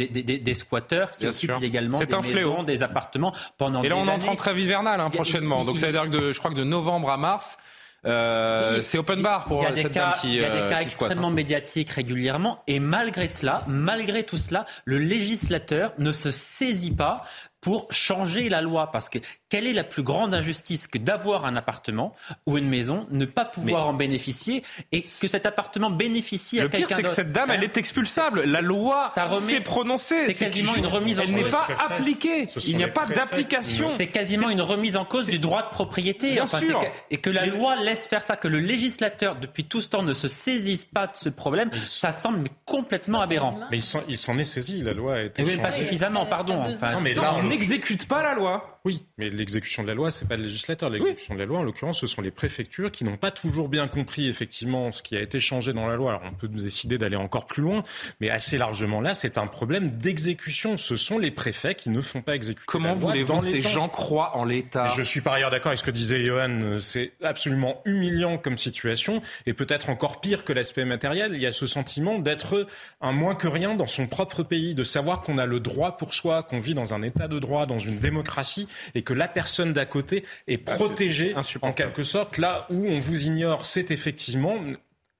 des, 0.08 0.38
des, 0.38 0.54
squatteurs 0.54 1.10
qui 1.16 1.26
occupent 1.26 1.62
également 1.62 1.98
des 1.98 2.06
maisons, 2.32 2.62
des 2.62 2.82
appartements 2.82 3.34
pendant 3.58 3.82
Et 3.82 3.90
là, 3.90 3.96
on 3.96 4.08
entre 4.08 4.30
en 4.30 4.36
trêve 4.36 4.58
hivernale 4.58 5.00
hein, 5.00 5.10
prochainement. 5.10 5.66
Donc 5.66 5.76
ça 5.78 5.88
veut 5.88 5.92
dire 5.92 6.04
que 6.04 6.16
de, 6.16 6.32
je 6.32 6.38
crois 6.38 6.50
que 6.50 6.56
de 6.56 6.64
novembre 6.64 7.10
à 7.10 7.18
mars, 7.18 7.57
euh, 8.06 8.80
c'est 8.82 8.98
open 8.98 9.22
bar 9.22 9.44
pour 9.46 9.64
cette 9.74 9.92
dame 9.92 10.12
qui. 10.20 10.28
Il 10.28 10.40
y 10.40 10.44
a 10.44 10.50
des 10.50 10.62
euh, 10.62 10.68
cas 10.68 10.80
extrêmement 10.80 11.30
médiatiques 11.30 11.90
régulièrement, 11.90 12.62
et 12.66 12.78
malgré 12.78 13.26
cela, 13.26 13.64
malgré 13.66 14.22
tout 14.22 14.38
cela, 14.38 14.66
le 14.84 14.98
législateur 14.98 15.92
ne 15.98 16.12
se 16.12 16.30
saisit 16.30 16.92
pas 16.92 17.22
pour 17.60 17.88
changer 17.90 18.48
la 18.48 18.60
loi. 18.60 18.90
Parce 18.92 19.08
que 19.08 19.18
quelle 19.48 19.66
est 19.66 19.72
la 19.72 19.84
plus 19.84 20.02
grande 20.02 20.34
injustice 20.34 20.86
que 20.86 20.98
d'avoir 20.98 21.46
un 21.46 21.56
appartement 21.56 22.14
ou 22.46 22.58
une 22.58 22.68
maison, 22.68 23.06
ne 23.10 23.24
pas 23.24 23.44
pouvoir 23.44 23.88
en 23.88 23.94
bénéficier 23.94 24.62
et 24.92 25.00
que 25.00 25.06
cet 25.06 25.46
appartement 25.46 25.90
bénéficie 25.90 26.60
à 26.60 26.62
quelqu'un 26.68 26.78
d'autre 26.78 26.82
Le 26.82 26.86
pire, 26.86 26.96
c'est 26.96 27.02
que 27.02 27.08
cette 27.08 27.32
dame, 27.32 27.50
elle 27.50 27.64
est 27.64 27.76
expulsable. 27.76 28.42
La 28.44 28.60
loi 28.60 29.12
s'est 29.40 29.60
prononcée. 29.60 30.26
C'est 30.26 30.34
quasiment 30.34 30.74
une 30.74 30.86
remise 30.86 31.18
en 31.18 31.22
cause. 31.22 31.30
Elle 31.30 31.44
n'est 31.44 31.50
pas 31.50 31.66
appliquée. 31.86 32.48
Il 32.66 32.76
n'y 32.76 32.84
a 32.84 32.88
pas 32.88 33.06
d'application. 33.06 33.92
C'est 33.96 34.08
quasiment 34.08 34.50
une 34.50 34.60
remise 34.60 34.96
en 34.96 35.04
cause 35.04 35.26
du 35.26 35.38
droit 35.38 35.62
de 35.62 35.70
propriété. 35.70 36.32
Bien 36.32 36.46
sûr. 36.46 36.82
et 37.10 37.16
que 37.16 37.30
la 37.30 37.46
loi 37.46 37.76
laisse 37.76 38.06
faire 38.06 38.22
ça, 38.22 38.36
que 38.36 38.48
le 38.48 38.60
législateur, 38.60 39.36
depuis 39.36 39.64
tout 39.64 39.80
ce 39.80 39.88
temps, 39.88 40.02
ne 40.02 40.14
se 40.14 40.28
saisisse 40.28 40.84
pas 40.84 41.06
de 41.06 41.16
ce 41.16 41.28
problème, 41.28 41.70
ça 41.84 42.12
semble 42.12 42.48
complètement 42.64 43.20
aberrant. 43.20 43.58
Mais 43.70 43.78
il 44.08 44.18
s'en 44.18 44.38
est 44.38 44.44
saisi. 44.44 44.82
La 44.82 44.92
loi 44.92 45.14
a 45.14 45.22
été. 45.22 45.42
Mais 45.42 45.56
pas 45.56 45.70
suffisamment, 45.70 46.26
pardon. 46.26 46.64
Enfin, 46.68 46.92
non, 46.92 47.00
mais 47.00 47.14
là, 47.14 47.34
on 47.36 47.44
n'exécute 47.44 48.06
pas 48.06 48.22
la 48.22 48.34
loi. 48.34 48.80
Oui, 48.84 49.06
mais 49.18 49.30
l'exécution 49.38 49.82
de 49.82 49.88
la 49.88 49.94
loi, 49.94 50.10
c'est 50.10 50.28
pas 50.28 50.36
le 50.36 50.42
législateur. 50.42 50.90
L'exécution 50.90 51.34
de 51.34 51.38
la 51.38 51.46
loi, 51.46 51.60
en 51.60 51.62
l'occurrence, 51.62 52.00
ce 52.00 52.06
sont 52.06 52.20
les 52.20 52.30
préfectures 52.30 52.90
qui 52.90 53.04
n'ont 53.04 53.16
pas 53.16 53.30
toujours 53.30 53.68
bien 53.68 53.88
compris 53.88 54.28
effectivement 54.28 54.92
ce 54.92 55.02
qui 55.02 55.16
a 55.16 55.20
été 55.20 55.40
changé 55.40 55.72
dans 55.72 55.86
la 55.86 55.96
loi. 55.96 56.10
Alors 56.10 56.22
on 56.24 56.34
peut 56.34 56.48
décider 56.48 56.98
d'aller 56.98 57.16
encore 57.16 57.46
plus 57.46 57.62
loin, 57.62 57.82
mais 58.20 58.30
assez 58.30 58.58
largement 58.58 59.00
là, 59.00 59.14
c'est 59.14 59.38
un 59.38 59.46
problème 59.46 59.90
d'exécution. 59.90 60.76
Ce 60.76 60.96
sont 60.96 61.18
les 61.18 61.30
préfets 61.30 61.74
qui 61.74 61.90
ne 61.90 62.00
font 62.00 62.22
pas 62.22 62.34
exécuter 62.34 62.66
Comment 62.66 62.94
voulez-vous 62.94 63.40
que 63.40 63.46
ces 63.46 63.62
gens 63.62 63.88
croient 63.88 64.36
en 64.36 64.44
l'État? 64.44 64.92
Je 64.96 65.02
suis 65.02 65.20
par 65.20 65.34
ailleurs 65.34 65.50
d'accord 65.50 65.68
avec 65.68 65.78
ce 65.78 65.84
que 65.84 65.90
disait 65.90 66.20
Johan. 66.24 66.78
C'est 66.80 67.12
absolument 67.22 67.80
humiliant 67.84 68.38
comme 68.38 68.56
situation 68.56 69.22
et 69.46 69.54
peut-être 69.54 69.90
encore 69.90 70.20
pire 70.20 70.44
que 70.44 70.52
l'aspect 70.52 70.84
matériel. 70.84 71.32
Il 71.34 71.40
y 71.40 71.46
a 71.46 71.52
ce 71.52 71.66
sentiment 71.66 72.18
d'être 72.18 72.66
un 73.00 73.12
moins 73.12 73.34
que 73.34 73.48
rien 73.48 73.74
dans 73.74 73.86
son 73.86 74.06
propre 74.06 74.42
pays, 74.42 74.74
de 74.74 74.84
savoir 74.84 75.22
qu'on 75.22 75.38
a 75.38 75.46
le 75.46 75.60
droit 75.60 75.96
pour 75.96 76.14
soi, 76.14 76.42
qu'on 76.42 76.58
vit 76.58 76.74
dans 76.74 76.94
un 76.94 77.02
État 77.02 77.28
de 77.28 77.38
droit, 77.38 77.66
dans 77.66 77.78
une 77.78 77.98
démocratie 77.98 78.68
et 78.94 79.02
que 79.02 79.12
la 79.28 79.34
personne 79.34 79.74
d'à 79.74 79.84
côté 79.84 80.24
est 80.46 80.62
ah, 80.66 80.74
protégée 80.74 81.34
en 81.60 81.72
quelque 81.72 82.02
sorte. 82.02 82.38
Là 82.38 82.66
où 82.70 82.86
on 82.86 82.98
vous 82.98 83.26
ignore, 83.26 83.66
c'est 83.66 83.90
effectivement 83.90 84.58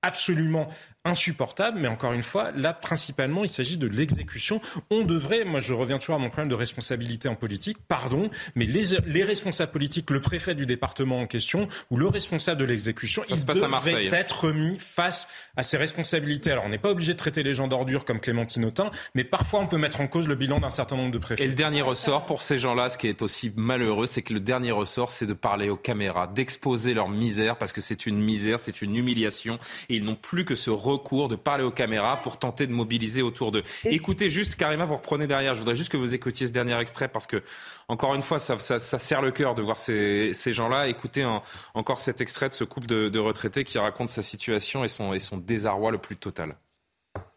absolument 0.03 0.69
insupportable. 1.05 1.79
Mais 1.81 1.89
encore 1.89 2.13
une 2.13 2.23
fois, 2.23 2.51
là, 2.53 2.73
principalement, 2.73 3.45
il 3.45 3.51
s'agit 3.51 3.77
de 3.77 3.87
l'exécution. 3.87 4.61
On 4.91 5.03
devrait, 5.03 5.45
moi 5.45 5.61
je 5.61 5.73
reviens 5.73 5.99
toujours 5.99 6.17
à 6.17 6.19
mon 6.19 6.29
problème 6.29 6.49
de 6.49 6.55
responsabilité 6.55 7.29
en 7.29 7.35
politique, 7.35 7.79
pardon, 7.89 8.31
mais 8.55 8.67
les, 8.67 8.99
les 9.07 9.25
responsables 9.25 9.73
politiques, 9.73 10.11
le 10.11 10.21
préfet 10.21 10.55
du 10.55 10.67
département 10.67 11.21
en 11.21 11.27
question 11.27 11.69
ou 11.91 11.97
le 11.97 12.07
responsable 12.07 12.61
de 12.61 12.65
l'exécution, 12.65 13.23
ils 13.29 13.45
devraient 13.45 14.09
être 14.13 14.51
mis 14.51 14.79
face 14.79 15.29
à 15.57 15.63
ces 15.63 15.77
responsabilités. 15.77 16.51
Alors 16.51 16.65
on 16.65 16.69
n'est 16.69 16.79
pas 16.79 16.91
obligé 16.91 17.13
de 17.13 17.19
traiter 17.19 17.43
les 17.43 17.55
gens 17.55 17.69
d'ordure 17.69 18.05
comme 18.05 18.21
Clémentine 18.21 18.65
Autain, 18.65 18.91
mais 19.15 19.25
parfois 19.25 19.61
on 19.61 19.67
peut 19.67 19.79
mettre 19.79 20.01
en 20.01 20.07
cause 20.07 20.29
le 20.29 20.35
bilan 20.35 20.61
d'un 20.61 20.71
certain 20.71 20.97
nombre 20.97 21.13
de 21.13 21.19
préfets. 21.19 21.45
Et 21.45 21.49
le 21.49 21.55
dernier 21.55 21.83
ressort 21.83 22.27
pour 22.27 22.43
ces 22.43 22.59
gens-là, 22.59 22.89
ce 22.89 22.99
qui 22.99 23.07
est 23.07 23.23
aussi 23.23 23.53
malheureux, 23.57 24.07
c'est 24.07 24.23
que 24.23 24.35
le 24.35 24.41
dernier 24.41 24.73
ressort, 24.73 25.11
c'est 25.11 25.27
de 25.27 25.33
parler 25.33 25.71
aux 25.71 25.77
caméras, 25.77 26.27
d'exposer 26.27 26.95
leur 26.95 27.09
misère, 27.09 27.57
parce 27.57 27.73
que 27.73 27.81
c'est 27.81 28.07
une 28.07 28.21
misère, 28.21 28.59
c'est 28.59 28.83
une 28.83 28.97
humiliation, 28.97 29.59
et 29.89 29.97
ils 29.97 30.05
n'ont 30.05 30.17
plus 30.17 30.45
que 30.45 30.55
ce 30.55 30.71
recours 30.93 31.28
de 31.28 31.36
parler 31.36 31.64
aux 31.64 31.70
caméras 31.70 32.20
pour 32.22 32.39
tenter 32.39 32.66
de 32.66 32.72
mobiliser 32.72 33.22
autour 33.22 33.53
d'eux. 33.53 33.62
Écoutez 33.84 34.28
juste, 34.28 34.57
Karima, 34.57 34.84
vous 34.84 34.97
reprenez 34.97 35.26
derrière. 35.26 35.55
Je 35.55 35.61
voudrais 35.61 35.76
juste 35.76 35.91
que 35.91 35.97
vous 35.97 36.14
écoutiez 36.14 36.47
ce 36.47 36.53
dernier 36.53 36.78
extrait 36.78 37.09
parce 37.09 37.26
que, 37.26 37.43
encore 37.89 38.14
une 38.14 38.22
fois, 38.22 38.39
ça, 38.39 38.59
ça, 38.59 38.78
serre 38.78 39.22
le 39.22 39.30
cœur 39.30 39.55
de 39.55 39.62
voir 39.62 39.78
ces, 39.78 40.32
ces 40.34 40.53
gens-là. 40.53 40.89
Écoutez 40.89 41.26
encore 41.74 42.01
cet 42.01 42.20
extrait 42.20 42.49
de 42.49 42.55
ce 42.55 42.64
couple 42.64 42.86
de, 42.86 43.09
de, 43.09 43.18
retraités 43.18 43.64
qui 43.64 43.78
raconte 43.78 44.09
sa 44.09 44.22
situation 44.22 44.84
et 44.84 44.89
son, 44.89 45.12
et 45.12 45.20
son 45.20 45.36
désarroi 45.36 45.91
le 45.91 45.99
plus 45.99 46.16
total. 46.16 46.57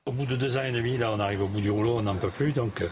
Au 0.06 0.12
bout 0.12 0.26
de 0.26 0.36
deux 0.36 0.58
ans 0.58 0.64
et 0.64 0.72
demi, 0.72 0.98
là, 0.98 1.12
on 1.14 1.20
arrive 1.20 1.42
au 1.42 1.48
bout 1.48 1.62
du 1.62 1.70
rouleau, 1.70 1.98
on 1.98 2.02
n'en 2.04 2.16
peut 2.16 2.30
plus, 2.30 2.52
donc. 2.52 2.82
Euh, 2.82 2.88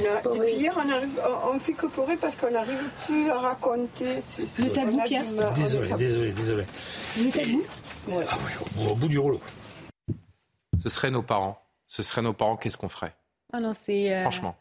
et 0.00 0.38
puis 0.38 0.52
hier, 0.52 0.74
on, 0.76 0.90
arrive, 0.90 1.20
on, 1.50 1.58
fait 1.58 1.72
que 1.72 1.86
pleurer 1.86 2.16
parce 2.16 2.36
qu'on 2.36 2.50
n'arrive 2.50 2.88
plus 3.06 3.30
à 3.30 3.38
raconter. 3.38 4.16
Le 4.58 4.68
tabou, 4.68 5.00
Pierre 5.06 5.24
Désolé, 5.54 5.92
désolé, 5.94 6.32
désolé. 6.32 6.64
Le 7.16 7.30
tabou 7.30 7.62
Ah 8.28 8.38
oui, 8.44 8.86
au, 8.90 8.94
bout 8.94 9.08
du 9.08 9.18
rouleau. 9.18 9.40
Ce 10.82 10.88
seraient 10.88 11.10
nos 11.10 11.22
parents. 11.22 11.60
Ce 11.86 12.02
seraient 12.02 12.22
nos 12.22 12.32
parents, 12.32 12.56
qu'est-ce 12.56 12.76
qu'on 12.76 12.88
ferait? 12.88 13.14
Ah 13.52 13.60
non, 13.60 13.72
c'est. 13.74 14.12
Euh, 14.12 14.22
Franchement. 14.22 14.56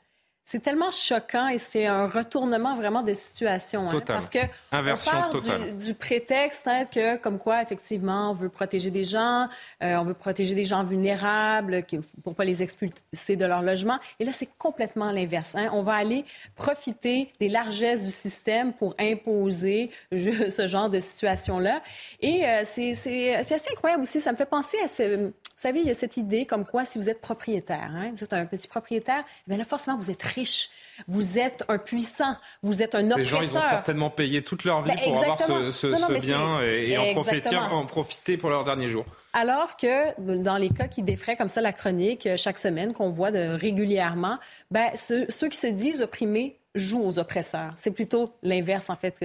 C'est 0.48 0.60
tellement 0.60 0.91
choquant 0.91 1.48
et 1.48 1.58
c'est 1.58 1.88
un 1.88 2.08
retournement 2.08 2.76
vraiment 2.76 3.02
des 3.02 3.16
situations. 3.16 3.89
Hein, 3.89 4.00
parce 4.06 4.30
que 4.30 4.38
Inversion 4.72 5.12
on 5.34 5.41
part 5.41 5.74
Du, 5.74 5.96
prétexte 5.96 6.68
hein, 6.68 6.86
que, 6.86 7.18
comme 7.18 7.39
quoi, 7.39 7.64
effectivement, 7.64 8.30
on 8.30 8.36
veut 8.36 8.50
protéger 8.50 8.91
des 8.91 9.06
gens, 9.06 9.48
euh, 9.82 9.96
on 9.96 10.04
veut 10.04 10.14
protéger 10.14 10.54
des 10.54 10.64
gens 10.64 10.84
vulnérables 10.84 11.84
pour 12.24 12.36
pas 12.36 12.46
les 12.46 12.62
expulser 12.62 13.36
de 13.36 13.46
leur 13.46 13.64
logement. 13.64 13.98
Et 14.20 14.26
là, 14.26 14.32
c'est 14.32 14.50
complètement 14.60 15.12
l'inverse. 15.12 15.56
Hein. 15.56 15.72
On 15.74 15.82
va 15.82 15.93
aller 15.93 16.26
profiter 16.56 17.34
des 17.39 17.50
largesses 17.50 18.04
du 18.04 18.12
système 18.12 18.72
pour 18.74 18.93
imposer 19.00 19.89
ce 20.12 20.68
genre 20.68 20.91
de 20.91 21.00
situation-là. 21.00 21.82
Et 22.22 22.48
euh, 22.48 22.62
c'est 22.66 23.34
assez 23.34 23.72
incroyable 23.72 24.04
aussi. 24.04 24.22
Ça 24.22 24.32
me 24.32 24.38
fait 24.38 24.46
penser 24.46 24.78
à 24.84 24.88
ce, 24.88 25.32
vous 25.56 25.62
savez, 25.62 25.80
il 25.80 25.88
y 25.88 25.89
a 25.89 25.93
cette 25.93 26.18
idée 26.18 26.46
comme 26.46 26.66
quoi, 26.66 26.84
si 26.84 26.98
vous 26.98 27.10
êtes 27.10 27.22
propriétaire, 27.22 27.89
hein, 27.96 28.12
vous 28.14 28.26
êtes 28.26 28.34
un 28.34 28.46
petit 28.46 28.68
propriétaire, 28.68 29.24
bien 29.48 29.58
là, 29.58 29.64
forcément, 29.64 29.96
vous 29.96 30.12
êtes 30.12 30.22
riche. 30.36 30.70
Vous 31.08 31.38
êtes 31.38 31.66
un 31.68 31.78
puissant, 31.78 32.38
vous 32.64 32.82
êtes 32.82 32.96
un 32.96 33.12
oppresseur. 33.12 33.18
Ces 33.18 33.26
gens, 33.26 33.42
ils 33.42 33.58
ont 33.58 33.70
certainement 33.70 34.10
payé 34.10 34.42
toute 34.44 34.64
leur 34.64 34.82
vie 34.82 34.92
ben, 34.96 35.04
pour 35.04 35.24
avoir 35.24 35.40
ce, 35.40 36.22
bien 36.22 36.62
et, 36.62 36.98
en, 36.98 37.14
profiter, 37.14 37.58
en 37.58 37.86
profiter 37.86 38.38
pour 38.38 38.50
leurs 38.50 38.64
derniers 38.64 38.88
jours. 38.88 39.06
Alors 39.34 39.76
que 39.76 40.38
dans 40.42 40.56
les 40.56 40.70
cas 40.70 40.88
qui 40.88 41.04
défraient 41.04 41.36
comme 41.36 41.50
ça 41.50 41.60
la 41.60 41.74
chronique 41.74 42.30
chaque 42.38 42.60
semaine, 42.60 42.94
qu'on 42.94 43.10
voit 43.10 43.32
de, 43.32 43.58
régulièrement, 43.58 44.40
ben, 44.72 44.90
ceux, 44.96 45.26
ceux 45.28 45.50
qui 45.50 45.58
se 45.58 45.68
disent 45.68 46.02
opprimés 46.02 46.60
joue 46.76 47.03
aux 47.03 47.19
oppresseurs. 47.19 47.73
C'est 47.78 47.91
plutôt 47.91 48.34
l'inverse, 48.43 48.89
en 48.89 48.95
fait, 48.95 49.17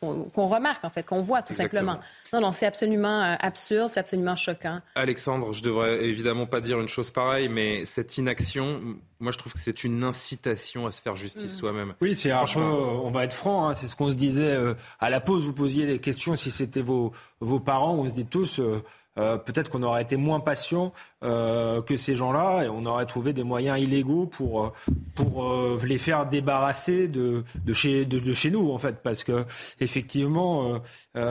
qu'on 0.00 0.48
remarque, 0.48 0.84
en 0.84 0.90
fait, 0.90 1.04
qu'on 1.04 1.22
voit, 1.22 1.42
tout 1.42 1.52
simplement. 1.52 1.98
Non, 2.32 2.40
non, 2.40 2.52
c'est 2.52 2.66
absolument 2.66 3.22
euh, 3.22 3.36
absurde, 3.38 3.90
c'est 3.90 4.00
absolument 4.00 4.36
choquant. 4.36 4.80
Alexandre, 4.94 5.52
je 5.52 5.62
devrais 5.62 6.04
évidemment 6.04 6.46
pas 6.46 6.60
dire 6.60 6.80
une 6.80 6.88
chose 6.88 7.10
pareille, 7.10 7.48
mais 7.48 7.86
cette 7.86 8.16
inaction, 8.18 8.80
moi, 9.20 9.32
je 9.32 9.38
trouve 9.38 9.52
que 9.52 9.58
c'est 9.58 9.84
une 9.84 10.02
incitation 10.02 10.86
à 10.86 10.90
se 10.90 11.02
faire 11.02 11.16
justice 11.16 11.54
mm. 11.54 11.58
soi-même. 11.58 11.94
Oui, 12.00 12.16
c'est 12.16 12.30
un 12.30 12.44
peu, 12.44 12.60
on 12.60 13.10
va 13.10 13.24
être 13.24 13.34
franc, 13.34 13.68
hein, 13.68 13.74
c'est 13.74 13.88
ce 13.88 13.96
qu'on 13.96 14.10
se 14.10 14.16
disait 14.16 14.52
euh, 14.52 14.74
à 15.00 15.10
la 15.10 15.20
pause. 15.20 15.44
Vous 15.44 15.52
posiez 15.52 15.86
des 15.86 15.98
questions 15.98 16.36
si 16.36 16.50
c'était 16.50 16.82
vos, 16.82 17.12
vos 17.40 17.60
parents, 17.60 17.94
on 17.94 18.08
se 18.08 18.14
dit 18.14 18.26
tous. 18.26 18.60
Euh, 18.60 18.82
peut-être 19.18 19.70
qu'on 19.70 19.82
aurait 19.82 20.02
été 20.02 20.16
moins 20.16 20.40
patient 20.40 20.92
euh, 21.24 21.82
que 21.82 21.96
ces 21.96 22.14
gens-là 22.14 22.62
et 22.62 22.68
on 22.68 22.86
aurait 22.86 23.04
trouvé 23.04 23.32
des 23.32 23.42
moyens 23.42 23.80
illégaux 23.80 24.26
pour, 24.26 24.66
euh, 24.66 24.72
pour 25.16 25.44
euh, 25.44 25.80
les 25.84 25.98
faire 25.98 26.26
débarrasser 26.26 27.08
de, 27.08 27.42
de, 27.64 27.72
chez, 27.72 28.04
de, 28.04 28.32
chez 28.32 28.52
nous, 28.52 28.70
en 28.70 28.78
fait, 28.78 29.02
parce 29.02 29.24
que 29.24 29.44
effectivement, 29.80 30.80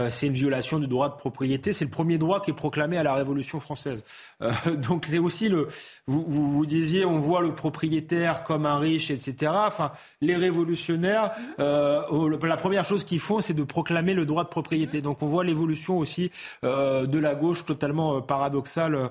c'est 0.10 0.28
une 0.28 0.34
violation 0.34 0.80
du 0.80 0.88
droit 0.88 1.08
de 1.08 1.16
propriété. 1.16 1.72
C'est 1.72 1.86
le 1.86 1.92
premier 1.92 2.18
droit 2.18 2.42
qui 2.42 2.52
est 2.52 2.54
proclamé 2.54 2.98
à 2.98 3.04
la 3.04 3.14
Révolution 3.14 3.62
française. 3.62 4.04
donc 4.88 5.06
c'est 5.08 5.20
aussi 5.20 5.48
le. 5.48 5.70
Vous, 6.06 6.26
vous, 6.28 6.52
vous, 6.52 6.66
disiez, 6.66 7.06
on 7.06 7.20
voit 7.20 7.42
le 7.42 7.56
propriétaire 7.56 8.44
comme 8.44 8.66
un 8.66 8.78
riche, 8.80 9.10
etc. 9.10 9.52
Enfin, 9.56 9.92
les 10.22 10.36
révolutionnaires, 10.36 11.32
la 11.58 12.58
première 12.58 12.84
chose 12.84 13.06
qu'ils 13.06 13.20
font, 13.20 13.40
c'est 13.40 13.54
de 13.54 13.64
proclamer 13.64 14.14
le 14.14 14.26
droit 14.26 14.44
de 14.44 14.50
propriété. 14.50 15.02
Donc 15.02 15.22
on 15.22 15.28
voit 15.28 15.46
l'évolution 15.46 15.98
aussi 15.98 16.30
de 16.64 17.20
la 17.20 17.36
gauche 17.36 17.64
totalement 17.78 18.22
paradoxale 18.22 19.10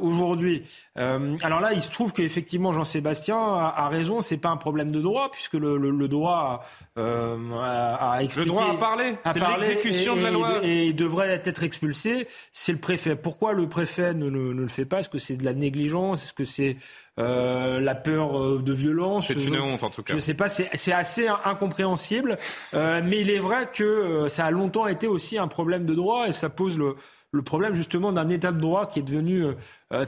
aujourd'hui. 0.00 0.62
Euh, 0.98 1.36
alors 1.42 1.60
là, 1.60 1.72
il 1.72 1.80
se 1.80 1.90
trouve 1.90 2.12
qu'effectivement, 2.12 2.72
Jean-Sébastien 2.72 3.36
a, 3.36 3.88
raison, 3.88 4.20
c'est 4.20 4.36
pas 4.36 4.50
un 4.50 4.56
problème 4.56 4.90
de 4.90 5.00
droit, 5.00 5.30
puisque 5.30 5.54
le, 5.54 5.76
le, 5.78 6.08
droit 6.08 6.64
euh, 6.98 7.36
a, 7.54 8.22
expliqué... 8.22 8.48
Le 8.48 8.54
droit 8.54 8.70
à 8.70 8.74
parler, 8.74 9.16
c'est 9.32 9.40
l'exécution 9.40 10.16
de 10.16 10.22
la 10.22 10.30
loi. 10.30 10.60
Et, 10.62 10.86
il 10.86 10.96
devrait 10.96 11.40
être 11.44 11.62
expulsé, 11.62 12.28
c'est 12.52 12.72
le 12.72 12.78
préfet. 12.78 13.16
Pourquoi 13.16 13.52
le 13.52 13.68
préfet 13.68 14.14
ne, 14.14 14.28
ne, 14.28 14.52
le 14.52 14.68
fait 14.68 14.84
pas? 14.84 15.00
Est-ce 15.00 15.08
que 15.08 15.18
c'est 15.18 15.36
de 15.36 15.44
la 15.44 15.54
négligence? 15.54 16.24
Est-ce 16.24 16.32
que 16.32 16.44
c'est 16.44 16.76
euh, 17.18 17.80
la 17.80 17.94
peur 17.94 18.38
euh, 18.38 18.62
de 18.62 18.72
violence? 18.72 19.28
C'est 19.28 19.44
une 19.44 19.58
honte 19.58 19.82
en 19.82 19.90
tout 19.90 20.02
cas. 20.02 20.14
Je 20.14 20.18
sais 20.18 20.34
pas, 20.34 20.48
c'est 20.48 20.92
assez 20.92 21.28
incompréhensible. 21.44 22.38
Euh, 22.74 23.00
mais 23.04 23.20
il 23.20 23.30
est 23.30 23.38
vrai 23.38 23.68
que 23.72 24.28
ça 24.28 24.44
a 24.44 24.50
longtemps 24.50 24.86
été 24.86 25.06
aussi 25.06 25.38
un 25.38 25.48
problème 25.48 25.86
de 25.86 25.94
droit 25.94 26.28
et 26.28 26.32
ça 26.32 26.50
pose 26.50 26.76
le, 26.78 26.96
le 27.32 27.42
problème 27.42 27.74
justement 27.74 28.12
d'un 28.12 28.28
état 28.28 28.52
de 28.52 28.60
droit 28.60 28.86
qui 28.86 28.98
est 28.98 29.02
devenu 29.02 29.44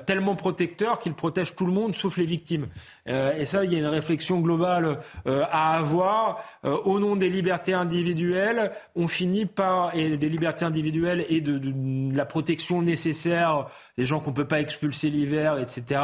tellement 0.06 0.36
protecteur 0.36 0.98
qu'il 0.98 1.14
protège 1.14 1.56
tout 1.56 1.66
le 1.66 1.72
monde 1.72 1.94
sauf 1.94 2.16
les 2.16 2.24
victimes. 2.24 2.66
et 3.06 3.44
ça, 3.44 3.64
il 3.64 3.72
y 3.72 3.76
a 3.76 3.78
une 3.78 3.86
réflexion 3.86 4.40
globale 4.40 4.98
à 5.24 5.76
avoir. 5.76 6.42
au 6.64 6.98
nom 6.98 7.16
des 7.16 7.28
libertés 7.28 7.74
individuelles, 7.74 8.72
on 8.96 9.08
finit 9.08 9.46
par 9.46 9.94
et 9.94 10.16
des 10.16 10.28
libertés 10.28 10.64
individuelles 10.64 11.24
et 11.28 11.40
de, 11.40 11.58
de 11.58 12.16
la 12.16 12.24
protection 12.24 12.82
nécessaire 12.82 13.66
des 13.98 14.04
gens 14.04 14.20
qu'on 14.20 14.32
peut 14.32 14.46
pas 14.46 14.60
expulser 14.60 15.10
l'hiver, 15.10 15.58
etc. 15.58 16.00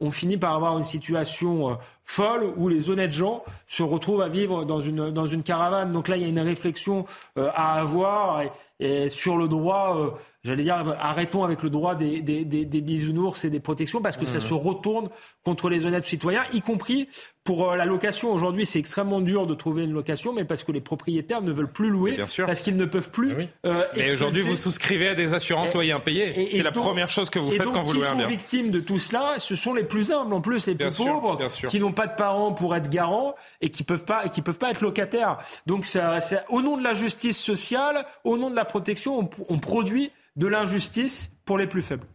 On 0.00 0.10
finit 0.10 0.36
par 0.36 0.54
avoir 0.54 0.76
une 0.76 0.84
situation 0.84 1.78
folle 2.08 2.52
où 2.56 2.68
les 2.68 2.88
honnêtes 2.88 3.12
gens 3.12 3.44
se 3.66 3.82
retrouvent 3.82 4.22
à 4.22 4.28
vivre 4.28 4.64
dans 4.64 4.80
une, 4.80 5.10
dans 5.10 5.26
une 5.26 5.42
caravane. 5.42 5.92
Donc 5.92 6.08
là, 6.08 6.16
il 6.16 6.22
y 6.22 6.26
a 6.26 6.28
une 6.28 6.40
réflexion 6.40 7.04
euh, 7.36 7.50
à 7.54 7.78
avoir 7.78 8.42
et, 8.80 9.08
sur 9.10 9.36
le 9.36 9.46
droit, 9.46 9.98
euh, 9.98 10.10
j'allais 10.48 10.62
dire, 10.62 10.96
arrêtons 10.98 11.44
avec 11.44 11.62
le 11.62 11.70
droit 11.70 11.94
des, 11.94 12.22
des, 12.22 12.44
des, 12.44 12.64
des 12.64 12.80
bisounours 12.80 13.44
et 13.44 13.50
des 13.50 13.60
protections 13.60 14.00
parce 14.00 14.16
que 14.16 14.26
ça 14.26 14.38
mmh. 14.38 14.42
se 14.42 14.54
retourne 14.54 15.08
contre 15.44 15.68
les 15.68 15.84
honnêtes 15.84 16.06
citoyens, 16.06 16.42
y 16.54 16.62
compris 16.62 17.08
pour 17.48 17.70
euh, 17.70 17.76
la 17.76 17.86
location. 17.86 18.30
Aujourd'hui, 18.30 18.66
c'est 18.66 18.78
extrêmement 18.78 19.22
dur 19.22 19.46
de 19.46 19.54
trouver 19.54 19.84
une 19.84 19.94
location, 19.94 20.34
mais 20.34 20.44
parce 20.44 20.64
que 20.64 20.70
les 20.70 20.82
propriétaires 20.82 21.40
ne 21.40 21.50
veulent 21.50 21.72
plus 21.72 21.88
louer, 21.88 22.18
parce 22.44 22.60
qu'ils 22.60 22.76
ne 22.76 22.84
peuvent 22.84 23.08
plus. 23.08 23.32
Mais 23.34 23.48
euh, 23.64 24.12
aujourd'hui, 24.12 24.42
vous 24.42 24.56
souscrivez 24.56 25.08
à 25.08 25.14
des 25.14 25.32
assurances 25.32 25.72
loyers 25.72 25.92
impayés. 25.92 26.50
C'est 26.50 26.62
la 26.62 26.72
première 26.72 27.08
chose 27.08 27.30
que 27.30 27.38
vous 27.38 27.50
faites 27.50 27.72
quand 27.72 27.80
vous 27.80 27.94
louez 27.94 28.06
un 28.06 28.16
bien. 28.16 28.26
Les 28.26 28.36
victimes 28.36 28.70
de 28.70 28.80
tout 28.80 28.98
cela, 28.98 29.36
ce 29.38 29.54
sont 29.54 29.72
les 29.72 29.84
plus 29.84 30.12
humbles, 30.12 30.34
en 30.34 30.42
plus 30.42 30.66
les 30.66 30.74
plus 30.74 30.94
pauvres, 30.94 31.38
qui 31.70 31.80
n'ont 31.80 31.92
pas 31.92 32.06
de 32.06 32.16
parents 32.16 32.52
pour 32.52 32.76
être 32.76 32.90
garants 32.90 33.34
et 33.62 33.70
qui 33.70 33.82
peuvent 33.82 34.04
pas 34.04 34.26
et 34.26 34.28
qui 34.28 34.42
peuvent 34.42 34.58
pas 34.58 34.70
être 34.70 34.82
locataires. 34.82 35.38
Donc, 35.64 35.86
ça, 35.86 36.18
au 36.50 36.60
nom 36.60 36.76
de 36.76 36.84
la 36.84 36.92
justice 36.92 37.38
sociale, 37.38 38.04
au 38.24 38.36
nom 38.36 38.50
de 38.50 38.56
la 38.56 38.66
protection, 38.66 39.18
on, 39.20 39.30
on 39.48 39.58
produit 39.58 40.10
de 40.36 40.46
l'injustice 40.46 41.32
pour 41.46 41.56
les 41.56 41.66
plus 41.66 41.82
faibles. 41.82 42.06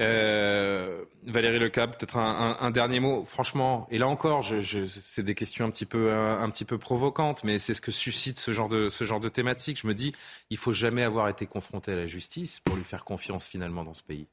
Euh, 0.00 1.04
Valérie 1.22 1.58
Lecap, 1.58 1.98
peut-être 1.98 2.16
un, 2.16 2.70
dernier 2.70 3.00
mot. 3.00 3.24
Franchement, 3.24 3.86
et 3.90 3.98
là 3.98 4.08
encore, 4.08 4.42
je, 4.42 4.84
c'est 4.86 5.22
des 5.22 5.34
questions 5.34 5.64
un 5.64 5.70
petit 5.70 5.86
peu, 5.86 6.12
un, 6.12 6.50
petit 6.50 6.64
peu 6.64 6.78
provocantes, 6.78 7.44
mais 7.44 7.58
c'est 7.58 7.74
ce 7.74 7.80
que 7.80 7.92
suscite 7.92 8.38
ce 8.38 8.52
genre 8.52 8.68
de, 8.68 8.88
ce 8.88 9.04
genre 9.04 9.20
de 9.20 9.28
thématique. 9.28 9.78
Je 9.80 9.86
me 9.86 9.94
dis, 9.94 10.12
il 10.50 10.56
faut 10.56 10.72
jamais 10.72 11.02
avoir 11.02 11.28
été 11.28 11.46
confronté 11.46 11.92
à 11.92 11.96
la 11.96 12.06
justice 12.06 12.60
pour 12.60 12.76
lui 12.76 12.84
faire 12.84 13.04
confiance 13.04 13.46
finalement 13.46 13.84
dans 13.84 13.94
ce 13.94 14.02
pays. 14.02 14.26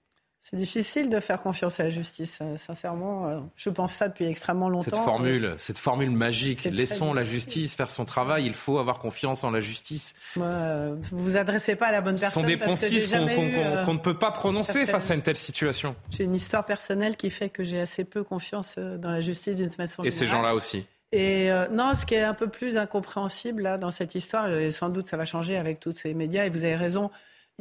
C'est 0.43 0.57
difficile 0.57 1.11
de 1.11 1.19
faire 1.19 1.39
confiance 1.39 1.79
à 1.79 1.83
la 1.83 1.91
justice, 1.91 2.39
euh, 2.41 2.57
sincèrement. 2.57 3.27
Euh, 3.27 3.39
je 3.55 3.69
pense 3.69 3.93
ça 3.93 4.07
depuis 4.07 4.25
extrêmement 4.25 4.69
longtemps. 4.69 4.85
Cette 4.85 4.95
formule, 4.95 5.53
cette 5.59 5.77
formule 5.77 6.09
magique, 6.09 6.63
laissons 6.63 7.13
la 7.13 7.23
justice 7.23 7.75
faire 7.75 7.91
son 7.91 8.05
travail, 8.05 8.47
il 8.47 8.55
faut 8.55 8.79
avoir 8.79 8.97
confiance 8.97 9.43
en 9.43 9.51
la 9.51 9.59
justice. 9.59 10.15
Moi, 10.35 10.95
vous 11.11 11.23
vous 11.23 11.37
adressez 11.37 11.75
pas 11.75 11.87
à 11.87 11.91
la 11.91 12.01
bonne 12.01 12.19
personne. 12.19 12.29
Ce 12.29 12.39
sont 12.39 12.47
des 12.47 12.57
poncifs 12.57 13.13
euh, 13.13 13.85
qu'on 13.85 13.93
ne 13.93 13.99
peut 13.99 14.17
pas 14.17 14.31
prononcer 14.31 14.87
face 14.87 15.11
à 15.11 15.13
une 15.13 15.21
telle 15.21 15.37
situation. 15.37 15.95
J'ai 16.09 16.23
une 16.23 16.35
histoire 16.35 16.65
personnelle 16.65 17.17
qui 17.17 17.29
fait 17.29 17.49
que 17.49 17.63
j'ai 17.63 17.79
assez 17.79 18.03
peu 18.03 18.23
confiance 18.23 18.79
dans 18.79 19.11
la 19.11 19.21
justice 19.21 19.57
d'une 19.57 19.71
façon 19.71 20.03
Et 20.03 20.09
ces 20.09 20.25
gens-là 20.25 20.55
aussi 20.55 20.85
et 21.13 21.49
non, 21.73 21.93
ce 21.93 22.05
qui 22.05 22.15
est 22.15 22.23
un 22.23 22.33
peu 22.33 22.47
plus 22.47 22.77
incompréhensible 22.77 23.63
là 23.63 23.77
dans 23.77 23.91
cette 23.91 24.15
histoire, 24.15 24.49
et 24.49 24.71
sans 24.71 24.87
doute 24.87 25.09
ça 25.09 25.17
va 25.17 25.25
changer 25.25 25.57
avec 25.57 25.81
tous 25.81 25.91
ces 25.91 26.13
médias, 26.13 26.45
et 26.45 26.49
vous 26.49 26.63
avez 26.63 26.77
raison, 26.77 27.11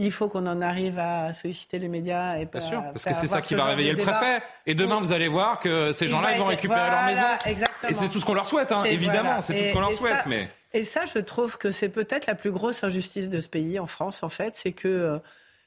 il 0.01 0.11
faut 0.11 0.29
qu'on 0.29 0.47
en 0.47 0.63
arrive 0.63 0.99
à 0.99 1.33
solliciter 1.33 1.79
les 1.79 1.89
médias. 1.89 2.39
Et 2.39 2.47
Bien 2.47 2.61
sûr, 2.61 2.83
parce 2.83 3.05
que 3.05 3.15
c'est 3.15 3.27
ça 3.27 3.41
qui 3.41 3.55
va 3.55 3.65
réveiller 3.65 3.93
le 3.93 4.03
préfet. 4.03 4.43
Et 4.67 4.75
demain, 4.75 4.99
vous 4.99 5.13
allez 5.13 5.29
voir 5.29 5.61
que 5.61 5.93
ces 5.93 6.09
gens-là, 6.09 6.37
vont 6.37 6.45
récupérer 6.45 6.91
leur 6.91 7.05
maison. 7.05 7.59
Et 7.89 7.95
c'est 7.95 8.09
tout 8.09 8.19
ce 8.19 8.25
qu'on 8.25 8.35
leur 8.35 8.47
souhaite, 8.47 8.73
hein, 8.73 8.85
évidemment, 8.85 9.41
c'est 9.41 9.55
tout 9.55 9.65
ce 9.65 9.73
qu'on 9.73 9.81
leur 9.81 9.95
souhaite. 9.95 10.27
mais... 10.27 10.49
Et 10.73 10.85
ça, 10.85 11.05
je 11.05 11.19
trouve 11.19 11.59
que 11.59 11.73
c'est 11.73 11.89
peut-être 11.89 12.27
la 12.29 12.37
plus 12.37 12.53
grosse 12.53 12.85
injustice 12.85 13.29
de 13.29 13.41
ce 13.41 13.49
pays, 13.49 13.81
en 13.81 13.87
France, 13.87 14.23
en 14.23 14.29
fait, 14.29 14.55
c'est 14.55 14.71
que 14.71 15.21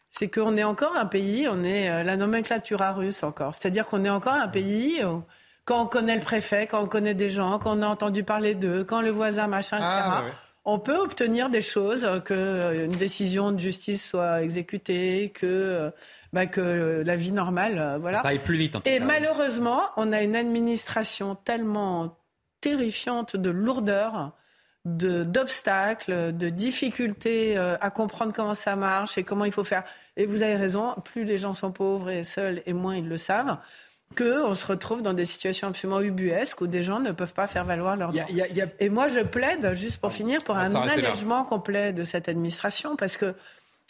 c'est 0.09 0.29
qu'on 0.29 0.55
est 0.55 0.63
encore 0.63 0.95
un 0.95 1.05
pays, 1.05 1.47
on 1.51 1.63
est 1.63 1.89
euh, 1.89 2.03
la 2.03 2.15
nomenclature 2.15 2.79
russe 2.95 3.23
encore. 3.23 3.53
C'est-à-dire 3.55 3.85
qu'on 3.85 4.05
est 4.05 4.09
encore 4.09 4.33
un 4.33 4.47
pays 4.47 5.01
quand 5.65 5.81
on 5.81 5.85
connaît 5.87 6.15
le 6.15 6.21
préfet, 6.21 6.67
quand 6.67 6.81
on 6.81 6.87
connaît 6.87 7.13
des 7.13 7.29
gens, 7.29 7.57
quand 7.59 7.77
on 7.77 7.81
a 7.81 7.87
entendu 7.87 8.23
parler 8.23 8.55
d'eux, 8.55 8.83
quand 8.83 9.01
le 9.01 9.11
voisin, 9.11 9.47
machin, 9.47 9.77
etc. 9.77 9.91
Ah, 9.91 10.23
on 10.65 10.79
peut 10.79 10.97
obtenir 10.97 11.49
des 11.49 11.61
choses, 11.61 12.07
que 12.23 12.33
euh, 12.33 12.85
une 12.85 12.91
décision 12.91 13.51
de 13.51 13.59
justice 13.59 14.03
soit 14.05 14.43
exécutée, 14.43 15.31
que, 15.33 15.45
euh, 15.45 15.91
bah, 16.31 16.45
que 16.45 17.03
la 17.05 17.15
vie 17.15 17.33
normale, 17.33 17.77
euh, 17.77 17.97
voilà. 17.97 18.21
Ça 18.21 18.29
aille 18.29 18.39
plus 18.39 18.55
vite. 18.55 18.75
En 18.77 18.81
Et 18.85 18.99
malheureusement, 18.99 19.81
on 19.97 20.11
a 20.13 20.21
une 20.21 20.35
administration 20.35 21.35
tellement 21.35 22.17
terrifiante 22.61 23.35
de 23.35 23.49
lourdeur, 23.49 24.31
de 24.85 25.23
d'obstacles, 25.23 26.35
de 26.35 26.49
difficultés 26.49 27.57
à 27.57 27.89
comprendre 27.89 28.33
comment 28.33 28.53
ça 28.53 28.75
marche 28.75 29.17
et 29.17 29.23
comment 29.23 29.45
il 29.45 29.51
faut 29.51 29.63
faire. 29.63 29.83
Et 30.15 30.25
vous 30.25 30.43
avez 30.43 30.55
raison, 30.55 30.95
plus 31.03 31.25
les 31.25 31.39
gens 31.39 31.53
sont 31.53 31.71
pauvres 31.71 32.09
et 32.09 32.23
seuls, 32.23 32.61
et 32.65 32.73
moins 32.73 32.95
ils 32.95 33.07
le 33.07 33.17
savent 33.17 33.57
qu'on 34.15 34.55
se 34.55 34.65
retrouve 34.65 35.01
dans 35.01 35.13
des 35.13 35.25
situations 35.25 35.67
absolument 35.67 36.01
ubuesques 36.01 36.61
où 36.61 36.67
des 36.67 36.83
gens 36.83 36.99
ne 36.99 37.11
peuvent 37.11 37.33
pas 37.33 37.47
faire 37.47 37.65
valoir 37.65 37.95
leurs 37.95 38.11
droits. 38.11 38.25
Et 38.79 38.89
moi, 38.89 39.07
je 39.07 39.19
plaide, 39.19 39.73
juste 39.73 39.97
pour 39.97 40.11
finir, 40.11 40.43
pour 40.43 40.57
un 40.57 40.73
allègement 40.75 41.43
complet 41.43 41.93
de 41.93 42.03
cette 42.03 42.29
administration, 42.29 42.95
parce 42.95 43.17
que 43.17 43.33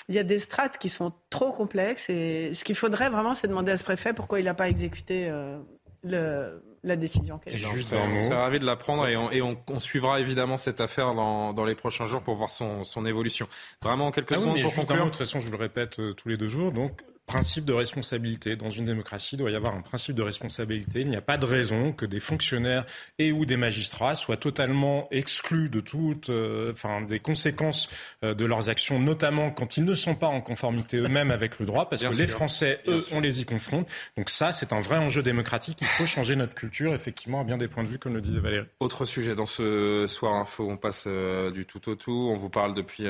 il 0.09 0.15
y 0.15 0.19
a 0.19 0.23
des 0.23 0.39
strates 0.39 0.77
qui 0.77 0.89
sont 0.89 1.13
trop 1.29 1.51
complexes 1.51 2.09
et 2.09 2.53
ce 2.53 2.63
qu'il 2.63 2.75
faudrait 2.75 3.09
vraiment, 3.09 3.35
c'est 3.35 3.47
demander 3.47 3.71
à 3.71 3.77
ce 3.77 3.83
préfet 3.83 4.11
pourquoi 4.11 4.39
il 4.39 4.45
n'a 4.45 4.53
pas 4.53 4.67
exécuté 4.67 5.29
euh, 5.29 5.57
le, 6.03 6.61
la 6.83 6.95
décision. 6.95 7.39
Juste 7.47 7.93
on 7.93 8.15
serait 8.15 8.35
ravi 8.35 8.59
de 8.59 8.65
l'apprendre 8.65 9.07
et, 9.07 9.15
on, 9.15 9.31
et 9.31 9.41
on, 9.41 9.79
suivra 9.79 10.19
évidemment 10.19 10.57
cette 10.57 10.81
affaire 10.81 11.13
dans, 11.13 11.53
dans, 11.53 11.63
les 11.63 11.75
prochains 11.75 12.05
jours 12.05 12.21
pour 12.21 12.35
voir 12.35 12.49
son, 12.49 12.83
son 12.83 13.05
évolution. 13.05 13.47
Vraiment, 13.81 14.11
quelques 14.11 14.33
ah 14.33 14.37
secondes 14.37 14.61
pour 14.61 14.75
conclure. 14.75 15.05
de 15.05 15.09
toute 15.09 15.17
façon, 15.17 15.39
je 15.39 15.45
vous 15.45 15.51
le 15.51 15.57
répète 15.57 15.99
euh, 15.99 16.13
tous 16.13 16.27
les 16.27 16.37
deux 16.37 16.49
jours. 16.49 16.71
Donc, 16.71 17.01
principe 17.25 17.65
de 17.65 17.73
responsabilité. 17.73 18.55
Dans 18.55 18.69
une 18.69 18.85
démocratie, 18.85 19.35
il 19.35 19.37
doit 19.37 19.51
y 19.51 19.55
avoir 19.55 19.75
un 19.75 19.81
principe 19.81 20.15
de 20.15 20.21
responsabilité. 20.21 21.01
Il 21.01 21.09
n'y 21.09 21.15
a 21.15 21.21
pas 21.21 21.37
de 21.37 21.45
raison 21.45 21.93
que 21.93 22.05
des 22.05 22.19
fonctionnaires 22.19 22.85
et 23.17 23.31
ou 23.31 23.45
des 23.45 23.57
magistrats 23.57 24.15
soient 24.15 24.37
totalement 24.37 25.07
exclus 25.11 25.69
de 25.69 25.79
toutes, 25.79 26.29
euh, 26.29 26.71
enfin, 26.73 27.01
des 27.01 27.19
conséquences 27.19 27.89
euh, 28.23 28.33
de 28.33 28.45
leurs 28.45 28.69
actions, 28.69 28.99
notamment 28.99 29.51
quand 29.51 29.77
ils 29.77 29.85
ne 29.85 29.93
sont 29.93 30.15
pas 30.15 30.27
en 30.27 30.41
conformité 30.41 30.97
eux-mêmes 30.97 31.31
avec 31.31 31.59
le 31.59 31.65
droit, 31.65 31.89
parce 31.89 32.03
que 32.03 32.15
les 32.15 32.27
Français, 32.27 32.81
eux, 32.87 32.99
on 33.11 33.19
les 33.19 33.41
y 33.41 33.45
confronte. 33.45 33.89
Donc 34.17 34.29
ça, 34.29 34.51
c'est 34.51 34.73
un 34.73 34.81
vrai 34.81 34.97
enjeu 34.97 35.23
démocratique. 35.23 35.79
Il 35.81 35.87
faut 35.87 36.05
changer 36.05 36.35
notre 36.35 36.55
culture, 36.55 36.93
effectivement, 36.93 37.41
à 37.41 37.43
bien 37.43 37.57
des 37.57 37.67
points 37.67 37.83
de 37.83 37.89
vue, 37.89 37.99
comme 37.99 38.13
le 38.13 38.21
disait 38.21 38.39
Valérie. 38.39 38.67
Autre 38.79 39.05
sujet 39.05 39.35
dans 39.35 39.45
ce 39.45 40.05
soir 40.07 40.33
info, 40.33 40.67
on 40.69 40.77
passe 40.77 41.05
euh, 41.07 41.51
du 41.51 41.65
tout 41.65 41.89
au 41.89 41.95
tout. 41.95 42.29
On 42.31 42.35
vous 42.35 42.49
parle 42.49 42.73
depuis 42.73 43.05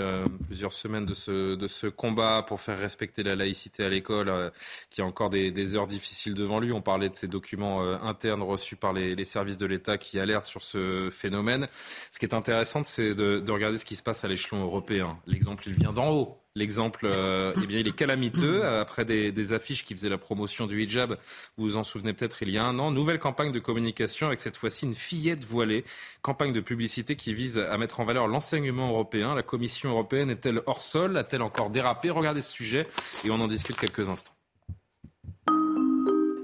plusieurs 0.46 0.74
semaines 0.74 1.06
de 1.06 1.14
ce, 1.14 1.56
de 1.56 1.68
ce 1.68 1.88
combat 1.88 2.44
pour 2.48 2.62
faire 2.62 2.80
respecter 2.80 3.24
la 3.24 3.36
laïcité 3.36 3.84
à 3.84 3.90
l'école 3.90 4.03
euh, 4.12 4.50
qui 4.90 5.02
a 5.02 5.06
encore 5.06 5.30
des, 5.30 5.76
heures 5.76 5.88
difficiles 5.88 6.34
devant 6.34 6.60
lui. 6.60 6.72
On 6.72 6.82
parlait 6.82 7.10
de 7.10 7.16
ces 7.16 7.28
documents 7.28 7.84
euh, 7.84 7.98
internes 8.02 8.42
reçus 8.42 8.76
par 8.76 8.94
les, 8.94 9.24
services 9.24 9.58
de 9.58 9.66
l'État 9.66 9.98
qui 9.98 10.20
alertent 10.20 10.46
sur 10.46 10.64
ce 10.64 11.10
phénomène. 11.10 11.68
Ce 12.12 12.20
qui 12.20 12.26
est 12.26 12.34
intéressant, 12.34 12.84
c'est 12.84 13.16
de, 13.16 13.52
regarder 13.52 13.78
ce 13.78 13.86
qui 13.86 13.96
se 13.96 14.04
passe 14.04 14.24
à 14.26 14.28
l'échelon 14.28 14.64
européen. 14.64 15.18
L'exemple, 15.28 15.64
il 15.68 15.74
vient 15.74 15.94
d'en 15.94 16.12
haut. 16.12 16.43
L'exemple, 16.56 17.10
euh, 17.12 17.56
eh 17.64 17.66
bien, 17.66 17.80
il 17.80 17.88
est 17.88 17.96
calamiteux. 17.96 18.64
Après 18.64 19.06
des, 19.06 19.54
affiches 19.54 19.84
qui 19.84 19.96
faisaient 19.96 20.10
la 20.10 20.20
promotion 20.20 20.68
du 20.68 20.84
hijab, 20.84 21.18
vous 21.58 21.66
vous 21.66 21.78
en 21.78 21.84
souvenez 21.84 22.14
peut-être 22.14 22.44
il 22.44 22.52
y 22.52 22.60
a 22.60 22.64
un 22.64 22.78
an, 22.78 22.92
nouvelle 22.92 23.18
campagne 23.18 23.52
de 23.52 23.58
communication 23.58 24.28
avec 24.28 24.40
cette 24.40 24.56
fois-ci 24.56 24.86
une 24.86 24.94
fillette 24.94 25.44
voilée, 25.44 25.84
campagne 26.22 26.54
de 26.54 26.62
publicité 26.62 27.16
qui 27.16 27.34
vise 27.34 27.58
à 27.58 27.76
mettre 27.80 28.02
en 28.02 28.06
valeur 28.06 28.28
l'enseignement 28.28 28.90
européen. 28.90 29.34
La 29.34 29.42
Commission 29.42 29.90
européenne 29.90 30.30
est-elle 30.30 30.62
hors 30.68 30.84
sol? 30.84 31.18
A-t-elle 31.18 31.42
encore 31.42 31.72
dérapé? 31.72 32.12
Regardez 32.12 32.42
ce 32.42 32.52
sujet 32.52 32.88
et 33.26 33.32
on 33.32 33.40
en 33.40 33.48
discute 33.48 33.78
quelques 33.78 34.10
instants. 34.10 34.34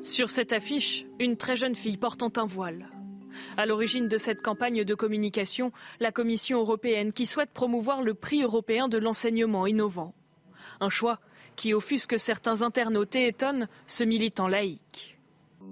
Sur 0.01 0.31
cette 0.31 0.53
affiche, 0.53 1.05
une 1.19 1.37
très 1.37 1.55
jeune 1.55 1.75
fille 1.75 1.97
portant 1.97 2.31
un 2.37 2.47
voile. 2.47 2.89
À 3.57 3.65
l'origine 3.65 4.07
de 4.07 4.17
cette 4.17 4.41
campagne 4.41 4.83
de 4.83 4.95
communication, 4.95 5.71
la 5.99 6.11
Commission 6.11 6.59
européenne 6.59 7.13
qui 7.13 7.25
souhaite 7.25 7.51
promouvoir 7.51 8.01
le 8.01 8.13
prix 8.13 8.43
européen 8.43 8.87
de 8.87 8.97
l'enseignement 8.97 9.67
innovant. 9.67 10.13
Un 10.79 10.89
choix 10.89 11.19
qui 11.55 11.73
offusque 11.73 12.19
certains 12.19 12.61
internautes 12.61 13.15
et 13.15 13.27
étonne 13.27 13.67
ce 13.87 14.03
militant 14.03 14.47
laïque. 14.47 15.17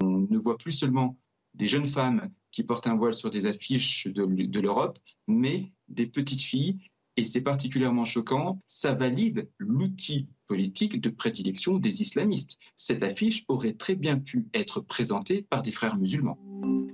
On 0.01 0.27
ne 0.29 0.37
voit 0.37 0.57
plus 0.57 0.73
seulement 0.73 1.17
des 1.53 1.67
jeunes 1.67 1.87
femmes 1.87 2.29
qui 2.51 2.63
portent 2.63 2.87
un 2.87 2.95
voile 2.95 3.13
sur 3.13 3.29
des 3.29 3.45
affiches 3.45 4.07
de, 4.07 4.25
de 4.25 4.59
l'Europe, 4.59 4.99
mais 5.27 5.71
des 5.87 6.07
petites 6.07 6.41
filles 6.41 6.79
et 7.17 7.23
c'est 7.23 7.41
particulièrement 7.41 8.05
choquant, 8.05 8.61
ça 8.67 8.93
valide 8.93 9.49
l'outil 9.57 10.27
politique 10.45 11.01
de 11.01 11.09
prédilection 11.09 11.77
des 11.77 12.01
islamistes. 12.01 12.57
Cette 12.75 13.03
affiche 13.03 13.43
aurait 13.47 13.73
très 13.73 13.95
bien 13.95 14.17
pu 14.17 14.45
être 14.53 14.79
présentée 14.79 15.45
par 15.49 15.63
des 15.63 15.71
frères 15.71 15.97
musulmans. 15.97 16.37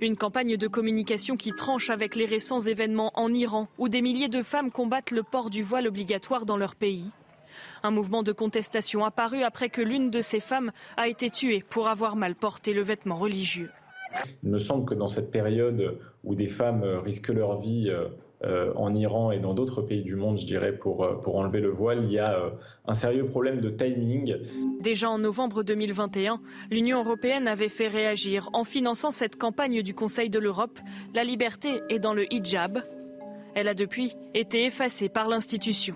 Une 0.00 0.16
campagne 0.16 0.56
de 0.56 0.66
communication 0.66 1.36
qui 1.36 1.52
tranche 1.52 1.90
avec 1.90 2.16
les 2.16 2.26
récents 2.26 2.60
événements 2.60 3.12
en 3.14 3.32
Iran, 3.32 3.68
où 3.78 3.88
des 3.88 4.02
milliers 4.02 4.28
de 4.28 4.42
femmes 4.42 4.70
combattent 4.70 5.12
le 5.12 5.22
port 5.22 5.50
du 5.50 5.62
voile 5.62 5.86
obligatoire 5.86 6.46
dans 6.46 6.56
leur 6.56 6.74
pays. 6.74 7.10
Un 7.82 7.90
mouvement 7.90 8.22
de 8.22 8.32
contestation 8.32 9.04
apparu 9.04 9.42
après 9.42 9.68
que 9.68 9.82
l'une 9.82 10.10
de 10.10 10.20
ces 10.20 10.40
femmes 10.40 10.72
a 10.96 11.06
été 11.06 11.30
tuée 11.30 11.64
pour 11.68 11.86
avoir 11.86 12.16
mal 12.16 12.34
porté 12.34 12.72
le 12.72 12.82
vêtement 12.82 13.16
religieux. 13.16 13.70
Il 14.42 14.50
me 14.50 14.58
semble 14.58 14.84
que 14.84 14.94
dans 14.94 15.08
cette 15.08 15.30
période 15.30 15.98
où 16.24 16.34
des 16.34 16.48
femmes 16.48 16.82
risquent 16.82 17.28
leur 17.28 17.58
vie 17.58 17.88
euh, 17.88 18.08
en 18.76 18.94
Iran 18.94 19.30
et 19.30 19.38
dans 19.38 19.54
d'autres 19.54 19.82
pays 19.82 20.02
du 20.02 20.16
monde, 20.16 20.38
je 20.38 20.46
dirais, 20.46 20.76
pour, 20.76 21.20
pour 21.20 21.36
enlever 21.36 21.60
le 21.60 21.70
voile. 21.70 22.04
Il 22.04 22.12
y 22.12 22.18
a 22.18 22.52
un 22.86 22.94
sérieux 22.94 23.26
problème 23.26 23.60
de 23.60 23.70
timing. 23.70 24.36
Déjà 24.80 25.10
en 25.10 25.18
novembre 25.18 25.62
2021, 25.62 26.40
l'Union 26.70 27.02
européenne 27.02 27.48
avait 27.48 27.68
fait 27.68 27.88
réagir 27.88 28.50
en 28.52 28.64
finançant 28.64 29.10
cette 29.10 29.36
campagne 29.36 29.82
du 29.82 29.94
Conseil 29.94 30.30
de 30.30 30.38
l'Europe. 30.38 30.78
La 31.14 31.24
liberté 31.24 31.80
est 31.88 31.98
dans 31.98 32.14
le 32.14 32.32
hijab. 32.32 32.82
Elle 33.54 33.68
a 33.68 33.74
depuis 33.74 34.16
été 34.34 34.64
effacée 34.64 35.08
par 35.08 35.28
l'institution. 35.28 35.94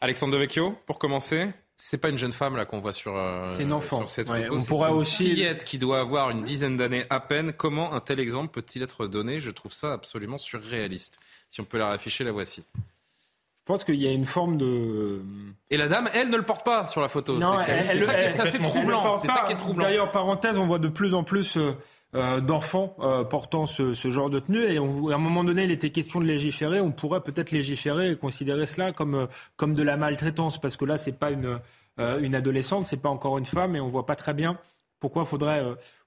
Alexandre 0.00 0.32
Devecchio, 0.32 0.74
pour 0.86 0.98
commencer, 0.98 1.48
c'est 1.82 1.98
pas 1.98 2.10
une 2.10 2.18
jeune 2.18 2.32
femme 2.32 2.56
là 2.56 2.66
qu'on 2.66 2.78
voit 2.78 2.92
sur, 2.92 3.16
euh, 3.16 3.54
une 3.58 3.72
enfant. 3.72 4.06
cette 4.06 4.28
photo. 4.28 4.54
on 4.54 4.90
aussi 4.90 5.24
une 5.24 5.30
fillette 5.30 5.64
qui 5.64 5.78
doit 5.78 6.00
avoir 6.00 6.30
une 6.30 6.42
dizaine 6.42 6.76
d'années 6.76 7.04
à 7.08 7.20
peine. 7.20 7.52
Comment 7.52 7.94
un 7.94 8.00
tel 8.00 8.20
exemple 8.20 8.48
peut-il 8.52 8.82
être 8.82 9.06
donné? 9.06 9.40
Je 9.40 9.50
trouve 9.50 9.72
ça 9.72 9.94
absolument 9.94 10.38
surréaliste. 10.38 11.20
Si 11.48 11.60
on 11.60 11.64
peut 11.64 11.78
la 11.78 11.86
rafficher, 11.86 12.22
la 12.22 12.32
voici. 12.32 12.64
Je 12.74 13.62
pense 13.64 13.84
qu'il 13.84 13.96
y 13.96 14.06
a 14.06 14.10
une 14.10 14.26
forme 14.26 14.58
de. 14.58 15.22
Et 15.70 15.76
la 15.76 15.88
dame, 15.88 16.08
elle 16.12 16.28
ne 16.28 16.36
le 16.36 16.42
porte 16.42 16.64
pas 16.64 16.86
sur 16.86 17.00
la 17.00 17.08
photo. 17.08 17.38
Non, 17.38 17.58
c'est 17.66 18.40
assez 18.40 18.58
troublant. 18.58 19.18
C'est 19.18 19.28
ça 19.28 19.44
qui 19.46 19.52
est 19.52 19.56
troublant. 19.56 19.84
D'ailleurs, 19.84 20.10
parenthèse, 20.10 20.58
on 20.58 20.66
voit 20.66 20.78
de 20.78 20.88
plus 20.88 21.14
en 21.14 21.24
plus. 21.24 21.56
Euh, 21.56 21.72
euh, 22.16 22.40
d'enfants 22.40 22.96
euh, 22.98 23.22
portant 23.22 23.66
ce, 23.66 23.94
ce, 23.94 24.10
genre 24.10 24.30
de 24.30 24.40
tenue. 24.40 24.64
Et 24.64 24.78
à 24.78 25.14
un 25.14 25.18
moment 25.18 25.44
donné, 25.44 25.62
il 25.62 25.70
était 25.70 25.90
question 25.90 26.18
de 26.18 26.24
légiférer. 26.24 26.80
On 26.80 26.90
pourrait 26.90 27.20
peut-être 27.20 27.52
légiférer 27.52 28.10
et 28.10 28.16
considérer 28.16 28.66
cela 28.66 28.90
comme, 28.90 29.14
euh, 29.14 29.26
comme 29.54 29.76
de 29.76 29.82
la 29.84 29.96
maltraitance, 29.96 30.60
parce 30.60 30.76
que 30.76 30.84
là, 30.84 30.98
c'est 30.98 31.16
pas 31.16 31.30
une, 31.30 31.60
une 31.98 32.34
adolescente, 32.34 32.86
c'est 32.86 32.96
pas 32.96 33.10
encore 33.10 33.38
une 33.38 33.46
femme, 33.46 33.76
et 33.76 33.80
on 33.80 33.86
voit 33.86 34.06
pas 34.06 34.16
très 34.16 34.34
bien 34.34 34.58
pourquoi 34.98 35.22
il 35.22 35.28
faudrait 35.28 35.62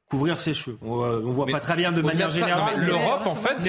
couvrir 0.09 0.41
ses 0.41 0.53
cheveux. 0.53 0.77
On, 0.81 0.99
on 1.03 1.31
voit 1.31 1.45
pas 1.45 1.59
très 1.59 1.75
bien 1.75 1.91
de 1.91 2.01
manière 2.01 2.31
générale. 2.31 2.81
L'Europe, 2.81 3.25
en 3.25 3.35
fait, 3.35 3.63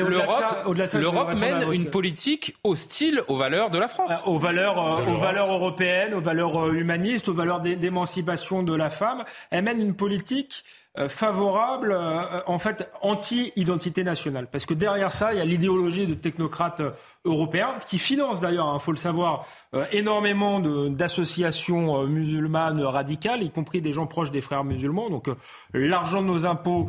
l'Europe 0.98 1.34
mène 1.34 1.72
une 1.72 1.86
politique 1.86 2.56
hostile 2.64 3.22
aux 3.28 3.36
valeurs 3.36 3.70
de 3.70 3.78
la 3.78 3.86
France. 3.88 4.22
aux 4.26 4.38
valeurs, 4.38 5.06
aux 5.08 5.18
valeurs 5.18 5.52
européennes, 5.52 6.14
aux 6.14 6.20
valeurs 6.20 6.72
humanistes, 6.72 7.28
aux 7.28 7.34
valeurs 7.34 7.60
d'émancipation 7.60 8.64
de 8.64 8.74
la 8.74 8.90
femme. 8.90 9.22
Elle 9.50 9.64
mène 9.64 9.80
une 9.80 9.94
politique 9.94 10.64
euh, 10.64 10.78
favorable, 11.08 11.92
euh, 11.92 12.40
en 12.46 12.58
fait, 12.58 12.88
anti-identité 13.02 14.04
nationale. 14.04 14.46
Parce 14.50 14.64
que 14.64 14.74
derrière 14.74 15.10
ça, 15.10 15.32
il 15.32 15.38
y 15.38 15.40
a 15.40 15.44
l'idéologie 15.44 16.06
de 16.06 16.14
technocrates 16.14 16.80
euh, 16.80 16.90
européens 17.24 17.74
qui 17.86 17.98
financent 17.98 18.40
d'ailleurs, 18.40 18.68
il 18.70 18.76
hein, 18.76 18.78
faut 18.78 18.92
le 18.92 18.98
savoir, 18.98 19.46
énormément 19.90 20.60
d'associations 20.60 22.06
musulmanes 22.06 22.80
radicales, 22.80 23.42
y 23.42 23.50
compris 23.50 23.80
des 23.80 23.92
gens 23.92 24.06
proches 24.06 24.30
des 24.30 24.40
frères 24.40 24.62
musulmans. 24.62 25.10
Donc 25.10 25.26
l'argent 25.72 26.22
de 26.22 26.28
nos 26.28 26.46
impôts 26.46 26.88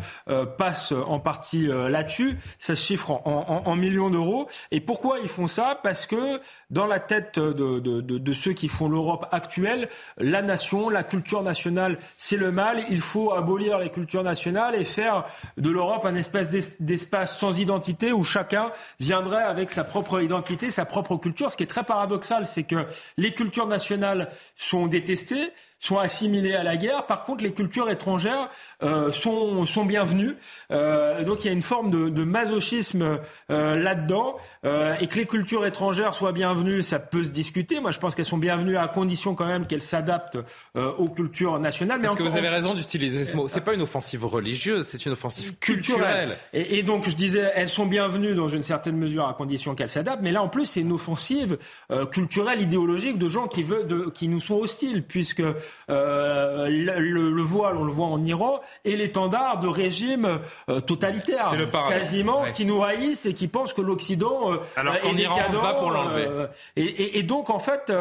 passe 0.58 0.92
en 0.92 1.20
partie 1.20 1.66
là-dessus. 1.66 2.38
Ça 2.60 2.76
se 2.76 2.86
chiffre 2.86 3.12
en 3.26 3.76
millions 3.76 4.12
d'euros. 4.12 4.48
Et 4.72 4.82
pourquoi 4.82 5.20
ils 5.20 5.30
font 5.30 5.48
ça? 5.48 5.80
Parce 5.82 6.06
que 6.06 6.40
dans 6.70 6.86
la 6.86 7.00
tête 7.00 7.40
de, 7.40 7.80
de, 7.80 8.02
de, 8.02 8.18
de 8.20 8.34
ceux 8.34 8.54
qui 8.54 8.68
font 8.68 8.88
l'Europe 8.88 9.26
actuelle, 9.32 9.90
la 10.18 10.44
nation, 10.44 10.90
la 10.90 11.04
culture 11.04 11.42
nationale, 11.42 11.98
c'est 12.18 12.38
le 12.38 12.52
mal. 12.52 12.82
Il 12.92 13.02
faut 13.02 13.34
abolir 13.34 13.80
les 13.80 13.90
culture 13.96 14.24
nationale 14.24 14.76
et 14.76 14.84
faire 14.84 15.26
de 15.58 15.70
l'Europe 15.70 16.06
un 16.06 16.16
espèce 16.16 16.50
d'espace 16.80 17.40
sans 17.40 17.58
identité 17.60 18.12
où 18.12 18.24
chacun 18.24 18.72
viendrait 19.00 19.42
avec 19.42 19.72
sa 19.72 19.86
propre 19.86 20.22
identité, 20.22 20.70
sa 20.70 20.86
propre 20.86 21.16
culture. 21.16 21.50
Ce 21.50 21.58
qui 21.58 21.64
est 21.64 21.68
très 21.68 21.86
paradoxal, 21.86 22.46
c'est 22.46 22.64
que 22.64 22.86
les 23.18 23.34
cultures 23.34 23.68
nationales 23.68 24.30
sont 24.58 24.86
détestées, 24.86 25.52
sont 25.80 25.98
assimilées 26.00 26.56
à 26.56 26.64
la 26.64 26.78
guerre. 26.78 27.06
Par 27.06 27.24
contre, 27.24 27.44
les 27.44 27.54
cultures 27.54 27.90
étrangères 27.90 28.50
euh, 28.84 29.12
sont, 29.12 29.66
sont 29.66 29.86
bienvenues. 29.86 30.36
Euh, 30.72 31.24
donc 31.24 31.44
il 31.44 31.48
y 31.48 31.50
a 31.50 31.54
une 31.54 31.62
forme 31.62 31.92
de, 31.92 32.10
de 32.10 32.24
masochisme 32.24 33.20
euh, 33.52 33.76
là-dedans. 33.76 34.38
Euh, 34.66 34.96
et 35.00 35.08
que 35.08 35.16
les 35.18 35.26
cultures 35.26 35.66
étrangères 35.66 36.14
soient 36.14 36.32
bienvenues, 36.32 36.82
ça 36.82 37.00
peut 37.00 37.24
se 37.24 37.30
discuter. 37.30 37.80
Moi, 37.80 37.92
je 37.92 38.00
pense 38.00 38.16
qu'elles 38.16 38.26
sont 38.26 38.38
bienvenues 38.38 38.78
à 38.78 38.88
condition 38.88 39.36
quand 39.36 39.46
même 39.46 39.68
qu'elles 39.68 39.82
s'adaptent 39.82 40.38
euh, 40.76 40.92
aux 40.94 41.10
cultures 41.10 41.60
nationales. 41.60 42.00
Mais 42.00 42.08
Parce 42.08 42.18
que 42.18 42.24
vous 42.24 42.38
avez 42.38 42.50
raison 42.50 42.74
d'utiliser 42.74 43.26
ce 43.26 43.36
mot. 43.36 43.48
C'est 43.48 43.62
pas 43.62 43.74
une 43.74 43.82
offensive 43.82 44.26
religieuse, 44.26 44.88
c'est 44.88 45.06
une 45.06 45.12
offensive 45.12 45.56
culturelle. 45.60 46.38
Et, 46.54 46.80
et, 46.80 46.84
donc, 46.84 47.08
je 47.08 47.16
disais, 47.16 47.52
elles 47.56 47.70
sont 47.70 47.86
bienvenues 47.86 48.34
dans 48.34 48.48
une 48.48 48.64
certaine 48.64 48.98
mesure 48.98 49.28
à 49.28 49.34
condition 49.34 49.76
qu'elles 49.76 49.90
s'adaptent. 49.90 50.22
Mais 50.24 50.32
là, 50.32 50.42
en 50.42 50.50
plus, 50.50 50.66
c'est 50.66 50.82
une 50.82 50.92
offensive 50.92 51.58
euh, 51.92 52.06
culturelle, 52.06 52.62
idéologique 52.62 53.18
de 53.18 53.30
gens 53.30 53.48
qui, 53.48 53.64
veulent, 53.64 53.88
de, 53.88 54.10
qui 54.10 54.28
nous 54.28 54.40
sont 54.40 54.56
hostiles, 54.56 55.04
puisque 55.04 55.44
le, 55.88 57.32
le, 57.32 57.42
voile, 57.42 57.78
on 57.78 57.84
le 57.84 57.92
voit 57.92 58.08
en 58.08 58.24
Iran, 58.24 58.62
et 58.84 58.96
l'étendard 58.96 59.60
de 59.60 59.68
régimes 59.68 60.40
euh, 60.70 60.80
totalitaires, 60.80 61.54
quasiment, 61.90 62.46
qui 62.54 62.66
nous 62.66 62.84
haïssent 62.84 63.26
et 63.26 63.34
qui 63.34 63.48
pensent 63.48 63.74
que 63.74 63.82
l'Occident 63.82 64.54
euh, 64.54 64.58
Alors 64.76 65.00
qu'en 65.00 65.16
Iran, 65.16 65.40
on 65.50 65.52
se 65.52 65.58
bat 65.58 65.74
pour 65.74 65.92
l'enlever. 65.92 66.26
Euh, 66.28 66.48
et, 66.76 66.84
et, 66.84 67.20
et, 67.20 67.24
donc, 67.24 67.50
en 67.50 67.60
fait, 67.60 67.92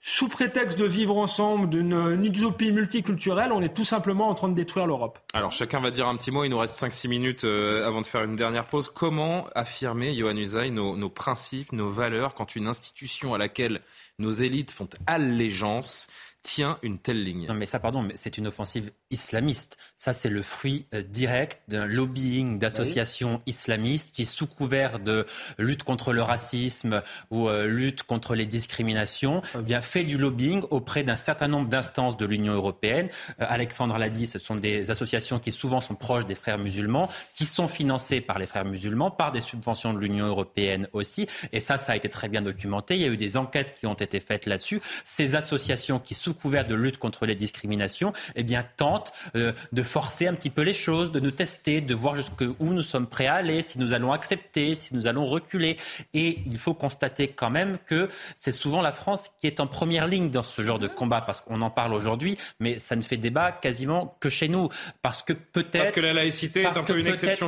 sous 0.00 0.28
prétexte 0.28 0.78
de 0.78 0.84
vivre 0.84 1.16
ensemble, 1.16 1.68
d'une 1.68 2.24
utopie 2.24 2.72
multiculturelle, 2.72 3.52
on 3.52 3.62
est 3.62 3.74
tout 3.74 3.84
simplement 3.84 4.28
en 4.28 4.34
train 4.34 4.48
de 4.48 4.54
détruire 4.54 4.86
l'Europe. 4.86 5.18
Alors 5.34 5.52
chacun 5.52 5.80
va 5.80 5.90
dire 5.90 6.06
un 6.06 6.16
petit 6.16 6.30
mot, 6.30 6.44
il 6.44 6.50
nous 6.50 6.58
reste 6.58 6.80
5-6 6.80 7.08
minutes 7.08 7.44
avant 7.44 8.00
de 8.00 8.06
faire 8.06 8.22
une 8.22 8.36
dernière 8.36 8.66
pause. 8.66 8.88
Comment 8.88 9.46
affirmer, 9.54 10.14
Johan 10.14 10.36
Usaï, 10.36 10.70
nos, 10.70 10.96
nos 10.96 11.08
principes, 11.08 11.72
nos 11.72 11.90
valeurs 11.90 12.34
quand 12.34 12.54
une 12.54 12.68
institution 12.68 13.34
à 13.34 13.38
laquelle 13.38 13.80
nos 14.18 14.30
élites 14.30 14.70
font 14.70 14.88
allégeance 15.06 16.08
tient 16.46 16.78
une 16.82 16.98
telle 16.98 17.24
ligne. 17.24 17.48
Non, 17.48 17.54
mais 17.54 17.66
ça, 17.66 17.80
pardon, 17.80 18.02
mais 18.02 18.12
c'est 18.14 18.38
une 18.38 18.46
offensive 18.46 18.92
islamiste. 19.10 19.76
Ça, 19.94 20.12
c'est 20.12 20.28
le 20.28 20.42
fruit 20.42 20.86
euh, 20.94 21.02
direct 21.02 21.60
d'un 21.68 21.86
lobbying 21.86 22.58
d'associations 22.58 23.40
islamistes 23.46 24.12
qui, 24.12 24.26
sous 24.26 24.46
couvert 24.46 24.98
de 24.98 25.26
lutte 25.58 25.84
contre 25.84 26.12
le 26.12 26.22
racisme 26.22 27.02
ou 27.30 27.48
euh, 27.48 27.66
lutte 27.66 28.02
contre 28.02 28.34
les 28.34 28.46
discriminations, 28.46 29.42
eh 29.54 29.62
bien 29.62 29.80
fait 29.80 30.04
du 30.04 30.18
lobbying 30.18 30.62
auprès 30.70 31.04
d'un 31.04 31.16
certain 31.16 31.48
nombre 31.48 31.68
d'instances 31.68 32.16
de 32.16 32.26
l'Union 32.26 32.54
européenne. 32.54 33.08
Euh, 33.40 33.46
Alexandre 33.48 33.96
l'a 33.96 34.08
dit, 34.08 34.26
ce 34.26 34.38
sont 34.38 34.56
des 34.56 34.90
associations 34.90 35.38
qui 35.38 35.52
souvent 35.52 35.80
sont 35.80 35.94
proches 35.94 36.26
des 36.26 36.34
frères 36.34 36.58
musulmans, 36.58 37.08
qui 37.34 37.44
sont 37.44 37.68
financées 37.68 38.20
par 38.20 38.38
les 38.38 38.46
frères 38.46 38.64
musulmans, 38.64 39.10
par 39.10 39.30
des 39.30 39.40
subventions 39.40 39.94
de 39.94 40.00
l'Union 40.00 40.26
européenne 40.26 40.88
aussi. 40.92 41.26
Et 41.52 41.60
ça, 41.60 41.78
ça 41.78 41.92
a 41.92 41.96
été 41.96 42.08
très 42.08 42.28
bien 42.28 42.42
documenté. 42.42 42.96
Il 42.96 43.02
y 43.02 43.04
a 43.04 43.08
eu 43.08 43.16
des 43.16 43.36
enquêtes 43.36 43.74
qui 43.78 43.86
ont 43.86 43.94
été 43.94 44.18
faites 44.18 44.46
là-dessus. 44.46 44.80
Ces 45.04 45.36
associations 45.36 46.00
qui, 46.00 46.14
sous 46.14 46.34
couvert 46.34 46.66
de 46.66 46.74
lutte 46.74 46.98
contre 46.98 47.26
les 47.26 47.34
discriminations, 47.34 48.12
eh 48.34 48.42
bien, 48.42 48.64
tentent 48.76 48.95
euh, 49.34 49.52
de 49.72 49.82
forcer 49.82 50.26
un 50.26 50.34
petit 50.34 50.50
peu 50.50 50.62
les 50.62 50.72
choses, 50.72 51.12
de 51.12 51.20
nous 51.20 51.30
tester, 51.30 51.80
de 51.80 51.94
voir 51.94 52.14
jusqu'où 52.14 52.54
nous 52.60 52.82
sommes 52.82 53.06
prêts 53.06 53.26
à 53.26 53.34
aller, 53.34 53.62
si 53.62 53.78
nous 53.78 53.92
allons 53.92 54.12
accepter, 54.12 54.74
si 54.74 54.94
nous 54.94 55.06
allons 55.06 55.26
reculer. 55.26 55.76
Et 56.14 56.40
il 56.46 56.58
faut 56.58 56.74
constater 56.74 57.28
quand 57.28 57.50
même 57.50 57.78
que 57.86 58.08
c'est 58.36 58.52
souvent 58.52 58.82
la 58.82 58.92
France 58.92 59.30
qui 59.40 59.46
est 59.46 59.60
en 59.60 59.66
première 59.66 60.06
ligne 60.06 60.30
dans 60.30 60.42
ce 60.42 60.62
genre 60.62 60.78
de 60.78 60.88
combat, 60.88 61.20
parce 61.20 61.40
qu'on 61.40 61.62
en 61.62 61.70
parle 61.70 61.94
aujourd'hui, 61.94 62.36
mais 62.60 62.78
ça 62.78 62.96
ne 62.96 63.02
fait 63.02 63.16
débat 63.16 63.52
quasiment 63.52 64.10
que 64.20 64.28
chez 64.28 64.48
nous. 64.48 64.68
Parce 65.02 65.22
que 65.22 65.32
peut-être... 65.32 65.84
Parce 65.84 65.90
que 65.92 66.00
la 66.00 66.12
laïcité 66.12 66.62
est 66.62 66.66
un 66.66 66.82
peu 66.82 66.98
une 66.98 67.06
exception 67.06 67.46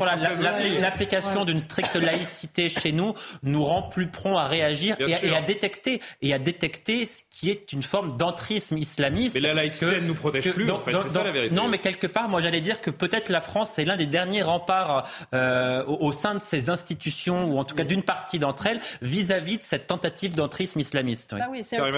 L'application 0.81 1.45
d'une 1.45 1.59
stricte 1.59 1.95
laïcité 1.97 2.69
chez 2.69 2.93
nous 2.93 3.15
nous 3.43 3.65
rend 3.65 3.83
plus 3.83 4.09
prompt 4.09 4.37
à 4.37 4.47
réagir 4.47 4.97
et 5.01 5.15
à, 5.15 5.25
et 5.25 5.35
à, 5.35 5.43
détecter 5.43 6.01
et 6.23 6.33
à 6.33 6.39
détecter 6.39 7.05
ce 7.05 7.23
qui 7.31 7.51
est 7.51 7.73
une 7.73 7.83
forme 7.83 8.17
d'entrisme 8.17 8.79
islamiste. 8.79 9.35
Mais 9.35 9.41
la 9.41 9.55
laïcité, 9.55 10.01
ne 10.01 10.07
nous 10.07 10.15
protège 10.15 10.51
plus, 10.53 10.71
en 10.71 10.81
fait, 10.81 10.93
c'est 11.03 11.09
ça 11.09 11.25
la 11.25 11.33
vérité. 11.39 11.55
Non, 11.55 11.69
mais 11.69 11.79
quelque 11.79 12.07
part, 12.07 12.29
moi 12.29 12.41
j'allais 12.41 12.61
dire 12.61 12.81
que 12.81 12.91
peut-être 12.91 13.29
la 13.29 13.41
France 13.41 13.79
est 13.79 13.85
l'un 13.85 13.97
des 13.97 14.07
derniers 14.07 14.43
remparts 14.43 15.09
euh, 15.35 15.85
au, 15.87 16.13
sein 16.13 16.35
de 16.35 16.43
ces 16.43 16.71
institutions, 16.71 17.53
ou 17.53 17.59
en 17.59 17.65
tout 17.65 17.75
cas 17.75 17.85
d'une 17.85 18.03
partie 18.03 18.39
d'entre 18.39 18.67
elles, 18.67 18.81
vis-à-vis 19.03 19.59
de 19.59 19.63
cette 19.63 19.87
tentative 19.87 20.35
d'entrisme 20.35 20.81
islamiste. 20.81 21.33
Oui, 21.33 21.41
bah 21.41 21.49
oui 21.51 21.63
c'est 21.63 21.77
un, 21.77 21.91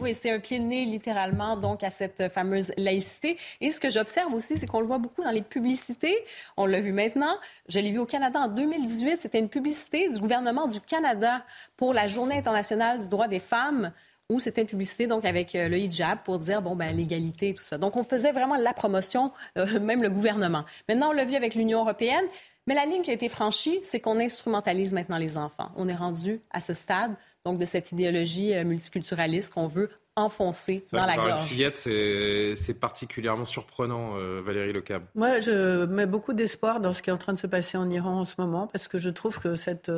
oui, 0.00 0.16
un, 0.24 0.38
pied 0.40 0.58
de 0.58 0.64
nez 0.64 0.84
littéralement 0.84 1.56
donc 1.56 1.82
à 1.82 1.90
cette 1.90 2.32
fameuse 2.32 2.72
laïcité. 2.76 3.38
Et 3.60 3.70
ce 3.70 3.80
que 3.80 3.90
j'observe 3.90 4.32
aussi, 4.34 4.58
c'est 4.58 4.66
qu'on 4.66 4.80
le 4.80 4.86
voit 4.86 4.98
beaucoup 4.98 5.22
dans 5.22 5.30
les 5.30 5.42
publicités. 5.42 6.16
On 6.56 6.66
l'a 6.66 6.80
vu 6.80 6.92
maintenant. 6.92 7.36
Je 7.68 7.80
l'ai 7.80 7.90
vu 7.90 7.98
au 7.98 8.06
Canada 8.06 8.40
en 8.40 8.48
2018. 8.48 9.18
C'était 9.18 9.38
une 9.38 9.48
publicité 9.48 10.08
du 10.08 10.20
gouvernement 10.20 10.66
du 10.66 10.80
Canada 10.80 11.44
pour 11.76 11.94
la 11.94 12.06
Journée 12.06 12.38
internationale 12.38 12.98
du 13.00 13.08
droit 13.08 13.28
des 13.28 13.38
femmes 13.38 13.92
où 14.32 14.40
c'était 14.40 14.62
une 14.62 14.66
publicité 14.66 15.06
donc 15.06 15.24
avec 15.24 15.54
euh, 15.54 15.68
le 15.68 15.78
hijab 15.78 16.18
pour 16.24 16.38
dire 16.38 16.62
bon 16.62 16.74
ben 16.74 16.96
l'égalité 16.96 17.50
et 17.50 17.54
tout 17.54 17.62
ça. 17.62 17.78
Donc 17.78 17.96
on 17.96 18.02
faisait 18.02 18.32
vraiment 18.32 18.56
la 18.56 18.72
promotion, 18.72 19.30
euh, 19.58 19.80
même 19.80 20.02
le 20.02 20.10
gouvernement. 20.10 20.64
Maintenant 20.88 21.10
on 21.10 21.12
l'a 21.12 21.24
vu 21.24 21.36
avec 21.36 21.54
l'Union 21.54 21.80
européenne, 21.80 22.24
mais 22.66 22.74
la 22.74 22.84
ligne 22.84 23.02
qui 23.02 23.10
a 23.10 23.14
été 23.14 23.28
franchie, 23.28 23.80
c'est 23.82 24.00
qu'on 24.00 24.18
instrumentalise 24.18 24.92
maintenant 24.92 25.18
les 25.18 25.36
enfants. 25.36 25.70
On 25.76 25.88
est 25.88 25.94
rendu 25.94 26.40
à 26.50 26.60
ce 26.60 26.74
stade 26.74 27.14
donc 27.44 27.58
de 27.58 27.64
cette 27.64 27.92
idéologie 27.92 28.54
euh, 28.54 28.64
multiculturaliste 28.64 29.52
qu'on 29.52 29.66
veut 29.66 29.90
enfoncer 30.14 30.84
dans 30.92 31.06
la 31.06 31.16
gorge. 31.16 31.48
fillette, 31.48 31.76
c'est 31.76 32.78
particulièrement 32.78 33.46
surprenant, 33.46 34.12
Valérie 34.42 34.74
Lecab. 34.74 35.04
Moi, 35.14 35.40
je 35.40 35.86
mets 35.86 36.04
beaucoup 36.04 36.34
d'espoir 36.34 36.80
dans 36.80 36.92
ce 36.92 37.00
qui 37.00 37.08
est 37.08 37.14
en 37.14 37.16
train 37.16 37.32
de 37.32 37.38
se 37.38 37.46
passer 37.46 37.78
en 37.78 37.88
Iran 37.88 38.20
en 38.20 38.26
ce 38.26 38.34
moment, 38.36 38.66
parce 38.66 38.88
que 38.88 38.98
je 38.98 39.08
trouve 39.08 39.40
que 39.40 39.56
cette 39.56 39.90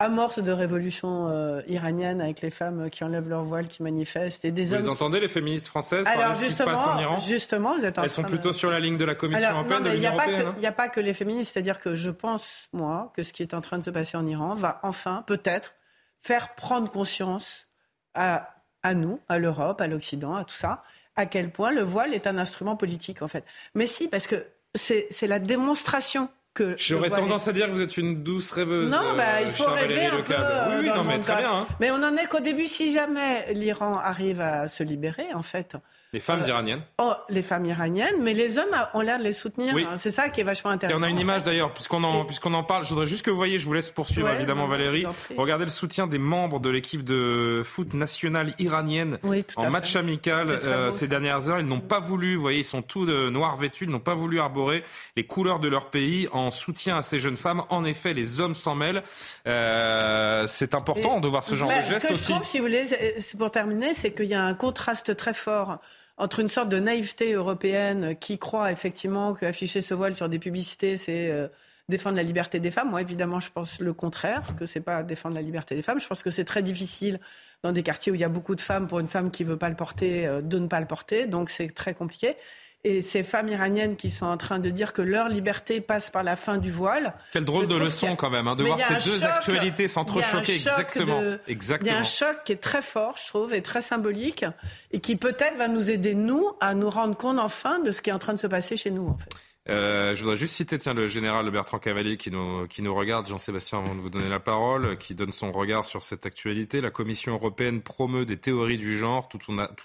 amorce 0.00 0.38
de 0.40 0.50
révolution 0.50 1.28
euh, 1.28 1.62
iranienne 1.68 2.20
avec 2.20 2.40
les 2.40 2.50
femmes 2.50 2.90
qui 2.90 3.04
enlèvent 3.04 3.28
leur 3.28 3.44
voile, 3.44 3.68
qui 3.68 3.82
manifestent 3.82 4.44
et 4.44 4.50
des 4.50 4.64
vous 4.64 4.74
hommes. 4.74 4.80
les 4.80 4.88
entendez 4.88 5.20
les 5.20 5.28
féministes 5.28 5.68
françaises 5.68 6.06
Alors 6.08 6.34
ce 6.34 6.44
qui 6.46 6.52
se 6.52 6.62
passe 6.62 6.86
en 6.86 6.98
Iran? 6.98 7.18
justement, 7.18 7.76
vous 7.76 7.84
êtes 7.84 7.98
en 7.98 8.02
Elles 8.02 8.10
sont 8.10 8.22
plutôt 8.22 8.48
de... 8.48 8.54
sur 8.54 8.70
la 8.70 8.80
ligne 8.80 8.96
de 8.96 9.04
la 9.04 9.14
Commission 9.14 9.46
Alors, 9.46 9.60
européenne, 9.60 9.78
non, 9.82 9.84
de 9.84 9.88
mais 9.90 9.96
il 9.96 10.00
n'y 10.00 10.06
l'Union 10.06 10.18
a, 10.18 10.22
pas 10.24 10.30
européenne. 10.30 10.54
que- 10.54 10.58
il 10.58 10.62
y 10.62 10.66
a 10.66 10.72
pas 10.72 10.88
que 10.88 11.00
les 11.00 11.14
féministes, 11.14 11.52
c'est-à-dire 11.52 11.78
que 11.78 11.94
je 11.94 12.10
pense, 12.10 12.68
moi, 12.72 13.12
que 13.14 13.22
ce 13.22 13.32
qui 13.32 13.42
est 13.42 13.54
en 13.54 13.60
train 13.60 13.78
de 13.78 13.84
se 13.84 13.90
passer 13.90 14.16
en 14.16 14.26
Iran 14.26 14.54
va 14.54 14.80
enfin, 14.82 15.22
peut-être, 15.26 15.76
faire 16.22 16.54
prendre 16.54 16.90
conscience 16.90 17.68
à, 18.14 18.48
à 18.82 18.94
nous, 18.94 19.20
à 19.28 19.38
l'Europe, 19.38 19.80
à 19.80 19.86
l'Occident, 19.86 20.34
à 20.34 20.44
tout 20.44 20.54
ça, 20.54 20.82
à 21.16 21.26
quel 21.26 21.50
point 21.50 21.70
le 21.72 21.82
voile 21.82 22.14
est 22.14 22.26
un 22.26 22.38
instrument 22.38 22.74
politique, 22.76 23.20
en 23.20 23.28
fait. 23.28 23.44
Mais 23.74 23.84
si, 23.86 24.08
parce 24.08 24.26
que 24.26 24.46
c'est 24.74 25.08
la 25.26 25.38
démonstration 25.38 26.28
que. 26.60 26.74
J'aurais 26.76 27.10
tendance 27.10 27.48
à 27.48 27.52
dire 27.52 27.66
que 27.66 27.72
vous 27.72 27.82
êtes 27.82 27.96
une 27.96 28.22
douce 28.22 28.50
rêveuse. 28.50 28.90
non, 28.90 29.14
bah, 29.16 29.40
il 29.42 29.48
euh, 29.48 29.50
faut 29.50 29.64
rêver 29.64 30.06
un 30.06 30.22
peu. 30.22 30.34
Oui, 30.34 30.74
oui, 30.80 30.90
non, 30.94 31.04
mais 31.04 31.18
très 31.18 31.36
bien. 31.38 31.52
hein. 31.52 31.66
Mais 31.80 31.90
on 31.90 32.02
en 32.02 32.16
est 32.16 32.26
qu'au 32.26 32.40
début, 32.40 32.66
si 32.66 32.92
jamais 32.92 33.52
l'Iran 33.54 33.98
arrive 33.98 34.40
à 34.40 34.68
se 34.68 34.82
libérer, 34.82 35.32
en 35.34 35.42
fait. 35.42 35.76
Les 36.12 36.18
femmes 36.18 36.40
Euh, 36.42 36.48
iraniennes. 36.48 36.82
Oh, 36.98 37.12
les 37.28 37.42
femmes 37.42 37.64
iraniennes, 37.66 38.16
mais 38.20 38.34
les 38.34 38.58
hommes 38.58 38.74
ont 38.94 39.00
l'air 39.00 39.18
de 39.18 39.22
les 39.22 39.32
soutenir. 39.32 39.72
Oui. 39.74 39.86
hein. 39.88 39.94
C'est 39.96 40.10
ça 40.10 40.28
qui 40.28 40.40
est 40.40 40.44
vachement 40.44 40.72
Et 40.72 40.74
intéressant. 40.74 40.98
on 40.98 41.02
a 41.04 41.08
une 41.08 41.20
image 41.20 41.44
d'ailleurs, 41.44 41.72
puisqu'on 41.72 42.02
en, 42.02 42.24
puisqu'on 42.24 42.52
en 42.54 42.64
parle. 42.64 42.82
Je 42.84 42.88
voudrais 42.88 43.06
juste 43.06 43.24
que 43.24 43.30
vous 43.30 43.36
voyez, 43.36 43.58
je 43.58 43.64
vous 43.66 43.72
laisse 43.74 43.90
poursuivre 43.90 44.26
Ouais, 44.28 44.34
évidemment 44.34 44.64
non, 44.64 44.70
Valérie. 44.70 45.06
Regardez 45.36 45.64
le 45.66 45.70
soutien 45.70 46.08
des 46.08 46.18
membres 46.18 46.58
de 46.58 46.68
l'équipe 46.68 47.04
de 47.04 47.62
foot 47.64 47.94
nationale 47.94 48.54
iranienne 48.58 49.18
Oui, 49.22 49.44
en 49.56 49.62
fait. 49.62 49.70
match 49.70 49.94
amical 49.94 50.50
euh, 50.64 50.86
beau, 50.86 50.92
ces 50.96 51.06
dernières 51.06 51.48
heures. 51.48 51.60
Ils 51.60 51.66
n'ont 51.66 51.78
pas 51.80 52.00
voulu, 52.00 52.34
vous 52.34 52.42
voyez, 52.42 52.58
ils 52.58 52.64
sont 52.64 52.82
tous 52.82 53.06
de 53.06 53.30
noirs 53.30 53.56
vêtus, 53.56 53.84
ils 53.84 53.90
n'ont 53.90 54.00
pas 54.00 54.14
voulu 54.14 54.40
arborer 54.40 54.82
les 55.16 55.24
couleurs 55.26 55.60
de 55.60 55.68
leur 55.68 55.90
pays 55.90 56.28
en 56.32 56.50
soutien 56.50 56.96
à 56.98 57.02
ces 57.02 57.20
jeunes 57.20 57.36
femmes. 57.36 57.62
En 57.68 57.84
effet, 57.84 58.14
les 58.14 58.40
hommes 58.40 58.56
s'en 58.56 58.74
mêlent. 58.74 59.04
Euh, 59.46 60.44
c'est 60.48 60.74
important 60.74 61.20
de 61.20 61.28
voir 61.28 61.44
ce 61.44 61.54
genre 61.54 61.68
de 61.68 61.74
geste 61.74 62.00
Ce 62.00 62.06
que 62.08 62.12
aussi. 62.14 62.24
je 62.24 62.32
trouve, 62.32 62.44
si 62.46 62.58
vous 62.58 62.64
voulez, 62.64 62.84
c'est 63.20 63.38
pour 63.38 63.50
terminer, 63.52 63.94
c'est 63.94 64.12
qu'il 64.12 64.26
y 64.26 64.34
a 64.34 64.42
un 64.42 64.54
contraste 64.54 65.14
très 65.16 65.34
fort 65.34 65.78
entre 66.20 66.40
une 66.40 66.50
sorte 66.50 66.68
de 66.68 66.78
naïveté 66.78 67.32
européenne 67.32 68.14
qui 68.14 68.38
croit 68.38 68.70
effectivement 68.70 69.32
qu'afficher 69.32 69.80
ce 69.80 69.94
voile 69.94 70.14
sur 70.14 70.28
des 70.28 70.38
publicités, 70.38 70.98
c'est 70.98 71.30
euh, 71.30 71.48
défendre 71.88 72.16
la 72.16 72.22
liberté 72.22 72.60
des 72.60 72.70
femmes. 72.70 72.90
Moi, 72.90 73.00
évidemment, 73.00 73.40
je 73.40 73.50
pense 73.50 73.80
le 73.80 73.94
contraire, 73.94 74.42
que 74.58 74.66
c'est 74.66 74.82
pas 74.82 75.02
défendre 75.02 75.34
la 75.34 75.40
liberté 75.40 75.74
des 75.74 75.80
femmes. 75.80 75.98
Je 75.98 76.06
pense 76.06 76.22
que 76.22 76.28
c'est 76.28 76.44
très 76.44 76.62
difficile 76.62 77.20
dans 77.62 77.72
des 77.72 77.82
quartiers 77.82 78.12
où 78.12 78.14
il 78.14 78.20
y 78.20 78.24
a 78.24 78.28
beaucoup 78.28 78.54
de 78.54 78.60
femmes 78.60 78.86
pour 78.86 79.00
une 79.00 79.08
femme 79.08 79.30
qui 79.30 79.44
veut 79.44 79.56
pas 79.56 79.70
le 79.70 79.76
porter, 79.76 80.26
euh, 80.26 80.42
de 80.42 80.58
ne 80.58 80.66
pas 80.66 80.80
le 80.80 80.86
porter. 80.86 81.26
Donc, 81.26 81.48
c'est 81.48 81.74
très 81.74 81.94
compliqué. 81.94 82.36
Et 82.82 83.02
ces 83.02 83.22
femmes 83.22 83.48
iraniennes 83.48 83.96
qui 83.96 84.10
sont 84.10 84.24
en 84.24 84.38
train 84.38 84.58
de 84.58 84.70
dire 84.70 84.94
que 84.94 85.02
leur 85.02 85.28
liberté 85.28 85.82
passe 85.82 86.08
par 86.08 86.22
la 86.22 86.34
fin 86.34 86.56
du 86.56 86.70
voile. 86.70 87.12
Quelle 87.30 87.44
drôle 87.44 87.66
de 87.68 87.76
leçon 87.76 88.14
a- 88.14 88.16
quand 88.16 88.30
même, 88.30 88.48
hein, 88.48 88.56
de 88.56 88.62
Mais 88.62 88.70
voir 88.70 88.80
ces 88.80 89.10
deux 89.10 89.18
choc- 89.18 89.24
actualités 89.30 89.86
s'entrechoquer. 89.86 90.54
Exactement. 90.54 91.20
de- 91.20 91.38
Exactement. 91.46 91.90
Il 91.90 91.92
y 91.92 91.96
a 91.96 92.00
un 92.00 92.02
choc 92.02 92.38
qui 92.46 92.52
est 92.52 92.56
très 92.60 92.80
fort, 92.80 93.16
je 93.22 93.26
trouve, 93.28 93.52
et 93.52 93.60
très 93.60 93.82
symbolique, 93.82 94.46
et 94.92 95.00
qui 95.00 95.16
peut-être 95.16 95.58
va 95.58 95.68
nous 95.68 95.90
aider, 95.90 96.14
nous, 96.14 96.52
à 96.60 96.72
nous 96.74 96.88
rendre 96.88 97.16
compte 97.18 97.38
enfin 97.38 97.80
de 97.80 97.90
ce 97.92 98.00
qui 98.00 98.08
est 98.08 98.14
en 98.14 98.18
train 98.18 98.32
de 98.32 98.38
se 98.38 98.46
passer 98.46 98.78
chez 98.78 98.90
nous, 98.90 99.08
en 99.08 99.18
fait. 99.18 99.28
Euh, 99.68 100.14
je 100.14 100.22
voudrais 100.22 100.38
juste 100.38 100.54
citer 100.54 100.78
le 100.94 101.06
général 101.06 101.48
Bertrand 101.50 101.78
Cavalier 101.78 102.16
qui 102.16 102.30
nous, 102.30 102.94
regarde, 102.94 103.26
Jean-Sébastien, 103.26 103.78
avant 103.78 103.94
de 103.94 104.00
vous 104.00 104.08
donner 104.08 104.28
la 104.28 104.40
parole, 104.40 104.96
qui 104.96 105.14
donne 105.14 105.32
son 105.32 105.52
regard 105.52 105.84
sur 105.84 106.02
cette 106.02 106.24
actualité. 106.24 106.80
La 106.80 106.90
Commission 106.90 107.34
européenne 107.34 107.82
promeut 107.82 108.24
des 108.24 108.38
théories 108.38 108.78
du 108.78 108.96
genre 108.96 109.28
tout 109.28 109.40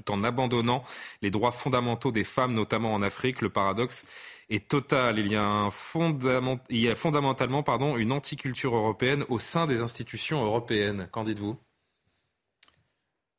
en, 0.10 0.24
abandonnant 0.24 0.84
les 1.22 1.30
droits 1.30 1.52
fondamentaux 1.52 2.12
des 2.12 2.24
femmes, 2.24 2.54
notamment 2.54 2.94
en 2.94 3.02
Afrique. 3.02 3.42
Le 3.42 3.50
paradoxe 3.50 4.06
est 4.50 4.68
total. 4.68 5.20
Il 5.20 5.28
y 5.28 5.36
a, 5.36 5.70
fondamentalement 5.72 7.64
une 7.98 8.12
anticulture 8.14 8.76
européenne 8.76 9.26
au 9.28 9.40
sein 9.40 9.68
des 9.68 9.82
institutions 9.82 10.44
européennes. 10.44 11.10
Qu'en 11.12 11.26
dites-vous? 11.26 11.58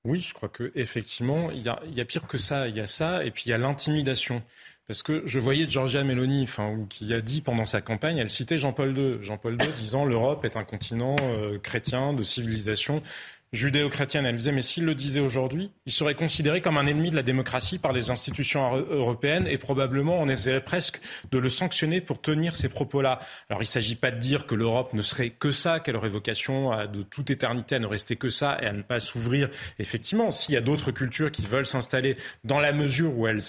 Oui, 0.04 0.20
je 0.20 0.34
crois 0.34 0.48
que 0.48 0.70
effectivement, 0.76 1.50
il 1.50 1.62
y 1.62 2.00
a 2.00 2.04
pire 2.04 2.28
que 2.28 2.38
ça. 2.38 2.68
Il 2.68 2.76
y 2.76 2.80
a 2.80 2.86
ça, 2.86 3.24
et 3.24 3.32
puis 3.32 3.44
il 3.46 3.48
y 3.48 3.52
a 3.52 3.58
l'intimidation. 3.58 4.44
Parce 4.86 5.02
que 5.02 5.22
je 5.26 5.40
voyais 5.40 5.68
Giorgia 5.68 6.04
Meloni, 6.04 6.44
enfin, 6.44 6.78
qui 6.88 7.12
a 7.12 7.20
dit 7.20 7.40
pendant 7.40 7.64
sa 7.64 7.80
campagne, 7.80 8.18
elle 8.18 8.30
citait 8.30 8.56
Jean-Paul 8.56 8.96
II. 8.96 9.18
Jean-Paul 9.20 9.60
II 9.60 9.68
disant 9.76 10.04
l'Europe 10.04 10.44
est 10.44 10.56
un 10.56 10.62
continent 10.62 11.16
euh, 11.22 11.58
chrétien 11.58 12.12
de 12.12 12.22
civilisation 12.22 13.02
judéo-chrétienne. 13.52 14.26
Elle 14.26 14.36
disait, 14.36 14.52
mais 14.52 14.62
s'il 14.62 14.84
le 14.84 14.94
disait 14.94 15.20
aujourd'hui, 15.20 15.70
il 15.86 15.92
serait 15.92 16.14
considéré 16.14 16.60
comme 16.60 16.76
un 16.78 16.86
ennemi 16.86 17.10
de 17.10 17.16
la 17.16 17.22
démocratie 17.22 17.78
par 17.78 17.92
les 17.92 18.10
institutions 18.10 18.64
euro- 18.76 18.86
européennes 18.90 19.46
et 19.46 19.58
probablement 19.58 20.18
on 20.20 20.28
essaierait 20.28 20.64
presque 20.64 21.00
de 21.30 21.38
le 21.38 21.48
sanctionner 21.48 22.00
pour 22.00 22.20
tenir 22.20 22.56
ces 22.56 22.68
propos-là. 22.68 23.18
Alors 23.48 23.62
il 23.62 23.66
ne 23.66 23.70
s'agit 23.70 23.94
pas 23.94 24.10
de 24.10 24.18
dire 24.18 24.46
que 24.46 24.54
l'Europe 24.54 24.92
ne 24.92 25.02
serait 25.02 25.30
que 25.30 25.50
ça, 25.50 25.80
qu'elle 25.80 25.96
aurait 25.96 26.08
vocation 26.08 26.72
à, 26.72 26.86
de 26.86 27.02
toute 27.02 27.30
éternité 27.30 27.76
à 27.76 27.78
ne 27.78 27.86
rester 27.86 28.16
que 28.16 28.30
ça 28.30 28.58
et 28.60 28.66
à 28.66 28.72
ne 28.72 28.82
pas 28.82 29.00
s'ouvrir. 29.00 29.48
Effectivement, 29.78 30.30
s'il 30.30 30.54
y 30.54 30.58
a 30.58 30.60
d'autres 30.60 30.90
cultures 30.90 31.30
qui 31.30 31.42
veulent 31.42 31.66
s'installer 31.66 32.16
dans 32.44 32.60
la 32.60 32.72
mesure 32.72 33.16
où 33.16 33.26
elles 33.26 33.40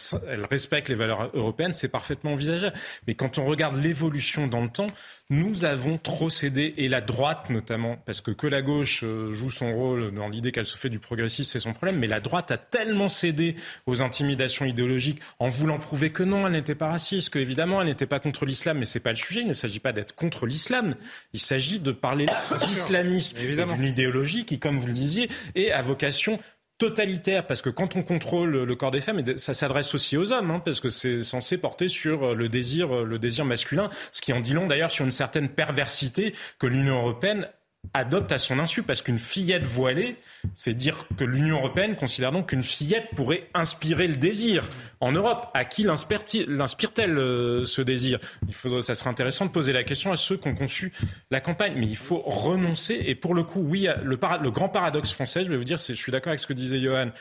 respectent 0.49 0.89
les 0.89 0.95
valeurs 0.95 1.31
européennes, 1.33 1.73
c'est 1.73 1.87
parfaitement 1.87 2.33
envisageable. 2.33 2.75
Mais 3.07 3.15
quand 3.15 3.37
on 3.37 3.45
regarde 3.45 3.75
l'évolution 3.81 4.47
dans 4.47 4.61
le 4.61 4.69
temps, 4.69 4.87
nous 5.29 5.65
avons 5.65 5.97
trop 5.97 6.29
cédé, 6.29 6.73
et 6.77 6.87
la 6.87 7.01
droite 7.01 7.49
notamment, 7.49 7.97
parce 8.05 8.21
que 8.21 8.31
que 8.31 8.47
la 8.47 8.61
gauche 8.61 9.01
euh, 9.03 9.33
joue 9.33 9.51
son 9.51 9.73
rôle 9.73 10.13
dans 10.13 10.29
l'idée 10.29 10.53
qu'elle 10.53 10.65
se 10.65 10.77
fait 10.77 10.89
du 10.89 10.99
progressiste, 10.99 11.51
c'est 11.51 11.59
son 11.59 11.73
problème, 11.73 11.99
mais 11.99 12.07
la 12.07 12.21
droite 12.21 12.49
a 12.49 12.57
tellement 12.57 13.09
cédé 13.09 13.57
aux 13.87 14.01
intimidations 14.01 14.63
idéologiques 14.63 15.19
en 15.39 15.49
voulant 15.49 15.79
prouver 15.79 16.11
que 16.11 16.23
non, 16.23 16.47
elle 16.47 16.53
n'était 16.53 16.75
pas 16.75 16.87
raciste, 16.87 17.29
que 17.29 17.39
évidemment 17.39 17.81
elle 17.81 17.87
n'était 17.87 18.05
pas 18.05 18.21
contre 18.21 18.45
l'islam, 18.45 18.77
mais 18.77 18.85
c'est 18.85 19.01
pas 19.01 19.11
le 19.11 19.17
sujet, 19.17 19.41
il 19.41 19.47
ne 19.47 19.53
s'agit 19.53 19.81
pas 19.81 19.91
d'être 19.91 20.15
contre 20.15 20.45
l'islam, 20.45 20.95
il 21.33 21.41
s'agit 21.41 21.79
de 21.79 21.91
parler 21.91 22.25
d'islamisme 22.65 23.37
d'une 23.37 23.83
idéologie 23.83 24.45
qui, 24.45 24.59
comme 24.59 24.79
vous 24.79 24.87
le 24.87 24.93
disiez, 24.93 25.29
est 25.55 25.71
à 25.71 25.81
vocation 25.81 26.39
totalitaire, 26.77 27.47
parce 27.47 27.61
que 27.61 27.69
quand 27.69 27.95
on 27.95 28.03
contrôle 28.03 28.63
le 28.63 28.75
corps 28.75 28.91
des 28.91 29.01
femmes, 29.01 29.37
ça 29.37 29.53
s'adresse 29.53 29.95
aussi 29.95 30.17
aux 30.17 30.31
hommes, 30.31 30.51
hein, 30.51 30.61
parce 30.63 30.79
que 30.79 30.89
c'est 30.89 31.23
censé 31.23 31.57
porter 31.57 31.89
sur 31.89 32.35
le 32.35 32.49
désir, 32.49 33.03
le 33.03 33.19
désir 33.19 33.45
masculin, 33.45 33.89
ce 34.11 34.21
qui 34.21 34.33
en 34.33 34.41
dit 34.41 34.53
long 34.53 34.67
d'ailleurs 34.67 34.91
sur 34.91 35.05
une 35.05 35.11
certaine 35.11 35.49
perversité 35.49 36.35
que 36.59 36.67
l'Union 36.67 36.97
européenne 36.97 37.47
adopte 37.93 38.31
à 38.31 38.37
son 38.37 38.59
insu, 38.59 38.83
parce 38.83 39.01
qu'une 39.01 39.19
fillette 39.19 39.63
voilée, 39.63 40.17
c'est 40.53 40.73
dire 40.73 41.05
que 41.17 41.23
l'Union 41.23 41.57
européenne 41.57 41.95
considère 41.95 42.31
donc 42.31 42.49
qu'une 42.49 42.63
fillette 42.63 43.09
pourrait 43.15 43.49
inspirer 43.53 44.07
le 44.07 44.15
désir 44.15 44.69
en 44.99 45.11
Europe. 45.11 45.47
À 45.53 45.65
qui 45.65 45.83
l'inspire-t-elle 45.83 47.17
euh, 47.17 47.65
ce 47.65 47.81
désir? 47.81 48.19
Il 48.47 48.53
faudrait, 48.53 48.81
ça 48.81 48.95
serait 48.95 49.09
intéressant 49.09 49.45
de 49.45 49.51
poser 49.51 49.73
la 49.73 49.83
question 49.83 50.11
à 50.11 50.15
ceux 50.15 50.37
qui 50.37 50.47
ont 50.47 50.55
conçu 50.55 50.93
la 51.31 51.41
campagne. 51.41 51.73
Mais 51.77 51.87
il 51.87 51.97
faut 51.97 52.21
renoncer. 52.25 53.03
Et 53.05 53.15
pour 53.15 53.33
le 53.33 53.43
coup, 53.43 53.61
oui, 53.61 53.87
le, 54.03 54.17
le 54.41 54.51
grand 54.51 54.69
paradoxe 54.69 55.13
français, 55.13 55.43
je 55.43 55.49
vais 55.49 55.57
vous 55.57 55.63
dire, 55.63 55.77
je 55.77 55.93
suis 55.93 56.11
d'accord 56.11 56.29
avec 56.29 56.39
ce 56.39 56.47
que 56.47 56.53
disait 56.53 56.79
Johan. 56.79 57.11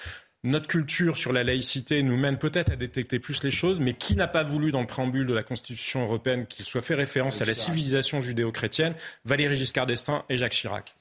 Notre 0.47 0.69
culture 0.69 1.17
sur 1.17 1.33
la 1.33 1.43
laïcité 1.43 2.05
nous 2.05 2.17
mène 2.17 2.39
peut-être 2.39 2.71
à 2.71 2.77
détecter 2.77 3.19
plus 3.19 3.43
les 3.43 3.51
choses, 3.51 3.81
mais 3.81 3.95
qui 3.95 4.15
n'a 4.15 4.29
pas 4.29 4.45
voulu 4.45 4.71
dans 4.71 4.81
le 4.81 4.87
préambule 4.87 5.27
de 5.27 5.35
la 5.35 5.43
Constitution 5.43 6.05
européenne 6.05 6.47
qu'il 6.47 6.65
soit 6.65 6.83
fait 6.83 6.95
référence 6.95 7.43
à 7.43 7.45
la 7.45 7.53
civilisation 7.53 8.21
judéo-chrétienne 8.21 8.95
Valéry 9.25 9.57
Giscard 9.57 9.87
d'Estaing 9.87 10.25
et 10.29 10.39
Jacques 10.39 10.53
Chirac. 10.53 10.95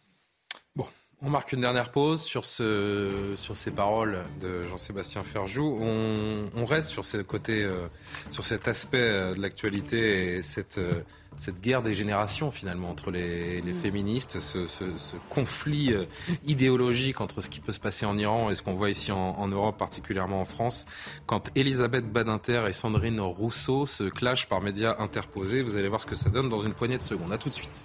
Bon, 0.76 0.88
on 1.22 1.30
marque 1.30 1.54
une 1.54 1.62
dernière 1.62 1.92
pause 1.92 2.24
sur, 2.24 2.44
ce, 2.44 3.36
sur 3.38 3.56
ces 3.56 3.70
paroles 3.70 4.18
de 4.42 4.64
Jean-Sébastien 4.64 5.22
Ferjou. 5.22 5.78
On, 5.80 6.50
on 6.56 6.66
reste 6.66 6.90
sur 6.90 7.06
ce 7.06 7.18
côté, 7.18 7.64
euh, 7.64 7.86
sur 8.32 8.44
cet 8.44 8.68
aspect 8.68 8.98
euh, 8.98 9.36
de 9.36 9.42
l'actualité 9.42 10.38
et 10.38 10.42
cette, 10.42 10.80
euh, 10.80 11.04
cette 11.38 11.62
guerre 11.62 11.82
des 11.82 11.94
générations 11.94 12.50
finalement 12.52 12.90
entre 12.90 13.12
les, 13.12 13.62
les 13.62 13.74
féministes, 13.74 14.40
ce, 14.40 14.68
ce- 14.68 14.98
ce 14.98 15.16
conflit 15.30 15.94
euh, 15.94 16.06
idéologique 16.46 17.22
entre 17.22 17.42
ce 17.42 17.50
qui 17.50 17.60
peut 17.60 17.72
se 17.72 17.80
passer 17.80 18.06
en 18.06 18.18
Iran 18.18 18.50
et 18.50 18.56
ce 18.56 18.62
qu'on 18.62 18.74
voit 18.74 18.90
ici 18.90 19.12
en, 19.12 19.18
en 19.38 19.48
Europe, 19.48 19.78
particulièrement 19.78 20.42
en 20.42 20.46
France. 20.46 20.86
Quand 21.26 21.50
Elisabeth 21.56 22.12
Badinter 22.12 22.66
et 22.70 22.74
Sandrine 22.74 23.20
Rousseau 23.20 23.86
se 23.86 24.04
clashent 24.06 24.48
par 24.48 24.62
médias 24.62 24.96
interposés, 25.00 25.62
vous 25.62 25.76
allez 25.76 25.88
voir 25.90 26.02
ce 26.02 26.06
que 26.08 26.16
ça 26.16 26.30
donne 26.30 26.50
dans 26.50 26.60
une 26.60 26.74
poignée 26.74 26.98
de 26.98 27.04
secondes. 27.04 27.32
À 27.34 27.38
tout 27.38 27.50
de 27.50 27.54
suite. 27.56 27.84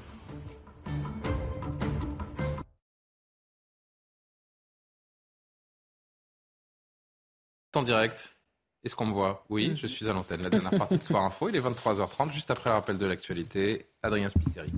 en 7.75 7.83
direct. 7.83 8.37
Est-ce 8.83 8.97
qu'on 8.97 9.07
me 9.07 9.13
voit 9.13 9.45
Oui, 9.51 9.73
je 9.77 9.87
suis 9.87 10.09
à 10.09 10.13
l'antenne. 10.13 10.43
La 10.43 10.49
dernière 10.49 10.71
partie 10.71 10.97
de 10.97 11.05
Soir 11.05 11.23
Info, 11.25 11.49
il 11.51 11.57
est 11.57 11.61
23h30, 11.61 12.33
juste 12.33 12.51
après 12.51 12.71
le 12.71 12.77
rappel 12.77 12.97
de 12.97 13.07
l'actualité. 13.07 13.87
Adrien 14.03 14.29
Spiteri. 14.31 14.73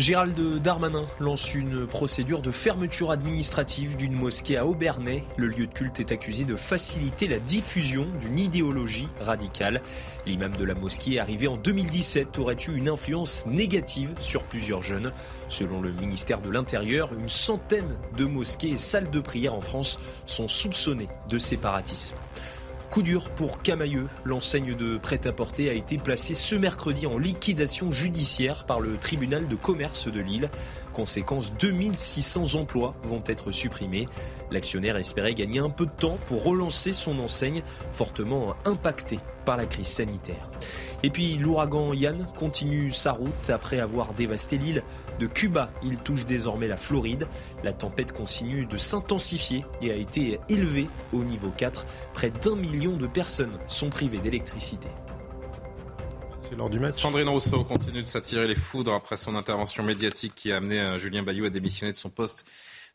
Gérald 0.00 0.62
Darmanin 0.62 1.04
lance 1.18 1.54
une 1.54 1.86
procédure 1.86 2.40
de 2.40 2.50
fermeture 2.50 3.10
administrative 3.10 3.98
d'une 3.98 4.14
mosquée 4.14 4.56
à 4.56 4.64
Aubernais. 4.64 5.24
Le 5.36 5.46
lieu 5.46 5.66
de 5.66 5.72
culte 5.74 6.00
est 6.00 6.10
accusé 6.10 6.46
de 6.46 6.56
faciliter 6.56 7.28
la 7.28 7.38
diffusion 7.38 8.06
d'une 8.18 8.38
idéologie 8.38 9.08
radicale. 9.20 9.82
L'imam 10.24 10.56
de 10.56 10.64
la 10.64 10.74
mosquée, 10.74 11.20
arrivé 11.20 11.48
en 11.48 11.58
2017, 11.58 12.38
aurait 12.38 12.56
eu 12.66 12.78
une 12.78 12.88
influence 12.88 13.44
négative 13.44 14.14
sur 14.20 14.42
plusieurs 14.44 14.80
jeunes. 14.80 15.12
Selon 15.50 15.82
le 15.82 15.92
ministère 15.92 16.40
de 16.40 16.48
l'Intérieur, 16.48 17.12
une 17.12 17.28
centaine 17.28 17.98
de 18.16 18.24
mosquées 18.24 18.70
et 18.70 18.78
salles 18.78 19.10
de 19.10 19.20
prière 19.20 19.54
en 19.54 19.60
France 19.60 19.98
sont 20.24 20.48
soupçonnées 20.48 21.08
de 21.28 21.36
séparatisme. 21.36 22.16
Coup 22.90 23.02
dur 23.02 23.30
pour 23.30 23.62
Camailleux. 23.62 24.08
L'enseigne 24.24 24.74
de 24.74 24.96
prêt-à-porter 24.96 25.70
a 25.70 25.74
été 25.74 25.96
placée 25.96 26.34
ce 26.34 26.56
mercredi 26.56 27.06
en 27.06 27.18
liquidation 27.18 27.92
judiciaire 27.92 28.66
par 28.66 28.80
le 28.80 28.96
tribunal 28.96 29.46
de 29.46 29.54
commerce 29.54 30.08
de 30.08 30.20
Lille. 30.20 30.50
Conséquence, 30.92 31.52
2600 31.54 32.56
emplois 32.56 32.96
vont 33.04 33.22
être 33.26 33.52
supprimés. 33.52 34.06
L'actionnaire 34.50 34.96
espérait 34.96 35.34
gagner 35.34 35.60
un 35.60 35.70
peu 35.70 35.86
de 35.86 35.92
temps 35.92 36.18
pour 36.26 36.42
relancer 36.42 36.92
son 36.92 37.20
enseigne, 37.20 37.62
fortement 37.92 38.56
impactée 38.64 39.20
par 39.44 39.56
la 39.56 39.66
crise 39.66 39.86
sanitaire. 39.86 40.50
Et 41.04 41.10
puis 41.10 41.36
l'ouragan 41.36 41.94
Yann 41.94 42.26
continue 42.36 42.90
sa 42.90 43.12
route 43.12 43.50
après 43.50 43.78
avoir 43.78 44.14
dévasté 44.14 44.58
l'île 44.58 44.82
de 45.20 45.26
Cuba. 45.28 45.70
Il 45.84 45.98
touche 45.98 46.26
désormais 46.26 46.66
la 46.66 46.76
Floride. 46.76 47.28
La 47.62 47.72
tempête 47.72 48.12
continue 48.12 48.66
de 48.66 48.76
s'intensifier 48.76 49.64
et 49.82 49.92
a 49.92 49.94
été 49.94 50.40
élevée 50.48 50.88
au 51.12 51.22
niveau 51.22 51.52
4. 51.56 51.86
Près 52.14 52.30
d'un 52.30 52.56
million 52.56 52.96
de 52.96 53.06
personnes 53.06 53.56
sont 53.68 53.90
privées 53.90 54.18
d'électricité. 54.18 54.88
C'est 56.38 56.56
l'heure 56.56 56.70
du 56.70 56.80
match. 56.80 57.00
Sandrine 57.00 57.28
Rousseau 57.28 57.62
continue 57.62 58.02
de 58.02 58.08
s'attirer 58.08 58.48
les 58.48 58.56
foudres 58.56 58.94
après 58.94 59.16
son 59.16 59.36
intervention 59.36 59.84
médiatique 59.84 60.34
qui 60.34 60.50
a 60.50 60.56
amené 60.56 60.80
euh, 60.80 60.98
Julien 60.98 61.22
Bayou 61.22 61.44
à 61.44 61.50
démissionner 61.50 61.92
de 61.92 61.96
son 61.96 62.10
poste 62.10 62.44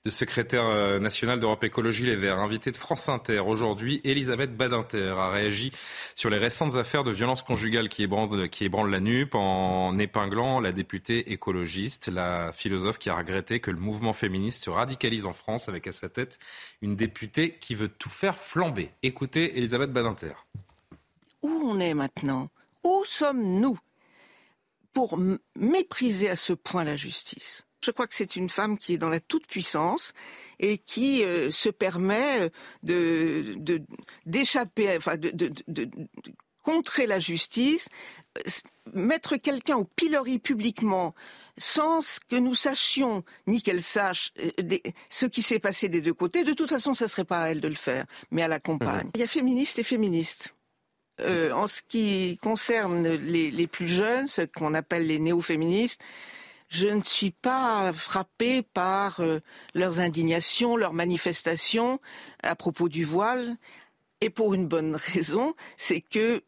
de 0.06 0.12
secrétaire 0.12 0.68
euh, 0.68 1.00
national 1.00 1.40
d'Europe 1.40 1.64
Écologie 1.64 2.06
Les 2.06 2.16
Verts. 2.16 2.38
Invité 2.38 2.70
de 2.70 2.78
France 2.78 3.10
Inter 3.10 3.40
aujourd'hui, 3.40 4.02
Elisabeth 4.04 4.56
Badinter 4.56 5.16
a 5.18 5.32
réagi 5.32 5.72
sur 6.14 6.30
les 6.30 6.38
récentes 6.38 6.78
affaires 6.78 7.04
de 7.04 7.12
violence 7.12 7.42
conjugale 7.42 7.90
qui 7.90 8.04
ébranlent, 8.04 8.92
la 8.92 9.00
NUP 9.00 9.34
en 9.34 9.98
épinglant 9.98 10.60
la 10.60 10.72
députée 10.72 11.32
écologiste, 11.32 12.08
la 12.08 12.52
philosophe 12.52 13.00
qui 13.00 13.10
a 13.10 13.16
regretté 13.16 13.60
que 13.60 13.72
le 13.72 13.80
mouvement 13.80 14.14
féministe 14.14 14.64
se 14.64 14.70
radicalise 14.70 15.26
en 15.26 15.34
France 15.34 15.70
avec 15.70 15.88
à 15.88 15.92
sa 15.92 16.08
tête 16.08 16.38
une 16.84 16.96
députée 16.96 17.58
qui 17.60 17.74
veut 17.74 17.90
tout 17.90 18.10
faire 18.10 18.38
flamber. 18.38 18.92
Écoutez 19.02 19.58
Elisabeth 19.58 19.92
Badinter. 19.92 20.34
Où 21.42 21.50
on 21.50 21.80
est 21.80 21.96
maintenant? 21.96 22.50
Où 22.84 23.04
sommes-nous? 23.06 23.80
Pour 24.94 25.20
mépriser 25.58 26.30
à 26.30 26.36
ce 26.36 26.54
point 26.54 26.84
la 26.84 26.96
justice 26.96 27.66
je 27.86 27.92
crois 27.92 28.08
que 28.08 28.16
c'est 28.16 28.36
une 28.36 28.50
femme 28.50 28.78
qui 28.78 28.94
est 28.94 28.98
dans 28.98 29.10
la 29.10 29.20
toute-puissance 29.20 30.14
et 30.60 30.78
qui 30.78 31.24
euh, 31.24 31.52
se 31.52 31.70
permet 31.70 32.52
de 32.84 33.56
d'échapper, 34.26 34.98
enfin 34.98 35.18
de, 35.18 35.32
de, 35.32 35.90
contrer 36.62 37.06
la 37.06 37.20
justice, 37.20 37.90
mettre 38.94 39.38
quelqu'un 39.38 39.78
au 39.78 39.84
pilori 39.86 40.40
publiquement 40.40 41.14
sans 41.58 42.20
que 42.28 42.36
nous 42.36 42.56
sachions 42.56 43.24
ni 43.48 43.62
qu'elle 43.62 43.84
sache 43.84 44.34
euh, 44.40 44.78
ce 45.10 45.26
qui 45.26 45.42
s'est 45.42 45.60
passé 45.60 45.88
des 45.88 46.02
deux 46.02 46.14
côtés. 46.14 46.44
De 46.44 46.54
toute 46.54 46.70
façon, 46.70 46.94
ça 46.94 47.08
serait 47.08 47.24
pas 47.24 47.44
à 47.44 47.50
elle 47.50 47.62
de 47.62 47.68
le 47.68 47.76
faire, 47.76 48.06
mais 48.32 48.42
à 48.42 48.48
la 48.48 48.60
compagne. 48.60 49.10
Il 49.14 49.22
y 49.22 49.24
a 49.24 49.28
féministes 49.28 49.80
et 49.80 49.84
féministes. 49.84 50.54
Euh, 51.22 51.52
en 51.52 51.68
ce 51.68 51.82
qui 51.88 52.38
concerne 52.42 53.08
les, 53.08 53.50
les 53.50 53.68
plus 53.68 53.88
jeunes, 53.88 54.28
ce 54.28 54.42
qu'on 54.42 54.74
appelle 54.74 55.08
les 55.08 55.18
néo-féministes, 55.18 56.02
je 56.76 56.90
ne 56.90 57.04
suis 57.04 57.32
pas 57.32 57.94
frappée 57.94 58.62
par 58.62 59.22
euh, 59.22 59.40
leurs 59.74 60.02
indignations, 60.02 60.76
leurs 60.76 60.94
manifestations 60.94 62.02
à 62.44 62.56
propos 62.56 62.90
du 62.90 63.06
voile, 63.06 63.56
et 64.20 64.30
pour 64.30 64.54
une 64.54 64.68
bonne 64.68 64.96
raison, 65.14 65.56
c'est 65.78 66.02
que 66.02 66.44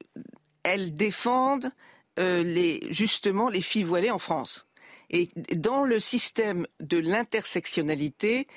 elles 0.63 0.93
défendent 0.93 1.71
euh, 2.19 2.79
justement 2.89 3.47
les 3.47 3.61
filles 3.61 3.83
voilées 3.83 4.11
en 4.11 4.19
France. 4.19 4.67
Et 5.09 5.29
dans 5.55 5.85
le 5.85 6.01
système 6.01 6.67
de 6.81 6.97
l'intersectionnalité, 6.97 8.47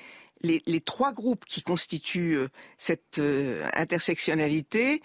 les, 0.41 0.81
trois 0.81 1.13
groupes 1.13 1.45
qui 1.45 1.61
constituent 1.61 2.35
euh, 2.35 2.49
cette 2.77 3.21
intersectionnalité, 3.73 5.01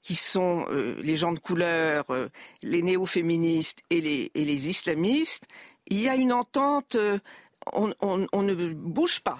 qui 0.00 0.14
sont 0.14 0.66
les 1.02 1.16
gens 1.16 1.32
de 1.32 1.40
couleur, 1.40 2.04
les 2.62 2.80
néo-féministes 2.80 3.82
et 3.90 4.00
les 4.00 4.68
islamistes, 4.68 5.48
il 5.88 6.00
y 6.00 6.08
a 6.08 6.14
une 6.14 6.32
entente, 6.32 6.96
euh, 6.96 7.18
on, 7.72 8.42
ne 8.42 8.54
bouge 8.72 9.20
pas. 9.20 9.38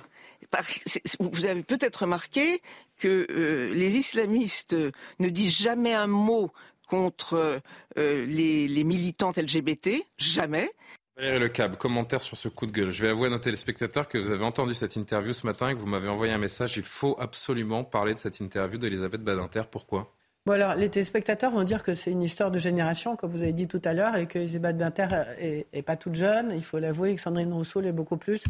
Vous 1.18 1.46
avez 1.46 1.62
peut-être 1.62 2.02
remarqué 2.02 2.62
que 2.98 3.26
euh, 3.30 3.74
les 3.74 3.96
islamistes 3.96 4.76
ne 5.18 5.28
disent 5.28 5.58
jamais 5.58 5.94
un 5.94 6.06
mot 6.06 6.52
contre 6.86 7.60
euh, 7.98 8.26
les, 8.26 8.84
militantes 8.84 9.38
LGBT, 9.38 9.90
jamais. 10.18 10.70
Valérie 11.16 11.40
Lecab, 11.40 11.76
commentaire 11.76 12.22
sur 12.22 12.36
ce 12.36 12.48
coup 12.48 12.66
de 12.66 12.72
gueule. 12.72 12.90
Je 12.90 13.02
vais 13.02 13.08
avouer 13.08 13.26
à 13.26 13.30
nos 13.30 13.38
téléspectateurs 13.38 14.06
que 14.06 14.18
vous 14.18 14.30
avez 14.30 14.44
entendu 14.44 14.74
cette 14.74 14.96
interview 14.96 15.32
ce 15.32 15.46
matin 15.46 15.70
et 15.70 15.74
que 15.74 15.78
vous 15.78 15.86
m'avez 15.86 16.08
envoyé 16.08 16.32
un 16.32 16.38
message. 16.38 16.76
Il 16.76 16.84
faut 16.84 17.16
absolument 17.18 17.84
parler 17.84 18.14
de 18.14 18.18
cette 18.18 18.38
interview 18.40 18.78
d'Elisabeth 18.78 19.22
Badinter. 19.22 19.62
Pourquoi? 19.70 20.14
Bon 20.46 20.52
alors, 20.52 20.76
les 20.76 20.88
téléspectateurs 20.88 21.50
vont 21.50 21.64
dire 21.64 21.82
que 21.82 21.92
c'est 21.92 22.12
une 22.12 22.22
histoire 22.22 22.52
de 22.52 22.58
génération, 22.60 23.16
comme 23.16 23.32
vous 23.32 23.42
avez 23.42 23.52
dit 23.52 23.66
tout 23.66 23.82
à 23.84 23.92
l'heure, 23.92 24.14
et 24.14 24.26
que 24.28 24.38
Elisabeth 24.38 24.78
Binter 24.78 25.08
est, 25.40 25.82
pas 25.82 25.96
toute 25.96 26.14
jeune. 26.14 26.52
Il 26.54 26.62
faut 26.62 26.78
l'avouer, 26.78 27.16
que 27.16 27.20
Sandrine 27.20 27.52
Rousseau 27.52 27.80
l'est 27.80 27.90
beaucoup 27.90 28.16
plus. 28.16 28.44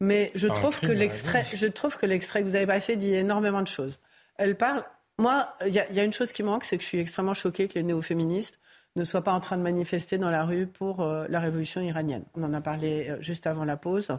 Mais 0.00 0.30
je 0.34 0.48
trouve, 0.48 0.78
que 0.78 0.92
l'extrait, 0.92 1.46
je 1.54 1.66
trouve 1.66 1.96
que 1.96 2.04
l'extrait 2.04 2.40
que 2.40 2.44
vous 2.44 2.56
avez 2.56 2.66
passé 2.66 2.96
dit 2.96 3.14
énormément 3.14 3.62
de 3.62 3.68
choses. 3.68 3.98
Elle 4.36 4.54
parle. 4.54 4.84
Moi, 5.18 5.48
il 5.66 5.72
y, 5.72 5.94
y, 5.94 6.00
a 6.00 6.04
une 6.04 6.12
chose 6.12 6.32
qui 6.32 6.42
manque, 6.42 6.64
c'est 6.64 6.76
que 6.76 6.82
je 6.82 6.88
suis 6.88 6.98
extrêmement 6.98 7.34
choquée 7.34 7.68
que 7.68 7.74
les 7.74 7.82
néo-féministes 7.82 8.58
ne 8.96 9.04
soient 9.04 9.24
pas 9.24 9.32
en 9.32 9.40
train 9.40 9.56
de 9.56 9.62
manifester 9.62 10.18
dans 10.18 10.30
la 10.30 10.44
rue 10.44 10.66
pour 10.66 11.00
euh, 11.00 11.26
la 11.30 11.40
révolution 11.40 11.80
iranienne. 11.80 12.24
On 12.34 12.42
en 12.42 12.52
a 12.52 12.60
parlé 12.60 13.08
euh, 13.08 13.20
juste 13.20 13.46
avant 13.46 13.64
la 13.64 13.76
pause 13.76 14.10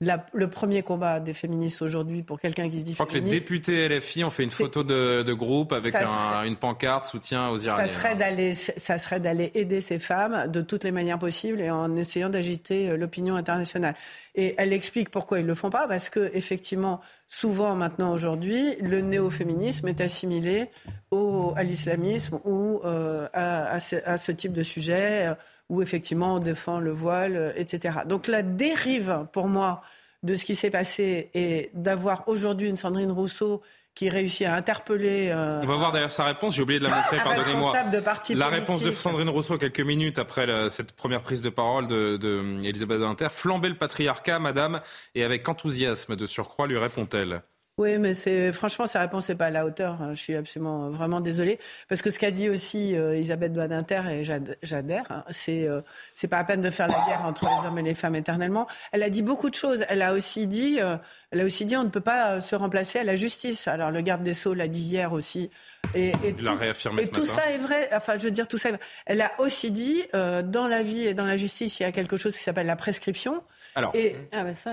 le 0.00 0.46
premier 0.46 0.84
combat 0.84 1.18
des 1.18 1.32
féministes 1.32 1.82
aujourd'hui 1.82 2.22
pour 2.22 2.38
quelqu'un 2.38 2.70
qui 2.70 2.78
se 2.78 2.84
dit 2.84 2.90
Je 2.92 2.96
crois 2.96 3.06
que 3.06 3.14
les 3.14 3.20
députés 3.20 3.88
LFI 3.88 4.22
ont 4.22 4.30
fait 4.30 4.44
une 4.44 4.50
photo 4.50 4.84
de, 4.84 5.32
groupe 5.32 5.72
avec 5.72 5.94
une 6.44 6.56
pancarte 6.56 7.04
soutien 7.04 7.48
aux 7.48 7.58
Iraniens. 7.58 7.86
Ça 7.88 7.92
serait 7.92 8.14
d'aller, 8.14 8.54
ça 8.54 8.98
serait 8.98 9.18
d'aller 9.18 9.50
aider 9.54 9.80
ces 9.80 9.98
femmes 9.98 10.50
de 10.50 10.60
toutes 10.60 10.84
les 10.84 10.92
manières 10.92 11.18
possibles 11.18 11.60
et 11.60 11.70
en 11.70 11.96
essayant 11.96 12.28
d'agiter 12.28 12.90
euh, 12.90 12.96
l'opinion 12.96 13.34
internationale. 13.34 13.94
Et 14.36 14.54
elle 14.56 14.72
explique 14.72 15.10
pourquoi 15.10 15.40
ils 15.40 15.46
le 15.46 15.54
font 15.56 15.70
pas, 15.70 15.88
parce 15.88 16.10
que 16.10 16.30
effectivement, 16.32 17.00
souvent 17.26 17.74
maintenant 17.74 18.12
aujourd'hui, 18.12 18.76
le 18.80 19.00
néo-féminisme 19.00 19.88
est 19.88 20.00
assimilé 20.00 20.70
au, 21.10 21.52
à 21.56 21.64
l'islamisme 21.64 22.38
ou 22.44 22.80
euh, 22.84 23.26
à, 23.32 23.80
ce, 23.80 24.32
type 24.32 24.52
de 24.52 24.62
sujet. 24.62 25.26
Euh, 25.26 25.34
où 25.68 25.82
effectivement 25.82 26.36
on 26.36 26.38
défend 26.38 26.80
le 26.80 26.92
voile, 26.92 27.36
euh, 27.36 27.52
etc. 27.56 27.98
Donc 28.06 28.26
la 28.26 28.42
dérive, 28.42 29.26
pour 29.32 29.48
moi, 29.48 29.82
de 30.22 30.34
ce 30.34 30.44
qui 30.44 30.56
s'est 30.56 30.70
passé 30.70 31.30
et 31.34 31.70
d'avoir 31.74 32.28
aujourd'hui 32.28 32.68
une 32.68 32.76
Sandrine 32.76 33.12
Rousseau 33.12 33.62
qui 33.94 34.08
réussit 34.08 34.46
à 34.46 34.54
interpeller. 34.54 35.28
Euh, 35.28 35.60
on 35.62 35.66
va 35.66 35.74
voir 35.74 35.92
d'ailleurs 35.92 36.12
sa 36.12 36.24
réponse. 36.24 36.54
J'ai 36.54 36.62
oublié 36.62 36.78
de 36.78 36.84
la 36.84 36.90
montrer. 36.96 37.16
Pardonnez-moi. 37.16 37.72
La 38.30 38.48
réponse 38.48 38.80
de 38.80 38.92
Sandrine 38.92 39.28
Rousseau 39.28 39.58
quelques 39.58 39.80
minutes 39.80 40.18
après 40.18 40.46
cette 40.70 40.92
première 40.92 41.20
prise 41.20 41.42
de 41.42 41.50
parole 41.50 41.88
de, 41.88 42.16
de 42.16 42.64
Elisabeth 42.64 43.02
Inter. 43.02 43.28
Flamber 43.30 43.68
le 43.68 43.74
patriarcat, 43.74 44.38
Madame, 44.38 44.80
et 45.16 45.24
avec 45.24 45.48
enthousiasme 45.48 46.14
de 46.14 46.26
surcroît 46.26 46.68
lui 46.68 46.78
répond-elle. 46.78 47.42
Oui, 47.78 47.96
mais 47.98 48.12
c'est 48.12 48.50
franchement 48.50 48.88
sa 48.88 48.98
réponse 48.98 49.28
n'est 49.28 49.36
pas 49.36 49.46
à 49.46 49.50
la 49.50 49.64
hauteur. 49.64 49.96
Je 50.10 50.18
suis 50.18 50.34
absolument 50.34 50.90
vraiment 50.90 51.20
désolée 51.20 51.60
parce 51.88 52.02
que 52.02 52.10
ce 52.10 52.18
qu'a 52.18 52.32
dit 52.32 52.48
aussi 52.48 52.96
euh, 52.96 53.14
Elisabeth 53.14 53.52
Badinter 53.52 54.02
et 54.10 54.24
j'adhère, 54.24 55.04
hein, 55.10 55.24
c'est 55.30 55.68
euh, 55.68 55.80
c'est 56.12 56.26
pas 56.26 56.38
à 56.38 56.44
peine 56.44 56.60
de 56.60 56.70
faire 56.70 56.88
la 56.88 57.04
guerre 57.06 57.24
entre 57.24 57.44
les 57.44 57.68
hommes 57.68 57.78
et 57.78 57.82
les 57.82 57.94
femmes 57.94 58.16
éternellement. 58.16 58.66
Elle 58.90 59.04
a 59.04 59.10
dit 59.10 59.22
beaucoup 59.22 59.48
de 59.48 59.54
choses. 59.54 59.84
Elle 59.88 60.02
a 60.02 60.12
aussi 60.12 60.48
dit, 60.48 60.80
euh, 60.80 60.96
elle 61.30 61.40
a 61.40 61.44
aussi 61.44 61.64
dit, 61.64 61.76
on 61.76 61.84
ne 61.84 61.88
peut 61.88 62.00
pas 62.00 62.40
se 62.40 62.56
remplacer 62.56 62.98
à 62.98 63.04
la 63.04 63.16
justice. 63.16 63.68
Alors 63.68 63.90
le 63.90 64.00
garde 64.00 64.22
des 64.22 64.34
sceaux 64.34 64.54
l'a 64.54 64.68
dit 64.68 64.80
hier 64.80 65.12
aussi. 65.12 65.50
Et, 65.94 66.08
et 66.08 66.14
Il 66.28 66.34
tout, 66.34 66.54
réaffirmé 66.58 67.02
et 67.02 67.08
tout 67.08 67.26
ça 67.26 67.50
est 67.50 67.58
vrai. 67.58 67.88
Enfin, 67.92 68.18
je 68.18 68.24
veux 68.24 68.30
dire 68.30 68.48
tout 68.48 68.58
ça. 68.58 68.70
Elle 69.06 69.20
a 69.20 69.32
aussi 69.38 69.70
dit, 69.70 70.04
dans 70.12 70.66
la 70.68 70.82
vie 70.82 71.06
et 71.06 71.14
dans 71.14 71.26
la 71.26 71.36
justice, 71.36 71.80
il 71.80 71.82
y 71.84 71.86
a 71.86 71.92
quelque 71.92 72.16
chose 72.16 72.36
qui 72.36 72.42
s'appelle 72.42 72.66
la 72.66 72.76
prescription. 72.76 73.42
Alors, 73.74 73.92
et, 73.94 74.16
ah 74.32 74.42
bah 74.42 74.54
ça, 74.54 74.72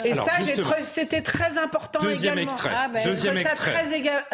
c'était 0.84 1.22
très 1.22 1.57
important 1.57 1.99
deuxième 2.02 2.40
également. 2.40 2.53
Extrait, 2.53 2.72
ah 2.73 2.88
bah, 2.88 3.03
deuxième 3.03 3.38
extrait. 3.38 3.73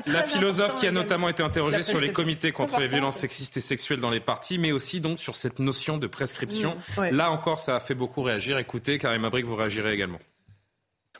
la 0.07 0.23
philosophe 0.23 0.77
qui 0.77 0.87
a 0.87 0.91
notamment 0.91 1.27
été 1.27 1.43
interrogée 1.43 1.83
sur 1.83 1.99
les 1.99 2.13
comités 2.13 2.51
contre 2.51 2.79
les 2.79 2.87
violences 2.87 3.17
sexistes 3.17 3.57
et 3.57 3.61
sexuelles 3.61 3.99
dans 3.99 4.09
les 4.09 4.19
partis, 4.19 4.57
mais 4.57 4.71
aussi 4.71 5.01
donc 5.01 5.19
sur 5.19 5.35
cette 5.35 5.59
notion 5.59 5.97
de 5.97 6.07
prescription. 6.07 6.77
Mmh, 6.97 7.09
Là 7.09 7.31
encore, 7.31 7.59
ça 7.59 7.75
a 7.75 7.79
fait 7.79 7.95
beaucoup 7.95 8.21
réagir. 8.21 8.57
Écoutez, 8.59 8.97
Karim 8.97 9.25
Abrik, 9.25 9.45
vous 9.45 9.55
réagirez 9.55 9.93
également 9.93 10.19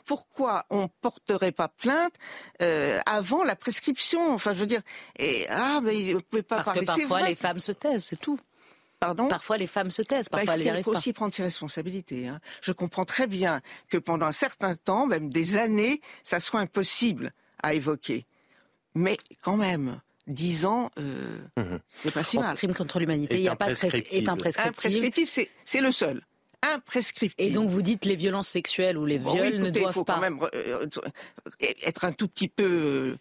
pourquoi 0.04 0.66
on 0.70 0.88
porterait 0.88 1.52
pas 1.52 1.68
plainte 1.68 2.14
euh, 2.60 3.00
avant 3.06 3.44
la 3.44 3.56
prescription? 3.56 4.32
Enfin, 4.34 4.54
je 4.54 4.60
veux 4.60 4.66
dire, 4.66 4.82
et 5.18 5.46
ah, 5.48 5.80
mais 5.82 6.12
vous 6.12 6.20
pouvez 6.20 6.42
pas 6.42 6.56
Parce 6.56 6.66
parler. 6.66 6.86
Parce 6.86 6.98
que 6.98 7.08
parfois 7.08 7.28
les 7.28 7.34
femmes 7.34 7.60
se 7.60 7.72
taisent, 7.72 8.04
c'est 8.04 8.20
tout. 8.20 8.38
Parfois, 9.28 9.58
les 9.58 9.66
femmes 9.66 9.90
se 9.90 10.02
taisent, 10.02 10.28
parfois, 10.28 10.56
bah, 10.56 10.62
il 10.62 10.84
faut 10.84 10.92
aussi 10.92 11.12
prendre 11.12 11.34
ses 11.34 11.42
responsabilités. 11.42 12.28
Hein. 12.28 12.40
Je 12.60 12.72
comprends 12.72 13.04
très 13.04 13.26
bien 13.26 13.60
que 13.88 13.98
pendant 13.98 14.26
un 14.26 14.32
certain 14.32 14.76
temps, 14.76 15.06
même 15.06 15.28
des 15.28 15.56
années, 15.56 16.00
ça 16.22 16.38
soit 16.38 16.60
impossible 16.60 17.32
à 17.62 17.74
évoquer. 17.74 18.26
Mais 18.94 19.16
quand 19.40 19.56
même, 19.56 20.00
dix 20.26 20.66
ans, 20.66 20.90
euh, 20.98 21.38
mmh 21.56 21.78
c'est 21.88 22.12
pas 22.12 22.22
si 22.22 22.38
mal. 22.38 22.50
Le 22.50 22.56
crime 22.56 22.74
contre 22.74 23.00
l'humanité, 23.00 23.36
il 23.36 23.42
n'y 23.42 23.48
a 23.48 23.56
pas 23.56 23.66
de 23.66 23.72
est 23.72 24.28
imprescriptible. 24.28 25.28
c'est 25.64 25.80
le 25.80 25.90
seul. 25.90 26.22
Imprescriptible. 26.62 27.50
Et 27.50 27.52
donc 27.52 27.68
vous 27.68 27.82
dites 27.82 28.04
les 28.04 28.16
violences 28.16 28.48
sexuelles 28.48 28.96
ou 28.96 29.04
les 29.04 29.18
viols 29.18 29.58
ne 29.58 29.70
doivent 29.70 29.92
faut 29.92 30.04
pas. 30.04 30.14
quand 30.14 30.20
même 30.20 30.38
euh, 30.54 30.86
être 31.60 32.04
un 32.04 32.12
tout 32.12 32.28
petit 32.28 32.48
peu 32.48 33.16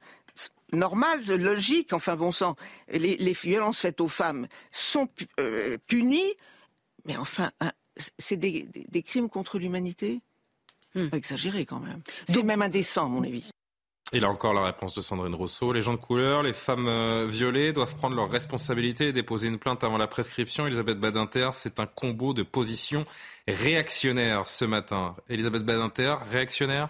normal, 0.74 1.24
logique, 1.28 1.94
enfin 1.94 2.16
bon 2.16 2.32
sang. 2.32 2.56
Les, 2.92 3.34
violences 3.34 3.80
faites 3.80 4.02
aux 4.02 4.08
femmes 4.08 4.48
sont 4.72 5.10
euh, 5.40 5.78
punies, 5.88 6.36
mais 7.06 7.18
enfin, 7.18 7.52
c'est 8.18 8.38
des, 8.38 8.68
crimes 9.04 9.30
contre 9.30 9.60
l'humanité? 9.60 10.22
Hmm. 10.94 11.08
Pas 11.08 11.18
exagéré 11.18 11.66
quand 11.66 11.80
même. 11.80 12.02
C'est 12.28 12.44
même 12.44 12.62
indécent, 12.62 13.06
à 13.06 13.10
mon 13.10 13.24
avis. 13.24 13.52
Et 14.14 14.20
là 14.20 14.30
encore 14.30 14.54
la 14.54 14.64
réponse 14.64 14.94
de 14.94 15.02
Sandrine 15.02 15.36
Rousseau. 15.36 15.72
Les 15.72 15.82
gens 15.82 15.94
de 15.94 15.98
couleur, 15.98 16.44
les 16.44 16.52
femmes 16.52 16.88
euh, 16.88 17.26
violées 17.26 17.72
doivent 17.72 17.96
prendre 17.96 18.16
leurs 18.16 18.30
responsabilités 18.30 19.08
et 19.08 19.14
déposer 19.14 19.48
une 19.48 19.58
plainte 19.58 19.86
avant 19.86 19.98
la 19.98 20.08
prescription. 20.08 20.68
Elisabeth 20.68 21.00
Badinter, 21.00 21.52
c'est 21.54 21.80
un 21.80 21.86
combo 21.86 22.34
de 22.34 22.44
positions 22.44 23.06
réactionnaires 23.48 24.50
ce 24.50 24.66
matin. 24.66 25.16
Elisabeth 25.30 25.64
Badinter, 25.64 26.16
réactionnaire? 26.30 26.90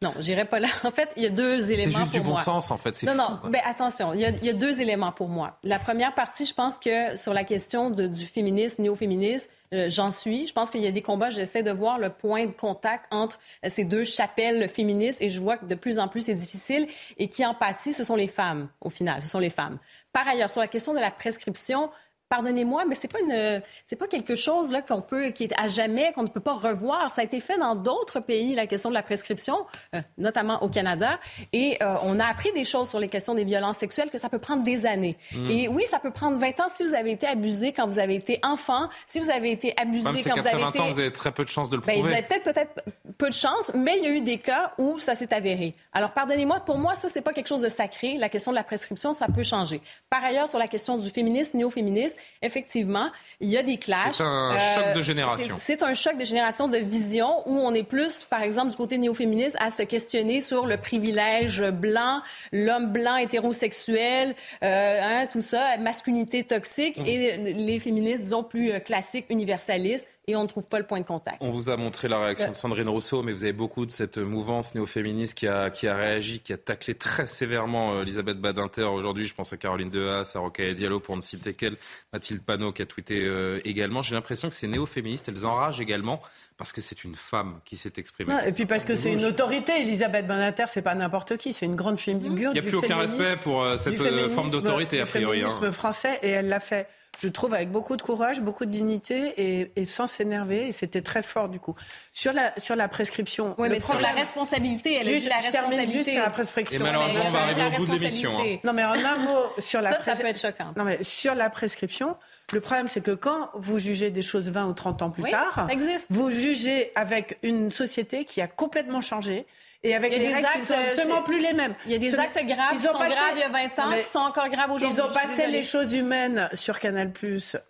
Non, 0.00 0.14
j'irai 0.18 0.44
pas 0.44 0.60
là. 0.60 0.68
En 0.84 0.90
fait, 0.90 1.10
il 1.16 1.22
y 1.22 1.26
a 1.26 1.30
deux 1.30 1.72
éléments 1.72 1.92
pour 1.92 1.98
moi. 1.98 2.06
C'est 2.06 2.12
juste 2.12 2.12
du 2.12 2.20
bon 2.20 2.36
sens, 2.36 2.70
en 2.70 2.76
fait. 2.76 3.02
Non, 3.02 3.14
non, 3.14 3.40
ben, 3.44 3.60
attention, 3.64 4.14
il 4.14 4.20
y, 4.20 4.24
a, 4.24 4.30
il 4.30 4.44
y, 4.44 4.50
a, 4.50 4.52
deux 4.52 4.80
éléments 4.80 5.12
pour 5.12 5.28
moi. 5.28 5.58
La 5.64 5.78
première 5.78 6.14
partie, 6.14 6.46
je 6.46 6.54
pense 6.54 6.78
que 6.78 7.16
sur 7.16 7.34
la 7.34 7.44
question 7.44 7.90
de, 7.90 8.06
du 8.06 8.24
féminisme, 8.24 8.82
néo-féminisme, 8.82 9.48
euh, 9.74 9.86
j'en 9.90 10.10
suis. 10.10 10.46
Je 10.46 10.52
pense 10.52 10.70
qu'il 10.70 10.80
y 10.80 10.86
a 10.86 10.90
des 10.90 11.02
combats, 11.02 11.30
j'essaie 11.30 11.62
de 11.62 11.70
voir 11.70 11.98
le 11.98 12.10
point 12.10 12.46
de 12.46 12.52
contact 12.52 13.06
entre 13.10 13.38
euh, 13.64 13.68
ces 13.68 13.84
deux 13.84 14.04
chapelles 14.04 14.68
féministes 14.68 15.20
et 15.20 15.28
je 15.28 15.40
vois 15.40 15.58
que 15.58 15.66
de 15.66 15.74
plus 15.74 15.98
en 15.98 16.08
plus 16.08 16.22
c'est 16.22 16.34
difficile. 16.34 16.88
Et 17.18 17.28
qui 17.28 17.44
en 17.44 17.54
pâtit, 17.54 17.92
ce 17.92 18.04
sont 18.04 18.16
les 18.16 18.28
femmes, 18.28 18.68
au 18.80 18.90
final. 18.90 19.20
Ce 19.20 19.28
sont 19.28 19.38
les 19.40 19.50
femmes. 19.50 19.78
Par 20.12 20.26
ailleurs, 20.26 20.50
sur 20.50 20.60
la 20.60 20.68
question 20.68 20.94
de 20.94 21.00
la 21.00 21.10
prescription, 21.10 21.90
pardonnez-moi, 22.28 22.84
mais 22.86 22.94
c'est 22.94 23.10
pas 23.10 23.20
une, 23.20 23.62
c'est 23.86 23.96
pas 23.96 24.06
quelque 24.06 24.34
chose 24.34 24.72
là 24.72 24.82
qu'on 24.82 25.00
peut, 25.00 25.30
qui 25.30 25.44
est 25.44 25.58
à 25.58 25.68
jamais, 25.68 26.12
qu'on 26.12 26.22
ne 26.22 26.28
peut 26.28 26.40
pas 26.40 26.54
revoir. 26.54 27.12
Ça 27.12 27.22
a 27.22 27.24
été 27.24 27.40
fait 27.40 27.58
dans 27.58 27.74
d'autres 27.74 28.20
pays, 28.20 28.54
la 28.54 28.66
question 28.66 28.90
de 28.90 28.94
la 28.94 29.02
prescription, 29.02 29.66
euh, 29.94 30.00
notamment 30.18 30.62
au 30.62 30.68
Canada, 30.68 31.18
et 31.52 31.78
euh, 31.82 31.94
on 32.02 32.20
a 32.20 32.26
appris 32.26 32.52
des 32.52 32.64
choses 32.64 32.88
sur 32.88 32.98
les 32.98 33.08
questions 33.08 33.34
des 33.34 33.44
violences 33.44 33.78
sexuelles 33.78 34.10
que 34.10 34.18
ça 34.18 34.28
peut 34.28 34.38
prendre 34.38 34.62
des 34.62 34.86
années. 34.86 35.16
Mm. 35.32 35.50
Et 35.50 35.68
oui, 35.68 35.84
ça 35.86 35.98
peut 35.98 36.10
prendre 36.10 36.38
20 36.38 36.60
ans 36.60 36.68
si 36.68 36.84
vous 36.84 36.94
avez 36.94 37.12
été 37.12 37.26
abusé 37.26 37.72
quand 37.72 37.86
vous 37.86 37.98
avez 37.98 38.14
été 38.14 38.38
enfant, 38.42 38.88
si 39.06 39.20
vous 39.20 39.30
avez 39.30 39.50
été 39.50 39.74
abusé 39.80 40.22
quand 40.24 40.38
vous 40.38 40.46
avez 40.46 40.62
20 40.62 40.70
été. 40.70 40.80
ans, 40.80 40.88
vous 40.88 41.00
avez 41.00 41.12
très 41.12 41.32
peu 41.32 41.44
de 41.44 41.48
chances 41.48 41.70
de 41.70 41.76
le 41.76 41.82
prouver. 41.82 41.96
Ben, 41.96 42.06
vous 42.06 42.12
avez 42.12 42.22
peut-être 42.22 42.44
peut-être 42.44 42.84
peu 43.16 43.28
de 43.28 43.34
chance, 43.34 43.72
mais 43.74 43.98
il 43.98 44.04
y 44.04 44.06
a 44.06 44.10
eu 44.10 44.20
des 44.20 44.38
cas 44.38 44.72
où 44.78 44.98
ça 44.98 45.14
s'est 45.14 45.32
avéré. 45.32 45.74
Alors 45.92 46.12
pardonnez-moi, 46.12 46.60
pour 46.60 46.78
moi 46.78 46.94
ça 46.94 47.08
c'est 47.08 47.22
pas 47.22 47.32
quelque 47.32 47.48
chose 47.48 47.62
de 47.62 47.68
sacré. 47.68 48.16
La 48.18 48.28
question 48.28 48.52
de 48.52 48.56
la 48.56 48.64
prescription, 48.64 49.12
ça 49.12 49.26
peut 49.26 49.42
changer. 49.42 49.80
Par 50.10 50.22
ailleurs, 50.22 50.48
sur 50.48 50.58
la 50.58 50.68
question 50.68 50.98
du 50.98 51.10
féminisme, 51.10 51.58
néo-féminisme 51.58 52.17
effectivement, 52.42 53.10
il 53.40 53.48
y 53.48 53.56
a 53.56 53.62
des 53.62 53.76
clashs. 53.76 54.16
C'est 54.16 54.22
un 54.24 54.58
choc 54.58 54.94
de 54.94 54.98
euh, 54.98 55.02
génération. 55.02 55.56
C'est 55.58 55.82
un 55.82 55.94
choc 55.94 56.16
de 56.18 56.24
génération 56.24 56.68
de 56.68 56.78
vision 56.78 57.42
où 57.46 57.58
on 57.58 57.74
est 57.74 57.82
plus, 57.82 58.22
par 58.24 58.42
exemple, 58.42 58.70
du 58.70 58.76
côté 58.76 58.98
néo-féministe, 58.98 59.56
à 59.60 59.70
se 59.70 59.82
questionner 59.82 60.40
sur 60.40 60.66
le 60.66 60.76
privilège 60.76 61.62
blanc, 61.70 62.20
l'homme 62.52 62.92
blanc 62.92 63.16
hétérosexuel, 63.16 64.34
euh, 64.62 65.00
hein, 65.02 65.26
tout 65.30 65.40
ça, 65.40 65.76
masculinité 65.78 66.44
toxique, 66.44 66.98
mmh. 66.98 67.06
et 67.06 67.36
les 67.54 67.80
féministes, 67.80 68.24
disons, 68.24 68.44
plus 68.44 68.72
euh, 68.72 68.80
classiques, 68.80 69.26
universalistes, 69.30 70.06
et 70.28 70.36
on 70.36 70.42
ne 70.42 70.46
trouve 70.46 70.66
pas 70.66 70.78
le 70.78 70.86
point 70.86 71.00
de 71.00 71.06
contact. 71.06 71.38
On 71.40 71.50
vous 71.50 71.70
a 71.70 71.76
montré 71.76 72.06
la 72.06 72.20
réaction 72.20 72.50
de 72.50 72.54
Sandrine 72.54 72.88
Rousseau, 72.88 73.22
mais 73.22 73.32
vous 73.32 73.44
avez 73.44 73.54
beaucoup 73.54 73.86
de 73.86 73.90
cette 73.90 74.18
mouvance 74.18 74.74
néo-féministe 74.74 75.34
qui 75.34 75.48
a, 75.48 75.70
qui 75.70 75.88
a 75.88 75.96
réagi, 75.96 76.40
qui 76.40 76.52
a 76.52 76.58
taclé 76.58 76.94
très 76.94 77.26
sévèrement 77.26 77.94
euh, 77.94 78.02
Elisabeth 78.02 78.38
Badinter 78.38 78.82
aujourd'hui. 78.82 79.24
Je 79.24 79.34
pense 79.34 79.54
à 79.54 79.56
Caroline 79.56 79.88
Dehaas, 79.88 80.32
à 80.34 80.38
Rocaille 80.38 80.74
Diallo 80.74 81.00
pour 81.00 81.16
ne 81.16 81.22
citer 81.22 81.54
qu'elle, 81.54 81.76
Mathilde 82.12 82.42
Panot 82.42 82.72
qui 82.72 82.82
a 82.82 82.86
tweeté 82.86 83.24
euh, 83.24 83.58
également. 83.64 84.02
J'ai 84.02 84.14
l'impression 84.14 84.50
que 84.50 84.54
ces 84.54 84.68
néo-féministes, 84.68 85.28
elles 85.28 85.46
enragent 85.46 85.80
également 85.80 86.20
parce 86.58 86.72
que 86.72 86.82
c'est 86.82 87.04
une 87.04 87.14
femme 87.14 87.60
qui 87.64 87.76
s'est 87.76 87.94
exprimée. 87.96 88.34
et 88.46 88.52
puis 88.52 88.66
parce 88.66 88.84
que 88.84 88.96
c'est 88.96 89.14
une 89.14 89.24
autorité. 89.24 89.80
Elisabeth 89.80 90.26
Badinter, 90.26 90.64
c'est 90.68 90.82
pas 90.82 90.94
n'importe 90.94 91.38
qui, 91.38 91.54
c'est 91.54 91.64
une 91.64 91.76
grande 91.76 91.98
figure 91.98 92.18
du 92.18 92.28
Il 92.28 92.50
n'y 92.52 92.58
a 92.58 92.62
plus 92.62 92.74
aucun 92.74 92.96
respect 92.96 93.36
pour 93.42 93.62
euh, 93.62 93.78
cette 93.78 93.96
forme 94.34 94.50
d'autorité, 94.50 95.00
a 95.00 95.06
priori. 95.06 95.38
Le 95.38 95.44
hein. 95.46 95.48
féminisme 95.48 95.72
français, 95.72 96.18
et 96.22 96.28
elle 96.28 96.48
l'a 96.48 96.60
fait 96.60 96.86
je 97.20 97.28
trouve, 97.28 97.54
avec 97.54 97.70
beaucoup 97.70 97.96
de 97.96 98.02
courage, 98.02 98.40
beaucoup 98.40 98.64
de 98.64 98.70
dignité 98.70 99.70
et, 99.76 99.84
sans 99.84 100.06
s'énerver. 100.06 100.68
Et 100.68 100.72
c'était 100.72 101.02
très 101.02 101.22
fort, 101.22 101.48
du 101.48 101.58
coup. 101.58 101.74
Sur 102.12 102.32
la, 102.32 102.58
sur 102.58 102.76
la 102.76 102.88
prescription. 102.88 103.54
Oui, 103.58 103.68
mais 103.68 103.80
sur 103.80 103.98
la 104.00 104.10
responsabilité, 104.10 104.94
elle 105.00 105.06
juste, 105.06 105.28
la 105.28 105.36
responsabilité. 105.36 105.92
juste 105.92 106.10
sur 106.10 106.22
la 106.22 106.30
prescription. 106.30 106.80
Et 106.80 106.82
malheureusement, 106.82 107.22
on 107.26 107.30
va 107.30 107.42
arriver 107.42 107.66
au 107.66 107.84
bout 107.84 107.86
de 107.86 107.92
l'émission. 107.92 108.38
Hein. 108.38 108.58
Non, 108.64 108.72
mais 108.72 108.84
en 108.84 108.92
un 108.92 109.16
mot, 109.18 109.40
sur 109.58 109.80
la 109.80 109.98
Ça, 109.98 110.14
ça 110.14 110.16
peut 110.16 110.26
être 110.26 110.40
choquant. 110.40 110.72
Non, 110.76 110.84
mais 110.84 111.02
sur 111.02 111.34
la 111.34 111.50
prescription, 111.50 112.16
le 112.52 112.60
problème, 112.60 112.88
c'est 112.88 113.02
que 113.02 113.10
quand 113.10 113.50
vous 113.54 113.78
jugez 113.78 114.10
des 114.10 114.22
choses 114.22 114.48
20 114.48 114.66
ou 114.66 114.72
30 114.72 115.02
ans 115.02 115.10
plus 115.10 115.30
tard, 115.30 115.68
vous 116.10 116.30
jugez 116.30 116.92
avec 116.94 117.38
une 117.42 117.70
société 117.70 118.24
qui 118.24 118.40
a 118.40 118.46
complètement 118.46 119.00
changé 119.00 119.46
et 119.88 119.94
avec 119.94 120.10
des, 120.10 120.32
règles 120.32 120.48
qui 120.52 120.60
ne 120.60 120.64
sont 120.64 120.72
euh, 120.72 120.88
absolument 120.88 121.22
plus 121.22 121.40
les 121.40 121.52
mêmes. 121.52 121.74
Il 121.86 121.92
y 121.92 121.94
a 121.94 121.98
des 121.98 122.14
actes 122.14 122.44
graves 122.44 122.76
qui 122.76 122.82
sont 122.82 122.92
graves 122.92 123.12
il 123.34 123.40
y 123.40 123.42
a 123.42 123.48
20 123.48 123.78
ans, 123.78 123.92
qui 123.96 124.04
sont 124.04 124.18
encore 124.18 124.48
graves 124.48 124.70
aujourd'hui. 124.72 124.96
Ils 124.96 125.02
ont 125.02 125.12
passé 125.12 125.46
les 125.46 125.62
choses 125.62 125.94
humaines 125.94 126.48
sur 126.52 126.78
Canal+, 126.78 127.12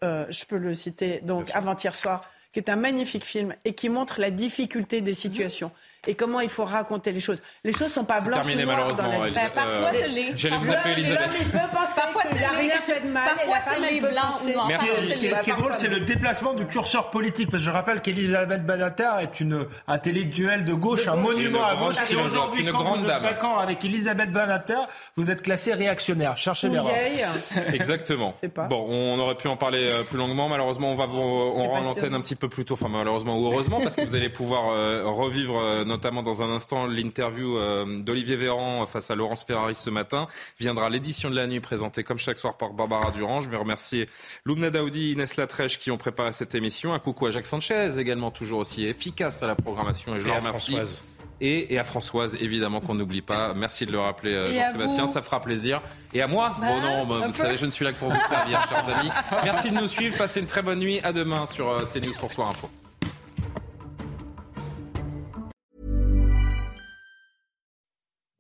euh, 0.05 0.27
je 0.29 0.45
peux 0.45 0.59
le 0.59 0.75
citer, 0.75 1.21
donc 1.23 1.51
avant-hier 1.55 1.95
soir, 1.95 2.23
qui 2.53 2.61
est 2.61 2.71
un 2.71 2.77
magnifique 2.77 3.25
film 3.25 3.55
et 3.65 3.75
qui 3.75 3.89
montre 3.89 4.21
la 4.21 4.31
difficulté 4.31 5.01
des 5.01 5.15
situations 5.15 5.71
et 6.07 6.15
comment 6.15 6.41
il 6.41 6.49
faut 6.49 6.65
raconter 6.65 7.13
les 7.13 7.21
choses. 7.21 7.43
Les 7.65 7.73
choses 7.73 7.93
sont 7.93 8.05
pas 8.05 8.21
blanches 8.21 8.47
terminé, 8.47 8.63
ou 8.63 8.67
noires 8.67 8.79
malheureusement. 8.79 9.13
Dans 9.13 9.21
la 9.21 9.29
vie. 9.29 9.35
Bah, 9.35 9.51
parfois, 9.55 9.93
c'est 9.93 10.09
les. 10.09 10.37
J'allais 10.37 10.59
vous 10.59 10.71
appeler 10.71 10.93
Elisabeth. 10.93 11.53
Parfois, 11.53 12.23
c'est 12.25 12.47
rien 12.47 12.81
fait 12.87 13.01
de 13.01 13.09
mal. 13.09 13.29
Parfois, 13.35 13.61
c'est 13.61 13.91
les 13.91 14.01
blancs 14.01 14.43
ou 14.45 14.53
noirs. 14.53 14.69
Merci. 14.69 14.89
Ce 14.89 15.43
qui 15.45 15.51
est 15.51 15.55
drôle, 15.55 15.75
c'est 15.75 15.89
le 15.89 16.01
déplacement 16.01 16.55
du 16.55 16.67
curseur 16.67 17.11
politique. 17.11 17.51
Parce 17.51 17.63
que 17.63 17.71
je 17.71 17.75
rappelle 17.75 18.01
qu'Elisabeth 18.01 18.65
Badinter 18.65 19.11
est 19.23 19.41
une 19.41 19.67
intellectuelle 19.87 20.65
de 20.65 20.75
gauche, 20.75 21.09
un 21.09 21.17
monument 21.17 21.65
à 21.65 21.75
gauche. 21.75 21.97
Et 22.11 22.17
aujourd'hui, 22.17 22.65
quand 22.65 22.83
grande 22.83 23.01
vous 23.01 23.11
êtes 23.11 23.23
d'accord 23.23 23.59
avec 23.59 23.85
Elisabeth 23.85 24.31
Badinter, 24.31 24.81
vous 25.17 25.31
êtes 25.31 25.43
classé 25.43 25.73
réactionnaire. 25.73 26.37
Cherchez 26.37 26.69
l'erreur. 26.69 26.93
Exactement. 27.73 28.35
Bon, 28.69 28.87
on 28.89 29.19
aurait 29.19 29.35
pu 29.35 29.49
en 29.49 29.57
parler 29.57 29.89
euh, 29.89 30.03
plus 30.03 30.19
longuement. 30.19 30.49
Malheureusement, 30.49 30.93
on 30.93 30.95
va 30.95 31.07
vous, 31.07 31.19
on 31.19 31.69
rend 31.69 31.81
l'antenne 31.81 32.15
un 32.15 32.21
petit 32.21 32.37
peu 32.37 32.49
plus 32.49 32.65
tôt. 32.65 32.75
Enfin, 32.75 32.89
malheureusement 32.89 33.39
ou 33.39 33.47
heureusement, 33.47 33.81
parce 33.81 33.97
que 33.97 34.03
vous 34.03 34.15
allez 34.15 34.29
pouvoir 34.29 34.71
euh, 34.71 35.05
revivre, 35.05 35.59
euh, 35.61 35.85
notamment 35.89 36.23
dans 36.23 36.43
un 36.43 36.51
instant, 36.51 36.87
l'interview 36.87 37.57
euh, 37.57 38.01
d'Olivier 38.01 38.37
Véran 38.37 38.87
face 38.87 39.11
à 39.11 39.17
Laurence 39.17 39.45
Ferrari 39.45 39.75
ce 39.75 39.91
matin. 39.91 40.29
Viendra 40.61 40.89
l'édition 40.89 41.31
de 41.31 41.35
la 41.35 41.47
nuit 41.47 41.61
présentée 41.61 42.05
comme 42.05 42.19
chaque 42.19 42.39
soir 42.39 42.57
par 42.57 42.73
Barbara 42.73 43.11
Durand. 43.11 43.41
Je 43.41 43.51
vais 43.51 43.57
remercier 43.57 44.09
Loubna 44.45 44.71
Daoudi 44.71 45.09
et 45.09 45.13
Inès 45.13 45.37
Latrèche 45.37 45.79
qui 45.79 45.91
ont 45.91 45.99
préparé 45.99 46.33
cette 46.33 46.55
émission. 46.55 46.95
Un 46.95 46.99
coucou 46.99 47.27
à 47.27 47.31
Jacques 47.31 47.47
Sanchez, 47.47 47.99
également 47.99 48.31
toujours 48.31 48.61
aussi 48.61 48.85
efficace 48.85 49.43
à 49.43 49.47
la 49.47 49.57
programmation. 49.57 50.15
Et 50.15 50.21
je 50.21 50.27
le 50.27 50.33
remercie. 50.33 50.77
Et, 51.41 51.79
à 51.79 51.85
Françoise, 51.85 52.37
évidemment, 52.41 52.81
qu'on 52.81 52.95
n'oublie 52.95 53.23
pas. 53.23 53.55
Merci 53.55 53.87
de 53.87 53.93
le 53.93 54.01
rappeler, 54.01 54.35
euh, 54.35 54.53
Jean-Sébastien, 54.53 55.07
ça 55.07 55.23
fera 55.23 55.41
plaisir. 55.41 55.81
Et 56.13 56.21
à 56.21 56.27
moi 56.27 56.57
bah, 56.61 56.67
Bon, 56.67 56.81
non, 56.81 57.07
bah, 57.07 57.27
vous 57.27 57.35
savez, 57.35 57.57
je 57.57 57.65
ne 57.65 57.71
suis 57.71 57.85
là 57.85 57.93
que 57.93 57.99
pour 57.99 58.11
vous 58.11 58.21
servir, 58.29 58.67
chers 58.69 58.89
amis. 58.99 59.11
Merci 59.45 59.71
de 59.71 59.77
nous 59.77 59.87
suivre, 59.87 60.17
passez 60.17 60.41
une 60.41 60.47
très 60.47 60.63
bonne 60.63 60.81
nuit. 60.81 61.01
À 61.05 61.13
demain 61.13 61.47
sur 61.47 61.69
euh, 61.69 61.85
CNews 61.85 62.15
pour 62.19 62.33
Soir 62.33 62.49
Info. 62.49 62.69